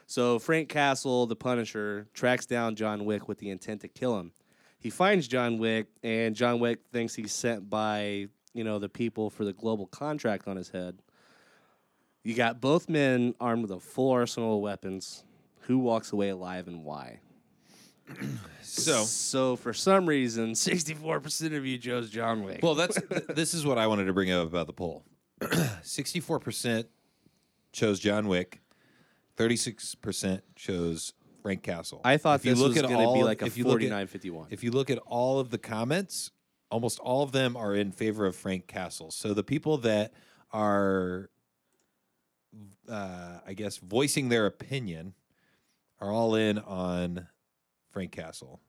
So 0.06 0.38
Frank 0.38 0.68
Castle, 0.68 1.26
the 1.26 1.36
Punisher, 1.36 2.08
tracks 2.12 2.46
down 2.46 2.74
John 2.76 3.04
Wick 3.04 3.28
with 3.28 3.38
the 3.38 3.50
intent 3.50 3.82
to 3.82 3.88
kill 3.88 4.18
him. 4.18 4.32
He 4.78 4.90
finds 4.90 5.26
John 5.26 5.58
Wick, 5.58 5.86
and 6.02 6.36
John 6.36 6.60
Wick 6.60 6.80
thinks 6.92 7.14
he's 7.14 7.32
sent 7.32 7.68
by 7.68 8.28
you 8.54 8.64
know 8.64 8.78
the 8.78 8.88
people 8.88 9.30
for 9.30 9.44
the 9.44 9.52
global 9.52 9.86
contract 9.86 10.46
on 10.48 10.56
his 10.56 10.68
head. 10.68 10.98
You 12.22 12.34
got 12.34 12.60
both 12.60 12.88
men 12.88 13.34
armed 13.40 13.62
with 13.62 13.70
a 13.70 13.80
full 13.80 14.10
arsenal 14.12 14.56
of 14.56 14.62
weapons. 14.62 15.22
Who 15.60 15.78
walks 15.78 16.12
away 16.12 16.28
alive 16.28 16.68
and 16.68 16.84
why? 16.84 17.20
So 18.62 19.04
So 19.04 19.56
for 19.56 19.72
some 19.72 20.06
reason, 20.06 20.54
sixty-four 20.54 21.20
percent 21.20 21.54
of 21.54 21.64
you 21.64 21.78
chose 21.78 22.10
John 22.10 22.42
Wick. 22.42 22.60
Well, 22.62 22.74
that's 22.74 23.00
th- 23.00 23.26
this 23.28 23.54
is 23.54 23.64
what 23.64 23.78
I 23.78 23.86
wanted 23.86 24.04
to 24.06 24.12
bring 24.12 24.30
up 24.32 24.46
about 24.46 24.66
the 24.66 24.72
poll. 24.72 25.04
Sixty-four 25.82 26.40
percent 26.40 26.88
chose 27.72 27.98
John 28.00 28.26
Wick. 28.28 28.60
Thirty-six 29.36 29.94
percent 29.94 30.42
chose 30.56 31.12
Frank 31.46 31.62
Castle. 31.62 32.00
I 32.02 32.16
thought 32.16 32.40
If 32.40 32.44
you 32.44 32.50
this 32.52 32.58
look 32.60 32.68
was 32.70 32.78
at 32.78 32.88
going 32.88 33.06
to 33.06 33.14
be 33.14 33.22
like 33.22 33.40
a 33.40 33.44
if 33.46 33.56
you 33.56 33.62
look 33.64 33.80
at- 33.80 33.88
49-51. 33.88 34.46
If 34.50 34.64
you 34.64 34.72
look 34.72 34.90
at 34.90 34.98
all 35.06 35.38
of 35.38 35.50
the 35.50 35.58
comments, 35.58 36.32
almost 36.72 36.98
all 36.98 37.22
of 37.22 37.30
them 37.30 37.56
are 37.56 37.72
in 37.72 37.92
favor 37.92 38.26
of 38.26 38.34
Frank 38.34 38.66
Castle. 38.66 39.12
So 39.12 39.32
the 39.32 39.44
people 39.44 39.78
that 39.78 40.12
are, 40.52 41.30
uh, 42.88 43.38
I 43.46 43.52
guess, 43.54 43.76
voicing 43.76 44.28
their 44.28 44.46
opinion 44.46 45.14
are 46.00 46.10
all 46.10 46.34
in 46.34 46.58
on 46.58 47.28
Frank 47.92 48.10
Castle. 48.10 48.60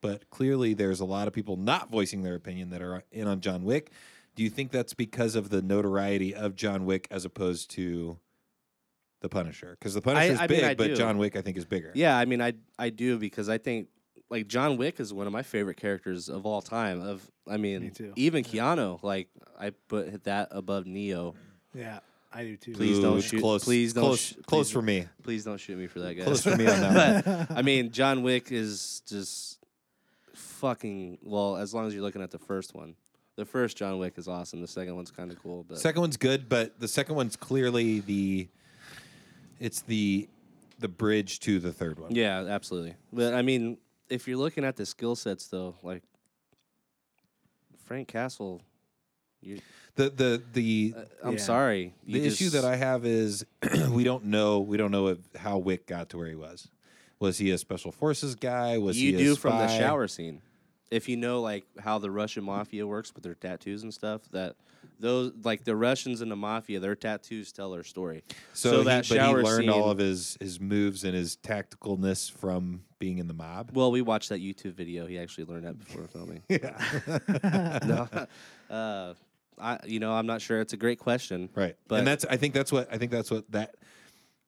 But 0.00 0.28
clearly, 0.28 0.74
there's 0.74 0.98
a 0.98 1.04
lot 1.04 1.28
of 1.28 1.32
people 1.32 1.56
not 1.56 1.88
voicing 1.88 2.24
their 2.24 2.34
opinion 2.34 2.70
that 2.70 2.82
are 2.82 3.04
in 3.12 3.28
on 3.28 3.40
John 3.40 3.62
Wick. 3.62 3.92
Do 4.34 4.42
you 4.42 4.50
think 4.50 4.72
that's 4.72 4.92
because 4.94 5.36
of 5.36 5.50
the 5.50 5.62
notoriety 5.62 6.34
of 6.34 6.56
John 6.56 6.84
Wick 6.84 7.06
as 7.12 7.24
opposed 7.24 7.70
to 7.72 8.18
the 9.22 9.28
Punisher? 9.28 9.76
Because 9.78 9.94
the 9.94 10.02
Punisher's 10.02 10.38
I 10.38 10.42
mean, 10.42 10.48
big, 10.48 10.64
I 10.64 10.74
but 10.74 10.88
do. 10.88 10.96
John 10.96 11.16
Wick 11.18 11.36
I 11.36 11.40
think 11.42 11.56
is 11.56 11.64
bigger. 11.64 11.90
Yeah, 11.94 12.16
I 12.18 12.24
mean, 12.26 12.42
I 12.42 12.52
I 12.78 12.90
do 12.90 13.18
because 13.18 13.48
I 13.48 13.58
think 13.58 13.88
like 14.30 14.46
John 14.48 14.76
Wick 14.76 15.00
is 15.00 15.12
one 15.12 15.26
of 15.26 15.32
my 15.32 15.42
favorite 15.42 15.76
characters 15.76 16.28
of 16.28 16.44
all 16.46 16.60
time. 16.62 17.00
Of 17.00 17.28
I 17.48 17.56
mean, 17.56 17.80
Me 17.82 17.90
too. 17.90 18.12
even 18.16 18.44
Keanu, 18.44 19.02
like 19.02 19.28
I 19.58 19.70
put 19.88 20.24
that 20.24 20.48
above 20.50 20.86
Neo. 20.86 21.34
Yeah, 21.74 22.00
I 22.32 22.44
do 22.44 22.56
too. 22.56 22.72
Please 22.74 22.98
Ooh, 22.98 23.02
don't 23.02 23.18
it's 23.18 23.26
shoot- 23.28 23.40
Close, 23.40 23.64
please 23.64 23.92
don't 23.94 24.04
Close, 24.04 24.20
sh- 24.20 24.34
close 24.46 24.68
please 24.68 24.72
for 24.72 24.82
me. 24.82 25.06
Please 25.22 25.44
don't 25.44 25.58
shoot 25.58 25.76
me 25.78 25.86
for 25.86 26.00
that, 26.00 26.14
guys. 26.14 26.24
Close 26.24 26.42
for 26.42 26.56
me 26.56 26.66
on 26.66 26.80
that 26.80 27.26
one. 27.26 27.46
but 27.48 27.56
I 27.58 27.62
mean, 27.62 27.90
John 27.90 28.22
Wick 28.22 28.52
is 28.52 29.02
just 29.06 29.58
fucking 30.34 31.18
well. 31.22 31.56
As 31.56 31.74
long 31.74 31.86
as 31.86 31.94
you're 31.94 32.02
looking 32.02 32.22
at 32.22 32.30
the 32.30 32.38
first 32.38 32.74
one, 32.74 32.94
the 33.36 33.44
first 33.44 33.76
John 33.76 33.98
Wick 33.98 34.14
is 34.16 34.28
awesome. 34.28 34.60
The 34.60 34.68
second 34.68 34.94
one's 34.96 35.10
kind 35.10 35.30
of 35.30 35.42
cool, 35.42 35.64
but 35.68 35.78
Second 35.78 36.00
one's 36.00 36.16
good, 36.16 36.48
but 36.48 36.78
the 36.80 36.88
second 36.88 37.14
one's 37.16 37.36
clearly 37.36 38.00
the 38.00 38.48
it's 39.62 39.82
the 39.82 40.28
the 40.78 40.88
bridge 40.88 41.38
to 41.40 41.60
the 41.60 41.72
third 41.72 41.98
one. 42.00 42.14
yeah, 42.14 42.40
absolutely. 42.40 42.94
But 43.12 43.34
I 43.34 43.42
mean, 43.42 43.78
if 44.10 44.26
you're 44.26 44.36
looking 44.36 44.64
at 44.64 44.76
the 44.76 44.84
skill 44.84 45.14
sets, 45.14 45.46
though, 45.46 45.76
like 45.82 46.02
Frank 47.86 48.08
Castle, 48.08 48.60
you, 49.40 49.60
The 49.94 50.10
the 50.10 50.42
the 50.52 50.94
uh, 50.96 51.02
I'm 51.22 51.34
Yeah. 51.34 51.40
sorry. 51.40 51.94
the 52.04 52.18
you 52.18 52.26
issue 52.26 52.50
that 52.50 52.64
I 52.64 52.76
have 52.76 53.06
is 53.06 53.46
we 53.90 54.02
don't 54.04 54.24
know 54.24 54.60
we 54.60 54.76
don't 54.76 54.90
know 54.90 55.08
if, 55.08 55.18
how 55.36 55.58
Wick 55.58 55.86
got 55.86 56.08
to 56.10 56.16
where 56.18 56.28
he 56.28 56.34
was. 56.34 56.68
Was 57.20 57.38
he 57.38 57.52
a 57.52 57.58
special 57.58 57.92
forces 57.92 58.34
guy? 58.34 58.78
Was 58.78 59.00
you 59.00 59.10
he 59.10 59.14
a 59.16 59.18
do 59.18 59.36
from 59.36 59.58
the 59.58 59.68
shower 59.68 60.08
scene. 60.08 60.42
If 60.92 61.08
you 61.08 61.16
know 61.16 61.40
like 61.40 61.64
how 61.80 61.98
the 61.98 62.10
Russian 62.10 62.44
mafia 62.44 62.86
works 62.86 63.14
with 63.14 63.24
their 63.24 63.34
tattoos 63.34 63.82
and 63.82 63.92
stuff, 63.92 64.20
that 64.32 64.56
those 65.00 65.32
like 65.42 65.64
the 65.64 65.74
Russians 65.74 66.20
and 66.20 66.30
the 66.30 66.36
mafia, 66.36 66.80
their 66.80 66.94
tattoos 66.94 67.50
tell 67.50 67.70
their 67.70 67.82
story. 67.82 68.22
So, 68.52 68.78
he, 68.78 68.84
that 68.84 69.08
but 69.08 69.18
he 69.18 69.26
learned 69.26 69.64
scene, 69.64 69.70
all 69.70 69.90
of 69.90 69.98
his 69.98 70.36
his 70.38 70.60
moves 70.60 71.02
and 71.04 71.14
his 71.14 71.36
tacticalness 71.38 72.30
from 72.30 72.84
being 72.98 73.18
in 73.18 73.26
the 73.26 73.34
mob. 73.34 73.70
Well, 73.72 73.90
we 73.90 74.02
watched 74.02 74.28
that 74.28 74.40
YouTube 74.40 74.74
video. 74.74 75.06
He 75.06 75.18
actually 75.18 75.46
learned 75.46 75.64
that 75.64 75.78
before 75.78 76.06
filming. 76.06 76.42
Yeah. 76.48 77.78
no, 78.70 78.74
uh, 78.74 79.14
I 79.58 79.78
you 79.86 79.98
know 79.98 80.12
I'm 80.12 80.26
not 80.26 80.42
sure. 80.42 80.60
It's 80.60 80.74
a 80.74 80.78
great 80.78 80.98
question. 80.98 81.48
Right. 81.54 81.76
But- 81.88 82.00
and 82.00 82.06
that's 82.06 82.26
I 82.26 82.36
think 82.36 82.52
that's 82.52 82.70
what 82.70 82.92
I 82.92 82.98
think 82.98 83.10
that's 83.10 83.30
what 83.30 83.50
that 83.52 83.76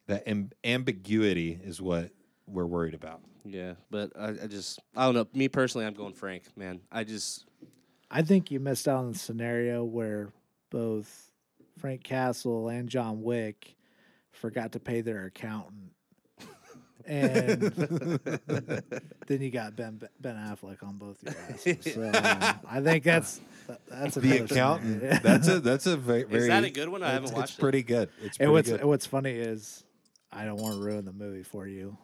that 0.09 0.29
am- 0.29 0.51
ambiguity 0.63 1.59
is 1.65 1.81
what 1.81 2.11
we're 2.47 2.67
worried 2.67 2.95
about. 2.95 3.23
Yeah, 3.45 3.75
but 3.91 4.13
I, 4.19 4.29
I 4.31 4.47
just 4.47 4.79
I 4.97 5.05
don't 5.05 5.15
know. 5.15 5.27
Me 5.35 5.49
personally, 5.49 5.87
I'm 5.87 5.95
going 5.95 6.15
Frank. 6.15 6.45
Man, 6.57 6.81
I 6.91 7.05
just 7.05 7.45
I 8.11 8.23
think 8.23 8.51
you 8.51 8.59
missed 8.61 8.89
out 8.89 8.99
on 8.99 9.13
the 9.13 9.19
scenario 9.19 9.85
where 9.85 10.33
both 10.71 11.31
Frank 11.79 12.03
Castle 12.05 12.69
and 12.69 12.89
John 12.89 13.23
Wick 13.23 13.75
forgot 14.33 14.73
to 14.73 14.81
pay 14.81 15.01
their 15.03 15.27
accountant. 15.27 15.91
And 17.07 17.61
then 19.27 19.43
you 19.43 19.51
got 19.51 19.77
Ben 19.77 20.01
Ben 20.21 20.37
Affleck 20.37 20.83
on 20.83 20.97
both 20.97 21.23
your 21.23 21.35
asses. 21.51 21.85
So 21.95 22.03
um, 22.03 22.61
I 22.67 22.81
think 22.81 23.05
that's 23.05 23.41
that's 23.89 24.15
The 24.15 24.45
accountant. 24.45 25.01
scenario. 25.03 25.21
that's 25.23 25.49
a 25.49 25.61
that's 25.61 25.87
a 25.87 25.99
very, 25.99 26.23
very 26.25 26.43
is 26.45 26.49
that 26.49 26.65
a 26.65 26.71
good 26.71 26.89
one? 26.89 27.03
I 27.03 27.09
it's- 27.09 27.15
haven't 27.15 27.29
it's, 27.31 27.37
watched 27.39 27.59
it. 27.59 27.61
pretty 27.61 27.83
good. 27.83 28.09
It's 28.23 28.39
pretty 28.39 28.45
And 28.45 28.53
what's 28.53 28.71
good. 28.71 28.85
what's 28.85 29.05
funny 29.07 29.33
is 29.33 29.85
I 30.33 30.47
don't 30.47 30.57
want 30.57 30.77
to 30.77 30.81
ruin 30.83 31.05
the 31.05 31.13
movie 31.13 31.43
for 31.43 31.67
you, 31.67 31.99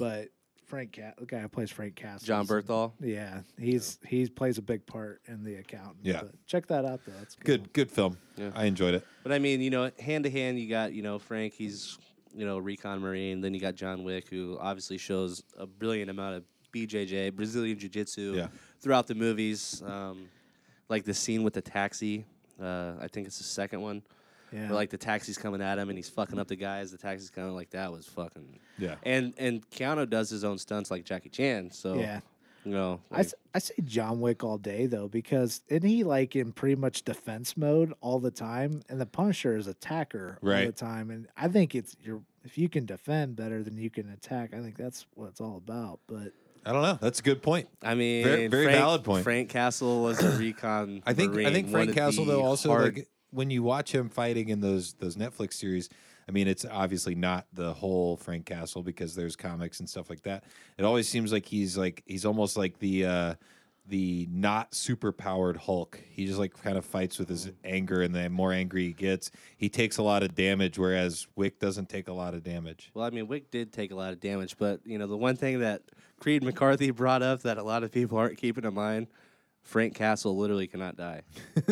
but 0.00 0.28
Frank 0.70 0.94
Ca- 0.96 1.14
the 1.18 1.26
guy 1.26 1.40
who 1.40 1.48
plays 1.48 1.70
Frank 1.70 1.96
Castle, 1.96 2.24
Jon 2.26 2.46
Bernthal. 2.46 2.92
Yeah, 3.00 3.40
he's 3.58 3.98
he 4.06 4.26
plays 4.28 4.56
a 4.56 4.62
big 4.62 4.86
part 4.86 5.20
in 5.26 5.42
the 5.42 5.56
accountant. 5.56 5.96
Yeah. 6.02 6.20
but 6.22 6.46
check 6.46 6.66
that 6.68 6.84
out 6.84 7.00
though. 7.04 7.12
That's 7.18 7.34
good 7.34 7.72
good 7.72 7.90
film. 7.90 8.16
Yeah. 8.36 8.50
I 8.54 8.66
enjoyed 8.66 8.94
it. 8.94 9.04
But 9.24 9.32
I 9.32 9.40
mean, 9.40 9.60
you 9.60 9.70
know, 9.70 9.90
hand 9.98 10.24
to 10.24 10.30
hand, 10.30 10.58
you 10.60 10.68
got 10.68 10.92
you 10.92 11.02
know 11.02 11.18
Frank. 11.18 11.52
He's 11.54 11.98
you 12.34 12.46
know 12.46 12.58
recon 12.58 13.00
marine. 13.00 13.40
Then 13.40 13.52
you 13.52 13.60
got 13.60 13.74
John 13.74 14.04
Wick, 14.04 14.28
who 14.28 14.56
obviously 14.60 14.96
shows 14.96 15.42
a 15.58 15.66
brilliant 15.66 16.08
amount 16.10 16.36
of 16.36 16.44
BJJ 16.72 17.34
Brazilian 17.34 17.76
Jiu 17.76 17.88
Jitsu 17.88 18.34
Yeah. 18.36 18.46
throughout 18.80 19.08
the 19.08 19.16
movies. 19.16 19.82
Um, 19.84 20.28
like 20.88 21.04
the 21.04 21.14
scene 21.14 21.42
with 21.42 21.54
the 21.54 21.62
taxi. 21.62 22.24
Uh, 22.62 22.92
I 23.00 23.08
think 23.08 23.26
it's 23.26 23.38
the 23.38 23.44
second 23.44 23.80
one. 23.80 24.02
Yeah. 24.52 24.66
Where 24.66 24.74
like 24.74 24.90
the 24.90 24.98
taxi's 24.98 25.38
coming 25.38 25.60
at 25.62 25.78
him 25.78 25.88
and 25.88 25.98
he's 25.98 26.08
fucking 26.08 26.38
up 26.38 26.48
the 26.48 26.56
guys. 26.56 26.90
The 26.90 26.98
taxi's 26.98 27.30
coming 27.30 27.54
like 27.54 27.70
that 27.70 27.90
was 27.92 28.06
fucking. 28.06 28.58
Yeah. 28.78 28.96
And 29.04 29.34
and 29.38 29.68
Keanu 29.70 30.08
does 30.08 30.30
his 30.30 30.44
own 30.44 30.58
stunts 30.58 30.90
like 30.90 31.04
Jackie 31.04 31.28
Chan. 31.28 31.70
So 31.72 31.94
yeah. 31.94 32.20
you 32.64 32.72
know, 32.72 33.00
I, 33.12 33.18
like- 33.18 33.26
s- 33.26 33.34
I 33.54 33.58
say 33.58 33.74
John 33.84 34.20
Wick 34.20 34.42
all 34.44 34.58
day 34.58 34.86
though 34.86 35.08
because 35.08 35.62
isn't 35.68 35.88
he 35.88 36.04
like 36.04 36.34
in 36.36 36.52
pretty 36.52 36.76
much 36.76 37.04
defense 37.04 37.56
mode 37.56 37.92
all 38.00 38.18
the 38.18 38.30
time, 38.30 38.82
and 38.88 39.00
the 39.00 39.06
Punisher 39.06 39.56
is 39.56 39.66
attacker 39.66 40.38
all 40.42 40.48
the 40.66 40.72
time, 40.72 41.10
and 41.10 41.26
I 41.36 41.48
think 41.48 41.74
it's 41.74 41.96
you're 42.02 42.20
if 42.44 42.56
you 42.56 42.68
can 42.70 42.86
defend 42.86 43.36
better 43.36 43.62
than 43.62 43.76
you 43.76 43.90
can 43.90 44.08
attack, 44.10 44.54
I 44.54 44.60
think 44.60 44.76
that's 44.78 45.06
what 45.14 45.26
it's 45.28 45.40
all 45.42 45.56
about. 45.58 46.00
But 46.06 46.32
I 46.64 46.72
don't 46.72 46.82
know. 46.82 46.98
That's 47.00 47.20
a 47.20 47.22
good 47.22 47.42
point. 47.42 47.68
I 47.82 47.94
mean, 47.94 48.24
Very- 48.24 48.46
very 48.48 48.64
Frank, 48.64 48.78
valid 48.78 49.04
point. 49.04 49.24
Frank 49.24 49.48
Castle 49.50 50.02
was 50.02 50.22
a 50.22 50.36
recon. 50.38 51.02
I 51.06 51.12
think 51.14 51.36
I 51.36 51.52
think 51.52 51.70
Frank 51.70 51.94
Castle 51.94 52.24
though 52.24 52.42
also 52.42 52.68
hard- 52.70 52.96
like 52.96 53.08
when 53.30 53.50
you 53.50 53.62
watch 53.62 53.94
him 53.94 54.08
fighting 54.08 54.48
in 54.48 54.60
those 54.60 54.94
those 54.94 55.16
Netflix 55.16 55.54
series, 55.54 55.88
I 56.28 56.32
mean 56.32 56.48
it's 56.48 56.64
obviously 56.64 57.14
not 57.14 57.46
the 57.52 57.72
whole 57.72 58.16
Frank 58.16 58.46
Castle 58.46 58.82
because 58.82 59.14
there's 59.14 59.36
comics 59.36 59.80
and 59.80 59.88
stuff 59.88 60.10
like 60.10 60.22
that. 60.22 60.44
It 60.78 60.84
always 60.84 61.08
seems 61.08 61.32
like 61.32 61.46
he's 61.46 61.76
like 61.76 62.02
he's 62.06 62.24
almost 62.24 62.56
like 62.56 62.78
the 62.78 63.06
uh 63.06 63.34
the 63.86 64.28
not 64.30 64.74
super 64.74 65.10
powered 65.10 65.56
Hulk. 65.56 66.00
He 66.10 66.24
just 66.24 66.38
like 66.38 66.54
kind 66.62 66.78
of 66.78 66.84
fights 66.84 67.18
with 67.18 67.28
his 67.28 67.50
anger 67.64 68.02
and 68.02 68.14
the 68.14 68.30
more 68.30 68.52
angry 68.52 68.86
he 68.86 68.92
gets, 68.92 69.30
he 69.56 69.68
takes 69.68 69.98
a 69.98 70.02
lot 70.02 70.22
of 70.22 70.34
damage 70.34 70.78
whereas 70.78 71.26
Wick 71.34 71.58
doesn't 71.58 71.88
take 71.88 72.08
a 72.08 72.12
lot 72.12 72.34
of 72.34 72.42
damage. 72.42 72.90
Well, 72.94 73.04
I 73.04 73.10
mean, 73.10 73.26
Wick 73.26 73.50
did 73.50 73.72
take 73.72 73.90
a 73.90 73.96
lot 73.96 74.12
of 74.12 74.20
damage, 74.20 74.56
but 74.58 74.80
you 74.84 74.98
know, 74.98 75.06
the 75.06 75.16
one 75.16 75.36
thing 75.36 75.60
that 75.60 75.82
Creed 76.20 76.42
McCarthy 76.44 76.90
brought 76.92 77.22
up 77.22 77.42
that 77.42 77.58
a 77.58 77.62
lot 77.62 77.82
of 77.82 77.90
people 77.90 78.16
aren't 78.16 78.38
keeping 78.38 78.64
in 78.64 78.74
mind, 78.74 79.08
Frank 79.62 79.94
Castle 79.94 80.36
literally 80.36 80.66
cannot 80.66 80.96
die. 80.96 81.22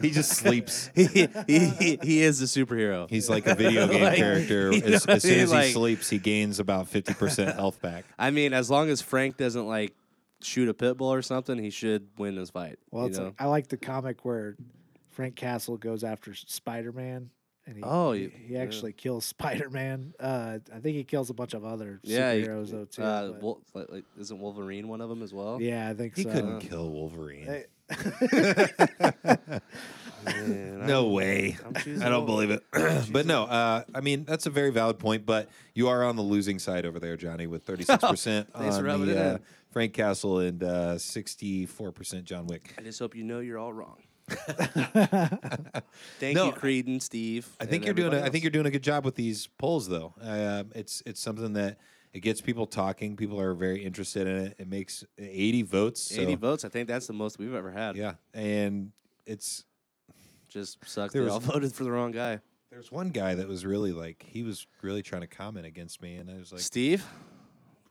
He 0.00 0.10
just 0.10 0.30
sleeps. 0.32 0.90
he, 0.94 1.06
he, 1.06 1.26
he, 1.46 1.98
he 2.02 2.22
is 2.22 2.40
a 2.42 2.44
superhero. 2.44 3.08
He's 3.08 3.28
like 3.30 3.46
a 3.46 3.54
video 3.54 3.86
game 3.88 4.02
Like, 4.02 4.16
character. 4.16 4.72
you 4.72 4.80
know 4.80 4.86
As, 4.94 5.06
what 5.06 5.16
as 5.16 5.24
I 5.24 5.28
soon 5.28 5.30
mean? 5.36 5.40
as 5.44 5.50
he 5.50 5.56
Like- 5.56 5.72
sleeps, 5.72 6.10
he 6.10 6.18
gains 6.18 6.58
about 6.60 6.88
fifty 6.88 7.14
percent 7.14 7.54
health 7.56 7.80
back. 7.80 8.04
I 8.18 8.30
mean, 8.30 8.52
as 8.52 8.70
long 8.70 8.88
as 8.90 9.00
Frank 9.02 9.36
doesn't 9.36 9.66
like 9.66 9.94
shoot 10.42 10.68
a 10.68 10.74
pit 10.74 10.96
bull 10.98 11.12
or 11.12 11.22
something, 11.22 11.58
he 11.58 11.70
should 11.70 12.08
win 12.18 12.34
this 12.36 12.50
fight. 12.50 12.78
well, 12.90 13.04
you 13.04 13.08
it's 13.10 13.18
know? 13.18 13.24
like, 13.26 13.34
I 13.38 13.46
like 13.46 13.68
the 13.68 13.76
comic 13.78 14.24
where 14.24 14.56
Frank 15.10 15.36
Castle 15.36 15.76
goes 15.76 16.04
after 16.04 16.34
Spider 16.34 16.92
Man. 16.92 17.30
And 17.66 17.76
he, 17.78 17.82
Oh, 17.82 18.12
he, 18.12 18.22
you- 18.22 18.32
he 18.48 18.54
yeah. 18.54 18.60
actually 18.60 18.92
kills 18.92 19.24
Spider 19.26 19.70
Man. 19.70 20.12
Uh, 20.20 20.58
I 20.74 20.78
think 20.80 20.96
he 20.96 21.04
kills 21.04 21.30
a 21.30 21.34
bunch 21.34 21.54
of 21.54 21.64
other 21.64 21.98
yeah, 22.02 22.34
he- 22.34 22.42
superheroes 22.42 22.70
though 22.70 22.84
too. 22.84 23.02
uh, 23.02 23.28
but- 23.32 23.42
Wol- 23.42 23.60
like, 23.74 23.90
like, 23.90 24.04
isn't 24.20 24.38
Wolverine 24.38 24.88
one 24.88 25.00
of 25.00 25.08
them 25.08 25.22
as 25.22 25.32
well? 25.32 25.60
yeah, 25.60 25.88
I 25.88 25.94
think 25.94 26.14
so. 26.16 26.22
He 26.22 26.28
so. 26.28 26.32
couldn't 26.34 26.60
kill 26.60 26.90
Wolverine. 26.90 27.46
Hey, 27.46 27.64
Man, 30.24 30.86
No 30.86 31.02
I'm- 31.04 31.12
way. 31.12 31.56
I'm 31.64 32.02
I 32.02 32.08
don't 32.08 32.24
believe 32.26 32.50
it. 32.50 32.62
but 33.12 33.26
no, 33.26 33.44
uh, 33.44 33.84
I 33.94 34.00
mean 34.00 34.24
that's 34.24 34.46
a 34.46 34.50
very 34.50 34.70
valid 34.70 34.98
point. 34.98 35.26
But 35.26 35.48
you 35.74 35.88
are 35.88 36.02
on 36.02 36.16
the 36.16 36.22
losing 36.22 36.58
side 36.58 36.86
over 36.86 36.98
there, 36.98 37.16
Johnny, 37.16 37.46
with 37.46 37.62
thirty 37.66 37.84
six 37.84 38.02
percent 38.02 38.48
on 38.54 39.06
the 39.06 39.20
uh. 39.34 39.38
Frank 39.70 39.92
Castle 39.92 40.38
and 40.38 41.00
sixty 41.00 41.66
four 41.66 41.92
percent 41.92 42.24
John 42.24 42.46
Wick. 42.46 42.72
I 42.78 42.82
just 42.82 42.98
hope 42.98 43.14
you 43.14 43.22
know 43.24 43.40
you're 43.40 43.58
all 43.58 43.72
wrong. 43.72 44.02
Thank 46.18 46.36
No, 46.36 46.46
you, 46.46 46.52
Creed 46.52 46.86
and 46.86 47.02
Steve. 47.02 47.48
I 47.60 47.64
think 47.66 47.84
and 47.84 47.84
you're 47.86 47.94
doing. 47.94 48.06
A, 48.06 48.16
everybody 48.16 48.22
I 48.28 48.30
think 48.30 48.34
else. 48.36 48.42
you're 48.44 48.50
doing 48.50 48.66
a 48.66 48.70
good 48.70 48.82
job 48.82 49.04
with 49.04 49.14
these 49.14 49.48
polls, 49.58 49.88
though. 49.88 50.14
Um, 50.20 50.70
it's 50.74 51.02
it's 51.06 51.20
something 51.20 51.52
that 51.54 51.78
it 52.12 52.20
gets 52.20 52.40
people 52.40 52.66
talking. 52.66 53.16
People 53.16 53.40
are 53.40 53.54
very 53.54 53.84
interested 53.84 54.26
in 54.26 54.36
it. 54.46 54.56
It 54.58 54.68
makes 54.68 55.04
eighty 55.18 55.62
votes. 55.62 56.00
So, 56.02 56.20
80 56.22 56.34
votes. 56.36 56.64
I 56.64 56.68
think 56.68 56.88
that's 56.88 57.06
the 57.06 57.12
most 57.12 57.38
we've 57.38 57.54
ever 57.54 57.70
had. 57.70 57.96
Yeah, 57.96 58.14
and 58.32 58.92
it's 59.26 59.64
Just 60.48 60.78
sucks. 60.88 61.12
There 61.12 61.22
They 61.22 61.26
was- 61.26 61.34
all 61.34 61.40
voted 61.52 61.72
for 61.74 61.84
the 61.84 61.90
wrong 61.92 62.12
guy. 62.12 62.40
there's 62.70 62.90
one 62.92 63.10
guy 63.10 63.34
that 63.34 63.48
was 63.48 63.64
really 63.66 63.92
like 63.92 64.24
he 64.28 64.42
was 64.42 64.66
really 64.82 65.02
trying 65.02 65.22
to 65.22 65.28
comment 65.28 65.66
against 65.66 66.00
me, 66.02 66.16
and 66.16 66.30
I 66.30 66.34
was 66.38 66.52
like, 66.52 66.60
Steve. 66.62 67.04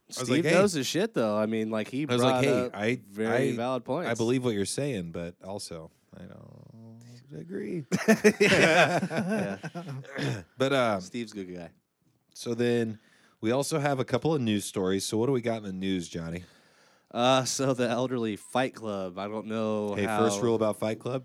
was 0.07 0.17
Steve 0.17 0.29
like, 0.29 0.45
hey. 0.45 0.51
knows 0.53 0.73
his 0.73 0.88
shit 0.88 1.13
though. 1.13 1.38
I 1.38 1.45
mean, 1.45 1.69
like 1.69 1.89
he 1.89 2.03
I 2.07 2.13
was 2.13 2.21
brought 2.21 2.36
like, 2.36 2.45
hey, 2.45 2.65
up 2.65 2.75
I 2.75 2.99
very 3.11 3.51
I, 3.51 3.55
valid 3.55 3.84
points. 3.86 4.09
I 4.09 4.13
believe 4.15 4.43
what 4.43 4.53
you're 4.55 4.65
saying, 4.65 5.11
but 5.11 5.36
also 5.43 5.91
I 6.18 6.24
don't 6.24 7.39
agree. 7.39 7.86
yeah. 8.39 9.57
But 10.57 10.74
um, 10.74 11.01
Steve's 11.01 11.32
a 11.32 11.36
good 11.36 11.55
guy. 11.55 11.70
so 12.34 12.53
then 12.53 12.99
we 13.41 13.51
also 13.51 13.80
have 13.80 13.99
a 13.99 14.05
couple 14.05 14.34
of 14.34 14.41
news 14.41 14.66
stories. 14.66 15.05
So 15.05 15.18
what 15.18 15.26
do 15.28 15.32
we 15.32 15.41
got 15.41 15.57
in 15.57 15.64
the 15.64 15.74
news, 15.74 16.07
Johnny? 16.07 16.43
Uh, 17.11 17.43
so 17.43 17.74
the 17.74 17.88
elderly 17.89 18.36
Fight 18.36 18.74
Club. 18.74 19.20
I 19.20 19.28
don't 19.28 19.47
know. 19.47 19.93
Hey, 19.95 20.05
how, 20.05 20.20
first 20.20 20.41
rule 20.41 20.55
about 20.55 20.80
Fight 20.80 20.99
Club: 20.99 21.24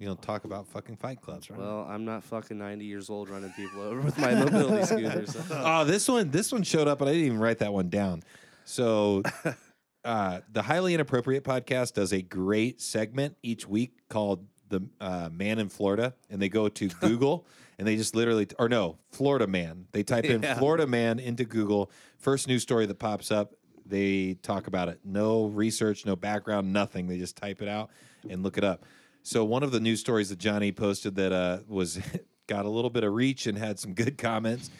you 0.00 0.06
don't 0.06 0.20
talk 0.20 0.44
about 0.44 0.66
fucking 0.66 0.96
Fight 0.96 1.20
Club. 1.20 1.42
Well, 1.56 1.86
I'm 1.88 2.04
not 2.04 2.24
fucking 2.24 2.58
90 2.58 2.84
years 2.84 3.10
old 3.10 3.28
running 3.28 3.52
people 3.52 3.82
over 3.82 4.00
with 4.00 4.18
my 4.18 4.34
mobility 4.34 4.84
scooter. 4.86 5.26
So. 5.26 5.42
Oh, 5.50 5.84
this 5.84 6.08
one, 6.08 6.30
this 6.30 6.50
one 6.50 6.62
showed 6.62 6.88
up, 6.88 7.00
and 7.00 7.08
I 7.08 7.12
didn't 7.12 7.26
even 7.26 7.38
write 7.38 7.58
that 7.58 7.72
one 7.72 7.90
down. 7.90 8.22
So, 8.64 9.22
uh, 10.04 10.40
the 10.52 10.62
highly 10.62 10.94
inappropriate 10.94 11.44
podcast 11.44 11.94
does 11.94 12.12
a 12.12 12.22
great 12.22 12.80
segment 12.80 13.36
each 13.42 13.66
week 13.66 13.92
called 14.08 14.46
"The 14.68 14.82
uh, 15.00 15.28
Man 15.32 15.58
in 15.58 15.68
Florida," 15.68 16.14
and 16.30 16.40
they 16.40 16.48
go 16.48 16.68
to 16.68 16.88
Google 17.00 17.46
and 17.78 17.88
they 17.88 17.96
just 17.96 18.14
literally, 18.14 18.46
or 18.58 18.68
no, 18.68 18.98
Florida 19.10 19.46
Man. 19.46 19.86
They 19.92 20.02
type 20.02 20.26
in 20.26 20.42
Yeah. 20.42 20.58
Florida 20.58 20.86
Man 20.86 21.18
into 21.18 21.44
Google. 21.46 21.90
First 22.18 22.46
news 22.46 22.60
story 22.62 22.84
that 22.84 22.98
pops 22.98 23.30
up, 23.30 23.54
they 23.86 24.34
talk 24.42 24.66
about 24.66 24.88
it. 24.90 25.00
No 25.02 25.46
research, 25.46 26.04
no 26.04 26.14
background, 26.14 26.72
nothing. 26.74 27.06
They 27.08 27.16
just 27.16 27.36
type 27.36 27.62
it 27.62 27.68
out 27.68 27.88
and 28.28 28.42
look 28.42 28.58
it 28.58 28.64
up. 28.64 28.84
So 29.22 29.46
one 29.46 29.62
of 29.62 29.70
the 29.72 29.80
news 29.80 29.98
stories 30.00 30.28
that 30.28 30.38
Johnny 30.38 30.72
posted 30.72 31.14
that 31.14 31.32
uh, 31.32 31.60
was 31.68 31.98
got 32.46 32.66
a 32.66 32.68
little 32.68 32.90
bit 32.90 33.02
of 33.02 33.14
reach 33.14 33.46
and 33.46 33.56
had 33.56 33.78
some 33.78 33.94
good 33.94 34.18
comments. 34.18 34.70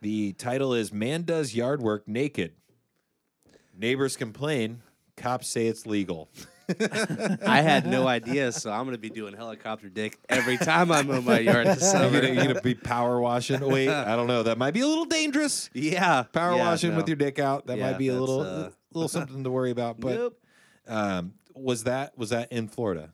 The 0.00 0.32
title 0.34 0.72
is 0.72 0.92
"Man 0.92 1.22
Does 1.22 1.54
Yard 1.54 1.82
Work 1.82 2.06
Naked." 2.06 2.52
Neighbors 3.80 4.16
complain. 4.16 4.82
Cops 5.16 5.48
say 5.48 5.66
it's 5.66 5.86
legal. 5.86 6.28
I 7.46 7.62
had 7.62 7.86
no 7.86 8.06
idea, 8.06 8.52
so 8.52 8.70
I'm 8.70 8.84
gonna 8.84 8.98
be 8.98 9.10
doing 9.10 9.34
helicopter 9.34 9.88
dick 9.88 10.18
every 10.28 10.56
time 10.56 10.92
I 10.92 11.02
mow 11.02 11.20
my 11.20 11.40
yard 11.40 11.66
this 11.66 11.80
You're 11.82 11.90
summer. 11.92 12.22
you're 12.24 12.36
gonna 12.36 12.60
be 12.60 12.74
power 12.74 13.20
washing. 13.20 13.60
Wait, 13.60 13.88
I 13.88 14.14
don't 14.16 14.26
know. 14.28 14.42
That 14.44 14.56
might 14.58 14.72
be 14.74 14.80
a 14.80 14.86
little 14.86 15.04
dangerous. 15.06 15.68
yeah, 15.72 16.22
Power 16.24 16.54
yeah, 16.56 16.68
washing 16.68 16.90
no. 16.92 16.98
with 16.98 17.08
your 17.08 17.16
dick 17.16 17.38
out. 17.38 17.66
That 17.66 17.78
Yeah, 17.78 17.90
might 17.90 17.98
be 17.98 18.08
a 18.08 18.14
little 18.20 18.40
uh, 18.40 18.70
little 18.92 19.08
something 19.08 19.42
to 19.44 19.50
worry 19.50 19.70
about. 19.72 19.98
But 19.98 20.14
Nope. 20.14 20.40
um, 20.86 21.32
was 21.54 21.84
that 21.84 22.16
was 22.16 22.30
that 22.30 22.52
in 22.52 22.68
Florida? 22.68 23.12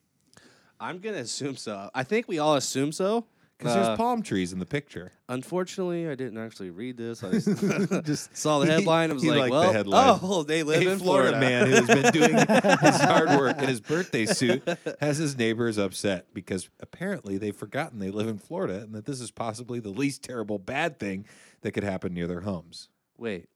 I'm 0.79 0.99
gonna 0.99 1.19
assume 1.19 1.57
so. 1.57 1.91
I 1.95 2.03
think 2.03 2.29
we 2.29 2.39
all 2.39 2.57
assume 2.57 2.93
so. 2.93 3.27
Because 3.59 3.75
Uh, 3.75 3.85
there's 3.87 3.97
palm 3.97 4.23
trees 4.23 4.53
in 4.53 4.59
the 4.59 4.67
picture. 4.67 5.13
Unfortunately, 5.31 6.07
I 6.09 6.15
didn't 6.15 6.37
actually 6.37 6.69
read 6.71 6.99
this. 6.99 7.25
I 7.25 7.31
just 8.03 8.37
saw 8.37 8.59
the 8.59 8.67
headline. 8.67 9.11
I 9.11 9.15
was 9.15 9.23
He 9.23 9.31
like, 9.31 9.39
liked 9.39 9.53
the 9.53 9.59
well, 9.59 9.73
headline. 9.73 10.19
oh, 10.23 10.43
they 10.43 10.63
live 10.63 10.87
a 10.87 10.91
in 10.93 10.99
Florida, 10.99 11.41
man 11.41 11.67
who's 11.69 11.87
been 11.87 12.13
doing 12.13 12.37
his 12.37 13.01
hard 13.01 13.31
work 13.31 13.57
in 13.63 13.69
his 13.69 13.81
birthday 13.81 14.27
suit 14.27 14.63
has 15.01 15.17
his 15.17 15.39
neighbors 15.39 15.79
upset 15.79 16.27
because 16.35 16.69
apparently 16.81 17.39
they've 17.39 17.57
forgotten 17.57 17.99
they 17.99 18.11
live 18.11 18.29
in 18.29 18.37
Florida 18.39 18.83
and 18.83 18.95
that 18.95 19.07
this 19.07 19.21
is 19.23 19.31
possibly 19.31 19.81
the 19.81 19.89
least 19.91 20.23
terrible 20.23 20.59
bad 20.59 20.99
thing 20.99 21.25
that 21.63 21.73
could 21.73 21.85
happen 21.85 22.13
near 22.13 22.27
their 22.27 22.43
homes. 22.43 22.91
Wait. 23.17 23.47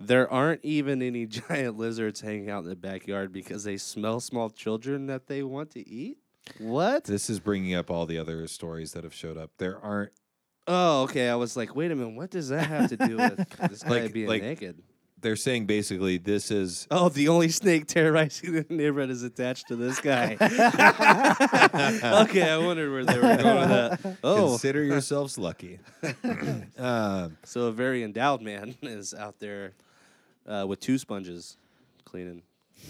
There 0.00 0.28
aren't 0.28 0.64
even 0.64 1.00
any 1.00 1.26
giant 1.26 1.78
lizards 1.78 2.22
hanging 2.22 2.50
out 2.50 2.64
in 2.64 2.68
the 2.68 2.74
backyard 2.74 3.32
because 3.32 3.62
they 3.62 3.76
smell 3.76 4.18
small 4.18 4.50
children 4.50 5.06
that 5.06 5.28
they 5.28 5.44
want 5.44 5.70
to 5.70 5.88
eat? 5.88 6.18
What? 6.58 7.04
This 7.04 7.30
is 7.30 7.40
bringing 7.40 7.74
up 7.74 7.90
all 7.90 8.06
the 8.06 8.18
other 8.18 8.46
stories 8.48 8.92
that 8.92 9.04
have 9.04 9.14
showed 9.14 9.36
up. 9.36 9.50
There 9.58 9.78
aren't 9.78 10.12
Oh, 10.68 11.02
okay. 11.04 11.28
I 11.28 11.34
was 11.34 11.56
like, 11.56 11.74
wait 11.74 11.90
a 11.90 11.96
minute. 11.96 12.14
What 12.14 12.30
does 12.30 12.48
that 12.50 12.66
have 12.66 12.88
to 12.90 12.96
do 12.96 13.16
with 13.16 13.36
this 13.70 13.82
guy 13.82 13.90
Like- 14.02 14.12
being 14.12 14.28
like- 14.28 14.42
naked? 14.42 14.82
they're 15.20 15.36
saying 15.36 15.66
basically 15.66 16.18
this 16.18 16.50
is 16.50 16.88
Oh, 16.90 17.08
the 17.08 17.28
only 17.28 17.48
snake 17.48 17.86
terrorizing 17.86 18.54
the 18.54 18.66
neighborhood 18.68 19.08
is 19.10 19.22
attached 19.22 19.68
to 19.68 19.76
this 19.76 20.00
guy. 20.00 20.32
okay, 22.22 22.50
I 22.50 22.58
wondered 22.58 22.90
where 22.90 23.04
they 23.04 23.14
were 23.16 23.36
going 23.36 23.60
with 23.60 24.02
that. 24.02 24.16
Oh, 24.24 24.48
consider 24.50 24.82
yourselves 24.82 25.38
lucky. 25.38 25.78
um, 26.78 27.36
so 27.44 27.66
a 27.66 27.72
very 27.72 28.02
endowed 28.02 28.42
man 28.42 28.74
is 28.82 29.14
out 29.14 29.38
there 29.38 29.74
uh, 30.46 30.64
with 30.68 30.80
two 30.80 30.98
sponges 30.98 31.56
cleaning. 32.04 32.42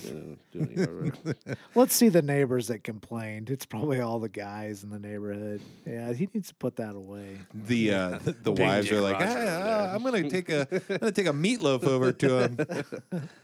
You 0.05 0.15
know, 0.15 0.37
doing 0.51 0.79
yard 0.79 1.19
work. 1.47 1.59
Let's 1.75 1.95
see 1.95 2.09
the 2.09 2.23
neighbors 2.23 2.69
that 2.69 2.83
complained. 2.85 3.51
It's 3.51 3.67
probably 3.67 4.01
all 4.01 4.19
the 4.19 4.29
guys 4.29 4.83
in 4.85 4.91
the 4.91 4.99
neighborhood. 4.99 5.61
Yeah, 5.87 6.13
he 6.13 6.29
needs 6.33 6.49
to 6.49 6.55
put 6.55 6.77
that 6.77 6.95
away. 6.95 7.39
the 7.55 7.95
uh, 7.95 8.19
the 8.43 8.53
wives 8.53 8.91
are 8.91 9.01
like, 9.01 9.21
Roger 9.21 9.27
"Ah, 9.27 9.33
over 9.33 9.43
ah, 9.43 9.87
there." 9.87 9.95
I'm 9.95 10.03
gonna 10.03 10.31
take 10.31 10.49
a 10.49 10.67
I'm 10.71 10.99
gonna 10.99 11.13
take 11.13 11.27
a 11.27 11.33
meatloaf 11.33 11.85
over 11.85 12.13
to 12.13 12.39
him. 12.39 13.29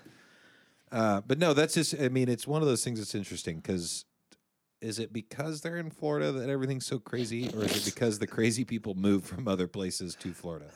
Uh, 0.90 1.20
but 1.26 1.38
no, 1.38 1.52
that's 1.52 1.74
just. 1.74 1.94
I 2.00 2.08
mean, 2.08 2.30
it's 2.30 2.46
one 2.46 2.62
of 2.62 2.68
those 2.68 2.82
things 2.82 2.98
that's 2.98 3.14
interesting 3.14 3.56
because 3.56 4.06
is 4.80 4.98
it 4.98 5.12
because 5.12 5.60
they're 5.60 5.76
in 5.76 5.90
Florida 5.90 6.32
that 6.32 6.48
everything's 6.48 6.86
so 6.86 6.98
crazy, 6.98 7.50
or 7.54 7.64
is 7.64 7.86
it 7.86 7.94
because 7.94 8.18
the 8.18 8.26
crazy 8.26 8.64
people 8.64 8.94
move 8.94 9.24
from 9.24 9.48
other 9.48 9.66
places 9.66 10.14
to 10.16 10.32
Florida? 10.32 10.70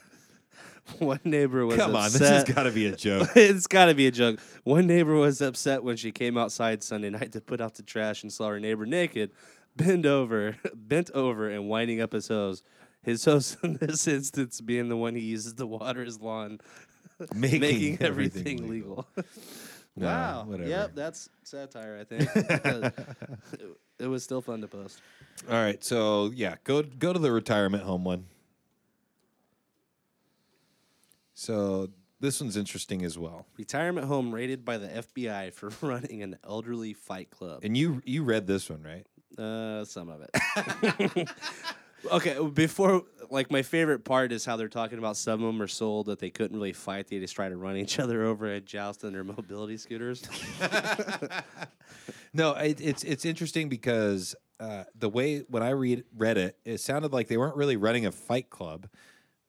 One 0.99 1.21
neighbor 1.25 1.65
was 1.65 1.77
Come 1.77 1.95
on, 1.97 2.07
upset. 2.07 2.21
this 2.21 2.29
has 2.31 2.45
got 2.45 2.65
to 2.65 2.71
be 2.73 2.87
a 2.87 2.97
joke. 2.97 3.29
it's 3.37 3.67
got 3.67 3.87
to 3.87 3.95
be 3.95 4.07
a 4.07 4.11
joke. 4.11 4.41
One 4.65 4.87
neighbor 4.87 5.15
was 5.15 5.41
upset 5.41 5.85
when 5.85 5.97
she 5.97 6.11
came 6.13 6.37
outside 6.37 6.83
Sunday 6.83 7.11
night 7.11 7.33
to 7.33 7.41
put 7.41 7.61
out 7.61 7.75
the 7.75 7.83
trash 7.83 8.23
and 8.23 8.33
saw 8.33 8.49
her 8.49 8.59
neighbor 8.61 8.85
naked, 8.87 9.31
bend 9.77 10.07
over, 10.07 10.57
bent 10.75 11.11
over, 11.13 11.49
and 11.49 11.69
winding 11.69 12.01
up 12.01 12.13
his 12.13 12.29
hose. 12.29 12.63
His 13.03 13.25
hose 13.25 13.57
in 13.63 13.77
this 13.79 14.07
instance 14.09 14.61
being 14.61 14.89
the 14.89 14.97
one 14.97 15.15
he 15.15 15.23
uses 15.23 15.55
to 15.55 15.67
water 15.67 16.05
his 16.05 16.21
lawn, 16.21 16.61
Making, 17.35 17.61
making 17.61 17.99
everything, 18.01 18.69
legal. 18.69 19.07
No, 19.97 20.07
wow. 20.07 20.45
whatever. 20.47 20.69
Yep, 20.69 20.93
that's 20.95 21.29
satire. 21.45 21.99
I 22.01 22.05
think 22.05 22.29
it, 22.35 23.77
it 24.01 24.07
was 24.07 24.25
still 24.25 24.41
fun 24.41 24.61
to 24.63 24.69
post. 24.69 25.01
All 25.49 25.55
right, 25.55 25.83
so 25.85 26.33
yeah, 26.35 26.57
go 26.65 26.83
go 26.83 27.13
to 27.13 27.19
the 27.19 27.31
retirement 27.31 27.83
home 27.85 28.03
one. 28.05 28.27
So 31.43 31.89
this 32.21 32.41
one's 32.41 32.57
interesting 32.57 33.05
as 33.05 33.19
well. 33.19 33.47
Retirement 33.59 34.07
home 34.07 34.33
raided 34.33 34.65
by 34.65 34.79
the 34.79 34.87
FBI 34.87 35.53
for 35.53 35.73
running 35.87 36.23
an 36.23 36.39
elderly 36.45 36.93
fight 36.93 37.31
club. 37.31 37.65
And 37.65 37.77
you 37.77 38.01
you 38.05 38.23
read 38.23 38.47
this 38.47 38.71
one, 38.71 38.85
right? 38.85 39.05
Uh, 39.37 39.85
some 39.85 40.09
of 40.09 40.21
it. 40.23 41.29
okay, 42.13 42.39
before 42.55 43.03
like 43.29 43.51
my 43.51 43.63
favorite 43.63 44.05
part 44.05 44.31
is 44.31 44.45
how 44.45 44.57
they're 44.57 44.69
talking 44.69 44.99
about 44.99 45.17
some 45.17 45.43
of 45.43 45.53
them 45.53 45.61
are 45.61 45.67
sold 45.67 46.07
that 46.07 46.21
they 46.21 46.31
couldn't 46.31 46.57
really 46.57 46.73
fight. 46.73 47.09
They 47.09 47.19
just 47.19 47.35
try 47.35 47.49
to 47.49 47.57
run 47.57 47.77
each 47.77 47.99
other 48.05 48.23
over 48.23 48.47
and 48.47 48.65
joust 48.65 49.05
on 49.05 49.13
their 49.13 49.25
mobility 49.25 49.77
scooters. 49.79 50.23
No, 52.33 52.53
it, 52.53 52.81
it's 52.81 53.03
it's 53.03 53.25
interesting 53.25 53.69
because 53.69 54.37
uh, 54.61 54.85
the 54.95 55.09
way 55.09 55.41
when 55.49 55.65
I 55.65 55.71
read 55.71 56.05
read 56.17 56.39
it, 56.39 56.57
it 56.65 56.79
sounded 56.79 57.13
like 57.13 57.27
they 57.27 57.37
weren't 57.37 57.57
really 57.57 57.77
running 57.77 58.07
a 58.07 58.13
fight 58.13 58.49
club. 58.49 58.87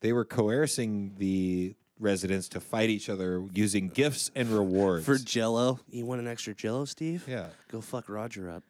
They 0.01 0.11
were 0.11 0.25
coercing 0.25 1.13
the 1.17 1.75
residents 2.03 2.47
to 2.49 2.59
fight 2.59 2.89
each 2.89 3.09
other 3.09 3.43
using 3.53 3.89
gifts 3.89 4.29
and 4.35 4.49
rewards. 4.49 5.05
For 5.05 5.17
Jello, 5.17 5.79
you 5.89 6.05
want 6.05 6.21
an 6.21 6.27
extra 6.27 6.53
Jello, 6.53 6.85
Steve? 6.85 7.25
yeah, 7.27 7.47
Go 7.71 7.81
fuck 7.81 8.09
Roger 8.09 8.49
up. 8.49 8.63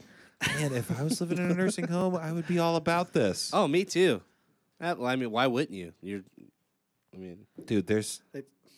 man, 0.59 0.73
if 0.73 0.97
I 0.99 1.03
was 1.03 1.19
living 1.19 1.37
in 1.39 1.51
a 1.51 1.53
nursing 1.53 1.87
home, 1.87 2.15
I 2.15 2.31
would 2.31 2.47
be 2.47 2.59
all 2.59 2.75
about 2.75 3.13
this. 3.13 3.49
Oh, 3.53 3.67
me 3.67 3.83
too. 3.85 4.21
Well, 4.79 5.05
I 5.05 5.15
mean, 5.15 5.31
why 5.31 5.47
wouldn't 5.47 5.75
you? 5.77 5.93
You're, 6.01 6.21
I 7.13 7.17
mean, 7.17 7.45
dude, 7.65 7.87
there's 7.87 8.21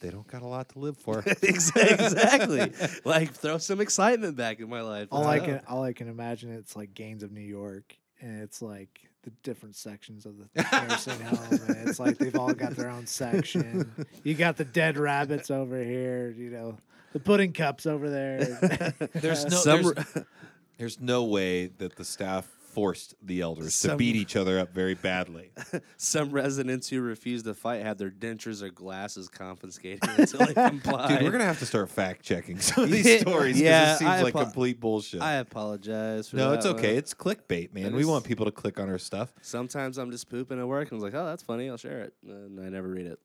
they 0.01 0.09
don't 0.11 0.27
got 0.27 0.41
a 0.43 0.47
lot 0.47 0.69
to 0.69 0.79
live 0.79 0.97
for. 0.97 1.23
exactly. 1.41 2.71
like 3.05 3.31
throw 3.33 3.57
some 3.57 3.81
excitement 3.81 4.35
back 4.37 4.59
in 4.59 4.69
my 4.69 4.81
life. 4.81 5.07
All 5.11 5.25
I 5.25 5.39
can 5.39 5.61
all 5.67 5.83
I 5.83 5.93
can 5.93 6.07
imagine 6.09 6.51
it's 6.51 6.75
like 6.75 6.93
Gangs 6.93 7.23
of 7.23 7.31
New 7.31 7.41
York, 7.41 7.97
and 8.21 8.41
it's 8.43 8.61
like 8.61 8.99
the 9.26 9.32
different 9.43 9.76
sections 9.76 10.26
of 10.26 10.36
the 10.38 10.63
nursing 10.88 11.19
home, 11.19 11.59
and 11.67 11.89
it's 11.89 11.99
like 11.99 12.17
they've 12.19 12.36
all 12.36 12.53
got 12.53 12.76
their 12.76 12.89
own 12.89 13.07
section. 13.07 13.91
You 14.23 14.36
got 14.36 14.55
the 14.55 14.63
dead 14.63 14.97
rabbits 14.97 15.49
over 15.49 15.84
here, 15.84 16.34
you 16.38 16.51
know, 16.51 16.78
the 17.11 17.19
pudding 17.19 17.51
cups 17.51 17.88
over 17.88 18.09
there. 18.09 18.93
There's 19.13 19.45
no 19.49 19.63
there's, 19.63 19.93
there's 20.78 21.01
no 21.01 21.23
way 21.23 21.67
that 21.67 21.95
the 21.95 22.05
staff 22.05 22.47
forced 22.76 23.15
the 23.23 23.41
elders 23.41 23.80
to 23.80 23.95
beat 23.95 24.15
each 24.15 24.36
other 24.36 24.59
up 24.59 24.73
very 24.73 24.93
badly. 24.93 25.49
Some 25.97 26.30
residents 26.30 26.89
who 26.89 27.01
refused 27.01 27.45
to 27.45 27.53
fight 27.53 27.82
had 27.82 27.97
their 27.97 28.11
dentures 28.11 28.61
or 28.61 28.69
glasses 28.69 29.30
confiscated 29.30 30.07
until 30.17 30.45
they 30.45 30.53
complied. 30.53 31.07
Dude, 31.07 31.23
we're 31.23 31.32
gonna 31.32 31.45
have 31.45 31.59
to 31.59 31.65
start 31.65 31.89
fact 31.89 32.21
checking 32.23 32.59
some 32.59 32.84
of 32.84 32.91
these 32.91 33.21
stories 33.21 33.55
because 33.55 33.61
yeah, 33.61 33.95
it 33.95 33.97
seems 33.99 34.09
I 34.11 34.21
like 34.21 34.36
apo- 34.36 34.43
complete 34.43 34.80
bullshit. 34.80 35.21
I 35.21 35.36
apologize 35.36 36.30
for 36.30 36.36
no, 36.36 36.49
that 36.51 36.57
it's 36.57 36.65
okay. 36.65 36.89
one. 36.89 36.97
It's 36.97 37.13
clickbait, 37.13 37.73
man. 37.73 37.84
That 37.86 37.93
We 37.93 38.01
is- 38.01 38.07
want 38.07 38.26
people 38.26 38.45
to 38.45 38.51
click 38.51 38.80
on 38.80 38.89
our 38.89 38.99
stuff. 38.99 39.34
Sometimes 39.41 39.97
I'm 39.97 40.11
just 40.11 40.30
pooping 40.30 40.59
at 40.59 40.67
work 40.67 40.91
and 40.91 40.99
I 40.99 41.01
was 41.01 41.13
like, 41.13 41.19
oh, 41.19 41.26
that's 41.26 41.43
funny. 41.43 41.69
I'll 41.69 41.78
share 41.78 42.01
it. 42.01 42.13
And 42.28 42.59
I 42.59 42.69
never 42.69 42.89
read 42.89 43.07
it. 43.07 43.19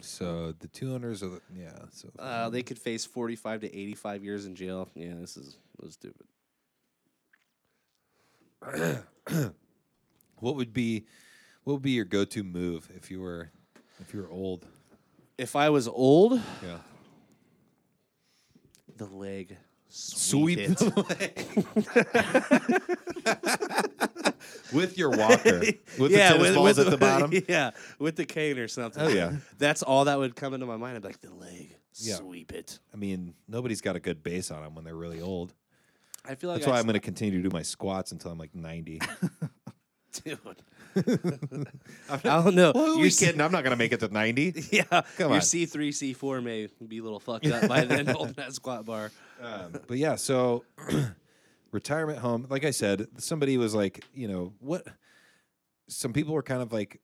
So 0.00 0.54
the 0.58 0.68
two 0.68 0.94
owners 0.94 1.20
of 1.22 1.32
the 1.32 1.40
yeah. 1.54 1.70
So 1.92 2.08
Uh, 2.18 2.48
they 2.48 2.62
could 2.62 2.78
face 2.78 3.04
45 3.04 3.60
to 3.60 3.66
85 3.78 4.24
years 4.24 4.46
in 4.46 4.54
jail. 4.54 4.88
Yeah, 4.94 5.12
this 5.20 5.36
is 5.36 5.58
this 5.78 5.88
is 5.90 5.94
stupid. 5.94 6.26
what 10.38 10.56
would 10.56 10.72
be 10.72 11.06
what 11.64 11.74
would 11.74 11.82
be 11.82 11.92
your 11.92 12.04
go 12.04 12.24
to 12.24 12.42
move 12.42 12.88
if 12.96 13.10
you 13.10 13.20
were 13.20 13.50
if 14.00 14.14
you 14.14 14.20
were 14.22 14.30
old? 14.30 14.66
If 15.38 15.56
I 15.56 15.70
was 15.70 15.88
old, 15.88 16.40
Yeah. 16.62 16.78
the 18.96 19.06
leg. 19.06 19.56
Sweep 19.88 20.78
Sweep, 20.78 20.94
it. 21.20 21.42
With 24.72 24.96
your 24.96 25.10
walker. 25.10 25.60
With 25.98 26.10
yeah, 26.12 26.32
the 26.32 26.38
tennis 26.38 26.40
with, 26.40 26.54
balls 26.54 26.78
with 26.78 26.86
at 26.86 26.90
the 26.90 26.96
bottom. 26.96 27.30
Yeah, 27.48 27.70
with 27.98 28.16
the 28.16 28.24
cane 28.24 28.58
or 28.58 28.68
something. 28.68 29.02
Oh, 29.02 29.08
yeah. 29.08 29.32
That's 29.58 29.82
all 29.82 30.06
that 30.06 30.18
would 30.18 30.34
come 30.34 30.54
into 30.54 30.64
my 30.64 30.78
mind. 30.78 30.96
I'd 30.96 31.02
be 31.02 31.08
like, 31.08 31.20
the 31.20 31.34
leg. 31.34 31.76
Yeah. 31.96 32.14
Sweep 32.16 32.52
it. 32.52 32.78
I 32.94 32.96
mean, 32.96 33.34
nobody's 33.48 33.82
got 33.82 33.96
a 33.96 34.00
good 34.00 34.22
base 34.22 34.50
on 34.50 34.62
them 34.62 34.74
when 34.74 34.84
they're 34.84 34.96
really 34.96 35.20
old. 35.20 35.52
I 36.24 36.34
feel 36.34 36.50
like 36.50 36.60
That's 36.60 36.68
why 36.68 36.76
I 36.76 36.78
I'm 36.78 36.84
going 36.84 36.94
to 36.94 37.00
continue 37.00 37.42
to 37.42 37.48
do 37.48 37.52
my 37.52 37.62
squats 37.62 38.12
until 38.12 38.30
I'm 38.30 38.38
like 38.38 38.54
90. 38.54 39.00
Dude. 40.24 40.38
I 42.10 42.16
don't 42.22 42.54
know. 42.54 42.72
Well, 42.74 42.86
who 42.86 42.92
Your 42.94 43.02
we 43.02 43.10
kidding? 43.10 43.40
I'm 43.40 43.50
not 43.50 43.64
going 43.64 43.70
to 43.70 43.76
make 43.76 43.92
it 43.92 44.00
to 44.00 44.08
90. 44.08 44.66
Yeah, 44.70 44.84
Come 44.90 45.04
your 45.18 45.32
on. 45.32 45.40
C 45.40 45.64
three 45.66 45.90
C 45.90 46.12
four 46.12 46.40
may 46.42 46.68
be 46.86 46.98
a 46.98 47.02
little 47.02 47.18
fucked 47.18 47.46
up 47.46 47.66
by 47.66 47.84
then 47.84 48.06
holding 48.06 48.34
that 48.34 48.52
squat 48.52 48.84
bar. 48.84 49.10
Um, 49.40 49.72
but 49.86 49.96
yeah, 49.96 50.16
so 50.16 50.64
retirement 51.72 52.18
home. 52.18 52.46
Like 52.48 52.64
I 52.64 52.70
said, 52.70 53.06
somebody 53.16 53.56
was 53.56 53.74
like, 53.74 54.04
you 54.14 54.28
know, 54.28 54.52
what? 54.60 54.86
Some 55.88 56.12
people 56.12 56.34
were 56.34 56.42
kind 56.42 56.62
of 56.62 56.72
like 56.72 57.00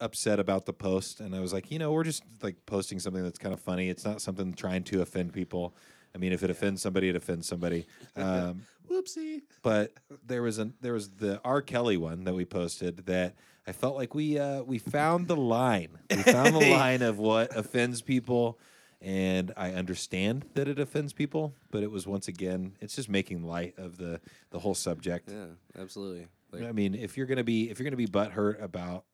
upset 0.00 0.38
about 0.38 0.66
the 0.66 0.72
post, 0.72 1.20
and 1.20 1.34
I 1.34 1.40
was 1.40 1.52
like, 1.52 1.70
you 1.70 1.78
know, 1.78 1.92
we're 1.92 2.04
just 2.04 2.22
like 2.42 2.56
posting 2.66 2.98
something 2.98 3.22
that's 3.22 3.38
kind 3.38 3.54
of 3.54 3.60
funny. 3.60 3.88
It's 3.88 4.04
not 4.04 4.20
something 4.20 4.52
trying 4.52 4.84
to 4.84 5.00
offend 5.02 5.32
people. 5.32 5.74
I 6.14 6.18
mean, 6.18 6.32
if 6.32 6.42
it 6.42 6.50
offends 6.50 6.82
somebody, 6.82 7.08
it 7.08 7.16
offends 7.16 7.46
somebody. 7.46 7.86
Um, 8.16 8.62
Whoopsie. 8.90 9.42
but 9.62 9.92
there 10.26 10.42
was 10.42 10.58
a 10.58 10.72
there 10.80 10.92
was 10.92 11.10
the 11.10 11.40
R. 11.44 11.62
Kelly 11.62 11.96
one 11.96 12.24
that 12.24 12.34
we 12.34 12.44
posted 12.44 13.06
that 13.06 13.36
I 13.66 13.72
felt 13.72 13.94
like 13.96 14.14
we 14.14 14.38
uh, 14.38 14.62
we 14.62 14.78
found 14.78 15.28
the 15.28 15.36
line. 15.36 15.98
We 16.10 16.16
found 16.16 16.54
the 16.54 16.70
line 16.70 17.02
of 17.02 17.18
what 17.18 17.56
offends 17.56 18.02
people, 18.02 18.58
and 19.00 19.52
I 19.56 19.72
understand 19.72 20.44
that 20.54 20.66
it 20.66 20.80
offends 20.80 21.12
people, 21.12 21.54
but 21.70 21.84
it 21.84 21.90
was 21.90 22.06
once 22.06 22.26
again, 22.26 22.72
it's 22.80 22.96
just 22.96 23.08
making 23.08 23.44
light 23.44 23.74
of 23.78 23.96
the 23.96 24.20
the 24.50 24.58
whole 24.58 24.74
subject. 24.74 25.30
Yeah, 25.30 25.80
absolutely. 25.80 26.26
Like, 26.50 26.64
I 26.64 26.72
mean, 26.72 26.96
if 26.96 27.16
you're 27.16 27.26
gonna 27.26 27.44
be 27.44 27.70
if 27.70 27.78
you're 27.78 27.84
gonna 27.84 27.96
be 27.96 28.08
butthurt 28.08 28.60
about 28.60 29.04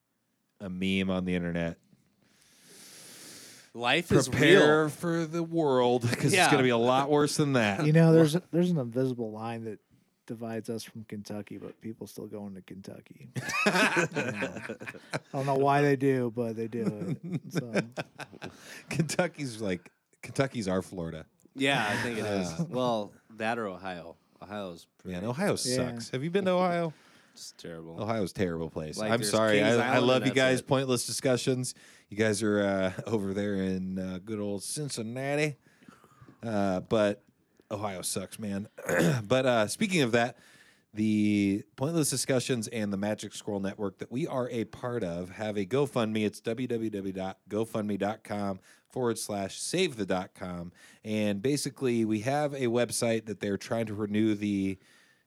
a 0.59 0.71
meme 0.71 1.11
on 1.11 1.27
the 1.27 1.35
internet, 1.35 1.77
life 3.77 4.11
is 4.13 4.29
prepare 4.29 4.81
real. 4.83 4.89
for 4.89 5.27
the 5.27 5.43
world 5.43 6.09
because 6.09 6.33
Yeah. 6.35 6.45
it's 6.45 6.51
gonna 6.53 6.63
be 6.63 6.71
a 6.71 6.77
lot 6.77 7.11
worse 7.11 7.37
than 7.37 7.53
that. 7.55 7.85
you 7.87 7.93
know, 7.93 8.13
there's 8.13 8.35
there's 8.53 8.71
an 8.71 8.79
invisible 8.79 9.31
line 9.31 9.65
that 9.65 9.79
divides 10.27 10.69
us 10.69 10.83
from 10.83 11.05
Kentucky, 11.05 11.57
but 11.57 11.81
people 11.81 12.07
still 12.09 12.27
going 12.27 12.55
to 12.57 12.61
Kentucky. 12.63 13.29
I 13.67 14.09
don't 14.13 14.41
know. 14.41 14.61
I 15.13 15.19
don't 15.33 15.47
know 15.47 15.55
why 15.55 15.83
they 15.83 15.95
do, 15.95 16.33
but 16.35 16.57
they 16.57 16.67
do 16.67 17.17
it. 17.23 17.41
So, 17.53 17.73
Kentucky's 18.91 19.61
like 19.61 19.91
Kentucky's 20.23 20.69
our 20.69 20.83
Florida. 20.83 21.27
Yeah, 21.55 21.87
I 21.89 21.97
think 22.03 22.19
it 22.19 22.25
is. 22.27 22.49
Uh. 22.49 22.65
well, 22.69 23.13
that 23.37 23.59
or 23.59 23.69
Ohio. 23.69 24.17
Ohio's 24.43 24.87
pretty, 24.99 25.19
Man, 25.19 25.29
Ohio 25.29 25.53
Yeah. 25.53 25.57
sucks. 25.57 26.11
Have 26.11 26.23
you 26.23 26.31
been 26.31 26.45
to 26.45 26.51
Ohio? 26.53 26.93
it's 27.33 27.53
terrible. 27.59 28.01
Ohio's 28.03 28.31
a 28.33 28.35
terrible 28.35 28.69
place. 28.71 28.99
Like, 28.99 29.11
I'm 29.13 29.21
there's 29.21 29.31
sorry. 29.31 29.59
Kings 29.59 29.77
I, 29.77 29.87
I 29.87 29.89
Island 29.95 30.07
love 30.07 30.23
you 30.23 30.33
that's 30.33 30.35
guys. 30.37 30.61
it. 30.61 30.67
Pointless 30.67 31.07
discussions. 31.07 31.75
You 32.09 32.17
guys 32.17 32.41
are 32.43 32.61
uh, 32.61 32.93
over 33.11 33.35
there 33.35 33.55
in 33.55 33.99
uh, 33.99 34.21
good 34.25 34.39
old 34.39 34.63
Cincinnati. 34.63 35.57
Uh, 36.43 36.81
but 36.81 37.23
Ohio 37.71 38.03
sucks, 38.03 38.39
man. 38.39 38.69
but 39.25 39.47
uh, 39.47 39.67
speaking 39.67 40.03
of 40.03 40.13
that, 40.13 40.37
the 40.95 41.65
Pointless 41.75 42.09
Discussions 42.09 42.69
and 42.69 42.93
the 42.93 42.97
Magic 42.97 43.35
Scroll 43.35 43.59
Network 43.61 43.99
that 43.99 44.11
we 44.11 44.27
are 44.27 44.49
a 44.51 44.65
part 44.65 45.05
of 45.05 45.29
have 45.31 45.59
a 45.59 45.67
GoFundMe. 45.67 46.25
It's 46.25 46.41
www.gofundme.com 46.41 48.61
forward 48.89 49.19
slash 49.19 49.61
save 49.61 49.97
the 49.97 50.07
dot 50.07 50.31
com. 50.35 50.73
And 51.05 51.43
basically, 51.43 52.07
we 52.07 52.21
have 52.21 52.55
a 52.55 52.69
website 52.69 53.27
that 53.27 53.41
they're 53.41 53.59
trying 53.59 53.87
to 53.87 53.95
renew 53.95 54.35
the 54.35 54.79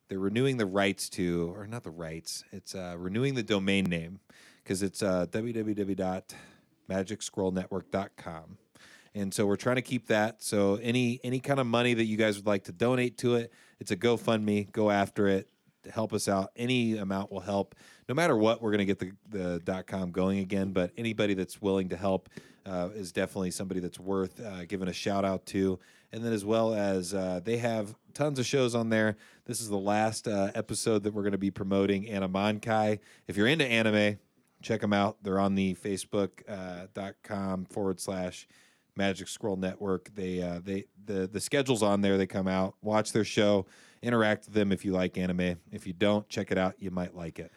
they're 0.07 0.17
renewing 0.17 0.55
the 0.57 0.65
rights 0.65 1.07
to, 1.09 1.53
or 1.55 1.67
not 1.67 1.83
the 1.83 1.91
rights, 1.91 2.43
it's 2.51 2.73
uh, 2.73 2.95
renewing 2.97 3.35
the 3.35 3.43
domain 3.43 3.85
name 3.85 4.19
because 4.63 4.81
it's 4.81 5.03
uh, 5.03 5.27
www.magicscrollnetwork.com. 6.89 8.57
And 9.15 9.33
so 9.33 9.45
we're 9.45 9.55
trying 9.55 9.77
to 9.77 9.81
keep 9.81 10.07
that. 10.07 10.43
So 10.43 10.75
any 10.75 11.19
any 11.23 11.39
kind 11.39 11.59
of 11.59 11.65
money 11.65 11.93
that 11.93 12.05
you 12.05 12.15
guys 12.17 12.37
would 12.37 12.45
like 12.45 12.65
to 12.65 12.71
donate 12.71 13.17
to 13.19 13.35
it, 13.35 13.51
it's 13.79 13.91
a 13.91 13.97
GoFundMe. 13.97 14.71
Go 14.71 14.91
after 14.91 15.27
it. 15.27 15.49
Help 15.91 16.13
us 16.13 16.27
out. 16.27 16.51
Any 16.55 16.97
amount 16.97 17.31
will 17.31 17.39
help. 17.39 17.73
No 18.07 18.13
matter 18.13 18.37
what, 18.37 18.61
we're 18.61 18.71
going 18.71 18.79
to 18.79 18.85
get 18.85 18.99
the, 18.99 19.11
the 19.29 19.59
dot 19.63 19.87
com 19.87 20.11
going 20.11 20.39
again. 20.39 20.73
But 20.73 20.91
anybody 20.97 21.33
that's 21.33 21.61
willing 21.61 21.89
to 21.89 21.97
help 21.97 22.29
uh, 22.65 22.89
is 22.93 23.11
definitely 23.11 23.51
somebody 23.51 23.79
that's 23.79 23.99
worth 23.99 24.39
uh, 24.39 24.65
giving 24.65 24.87
a 24.87 24.93
shout 24.93 25.25
out 25.25 25.45
to. 25.47 25.79
And 26.11 26.23
then 26.23 26.33
as 26.33 26.45
well 26.45 26.73
as 26.73 27.13
uh, 27.13 27.39
they 27.43 27.57
have 27.57 27.95
tons 28.13 28.39
of 28.39 28.45
shows 28.45 28.75
on 28.75 28.89
there. 28.89 29.15
This 29.45 29.61
is 29.61 29.69
the 29.69 29.77
last 29.77 30.27
uh, 30.27 30.51
episode 30.53 31.03
that 31.03 31.13
we're 31.13 31.23
going 31.23 31.31
to 31.31 31.37
be 31.37 31.51
promoting 31.51 32.05
Animankai. 32.05 32.99
If 33.27 33.37
you're 33.37 33.47
into 33.47 33.65
anime, 33.65 34.19
check 34.61 34.81
them 34.81 34.93
out. 34.93 35.17
They're 35.23 35.39
on 35.39 35.55
the 35.55 35.75
Facebook 35.75 36.29
uh, 36.47 36.87
dot 36.93 37.15
com 37.23 37.65
forward 37.65 37.99
slash 37.99 38.47
Magic 38.95 39.27
Scroll 39.27 39.55
Network. 39.55 40.13
They 40.13 40.41
uh, 40.41 40.59
they 40.63 40.85
the 41.05 41.27
the 41.27 41.39
schedule's 41.39 41.83
on 41.83 42.01
there. 42.01 42.17
They 42.17 42.27
come 42.27 42.47
out, 42.47 42.75
watch 42.81 43.11
their 43.11 43.23
show, 43.23 43.65
interact 44.01 44.45
with 44.45 44.53
them 44.53 44.71
if 44.71 44.83
you 44.85 44.91
like 44.91 45.17
anime. 45.17 45.57
If 45.71 45.87
you 45.87 45.93
don't, 45.93 46.27
check 46.29 46.51
it 46.51 46.57
out. 46.57 46.75
You 46.79 46.91
might 46.91 47.15
like 47.15 47.39
it. 47.39 47.51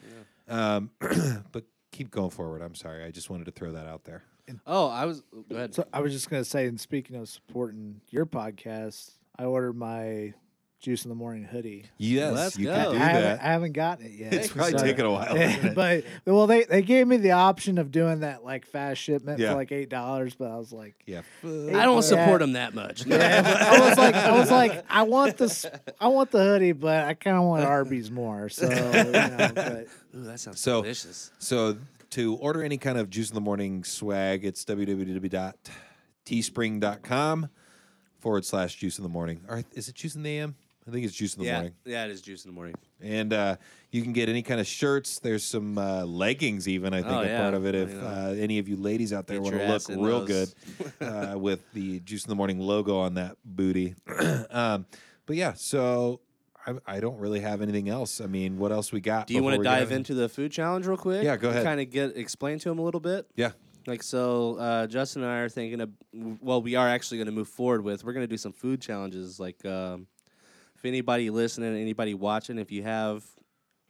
Um, 0.48 0.90
but 1.52 1.64
keep 1.90 2.10
going 2.10 2.30
forward. 2.30 2.62
I'm 2.62 2.74
sorry. 2.74 3.04
I 3.04 3.10
just 3.10 3.30
wanted 3.30 3.44
to 3.44 3.52
throw 3.52 3.72
that 3.72 3.86
out 3.86 4.04
there. 4.04 4.24
Oh, 4.66 4.88
I 4.88 5.04
was. 5.06 5.22
Go 5.48 5.56
ahead. 5.56 5.74
so 5.74 5.86
I 5.92 6.00
was 6.00 6.12
just 6.12 6.28
gonna 6.28 6.44
say, 6.44 6.66
and 6.66 6.80
speaking 6.80 7.16
of 7.16 7.28
supporting 7.28 8.00
your 8.10 8.26
podcast, 8.26 9.12
I 9.38 9.44
ordered 9.44 9.74
my 9.74 10.34
Juice 10.82 11.04
in 11.04 11.10
the 11.10 11.14
Morning 11.14 11.44
hoodie. 11.44 11.84
Yes, 11.96 12.34
Let's 12.34 12.58
you 12.58 12.64
go. 12.66 12.72
can 12.74 12.80
I 12.80 12.84
do 12.92 12.98
haven't, 12.98 13.22
that. 13.22 13.40
I 13.40 13.44
haven't 13.52 13.72
gotten 13.72 14.04
it 14.06 14.10
yet. 14.12 14.34
It's 14.34 14.48
probably 14.48 14.76
So- 14.78 14.84
taken 14.84 15.06
a 15.06 15.10
while. 15.12 15.72
but 15.76 16.02
well, 16.26 16.48
they 16.48 16.64
they 16.64 16.82
gave 16.82 17.06
me 17.06 17.18
the 17.18 17.30
option 17.30 17.78
of 17.78 17.92
doing 17.92 18.18
that 18.20 18.44
like 18.44 18.66
fast 18.66 19.00
shipment 19.00 19.38
Yeah. 19.38 19.50
for 19.50 19.54
like 19.54 19.70
eight 19.70 19.88
dollars, 19.88 20.34
but 20.34 20.50
I 20.50 20.56
was 20.56 20.72
like, 20.72 20.96
yeah. 21.06 21.20
I 21.44 21.46
don't 21.46 21.94
Yeah. 21.94 22.00
support 22.00 22.40
them 22.40 22.54
that 22.54 22.74
much. 22.74 23.08
I 23.08 23.78
was 23.88 23.96
like, 23.96 24.16
I 24.16 24.36
was 24.36 24.50
like, 24.50 24.84
I 24.90 25.02
want 25.04 25.36
this, 25.36 25.64
I 26.00 26.08
want 26.08 26.32
the 26.32 26.42
hoodie, 26.42 26.72
but 26.72 27.04
I 27.04 27.14
kind 27.14 27.36
of 27.36 27.44
want 27.44 27.64
Arby's 27.64 28.10
more. 28.10 28.48
So, 28.48 28.68
you 28.68 28.74
know, 28.74 29.52
but 29.54 29.86
Ooh, 30.16 30.24
that 30.24 30.40
sounds 30.40 30.60
So- 30.60 30.82
delicious. 30.82 31.30
So 31.38 31.76
to 32.10 32.34
order 32.36 32.62
any 32.64 32.76
kind 32.76 32.98
of 32.98 33.08
Juice 33.08 33.28
in 33.30 33.36
the 33.36 33.40
Morning 33.40 33.84
swag, 33.84 34.44
it's 34.44 34.64
www.teespring.com 34.64 37.48
forward 38.18 38.44
slash 38.44 38.74
Juice 38.76 38.98
in 38.98 39.02
the 39.04 39.08
Morning. 39.08 39.40
Or 39.48 39.62
is 39.74 39.88
it 39.88 39.94
Juice 39.94 40.14
in 40.16 40.22
the 40.24 40.30
AM? 40.38 40.56
I 40.86 40.90
think 40.90 41.04
it's 41.04 41.14
Juice 41.14 41.34
in 41.34 41.40
the 41.42 41.46
Yeah, 41.46 41.54
Morning. 41.54 41.74
yeah, 41.84 42.04
it 42.04 42.10
is 42.10 42.20
juice 42.20 42.44
in 42.44 42.50
the 42.50 42.54
morning. 42.54 42.74
And 43.00 43.32
uh, 43.32 43.56
you 43.92 44.02
can 44.02 44.12
get 44.12 44.28
any 44.28 44.42
kind 44.42 44.60
of 44.60 44.66
shirts. 44.66 45.20
There's 45.20 45.44
some 45.44 45.78
uh, 45.78 46.04
leggings, 46.04 46.68
even, 46.68 46.92
I 46.92 47.02
think, 47.02 47.12
Oh, 47.12 47.20
a 47.20 47.26
yeah. 47.26 47.40
part 47.40 47.54
of 47.54 47.66
it. 47.66 47.74
If 47.74 48.02
uh, 48.02 48.34
any 48.36 48.58
of 48.58 48.68
you 48.68 48.76
ladies 48.76 49.12
out 49.12 49.26
there 49.28 49.40
want 49.40 49.54
to 49.56 49.66
look 49.66 49.88
real 49.88 50.24
good 50.24 50.52
those. 50.98 51.00
uh, 51.34 51.38
with 51.38 51.60
the 51.72 52.00
Juice 52.00 52.24
in 52.24 52.30
the 52.30 52.34
Morning 52.34 52.58
logo 52.58 52.98
on 52.98 53.14
that 53.14 53.36
booty. 53.44 53.94
um, 54.50 54.86
but 55.26 55.36
yeah, 55.36 55.52
so 55.52 56.20
I, 56.66 56.74
I 56.86 57.00
don't 57.00 57.18
really 57.18 57.40
have 57.40 57.62
anything 57.62 57.88
else. 57.88 58.20
I 58.20 58.26
mean, 58.26 58.58
what 58.58 58.72
else 58.72 58.92
we 58.92 59.00
got? 59.00 59.28
Do 59.28 59.34
you 59.34 59.42
want 59.42 59.56
to 59.58 59.62
dive 59.62 59.90
in? 59.92 59.98
into 59.98 60.14
the 60.14 60.28
food 60.28 60.50
challenge 60.50 60.86
real 60.86 60.96
quick? 60.96 61.22
Yeah, 61.22 61.36
go 61.36 61.50
ahead. 61.50 61.64
Kind 61.64 61.80
of 61.80 61.90
get 61.90 62.16
explain 62.16 62.58
to 62.60 62.70
him 62.70 62.78
a 62.78 62.82
little 62.82 63.00
bit. 63.00 63.26
Yeah. 63.36 63.52
Like 63.86 64.02
so, 64.02 64.56
uh, 64.58 64.86
Justin 64.86 65.22
and 65.22 65.30
I 65.30 65.38
are 65.38 65.48
thinking 65.48 65.80
of. 65.80 65.90
Well, 66.40 66.62
we 66.62 66.76
are 66.76 66.88
actually 66.88 67.18
going 67.18 67.26
to 67.26 67.32
move 67.32 67.48
forward 67.48 67.82
with. 67.82 68.04
We're 68.04 68.12
going 68.12 68.24
to 68.24 68.30
do 68.30 68.36
some 68.36 68.52
food 68.52 68.80
challenges. 68.80 69.40
Like, 69.40 69.64
um, 69.64 70.06
if 70.82 70.88
anybody 70.88 71.30
listening, 71.30 71.76
anybody 71.80 72.14
watching, 72.14 72.58
if 72.58 72.72
you 72.72 72.82
have, 72.82 73.24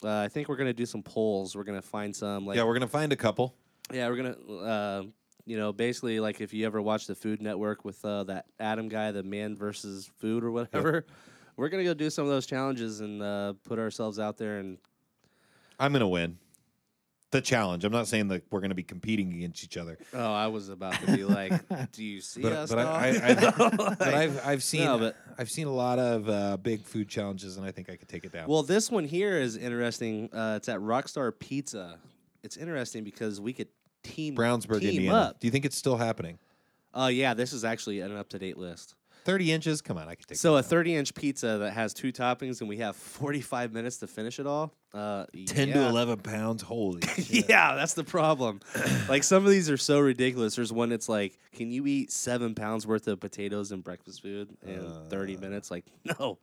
uh, 0.05 0.19
I 0.19 0.29
think 0.29 0.49
we're 0.49 0.57
going 0.57 0.69
to 0.69 0.75
do 0.75 0.85
some 0.85 1.03
polls. 1.03 1.57
We're 1.57 1.65
going 1.65 1.81
to 1.81 1.87
find 1.87 2.15
some. 2.15 2.45
Like, 2.47 2.57
yeah, 2.57 2.65
we're 2.65 2.75
going 2.75 2.83
to 2.83 2.87
find 2.87 3.13
a 3.13 3.17
couple. 3.17 3.55
Yeah, 3.91 4.09
we're 4.09 4.17
gonna, 4.17 4.63
uh, 4.63 5.03
you 5.45 5.59
know, 5.59 5.73
basically 5.73 6.21
like 6.21 6.41
if 6.41 6.55
you 6.55 6.65
ever 6.65 6.81
watch 6.81 7.07
the 7.07 7.15
Food 7.15 7.43
Network 7.43 7.85
with 7.85 8.03
uh, 8.05 8.25
that 8.25 8.47
Adam 8.61 8.89
guy, 8.89 9.11
the 9.11 9.23
Man 9.23 9.57
versus 9.57 10.11
Food 10.19 10.45
or 10.45 10.51
whatever, 10.51 11.05
we're 11.57 11.69
gonna 11.69 11.85
go 11.85 11.93
do 11.93 12.09
some 12.09 12.25
of 12.25 12.31
those 12.31 12.47
challenges 12.47 13.01
and 13.01 13.23
uh, 13.23 13.55
put 13.65 13.79
ourselves 13.79 14.19
out 14.19 14.39
there. 14.39 14.59
And 14.59 14.79
I'm 15.79 15.93
going 15.93 16.01
to 16.01 16.09
win 16.09 16.39
the 17.33 17.41
challenge. 17.41 17.85
I'm 17.85 17.93
not 17.93 18.07
saying 18.07 18.29
that 18.29 18.45
we're 18.51 18.61
going 18.61 18.71
to 18.71 18.77
be 18.77 18.83
competing 18.83 19.33
against 19.33 19.65
each 19.65 19.77
other, 19.77 19.99
oh, 20.15 20.33
I 20.33 20.47
was 20.47 20.69
about 20.69 20.95
to 21.01 21.17
be 21.17 21.25
like, 21.25 21.53
do 21.93 22.05
you 22.05 22.21
see 22.21 22.43
but, 22.43 22.53
us? 22.53 22.71
but, 22.71 22.79
I, 22.79 23.09
I, 23.09 23.31
I, 23.31 23.95
but 23.99 24.15
I've, 24.15 24.47
I've 24.47 24.63
seen 24.63 24.85
No, 24.85 24.99
but- 24.99 25.17
I've 25.39 25.51
seen 25.51 25.67
a 25.67 25.73
lot 25.73 25.99
of 25.99 26.29
uh, 26.29 26.57
big 26.59 26.85
food 26.85 27.09
challenges, 27.09 27.57
and 27.57 27.67
I 27.67 27.73
think 27.73 27.91
I 27.91 27.97
could 27.97 28.09
take 28.09 28.25
it 28.25 28.33
down. 28.33 28.49
well, 28.49 28.63
this 28.63 28.91
one 28.91 29.05
here 29.05 29.39
is 29.39 29.57
interesting. 29.57 30.33
Uh, 30.33 30.55
it's 30.59 30.69
at 30.69 30.79
Rockstar 30.79 31.33
Pizza. 31.37 31.99
It's 32.43 32.57
interesting 32.57 33.03
because 33.03 33.41
we 33.41 33.53
could 33.53 33.69
team 34.03 34.37
Brownsburg, 34.37 34.81
team 34.81 34.91
Indiana. 34.91 35.17
up. 35.17 35.41
Do 35.41 35.47
you 35.47 35.51
think 35.51 35.65
it's 35.65 35.77
still 35.77 35.97
happening? 35.97 36.39
Uh, 36.95 37.11
yeah, 37.13 37.35
this 37.35 37.53
is 37.53 37.65
actually 37.65 38.01
an 38.01 38.15
up 38.15 38.29
to 38.31 38.39
date 38.39 38.59
list. 38.59 38.95
Thirty 39.25 39.53
inches? 39.53 39.81
Come 39.81 39.97
on, 39.97 40.09
I 40.09 40.17
could 40.17 40.27
take. 40.27 40.39
So 40.39 40.57
a 40.57 40.63
30 40.63 40.97
inch 40.97 41.15
pizza 41.15 41.59
that 41.59 41.73
has 41.73 41.95
two 41.95 42.13
toppings 42.13 42.61
and 42.61 42.69
we 42.69 42.79
have 42.79 42.97
45 42.97 43.73
minutes 43.73 43.99
to 43.99 44.07
finish 44.07 44.39
it 44.41 44.47
all. 44.47 44.75
Uh, 44.95 45.25
ten 45.47 45.69
yeah. 45.69 45.75
to 45.75 45.89
eleven 45.89 46.19
pounds. 46.19 46.63
Holy 46.63 47.01
shit! 47.17 47.49
Yeah, 47.49 47.75
that's 47.75 47.95
the 47.95 48.05
problem. 48.05 48.61
like 49.09 49.25
some 49.25 49.45
of 49.45 49.51
these 49.51 49.71
are 49.71 49.79
so 49.79 49.99
ridiculous. 50.01 50.57
There's 50.57 50.73
one 50.73 50.91
that's 50.91 51.09
like, 51.09 51.39
can 51.53 51.71
you 51.71 51.87
eat 51.87 52.13
seven 52.13 52.55
pounds 52.55 52.87
worth 52.87 53.09
of 53.09 53.19
potatoes 53.19 53.73
and 53.73 53.83
breakfast 53.83 54.21
food 54.21 54.51
in 54.67 54.93
30 55.09 55.39
minutes? 55.39 55.71
Like, 55.71 55.87
no, 56.21 56.39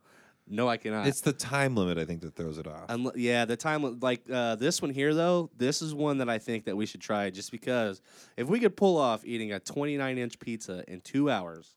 no, 0.48 0.68
I 0.68 0.78
cannot. 0.78 1.06
It's 1.06 1.20
the 1.20 1.32
time 1.32 1.76
limit, 1.76 1.96
I 1.96 2.04
think, 2.04 2.22
that 2.22 2.34
throws 2.34 2.58
it 2.58 2.66
off. 2.66 2.88
Unle- 2.88 3.12
yeah, 3.14 3.44
the 3.44 3.56
time 3.56 4.00
like 4.00 4.22
uh, 4.30 4.56
this 4.56 4.82
one 4.82 4.90
here 4.90 5.14
though, 5.14 5.48
this 5.56 5.80
is 5.80 5.94
one 5.94 6.18
that 6.18 6.28
I 6.28 6.38
think 6.38 6.64
that 6.64 6.76
we 6.76 6.86
should 6.86 7.00
try 7.00 7.30
just 7.30 7.52
because 7.52 8.02
if 8.36 8.48
we 8.48 8.58
could 8.58 8.76
pull 8.76 8.98
off 8.98 9.24
eating 9.24 9.52
a 9.52 9.60
29 9.60 10.18
inch 10.18 10.40
pizza 10.40 10.84
in 10.88 11.00
two 11.02 11.30
hours 11.30 11.76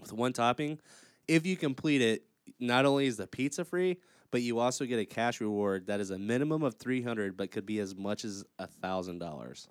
with 0.00 0.12
one 0.12 0.32
topping, 0.32 0.78
if 1.26 1.44
you 1.44 1.56
complete 1.56 2.00
it, 2.00 2.22
not 2.60 2.86
only 2.86 3.06
is 3.06 3.16
the 3.16 3.26
pizza 3.26 3.64
free, 3.64 3.98
but 4.30 4.42
you 4.42 4.58
also 4.58 4.84
get 4.84 4.98
a 4.98 5.04
cash 5.04 5.40
reward 5.40 5.86
that 5.86 6.00
is 6.00 6.10
a 6.10 6.18
minimum 6.18 6.62
of 6.62 6.74
300, 6.74 7.36
but 7.36 7.50
could 7.50 7.66
be 7.66 7.78
as 7.78 7.94
much 7.94 8.24
as 8.24 8.44
a 8.58 8.66
thousand 8.66 9.18
dollars. 9.18 9.68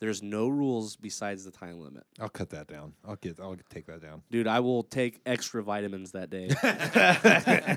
There's 0.00 0.22
no 0.22 0.48
rules 0.48 0.94
besides 0.96 1.44
the 1.44 1.50
time 1.50 1.80
limit. 1.80 2.04
I'll 2.20 2.28
cut 2.28 2.50
that 2.50 2.68
down. 2.68 2.92
I'll 3.04 3.16
get. 3.16 3.40
I'll 3.40 3.56
take 3.68 3.86
that 3.86 4.00
down. 4.00 4.22
Dude, 4.30 4.46
I 4.46 4.60
will 4.60 4.84
take 4.84 5.20
extra 5.26 5.62
vitamins 5.62 6.12
that 6.12 6.30
day. 6.30 6.50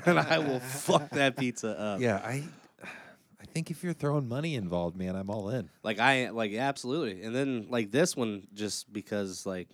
and 0.06 0.18
I 0.20 0.38
will 0.38 0.60
fuck 0.60 1.10
that 1.10 1.36
pizza 1.36 1.78
up. 1.78 2.00
Yeah, 2.00 2.16
I. 2.24 2.44
I 3.40 3.44
think 3.46 3.72
if 3.72 3.82
you're 3.82 3.92
throwing 3.92 4.28
money 4.28 4.54
involved, 4.54 4.96
man, 4.96 5.16
I'm 5.16 5.28
all 5.28 5.50
in. 5.50 5.68
Like 5.82 5.98
I 5.98 6.30
like 6.30 6.54
absolutely. 6.54 7.24
And 7.24 7.34
then 7.34 7.66
like 7.68 7.90
this 7.90 8.16
one 8.16 8.46
just 8.54 8.90
because 8.92 9.44
like 9.44 9.68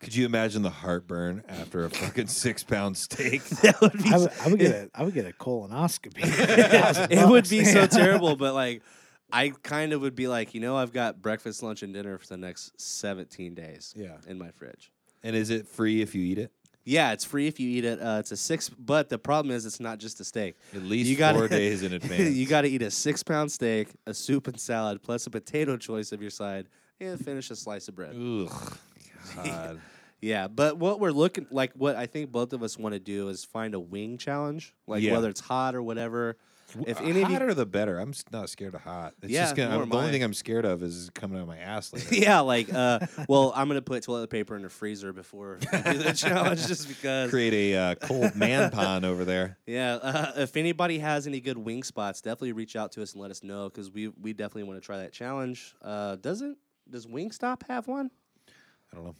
Could 0.00 0.14
you 0.14 0.24
imagine 0.26 0.62
the 0.62 0.70
heartburn 0.70 1.42
after 1.48 1.84
a 1.84 1.90
fucking 1.90 2.26
six 2.42 2.62
pound 2.62 2.96
steak? 2.96 3.42
that 3.62 3.80
would 3.80 3.92
be 4.02 4.10
I 4.12 4.18
would, 4.18 4.30
I 4.44 4.48
would 4.48 4.58
get 4.58 4.70
a, 4.74 4.90
I 4.94 5.02
would 5.02 5.14
get 5.14 5.26
a 5.26 5.32
colonoscopy. 5.32 7.10
it 7.10 7.28
would 7.28 7.48
be 7.48 7.64
so 7.64 7.86
terrible, 7.86 8.36
but 8.36 8.54
like 8.54 8.82
I 9.32 9.50
kind 9.62 9.92
of 9.92 10.00
would 10.02 10.14
be 10.14 10.28
like, 10.28 10.54
you 10.54 10.60
know, 10.60 10.76
I've 10.76 10.92
got 10.92 11.20
breakfast, 11.20 11.62
lunch, 11.62 11.82
and 11.82 11.92
dinner 11.92 12.18
for 12.18 12.26
the 12.26 12.36
next 12.36 12.80
17 12.80 13.54
days 13.54 13.92
Yeah. 13.96 14.16
in 14.26 14.38
my 14.38 14.50
fridge. 14.52 14.92
and 15.22 15.34
is 15.34 15.50
it 15.50 15.66
free 15.66 16.02
if 16.02 16.14
you 16.14 16.22
eat 16.24 16.38
it? 16.38 16.52
Yeah, 16.86 17.12
it's 17.12 17.24
free 17.24 17.46
if 17.46 17.58
you 17.58 17.68
eat 17.70 17.86
it. 17.86 17.98
Uh, 18.00 18.18
it's 18.20 18.30
a 18.30 18.36
six, 18.36 18.68
but 18.68 19.08
the 19.08 19.18
problem 19.18 19.54
is 19.56 19.64
it's 19.64 19.80
not 19.80 19.98
just 19.98 20.20
a 20.20 20.24
steak. 20.24 20.54
At 20.74 20.82
least 20.82 21.08
You 21.08 21.16
gotta- 21.16 21.38
four 21.38 21.48
days 21.48 21.82
in 21.82 21.94
advance. 21.94 22.34
you 22.36 22.46
got 22.46 22.60
to 22.60 22.68
eat 22.68 22.82
a 22.82 22.90
six 22.90 23.22
pound 23.22 23.50
steak, 23.50 23.88
a 24.06 24.12
soup 24.12 24.46
and 24.48 24.60
salad, 24.60 25.02
plus 25.02 25.26
a 25.26 25.30
potato 25.30 25.78
choice 25.78 26.12
of 26.12 26.20
your 26.20 26.30
side, 26.30 26.68
and 27.00 27.18
finish 27.24 27.50
a 27.50 27.56
slice 27.56 27.88
of 27.88 27.94
bread. 27.96 28.14
Ugh. 28.14 28.76
God. 29.36 29.80
Yeah, 30.20 30.48
but 30.48 30.78
what 30.78 31.00
we're 31.00 31.10
looking 31.10 31.46
like, 31.50 31.72
what 31.74 31.96
I 31.96 32.06
think 32.06 32.32
both 32.32 32.54
of 32.54 32.62
us 32.62 32.78
want 32.78 32.94
to 32.94 32.98
do 32.98 33.28
is 33.28 33.44
find 33.44 33.74
a 33.74 33.80
wing 33.80 34.16
challenge, 34.16 34.74
like 34.86 35.02
Yeah. 35.02 35.12
whether 35.12 35.28
it's 35.28 35.40
hot 35.40 35.74
or 35.74 35.82
whatever. 35.82 36.38
If 36.86 36.98
any 37.02 37.10
of 37.20 37.28
you, 37.28 37.34
hotter 37.36 37.52
the 37.52 37.66
better. 37.66 37.98
I'm 37.98 38.08
s- 38.08 38.24
not 38.32 38.48
scared 38.48 38.74
of 38.74 38.80
hot. 38.80 39.12
It's 39.20 39.30
Yeah, 39.30 39.42
just 39.42 39.54
gonna, 39.54 39.74
nor 39.74 39.82
am 39.82 39.90
the 39.90 39.96
only 39.98 40.10
thing 40.12 40.22
I'm 40.24 40.32
scared 40.32 40.64
of 40.64 40.82
is 40.82 41.10
coming 41.14 41.36
out 41.36 41.42
of 41.42 41.48
my 41.48 41.58
ass 41.58 41.92
later. 41.92 42.14
yeah, 42.14 42.40
like, 42.40 42.72
uh, 42.72 43.00
well, 43.28 43.52
I'm 43.54 43.68
gonna 43.68 43.82
put 43.82 44.02
toilet 44.02 44.30
paper 44.30 44.56
in 44.56 44.62
the 44.62 44.70
freezer 44.70 45.12
before 45.12 45.58
we 45.60 45.92
do 45.92 45.98
the 45.98 46.14
challenge, 46.14 46.66
just 46.68 46.88
because. 46.88 47.28
Create 47.28 47.74
a 47.74 47.76
uh, 47.78 47.94
cold 47.96 48.34
man 48.34 48.70
pond 48.70 49.04
over 49.04 49.26
there. 49.26 49.58
Yeah, 49.66 49.96
uh, 49.96 50.32
if 50.36 50.56
anybody 50.56 51.00
has 51.00 51.26
any 51.26 51.40
good 51.40 51.58
wing 51.58 51.82
spots, 51.82 52.22
definitely 52.22 52.52
reach 52.52 52.76
out 52.76 52.92
to 52.92 53.02
us 53.02 53.12
and 53.12 53.20
let 53.20 53.30
us 53.30 53.42
know 53.44 53.68
because 53.68 53.90
we 53.90 54.08
we 54.08 54.32
definitely 54.32 54.62
want 54.62 54.80
to 54.80 54.86
try 54.86 54.96
that 55.00 55.12
challenge. 55.12 55.74
Uh, 55.82 56.16
doesn't 56.16 56.56
does 56.88 57.06
Wingstop 57.06 57.64
have 57.68 57.86
one? 57.88 58.10
I 58.94 58.96
don't 58.96 59.04
know. 59.06 59.14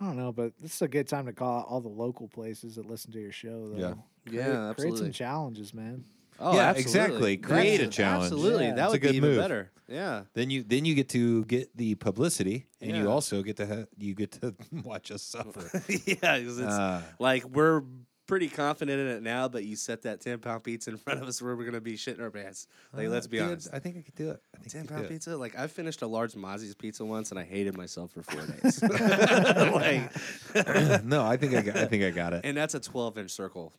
I 0.00 0.04
don't 0.04 0.16
know, 0.16 0.32
but 0.32 0.52
this 0.60 0.74
is 0.74 0.82
a 0.82 0.88
good 0.88 1.08
time 1.08 1.26
to 1.26 1.32
call 1.32 1.60
out 1.60 1.66
all 1.68 1.80
the 1.80 1.88
local 1.88 2.28
places 2.28 2.76
that 2.76 2.86
listen 2.88 3.12
to 3.12 3.20
your 3.20 3.32
show. 3.32 3.68
Though. 3.68 3.78
Yeah. 3.78 3.94
Yeah, 4.30 4.72
Create- 4.74 4.76
Create 4.76 4.98
some 4.98 5.12
challenges, 5.12 5.72
man. 5.74 6.04
Oh, 6.38 6.54
Yeah, 6.54 6.68
absolutely. 6.68 6.82
exactly. 6.82 7.36
Create 7.38 7.80
a 7.80 7.86
challenge. 7.88 8.24
Absolutely, 8.24 8.64
Yeah. 8.66 8.74
that 8.74 8.84
It's 8.84 8.88
a 8.88 8.92
would 8.92 9.00
good 9.02 9.10
be 9.12 9.16
even 9.16 9.30
move. 9.30 9.38
better. 9.38 9.70
Yeah. 9.88 10.24
Then 10.34 10.50
you 10.50 10.62
then 10.64 10.84
you 10.84 10.94
get 10.94 11.08
to 11.10 11.44
get 11.46 11.74
the 11.76 11.94
publicity, 11.94 12.66
and 12.80 12.94
you 12.96 13.10
also 13.10 13.42
get 13.42 13.56
to 13.56 13.66
ha- 13.66 13.84
you 13.96 14.14
get 14.14 14.32
to 14.42 14.54
watch 14.84 15.10
us 15.10 15.22
suffer. 15.22 15.70
yeah, 15.88 16.38
'cause 16.40 16.58
it's 16.58 16.68
Uh, 16.68 17.02
like 17.18 17.44
we're 17.48 17.82
pretty 18.26 18.48
confident 18.48 19.00
in 19.00 19.06
it 19.06 19.22
now, 19.22 19.48
but 19.48 19.64
you 19.64 19.76
set 19.76 20.02
that 20.02 20.20
ten 20.20 20.38
pound 20.38 20.64
pizza 20.64 20.90
in 20.90 20.96
front 20.96 21.22
of 21.22 21.28
us 21.28 21.40
where 21.40 21.54
we're 21.56 21.64
gonna 21.64 21.80
be 21.80 21.94
shitting 21.96 22.20
our 22.20 22.30
pants. 22.30 22.66
Like, 22.92 23.06
uh, 23.06 23.10
let's 23.10 23.26
be 23.26 23.38
dude, 23.38 23.46
honest. 23.46 23.68
I 23.72 23.78
think 23.78 23.96
I 23.98 24.02
could 24.02 24.14
do 24.14 24.30
it. 24.30 24.42
I 24.54 24.58
think 24.58 24.72
Ten 24.72 24.80
could 24.82 24.90
pound 24.90 25.02
do 25.02 25.06
it. 25.06 25.10
pizza? 25.10 25.36
Like 25.36 25.58
I 25.58 25.66
finished 25.66 26.02
a 26.02 26.06
large 26.06 26.32
Mozzi's 26.34 26.74
pizza 26.74 27.04
once 27.04 27.30
and 27.30 27.38
I 27.40 27.44
hated 27.44 27.76
myself 27.76 28.10
for 28.12 28.22
four 28.22 28.40
days. 28.46 28.82
like 30.54 31.04
no, 31.04 31.24
I 31.24 31.36
think 31.36 31.54
I 31.54 31.62
got, 31.62 31.76
I 31.76 31.86
think 31.86 32.02
I 32.04 32.10
got 32.10 32.32
it. 32.32 32.42
and 32.44 32.56
that's 32.56 32.74
a 32.74 32.80
twelve 32.80 33.18
inch 33.18 33.30
circle. 33.30 33.72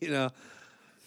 you 0.00 0.10
know. 0.10 0.30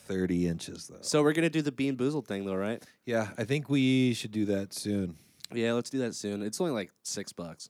Thirty 0.08 0.48
inches 0.48 0.88
though. 0.88 0.98
So 1.02 1.24
we're 1.24 1.34
gonna 1.34 1.50
do 1.50 1.62
the 1.64 1.72
bean 1.72 1.98
boozled 1.98 2.28
thing 2.28 2.46
though, 2.46 2.56
right? 2.56 2.82
Yeah, 3.06 3.30
I 3.38 3.44
think 3.44 3.70
we 3.70 4.14
should 4.14 4.32
do 4.32 4.46
that 4.46 4.74
soon. 4.74 5.16
Yeah, 5.54 5.74
let's 5.74 5.90
do 5.90 6.00
that 6.00 6.16
soon. 6.16 6.42
It's 6.44 6.60
only 6.62 6.74
like 6.74 6.92
six 7.04 7.34
bucks. 7.34 7.70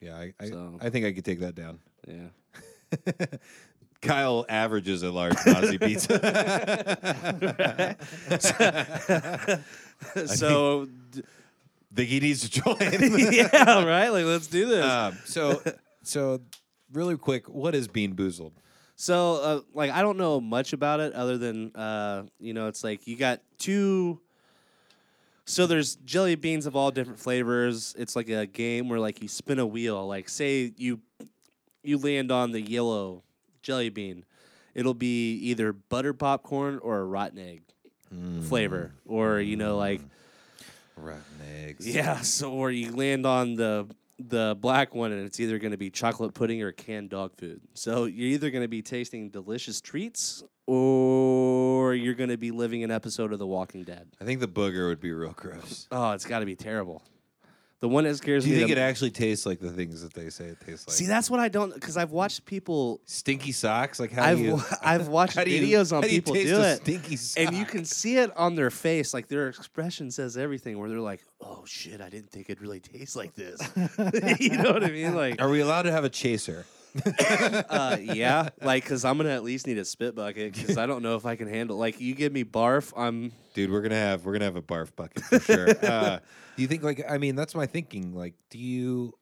Yeah, 0.00 0.16
I 0.16 0.32
I, 0.40 0.48
So- 0.48 0.78
I 0.80 0.90
think 0.90 1.06
I 1.06 1.12
could 1.12 1.24
take 1.24 1.40
that 1.40 1.54
down. 1.54 1.78
Yeah. 2.06 2.28
Kyle 4.00 4.46
averages 4.48 5.02
a 5.02 5.10
large 5.10 5.36
Nazi 5.46 5.78
pizza. 5.78 6.18
so 10.26 10.86
d- 11.10 11.22
think 11.94 12.08
he 12.08 12.20
needs 12.20 12.48
to 12.48 12.50
join. 12.50 12.76
yeah, 13.32 13.84
right. 13.84 14.10
Like 14.10 14.24
let's 14.24 14.46
do 14.46 14.66
this. 14.66 14.84
um, 14.84 15.18
so 15.24 15.60
so 16.02 16.40
really 16.92 17.16
quick, 17.16 17.48
what 17.48 17.74
is 17.74 17.88
Bean 17.88 18.14
Boozled? 18.14 18.52
So, 18.96 19.34
uh, 19.36 19.60
like, 19.74 19.92
I 19.92 20.02
don't 20.02 20.16
know 20.16 20.40
much 20.40 20.72
about 20.72 20.98
it 20.98 21.12
other 21.12 21.38
than, 21.38 21.70
uh, 21.76 22.24
you 22.40 22.52
know, 22.52 22.66
it's 22.66 22.82
like 22.82 23.06
you 23.06 23.16
got 23.16 23.40
two. 23.58 24.20
So 25.44 25.66
there's 25.66 25.94
jelly 25.96 26.34
beans 26.34 26.66
of 26.66 26.74
all 26.74 26.90
different 26.90 27.20
flavors. 27.20 27.94
It's 27.96 28.16
like 28.16 28.28
a 28.28 28.46
game 28.46 28.88
where 28.88 28.98
like 28.98 29.22
you 29.22 29.28
spin 29.28 29.58
a 29.60 29.66
wheel. 29.66 30.06
Like, 30.06 30.28
say 30.28 30.72
you 30.76 31.00
you 31.82 31.96
land 31.98 32.30
on 32.32 32.52
the 32.52 32.60
yellow 32.60 33.22
jelly 33.62 33.88
bean, 33.88 34.24
it'll 34.74 34.94
be 34.94 35.34
either 35.34 35.72
butter 35.72 36.12
popcorn 36.12 36.78
or 36.82 36.98
a 36.98 37.04
rotten 37.04 37.38
egg 37.38 37.62
flavor, 38.42 38.92
hmm. 39.04 39.12
or 39.12 39.40
you 39.40 39.56
know, 39.56 39.76
like 39.76 40.00
Rotten 40.96 41.22
eggs. 41.64 41.86
yeah. 41.86 42.20
So 42.20 42.52
or 42.52 42.70
you 42.70 42.92
land 42.92 43.26
on 43.26 43.54
the 43.54 43.88
the 44.18 44.56
black 44.60 44.94
one, 44.94 45.12
and 45.12 45.24
it's 45.24 45.38
either 45.38 45.58
going 45.58 45.70
to 45.70 45.76
be 45.76 45.90
chocolate 45.90 46.34
pudding 46.34 46.62
or 46.62 46.72
canned 46.72 47.10
dog 47.10 47.36
food. 47.36 47.60
So 47.74 48.04
you're 48.06 48.28
either 48.28 48.50
going 48.50 48.64
to 48.64 48.68
be 48.68 48.82
tasting 48.82 49.30
delicious 49.30 49.80
treats, 49.80 50.42
or 50.66 51.94
you're 51.94 52.14
going 52.14 52.30
to 52.30 52.36
be 52.36 52.50
living 52.50 52.82
an 52.82 52.90
episode 52.90 53.32
of 53.32 53.38
The 53.38 53.46
Walking 53.46 53.84
Dead. 53.84 54.08
I 54.20 54.24
think 54.24 54.40
the 54.40 54.48
booger 54.48 54.88
would 54.88 55.00
be 55.00 55.12
real 55.12 55.32
gross. 55.32 55.86
Oh, 55.92 56.12
it's 56.12 56.24
got 56.24 56.40
to 56.40 56.46
be 56.46 56.56
terrible. 56.56 57.02
The 57.80 57.88
one 57.88 58.02
that 58.04 58.16
scares 58.16 58.42
Do 58.42 58.50
you 58.50 58.56
me. 58.56 58.62
think 58.62 58.74
the- 58.74 58.80
it 58.80 58.84
actually 58.84 59.12
tastes 59.12 59.46
like 59.46 59.60
the 59.60 59.70
things 59.70 60.02
that 60.02 60.12
they 60.12 60.30
say 60.30 60.46
it 60.46 60.58
tastes 60.66 60.88
like? 60.88 60.96
See, 60.96 61.06
that's 61.06 61.30
what 61.30 61.38
I 61.38 61.48
don't 61.48 61.72
because 61.72 61.96
I've 61.96 62.10
watched 62.10 62.44
people. 62.44 63.00
stinky 63.04 63.52
socks. 63.52 64.00
Like 64.00 64.10
how 64.10 64.24
I've 64.24 64.38
do 64.38 64.42
you? 64.44 64.60
I've 64.82 65.06
watched 65.18 65.36
how 65.36 65.44
do 65.44 65.50
you- 65.52 65.62
videos 65.76 65.92
on 65.96 66.02
how 66.02 66.08
do 66.08 66.14
you 66.14 66.20
people 66.20 66.34
taste 66.34 66.48
do 66.48 66.56
a 66.56 66.72
it, 66.72 66.76
Stinky 66.82 67.14
sock? 67.16 67.46
and 67.46 67.56
you 67.56 67.64
can 67.64 67.84
see 67.84 68.16
it 68.16 68.36
on 68.36 68.56
their 68.56 68.70
face, 68.70 69.14
like 69.14 69.28
their 69.28 69.48
expression 69.48 70.10
says 70.10 70.36
everything. 70.36 70.76
Where 70.80 70.88
they're 70.90 70.98
like, 70.98 71.22
"Oh 71.40 71.62
shit, 71.66 72.00
I 72.00 72.08
didn't 72.08 72.30
think 72.30 72.50
it'd 72.50 72.60
really 72.60 72.80
tastes 72.80 73.14
like 73.14 73.36
this." 73.36 73.60
you 74.40 74.56
know 74.58 74.72
what 74.72 74.82
I 74.82 74.90
mean? 74.90 75.14
Like, 75.14 75.40
Are 75.40 75.48
we 75.48 75.60
allowed 75.60 75.82
to 75.82 75.92
have 75.92 76.02
a 76.04 76.08
chaser? 76.10 76.66
uh, 77.68 77.96
yeah, 78.00 78.48
like 78.62 78.84
because 78.84 79.04
I'm 79.04 79.16
gonna 79.16 79.30
at 79.30 79.44
least 79.44 79.66
need 79.66 79.78
a 79.78 79.84
spit 79.84 80.14
bucket 80.14 80.54
because 80.54 80.78
I 80.78 80.86
don't 80.86 81.02
know 81.02 81.16
if 81.16 81.26
I 81.26 81.36
can 81.36 81.48
handle. 81.48 81.76
Like, 81.76 82.00
you 82.00 82.14
give 82.14 82.32
me 82.32 82.44
barf, 82.44 82.92
I'm 82.96 83.32
Dude, 83.58 83.72
we're 83.72 83.82
gonna 83.82 83.96
have 83.96 84.24
we're 84.24 84.34
gonna 84.34 84.44
have 84.44 84.54
a 84.54 84.62
barf 84.62 84.94
bucket 84.94 85.24
for 85.24 85.40
sure. 85.40 85.68
uh, 85.84 86.18
do 86.54 86.62
you 86.62 86.68
think 86.68 86.84
like 86.84 87.02
I 87.08 87.18
mean 87.18 87.34
that's 87.34 87.56
my 87.56 87.66
thinking. 87.66 88.14
Like, 88.14 88.34
do 88.50 88.58
you? 88.58 89.17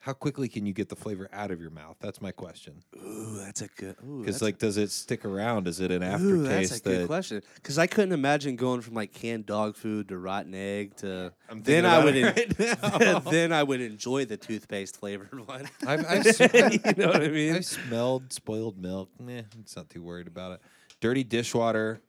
How 0.00 0.12
quickly 0.12 0.48
can 0.48 0.64
you 0.64 0.72
get 0.72 0.88
the 0.88 0.96
flavor 0.96 1.28
out 1.32 1.50
of 1.50 1.60
your 1.60 1.70
mouth? 1.70 1.96
That's 2.00 2.22
my 2.22 2.30
question. 2.30 2.82
ooh, 2.96 3.36
that's 3.38 3.62
a 3.62 3.68
good. 3.76 3.96
Because 4.20 4.40
like, 4.40 4.58
does 4.58 4.76
it 4.76 4.90
stick 4.92 5.24
around? 5.24 5.66
Is 5.66 5.80
it 5.80 5.90
an 5.90 6.02
a, 6.04 6.10
ooh, 6.18 6.44
aftertaste 6.46 6.70
that's 6.70 6.80
a 6.80 6.84
good 6.84 7.00
that? 7.02 7.06
question. 7.08 7.42
Because 7.56 7.78
I 7.78 7.88
couldn't 7.88 8.12
imagine 8.12 8.54
going 8.56 8.80
from 8.80 8.94
like 8.94 9.12
canned 9.12 9.46
dog 9.46 9.74
food 9.76 10.08
to 10.08 10.16
rotten 10.18 10.54
egg 10.54 10.94
to. 10.98 11.32
Then 11.52 11.84
I 11.84 12.04
would. 12.04 12.14
right 12.14 13.24
then 13.30 13.52
I 13.52 13.62
would 13.64 13.80
enjoy 13.80 14.24
the 14.24 14.36
toothpaste 14.36 14.98
flavored 14.98 15.46
one. 15.48 15.68
I've, 15.86 16.06
I've, 16.06 16.26
you 16.26 16.94
know 16.96 17.08
what 17.08 17.22
I 17.22 17.28
mean? 17.28 17.56
I've 17.56 17.66
smelled 17.66 18.32
spoiled 18.32 18.78
milk. 18.78 19.10
Nah, 19.18 19.42
it's 19.60 19.76
not 19.76 19.90
too 19.90 20.02
worried 20.02 20.28
about 20.28 20.52
it. 20.52 20.60
Dirty 21.00 21.24
dishwater. 21.24 22.00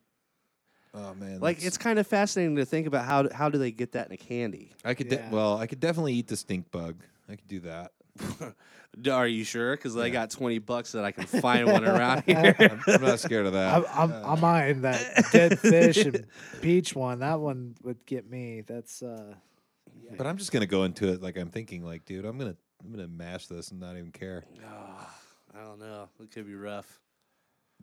Oh 0.94 1.14
man, 1.16 1.40
Like 1.40 1.58
that's- 1.58 1.66
it's 1.68 1.78
kind 1.78 1.98
of 2.00 2.06
fascinating 2.08 2.56
to 2.58 2.66
think 2.66 2.88
about 2.88 3.06
how 3.06 3.28
how 3.34 3.50
do 3.50 3.58
they 3.58 3.72
get 3.72 3.92
that 3.94 4.08
in 4.08 4.14
a 4.14 4.18
candy? 4.18 4.72
I 4.86 4.94
could 4.94 5.10
de- 5.10 5.16
Yeah. 5.16 5.30
well, 5.32 5.58
I 5.58 5.66
could 5.68 5.80
definitely 5.80 6.14
eat 6.14 6.28
the 6.28 6.38
stink 6.38 6.70
bug. 6.72 6.96
I 7.30 7.36
could 7.36 7.48
do 7.48 7.60
that. 7.62 7.92
Are 9.12 9.28
you 9.28 9.44
sure? 9.44 9.76
Because 9.76 9.96
I 9.96 10.10
got 10.10 10.32
twenty 10.32 10.60
bucks 10.60 10.92
that 10.94 11.06
I 11.06 11.12
can 11.12 11.26
find 11.26 11.68
one 11.72 11.86
around 11.88 12.24
here. 12.26 12.56
I'm, 12.60 12.82
I'm 12.88 13.02
not 13.02 13.20
scared 13.20 13.46
of 13.46 13.54
that. 13.54 13.76
I'm, 13.76 13.86
I'm, 13.94 14.12
I'm 14.26 14.44
eyeing 14.44 14.82
that 14.82 15.26
dead 15.32 15.60
fish 15.60 15.98
and 15.98 16.26
peach 16.62 16.96
one. 16.96 17.20
That 17.20 17.40
one 17.40 17.76
would 17.84 18.06
get 18.06 18.30
me. 18.30 18.62
That's 18.66 19.02
uh, 19.02 19.36
But 20.18 20.28
I'm 20.28 20.38
just 20.38 20.52
gonna 20.52 20.66
go 20.66 20.84
into 20.84 21.08
it 21.14 21.22
like 21.22 21.38
I'm 21.38 21.50
thinking, 21.50 21.86
like, 21.86 22.06
dude, 22.06 22.26
I'm 22.26 22.38
gonna 22.38 22.56
I'm 22.84 22.92
gonna 22.92 23.08
mash 23.08 23.48
this 23.48 23.72
and 23.72 23.80
not 23.80 23.96
even 23.96 24.12
care. 24.12 24.44
I 25.56 25.64
don't 25.64 25.80
know. 25.80 26.10
It 26.22 26.32
could 26.32 26.48
be 26.48 26.56
rough. 26.56 27.00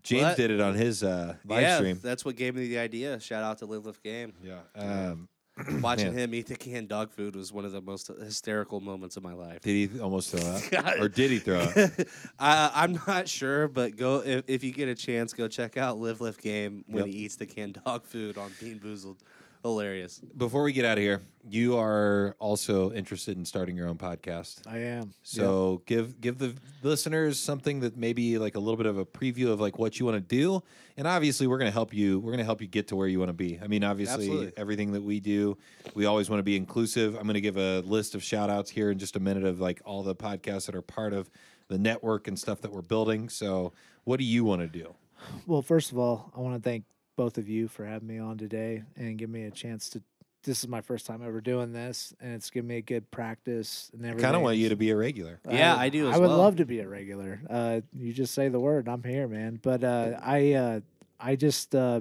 James 0.03 0.23
that- 0.23 0.37
did 0.37 0.51
it 0.51 0.61
on 0.61 0.75
his 0.75 1.03
uh, 1.03 1.37
live 1.47 1.63
yeah, 1.63 1.77
stream. 1.77 2.01
that's 2.03 2.25
what 2.25 2.37
gave 2.37 2.55
me 2.55 2.69
the 2.69 2.79
idea. 2.79 3.19
Shout 3.21 3.43
out 3.43 3.59
to 3.59 3.67
Live 3.67 3.87
Lift 3.87 4.03
Game. 4.03 4.35
Yeah. 4.43 4.61
Um, 4.75 5.29
Watching 5.81 6.13
him 6.13 6.35
eat 6.35 6.47
the 6.49 6.57
canned 6.57 6.89
dog 6.89 7.11
food 7.11 7.35
was 7.35 7.53
one 7.53 7.65
of 7.65 7.73
the 7.73 7.81
most 7.81 8.09
hysterical 8.09 8.81
moments 8.81 9.17
of 9.17 9.23
my 9.23 9.33
life. 9.33 9.61
did 9.63 9.91
he 9.91 10.01
almost 10.01 10.31
throw 10.31 10.41
up, 10.81 10.99
or 11.01 11.09
did 11.09 11.31
he 11.31 11.39
throw 11.39 11.61
up? 11.61 11.75
I, 12.39 12.71
I'm 12.75 13.01
not 13.07 13.27
sure, 13.29 13.67
but 13.67 13.97
go 13.97 14.23
if, 14.25 14.45
if 14.49 14.63
you 14.63 14.73
get 14.73 14.89
a 14.89 14.95
chance, 14.95 15.33
go 15.33 15.49
check 15.49 15.77
out 15.79 15.99
Live 15.99 16.21
Lift 16.21 16.43
Game 16.43 16.85
when 16.89 17.05
Yep. 17.05 17.07
he 17.15 17.21
eats 17.21 17.37
the 17.37 17.47
canned 17.47 17.81
dog 17.87 18.05
food 18.05 18.37
on 18.37 18.53
Bean 18.61 18.79
Boozled. 18.79 19.17
Hilarious. 19.67 20.21
Before 20.37 20.63
we 20.63 20.73
get 20.73 20.85
out 20.85 20.97
of 20.97 21.03
here, 21.03 21.21
you 21.43 21.77
are 21.77 22.37
also 22.39 22.93
interested 22.93 23.37
in 23.37 23.45
starting 23.45 23.77
your 23.77 23.89
own 23.89 23.99
podcast. 23.99 24.65
I 24.65 24.79
am. 24.79 25.13
So 25.25 25.83
give 25.87 26.21
give 26.21 26.39
the 26.39 26.55
listeners 26.85 27.41
something 27.41 27.81
that 27.81 27.97
maybe 27.97 28.39
like 28.39 28.55
a 28.55 28.61
little 28.61 28.77
bit 28.77 28.87
of 28.87 28.97
a 28.97 29.05
preview 29.05 29.49
of 29.49 29.61
like 29.61 29.77
what 29.77 29.99
you 29.99 30.07
want 30.07 30.17
to 30.17 30.37
do, 30.37 30.63
and 30.97 31.09
obviously 31.09 31.49
we're 31.49 31.59
going 31.59 31.69
to 31.69 31.75
help 31.75 31.93
you. 31.93 32.21
We're 32.21 32.31
going 32.31 32.39
to 32.39 32.45
help 32.45 32.61
you 32.61 32.69
get 32.69 32.87
to 32.89 32.97
where 32.97 33.09
you 33.09 33.19
want 33.19 33.31
to 33.31 33.35
be. 33.35 33.59
I 33.61 33.67
mean, 33.67 33.83
obviously 33.83 34.27
Absolutely. 34.27 34.53
everything 34.57 34.93
that 34.93 35.03
we 35.03 35.19
do, 35.19 35.59
we 35.95 36.07
always 36.07 36.31
want 36.31 36.39
to 36.39 36.45
be 36.45 36.57
inclusive. 36.57 37.17
I'm 37.17 37.25
going 37.25 37.35
to 37.35 37.41
give 37.41 37.57
a 37.57 37.81
list 37.81 38.15
of 38.15 38.23
shout 38.23 38.51
outs 38.51 38.71
here 38.71 38.93
in 38.93 38.99
just 38.99 39.17
a 39.17 39.21
minute 39.21 39.45
of 39.45 39.61
like 39.61 39.83
all 39.85 40.05
the 40.05 40.15
podcasts 40.15 40.67
that 40.67 40.77
are 40.77 40.83
part 40.83 41.13
of 41.13 41.29
the 41.67 41.79
network 41.79 42.29
and 42.29 42.39
stuff 42.39 42.61
that 42.61 42.71
we're 42.71 42.83
building. 42.83 43.29
So 43.29 43.73
what 44.05 44.19
do 44.19 44.25
you 44.25 44.45
want 44.45 44.63
to 44.63 44.69
do? 44.69 44.95
Well, 45.45 45.63
first 45.63 45.91
of 45.91 45.99
all, 45.99 46.33
I 46.37 46.41
want 46.41 46.55
to 46.55 46.63
thank 46.63 46.85
both 47.17 47.39
of 47.39 47.49
you 47.49 47.67
for 47.69 47.85
having 47.85 48.07
me 48.09 48.19
on 48.19 48.39
today 48.39 48.83
and 48.97 49.19
give 49.19 49.31
me 49.31 49.45
a 49.45 49.51
chance 49.51 49.89
to. 49.91 50.03
This 50.45 50.61
is 50.63 50.69
my 50.69 50.81
first 50.81 51.07
time 51.07 51.23
ever 51.27 51.41
doing 51.41 51.73
this, 51.73 52.15
and 52.21 52.35
it's 52.35 52.51
given 52.51 52.69
me 52.69 52.77
a 52.77 52.81
good 52.83 53.11
practice 53.11 53.91
and 53.93 54.07
I 54.07 54.11
everything. 54.11 54.25
kind 54.27 54.37
of 54.37 54.43
want 54.43 54.59
you 54.59 54.69
to 54.69 54.77
be 54.77 54.91
a 54.91 54.97
regular. 54.97 55.41
Yeah, 55.51 55.75
I 55.75 55.89
do 55.89 56.09
I 56.09 56.19
would 56.19 56.29
well. 56.29 56.39
love 56.39 56.57
to 56.57 56.65
be 56.65 56.79
a 56.79 56.87
regular. 56.87 57.41
Uh, 57.51 57.81
you 57.93 58.13
just 58.13 58.33
say 58.33 58.49
the 58.49 58.61
word, 58.61 58.89
I'm 58.89 59.03
here, 59.03 59.27
man. 59.27 59.59
But 59.61 59.83
uh, 59.83 60.21
I, 60.23 60.53
uh, 60.53 60.81
I 61.19 61.35
just, 61.35 61.75
uh, 61.75 62.01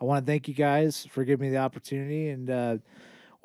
I 0.00 0.04
want 0.04 0.26
to 0.26 0.32
thank 0.32 0.48
you 0.48 0.54
guys 0.54 1.06
for 1.12 1.22
giving 1.22 1.46
me 1.46 1.52
the 1.52 1.60
opportunity. 1.60 2.30
And 2.30 2.50
uh, 2.50 2.78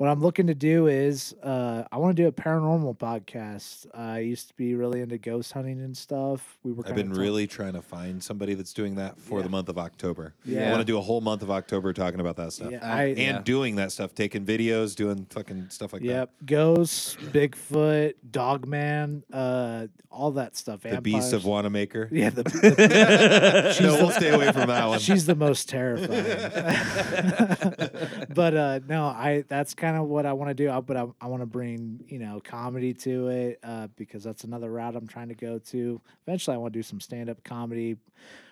what 0.00 0.08
I'm 0.08 0.22
looking 0.22 0.46
to 0.46 0.54
do 0.54 0.86
is 0.86 1.34
uh, 1.42 1.84
I 1.92 1.98
want 1.98 2.16
to 2.16 2.22
do 2.22 2.26
a 2.26 2.32
paranormal 2.32 2.96
podcast. 2.96 3.84
I 3.92 4.20
used 4.20 4.48
to 4.48 4.54
be 4.54 4.74
really 4.74 5.02
into 5.02 5.18
ghost 5.18 5.52
hunting 5.52 5.78
and 5.82 5.94
stuff. 5.94 6.56
We 6.62 6.72
were. 6.72 6.88
I've 6.88 6.94
been 6.94 7.10
talk- 7.10 7.18
really 7.18 7.46
trying 7.46 7.74
to 7.74 7.82
find 7.82 8.24
somebody 8.24 8.54
that's 8.54 8.72
doing 8.72 8.94
that 8.94 9.18
for 9.20 9.40
Yeah. 9.40 9.42
the 9.42 9.48
month 9.50 9.68
of 9.68 9.76
October. 9.76 10.32
Yeah. 10.46 10.68
I 10.68 10.70
want 10.70 10.80
to 10.80 10.86
do 10.86 10.96
a 10.96 11.02
whole 11.02 11.20
month 11.20 11.42
of 11.42 11.50
October 11.50 11.92
talking 11.92 12.18
about 12.18 12.36
that 12.36 12.54
stuff. 12.54 12.70
Yeah, 12.72 12.78
I, 12.82 13.04
And 13.08 13.18
Yeah. 13.18 13.42
doing 13.42 13.76
that 13.76 13.92
stuff, 13.92 14.14
taking 14.14 14.46
videos, 14.46 14.96
doing 14.96 15.26
fucking 15.28 15.66
stuff 15.68 15.92
like 15.92 16.00
that. 16.00 16.08
Yep, 16.08 16.30
ghosts, 16.46 17.16
Bigfoot, 17.16 18.14
Dogman, 18.30 19.22
uh, 19.30 19.88
all 20.10 20.30
that 20.30 20.56
stuff. 20.56 20.80
that. 20.80 20.94
The 20.94 21.00
Beast 21.02 21.34
of 21.34 21.42
vampires. 21.42 21.44
Wanamaker. 21.44 22.08
Yeah, 22.10 22.30
the, 22.30 22.44
the- 22.44 23.76
no, 23.82 23.96
we'll 23.96 24.12
stay 24.12 24.30
away 24.30 24.50
from 24.50 24.68
that 24.68 24.86
one. 24.86 24.98
she's 24.98 25.26
the 25.26 25.34
most 25.36 25.68
terrifying. 25.68 26.24
but 28.34 28.56
uh, 28.56 28.80
no, 28.88 29.04
I 29.04 29.44
that's 29.46 29.74
kind 29.74 29.89
of 29.96 30.06
what 30.08 30.26
I 30.26 30.32
want 30.32 30.50
to 30.50 30.54
do. 30.54 30.70
I, 30.70 30.80
but 30.80 30.96
I, 30.96 31.06
I 31.20 31.26
want 31.26 31.42
to 31.42 31.46
bring 31.46 32.04
you 32.08 32.18
know 32.18 32.40
comedy 32.44 32.94
to 32.94 33.28
it 33.28 33.58
uh, 33.62 33.88
because 33.96 34.22
that's 34.24 34.44
another 34.44 34.70
route 34.70 34.96
I'm 34.96 35.06
trying 35.06 35.28
to 35.28 35.34
go 35.34 35.58
to. 35.58 36.00
Eventually, 36.26 36.54
I 36.54 36.58
want 36.58 36.72
to 36.72 36.78
do 36.78 36.82
some 36.82 37.00
stand 37.00 37.28
up 37.30 37.42
comedy. 37.44 37.96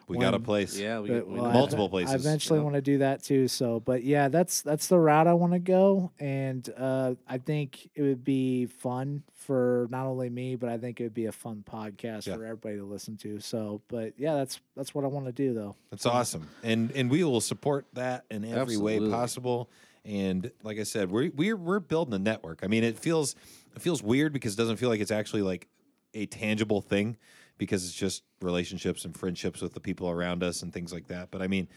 we 0.09 0.16
got 0.19 0.32
a 0.35 0.39
place. 0.40 0.78
Yeah, 0.78 1.01
we, 1.01 1.09
But, 1.10 1.27
we 1.28 1.35
well, 1.35 1.44
know 1.44 1.51
I- 1.51 1.52
Multiple 1.52 1.90
I 1.94 2.15
eventually 2.15 2.59
Yeah. 2.59 2.65
want 2.65 2.74
to 2.77 2.81
do 2.82 2.98
that 2.98 3.23
too. 3.23 3.47
So, 3.48 3.81
but 3.81 4.05
yeah, 4.05 4.28
that's 4.28 4.62
that's 4.62 4.86
the 4.86 4.98
route 4.98 5.27
I 5.27 5.35
want 5.35 5.52
to 5.52 5.59
go, 5.59 6.12
and 6.19 6.69
uh, 6.77 7.15
I 7.28 7.39
think 7.39 7.90
it 7.94 8.02
would 8.02 8.24
be 8.24 8.66
fun 8.66 9.23
for 9.35 9.86
not 9.90 10.05
only 10.06 10.28
me, 10.28 10.56
but 10.56 10.69
I 10.69 10.77
think 10.77 11.01
it 11.01 11.05
would 11.05 11.15
be 11.15 11.24
a 11.27 11.32
fun 11.32 11.65
podcast 11.70 12.27
Yeah. 12.27 12.36
for 12.36 12.44
everybody 12.44 12.77
to 12.77 12.85
listen 12.85 13.16
to. 13.19 13.40
So, 13.40 13.81
but 13.89 14.12
yeah, 14.19 14.35
that's 14.35 14.60
that's 14.77 14.94
what 14.94 15.05
I 15.05 15.09
want 15.09 15.27
to 15.27 15.32
do 15.32 15.52
though. 15.55 15.74
That's 15.90 16.06
awesome, 16.06 16.48
and 16.62 16.90
and 16.93 17.10
we 17.10 17.23
will 17.24 17.40
support 17.40 17.86
that 17.94 18.24
in 18.31 18.44
every 18.47 18.77
way 18.78 18.98
possible. 19.10 19.69
And 20.09 20.51
like 20.62 20.78
I 20.78 20.85
said, 20.85 21.10
we're 21.10 21.30
we're 21.36 21.56
we're 21.56 21.80
building 21.80 22.14
a 22.14 22.18
network. 22.18 22.60
I 22.62 22.66
mean, 22.66 22.82
it 22.82 22.98
feels 22.98 23.36
it 23.76 23.82
feels 23.82 24.02
weird 24.02 24.32
because 24.32 24.55
it 24.55 24.56
doesn't 24.56 24.78
feel 24.78 24.89
like 24.89 25.01
it's 25.01 25.10
actually 25.10 25.43
like 25.43 25.68
a 26.14 26.24
tangible 26.24 26.80
thing 26.80 27.18
because 27.59 27.85
it's 27.85 27.94
just 27.94 28.22
relationships 28.40 29.05
and 29.05 29.14
friendships 29.14 29.60
with 29.60 29.74
the 29.74 29.80
people 29.80 30.09
around 30.09 30.43
us 30.43 30.62
and 30.62 30.72
things 30.72 30.94
like 30.94 31.09
that. 31.09 31.30
But 31.30 31.43
I 31.43 31.47
mean, 31.47 31.68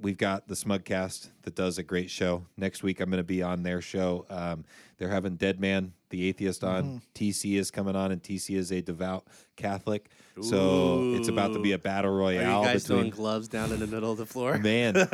we've 0.00 0.16
got 0.16 0.46
the 0.46 0.54
Smugcast 0.54 1.30
that 1.42 1.56
does 1.56 1.78
a 1.78 1.82
great 1.82 2.10
show. 2.10 2.46
Next 2.56 2.84
week, 2.84 3.00
I'm 3.00 3.10
going 3.10 3.18
to 3.18 3.24
be 3.24 3.42
on 3.42 3.64
their 3.64 3.80
show. 3.80 4.24
Um, 4.30 4.64
they're 4.98 5.08
having 5.08 5.34
Dead 5.34 5.58
Man, 5.58 5.92
the 6.14 6.28
atheist, 6.28 6.62
on. 6.62 7.02
TC 7.14 7.58
is 7.58 7.70
coming 7.70 7.96
on, 7.96 8.12
and 8.12 8.22
TC 8.22 8.56
is 8.56 8.70
a 8.70 8.80
devout 8.80 9.26
Catholic. 9.56 10.08
So 10.40 11.14
it's 11.14 11.28
about 11.28 11.52
to 11.52 11.60
be 11.60 11.72
a 11.72 11.78
battle 11.78 12.10
Are 12.10 12.16
royale 12.16 12.62
you 12.62 12.66
guys 12.66 12.82
between 12.82 12.98
throwing 12.98 13.10
gloves 13.10 13.46
down 13.46 13.70
in 13.72 13.78
the 13.78 13.86
middle 13.86 14.10
of 14.10 14.18
the 14.18 14.26
floor? 14.26 14.58
man 14.64 14.94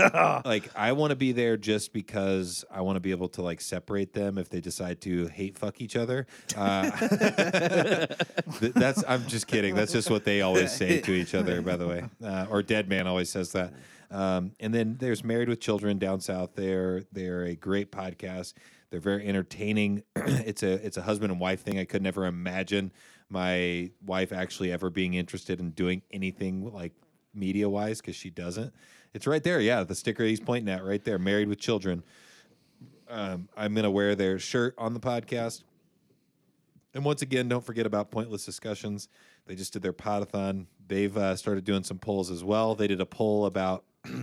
like 0.47 0.71
i 0.75 0.93
want 0.93 1.11
to 1.11 1.17
be 1.17 1.33
there 1.33 1.59
just 1.59 1.93
because 1.93 2.65
i 2.71 2.81
want 2.81 2.97
to 2.97 3.01
be 3.01 3.11
able 3.11 3.29
to 3.29 3.43
like 3.43 3.61
separate 3.61 4.15
them 4.15 4.39
if 4.39 4.49
they 4.49 4.61
decide 4.63 4.99
to 5.03 5.27
hate 5.27 5.59
fuck 5.59 5.81
each 5.83 5.95
other. 5.95 6.27
Uh, 6.57 6.91
that's 8.61 9.05
i'm 9.07 9.27
just 9.27 9.47
kidding. 9.47 9.75
That's 9.75 9.93
just 9.93 10.11
what 10.11 10.25
they 10.25 10.41
always 10.41 10.73
say 10.73 11.01
to 11.01 11.13
each 11.13 11.35
other 11.35 11.61
by 11.61 11.77
the 11.77 11.87
way. 11.87 12.05
Uh, 12.25 12.47
or 12.51 12.63
dead 12.63 12.89
man 12.89 13.07
always 13.07 13.29
says 13.29 13.53
that. 13.53 13.75
Um, 14.11 14.53
and 14.59 14.75
then 14.75 14.97
there's 14.99 15.23
married 15.23 15.49
with 15.49 15.61
children 15.61 15.99
down 15.99 16.21
south 16.21 16.55
they're 16.55 17.05
they're 17.13 17.45
a 17.45 17.55
great 17.55 17.93
podcast 17.93 18.55
they're 18.91 19.01
very 19.01 19.27
entertaining 19.27 20.03
it's 20.17 20.63
a 20.63 20.73
it's 20.85 20.97
a 20.97 21.03
husband 21.03 21.31
and 21.31 21.41
wife 21.41 21.63
thing 21.63 21.79
i 21.79 21.85
could 21.85 22.03
never 22.03 22.27
imagine 22.27 22.93
my 23.31 23.91
wife 24.05 24.33
actually 24.33 24.73
ever 24.73 24.91
being 24.91 25.15
interested 25.15 25.61
in 25.61 25.71
doing 25.71 26.03
anything 26.11 26.71
like 26.73 26.93
media 27.33 27.69
wise 27.69 28.01
because 28.01 28.17
she 28.17 28.29
doesn't. 28.29 28.73
It's 29.15 29.27
right 29.27 29.43
there. 29.43 29.61
Yeah, 29.61 29.85
the 29.85 29.95
sticker 29.95 30.25
he's 30.25 30.41
pointing 30.41 30.73
at 30.73 30.85
right 30.85 31.03
there. 31.05 31.19
Married 31.19 31.49
with 31.49 31.59
children. 31.59 32.03
Um, 33.09 33.49
I'm 33.57 33.75
gonna 33.75 33.91
wear 33.91 34.15
their 34.15 34.39
shirt 34.39 34.75
on 34.79 34.95
the 34.95 35.01
podcast. 35.01 35.63
And 36.93 37.05
once 37.05 37.23
again, 37.23 37.49
don't 37.49 37.65
forget 37.65 37.87
about 37.87 38.11
pointless 38.11 38.45
discussions. 38.45 39.09
They 39.47 39.55
just 39.55 39.73
did 39.73 39.83
their 39.83 39.93
podathon. 39.93 40.67
They've 40.89 41.17
uh, 41.17 41.37
started 41.37 41.65
doing 41.65 41.85
some 41.85 41.99
polls 41.99 42.31
as 42.33 42.43
well. 42.43 42.75
They 42.75 42.89
did 42.89 43.01
a 43.01 43.07
poll 43.07 43.47
about. 43.47 43.85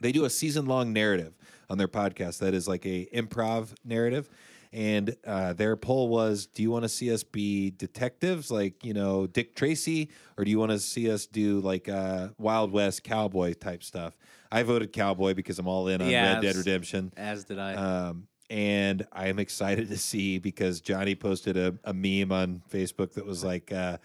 they 0.00 0.12
do 0.12 0.24
a 0.24 0.30
season 0.30 0.66
long 0.66 0.92
narrative 0.92 1.34
on 1.68 1.78
their 1.78 1.88
podcast 1.88 2.38
that 2.40 2.54
is 2.54 2.66
like 2.68 2.84
a 2.86 3.06
improv 3.14 3.68
narrative. 3.84 4.28
And 4.72 5.16
uh, 5.26 5.52
their 5.52 5.76
poll 5.76 6.08
was 6.08 6.46
do 6.46 6.62
you 6.62 6.70
want 6.70 6.84
to 6.84 6.88
see 6.88 7.12
us 7.12 7.24
be 7.24 7.70
detectives 7.70 8.50
like 8.52 8.84
you 8.84 8.94
know 8.94 9.26
dick 9.26 9.54
tracy? 9.56 10.10
Or 10.38 10.44
do 10.44 10.50
you 10.50 10.58
want 10.60 10.70
to 10.70 10.78
see 10.78 11.10
us 11.10 11.26
do 11.26 11.58
like 11.60 11.88
uh, 11.88 12.28
wild 12.38 12.70
west 12.70 13.02
cowboy 13.02 13.54
type 13.54 13.82
stuff? 13.82 14.16
I 14.52 14.62
voted 14.62 14.92
cowboy 14.92 15.34
because 15.34 15.58
i'm 15.58 15.68
all 15.68 15.88
in 15.88 16.00
on 16.00 16.08
Yeah, 16.08 16.34
red 16.34 16.42
dead 16.42 16.56
redemption. 16.56 17.12
As 17.16 17.44
did 17.44 17.58
I. 17.58 17.74
um, 17.74 18.26
and 18.48 19.06
I 19.12 19.28
am 19.28 19.38
excited 19.38 19.88
to 19.90 19.96
see 19.96 20.38
because 20.38 20.80
Johnny 20.80 21.14
posted 21.14 21.56
a, 21.56 21.76
a 21.84 21.92
meme 21.94 22.32
on 22.32 22.62
Facebook 22.68 23.12
that 23.14 23.24
was 23.24 23.44
like, 23.44 23.72
uh, 23.72 23.98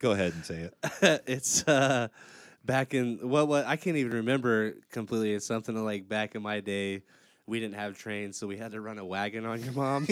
"Go 0.00 0.10
ahead 0.10 0.34
and 0.34 0.44
say 0.44 0.68
it." 0.68 1.22
it's 1.28 1.66
uh 1.68 2.08
back 2.64 2.94
in 2.94 3.28
what 3.28 3.48
what 3.48 3.66
I 3.66 3.76
can't 3.76 3.96
even 3.96 4.12
remember 4.12 4.74
completely. 4.90 5.34
It's 5.34 5.46
something 5.46 5.74
like 5.84 6.08
back 6.08 6.34
in 6.34 6.42
my 6.42 6.60
day. 6.60 7.02
We 7.44 7.58
didn't 7.58 7.74
have 7.74 7.98
trains, 7.98 8.38
so 8.38 8.46
we 8.46 8.56
had 8.56 8.70
to 8.70 8.80
run 8.80 8.98
a 8.98 9.04
wagon 9.04 9.44
on 9.44 9.64
your 9.64 9.72
mom. 9.72 10.06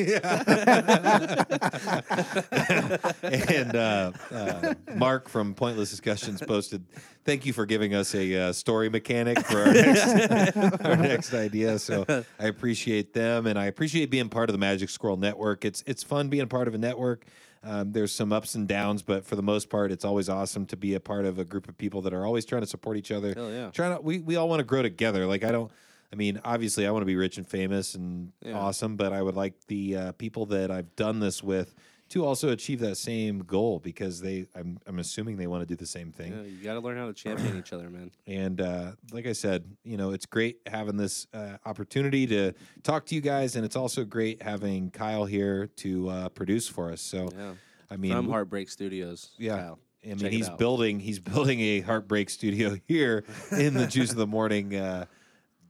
and 3.22 3.77
uh, 3.77 4.10
uh, 4.32 4.74
Mark 4.97 5.28
from 5.28 5.55
Pointless 5.55 5.90
Discussions 5.90 6.43
posted, 6.43 6.85
"Thank 7.24 7.47
you 7.47 7.52
for 7.52 7.66
giving 7.66 7.94
us 7.94 8.16
a 8.16 8.35
uh, 8.35 8.52
story 8.52 8.90
mechanic 8.90 9.39
for 9.47 9.62
our 9.62 9.72
next, 9.72 10.56
our 10.85 10.97
next 10.97 11.32
idea." 11.32 11.78
So 11.78 12.05
I 12.40 12.47
appreciate 12.47 13.14
them, 13.14 13.47
and 13.47 13.56
I 13.56 13.66
appreciate 13.66 14.10
being 14.10 14.28
part 14.28 14.51
of 14.51 14.52
the 14.52 14.59
Magic 14.59 14.90
Scroll 14.90 15.16
Network. 15.16 15.64
It's 15.64 15.85
it's 15.86 16.02
fun 16.02 16.31
being 16.31 16.48
part 16.48 16.66
of 16.66 16.74
a 16.74 16.78
network. 16.78 17.27
Um, 17.62 17.93
there's 17.93 18.12
some 18.12 18.32
ups 18.32 18.55
and 18.55 18.66
downs, 18.66 19.03
but 19.03 19.27
for 19.27 19.37
the 19.37 19.43
most 19.43 19.69
part, 19.69 19.93
it's 19.93 20.05
always 20.05 20.28
awesome 20.31 20.65
to 20.66 20.77
be 20.77 20.95
a 20.95 21.01
part 21.01 21.27
of 21.27 21.39
a 21.39 21.45
group 21.45 21.69
of 21.69 21.77
people 21.77 22.01
that 22.03 22.15
are 22.15 22.24
always 22.24 22.45
trying 22.47 22.62
to 22.62 22.66
support 22.66 22.97
each 22.97 23.11
other. 23.11 23.35
Hell 23.35 23.51
yeah. 23.53 23.70
Trying 23.70 23.97
to, 23.97 24.01
we 24.03 24.20
we 24.20 24.37
all 24.37 24.49
want 24.49 24.61
to 24.61 24.65
grow 24.65 24.82
together. 24.82 25.27
Like 25.27 25.45
I 25.45 25.53
don't. 25.53 25.70
I 26.12 26.16
mean, 26.16 26.41
obviously, 26.45 26.87
I 26.87 26.91
want 26.91 27.03
to 27.03 27.07
be 27.07 27.16
rich 27.16 27.37
and 27.37 27.47
famous 27.47 27.95
and 27.95 28.32
Yeah. 28.45 28.59
awesome, 28.59 28.97
but 28.97 29.12
I 29.12 29.23
would 29.23 29.37
like 29.37 29.66
the 29.69 29.97
uh, 29.97 30.12
people 30.12 30.47
that 30.47 30.70
I've 30.70 30.97
done 30.97 31.20
this 31.20 31.43
with 31.43 31.74
to 32.11 32.24
also 32.24 32.51
achieve 32.51 32.81
that 32.81 32.97
same 32.97 33.41
goal 33.41 33.78
because 33.78 34.20
they, 34.20 34.47
I'm, 34.55 34.78
I'm 34.87 34.99
assuming 34.99 35.37
they 35.37 35.47
want 35.47 35.62
to 35.62 35.66
do 35.66 35.77
the 35.77 35.87
same 35.87 36.11
thing. 36.12 36.32
Yeah, 36.32 36.43
you 36.43 36.62
got 36.62 36.74
to 36.74 36.81
learn 36.81 36.97
how 36.97 37.07
to 37.07 37.12
champion 37.12 37.57
each 37.57 37.73
other, 37.73 37.89
man. 37.89 38.11
And 38.27 38.61
uh, 38.61 38.93
like 39.12 39.27
I 39.27 39.32
said, 39.32 39.65
you 39.85 39.97
know, 39.97 40.11
it's 40.11 40.27
great 40.27 40.59
having 40.66 40.97
this 40.97 41.27
uh, 41.32 41.57
opportunity 41.65 42.27
to 42.28 42.53
talk 42.82 43.07
to 43.07 43.15
you 43.15 43.20
guys, 43.20 43.57
and 43.57 43.65
it's 43.65 43.77
also 43.77 44.05
great 44.05 44.43
having 44.43 44.91
Kyle 44.91 45.24
here 45.24 45.69
to 45.77 46.09
uh, 46.09 46.28
produce 46.31 46.69
for 46.69 46.91
us. 46.93 47.01
So, 47.01 47.31
Yeah. 47.37 47.53
I 47.91 47.97
mean, 47.97 48.12
From 48.12 48.28
Heartbreak 48.28 48.69
Studios. 48.69 49.31
yeah. 49.39 49.57
Kyle. 49.57 49.78
I 50.03 50.09
mean, 50.09 50.19
Check 50.19 50.32
he's 50.32 50.49
building 50.49 50.99
he's 50.99 51.19
building 51.19 51.61
a 51.61 51.81
heartbreak 51.81 52.31
studio 52.31 52.78
here 52.89 53.24
in 53.53 53.74
the 53.74 53.87
Juice 53.87 54.11
of 54.11 54.16
the 54.16 54.27
Morning 54.27 54.74
uh, 54.74 55.05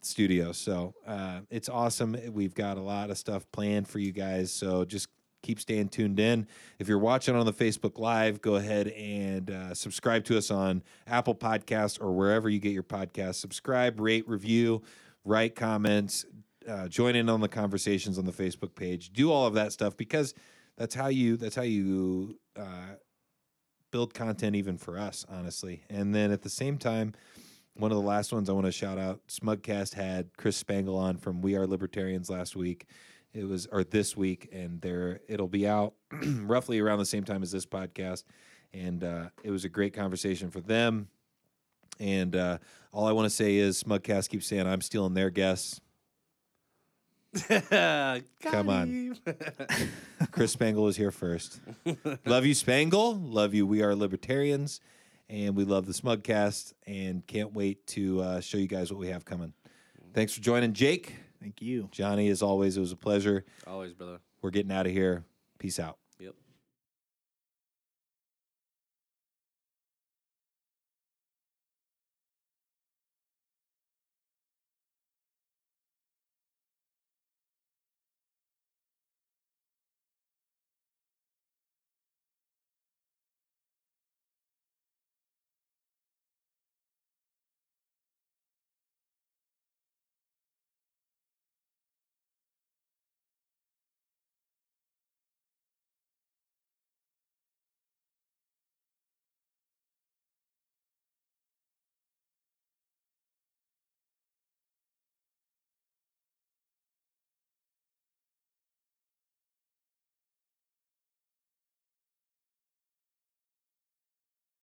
studio. 0.03 0.53
So 0.53 0.95
uh, 1.07 1.41
it's 1.51 1.69
awesome. 1.69 2.17
We've 2.33 2.55
got 2.55 2.77
a 2.77 2.81
lot 2.81 3.11
of 3.11 3.19
stuff 3.19 3.51
planned 3.53 3.89
for 3.89 3.99
you 3.99 4.12
guys. 4.12 4.53
So 4.53 4.85
just 4.85 5.09
keep 5.43 5.61
staying 5.61 5.89
tuned 5.89 6.21
in. 6.21 6.47
If 6.79 6.89
you're 6.89 6.99
watching 6.99 7.35
on 7.35 7.47
the 7.47 7.53
Facebook 7.53 7.99
Live, 7.99 8.41
go 8.41 8.57
ahead 8.57 8.89
and 8.89 9.51
uh, 9.51 9.75
subscribe 9.75 10.25
to 10.25 10.39
us 10.39 10.51
on 10.51 10.83
Apple 11.07 11.35
Podcasts 11.35 12.01
or 12.01 12.12
wherever 12.12 12.49
you 12.49 12.59
get 12.59 12.73
your 12.73 12.83
podcasts. 12.83 13.37
Subscribe, 13.37 14.01
rate, 14.01 14.29
review, 14.29 14.83
write 15.25 15.55
comments, 15.55 16.25
uh, 16.69 16.89
join 16.89 17.17
in 17.17 17.29
on 17.29 17.41
the 17.41 17.49
conversations 17.49 18.19
on 18.19 18.25
the 18.25 18.33
Facebook 18.33 18.75
page. 18.75 19.12
Do 19.12 19.33
all 19.33 19.47
of 19.47 19.55
that 19.55 19.73
stuff 19.73 19.97
because 19.97 20.35
that's 20.77 20.95
how 20.95 21.09
you 21.09 21.37
that's 21.37 21.57
how 21.57 21.62
you 21.62 22.39
uh, 22.57 22.95
build 23.91 24.15
content 24.15 24.57
even 24.57 24.77
for 24.77 24.99
us, 24.99 25.27
honestly. 25.29 25.83
And 25.91 26.15
then 26.15 26.31
at 26.31 26.43
the 26.43 26.51
same 26.51 26.79
time, 26.79 27.15
one 27.75 27.91
of 27.91 27.97
the 27.97 28.03
last 28.03 28.33
ones 28.33 28.51
I 28.51 28.53
want 28.53 28.67
to 28.67 28.73
shout 28.73 28.99
out, 28.99 29.21
Smugcast 29.29 29.95
had 29.95 30.31
Chris 30.37 30.57
Spangle 30.57 30.97
on 30.97 31.17
from 31.17 31.41
We 31.41 31.57
Are 31.57 31.67
Libertarians 31.67 32.29
last 32.29 32.57
week. 32.57 32.87
It 33.32 33.44
was 33.44 33.66
or 33.66 33.85
this 33.85 34.16
week, 34.16 34.48
and 34.52 34.81
there 34.81 35.20
it'll 35.28 35.48
be 35.48 35.66
out 35.66 35.94
roughly 36.43 36.81
around 36.81 36.98
the 36.98 37.07
same 37.07 37.24
time 37.24 37.43
as 37.43 37.52
this 37.52 37.66
podcast. 37.66 38.24
And 38.73 39.05
uh, 39.05 39.28
it 39.43 39.51
was 39.51 39.65
a 39.65 39.69
great 39.69 39.94
conversation 39.94 40.51
for 40.51 40.61
them. 40.61 41.09
And 41.98 42.35
uh, 42.35 42.59
all 42.93 43.07
I 43.07 43.12
want 43.12 43.27
to 43.27 43.31
say 43.31 43.57
is 43.57 43.82
Smugcast 43.82 44.31
keeps 44.31 44.47
saying 44.47 44.66
I'm 44.66 44.81
stealing 44.81 45.15
their 45.15 45.31
guests. 45.31 45.81
Come 47.48 48.69
on. 48.69 49.16
Chris 50.32 50.52
Spangle 50.52 50.89
is 50.89 50.97
here 50.97 51.12
first. 51.12 51.61
love 52.27 52.44
you, 52.44 52.55
Spangle. 52.55 53.15
Love 53.15 53.55
you. 53.55 53.66
We 53.66 53.82
are 53.82 53.94
libertarians, 53.94 54.81
and 55.28 55.55
we 55.55 55.65
love 55.65 55.86
the 55.86 55.93
Smugcast, 55.93 56.73
and 56.86 57.24
can't 57.27 57.52
wait 57.52 57.86
to 57.89 58.20
uh, 58.20 58.40
show 58.40 58.59
you 58.59 58.66
guys 58.66 58.90
what 58.93 58.98
we 58.98 59.09
have 59.09 59.24
coming. 59.24 59.52
Thanks 60.12 60.35
for 60.35 60.40
joining, 60.40 60.73
Jake. 60.73 61.15
Thank 61.41 61.62
you. 61.62 61.89
Johnny, 61.91 62.29
as 62.29 62.43
always, 62.43 62.77
it 62.77 62.81
was 62.81 62.93
a 62.93 62.97
pleasure. 62.97 63.45
Always, 63.67 63.95
brother. 63.95 64.19
We're 64.43 64.51
getting 64.51 64.73
out 64.73 64.87
of 64.87 64.93
here. 64.93 65.25
Peace 65.59 65.79
out. 65.79 65.99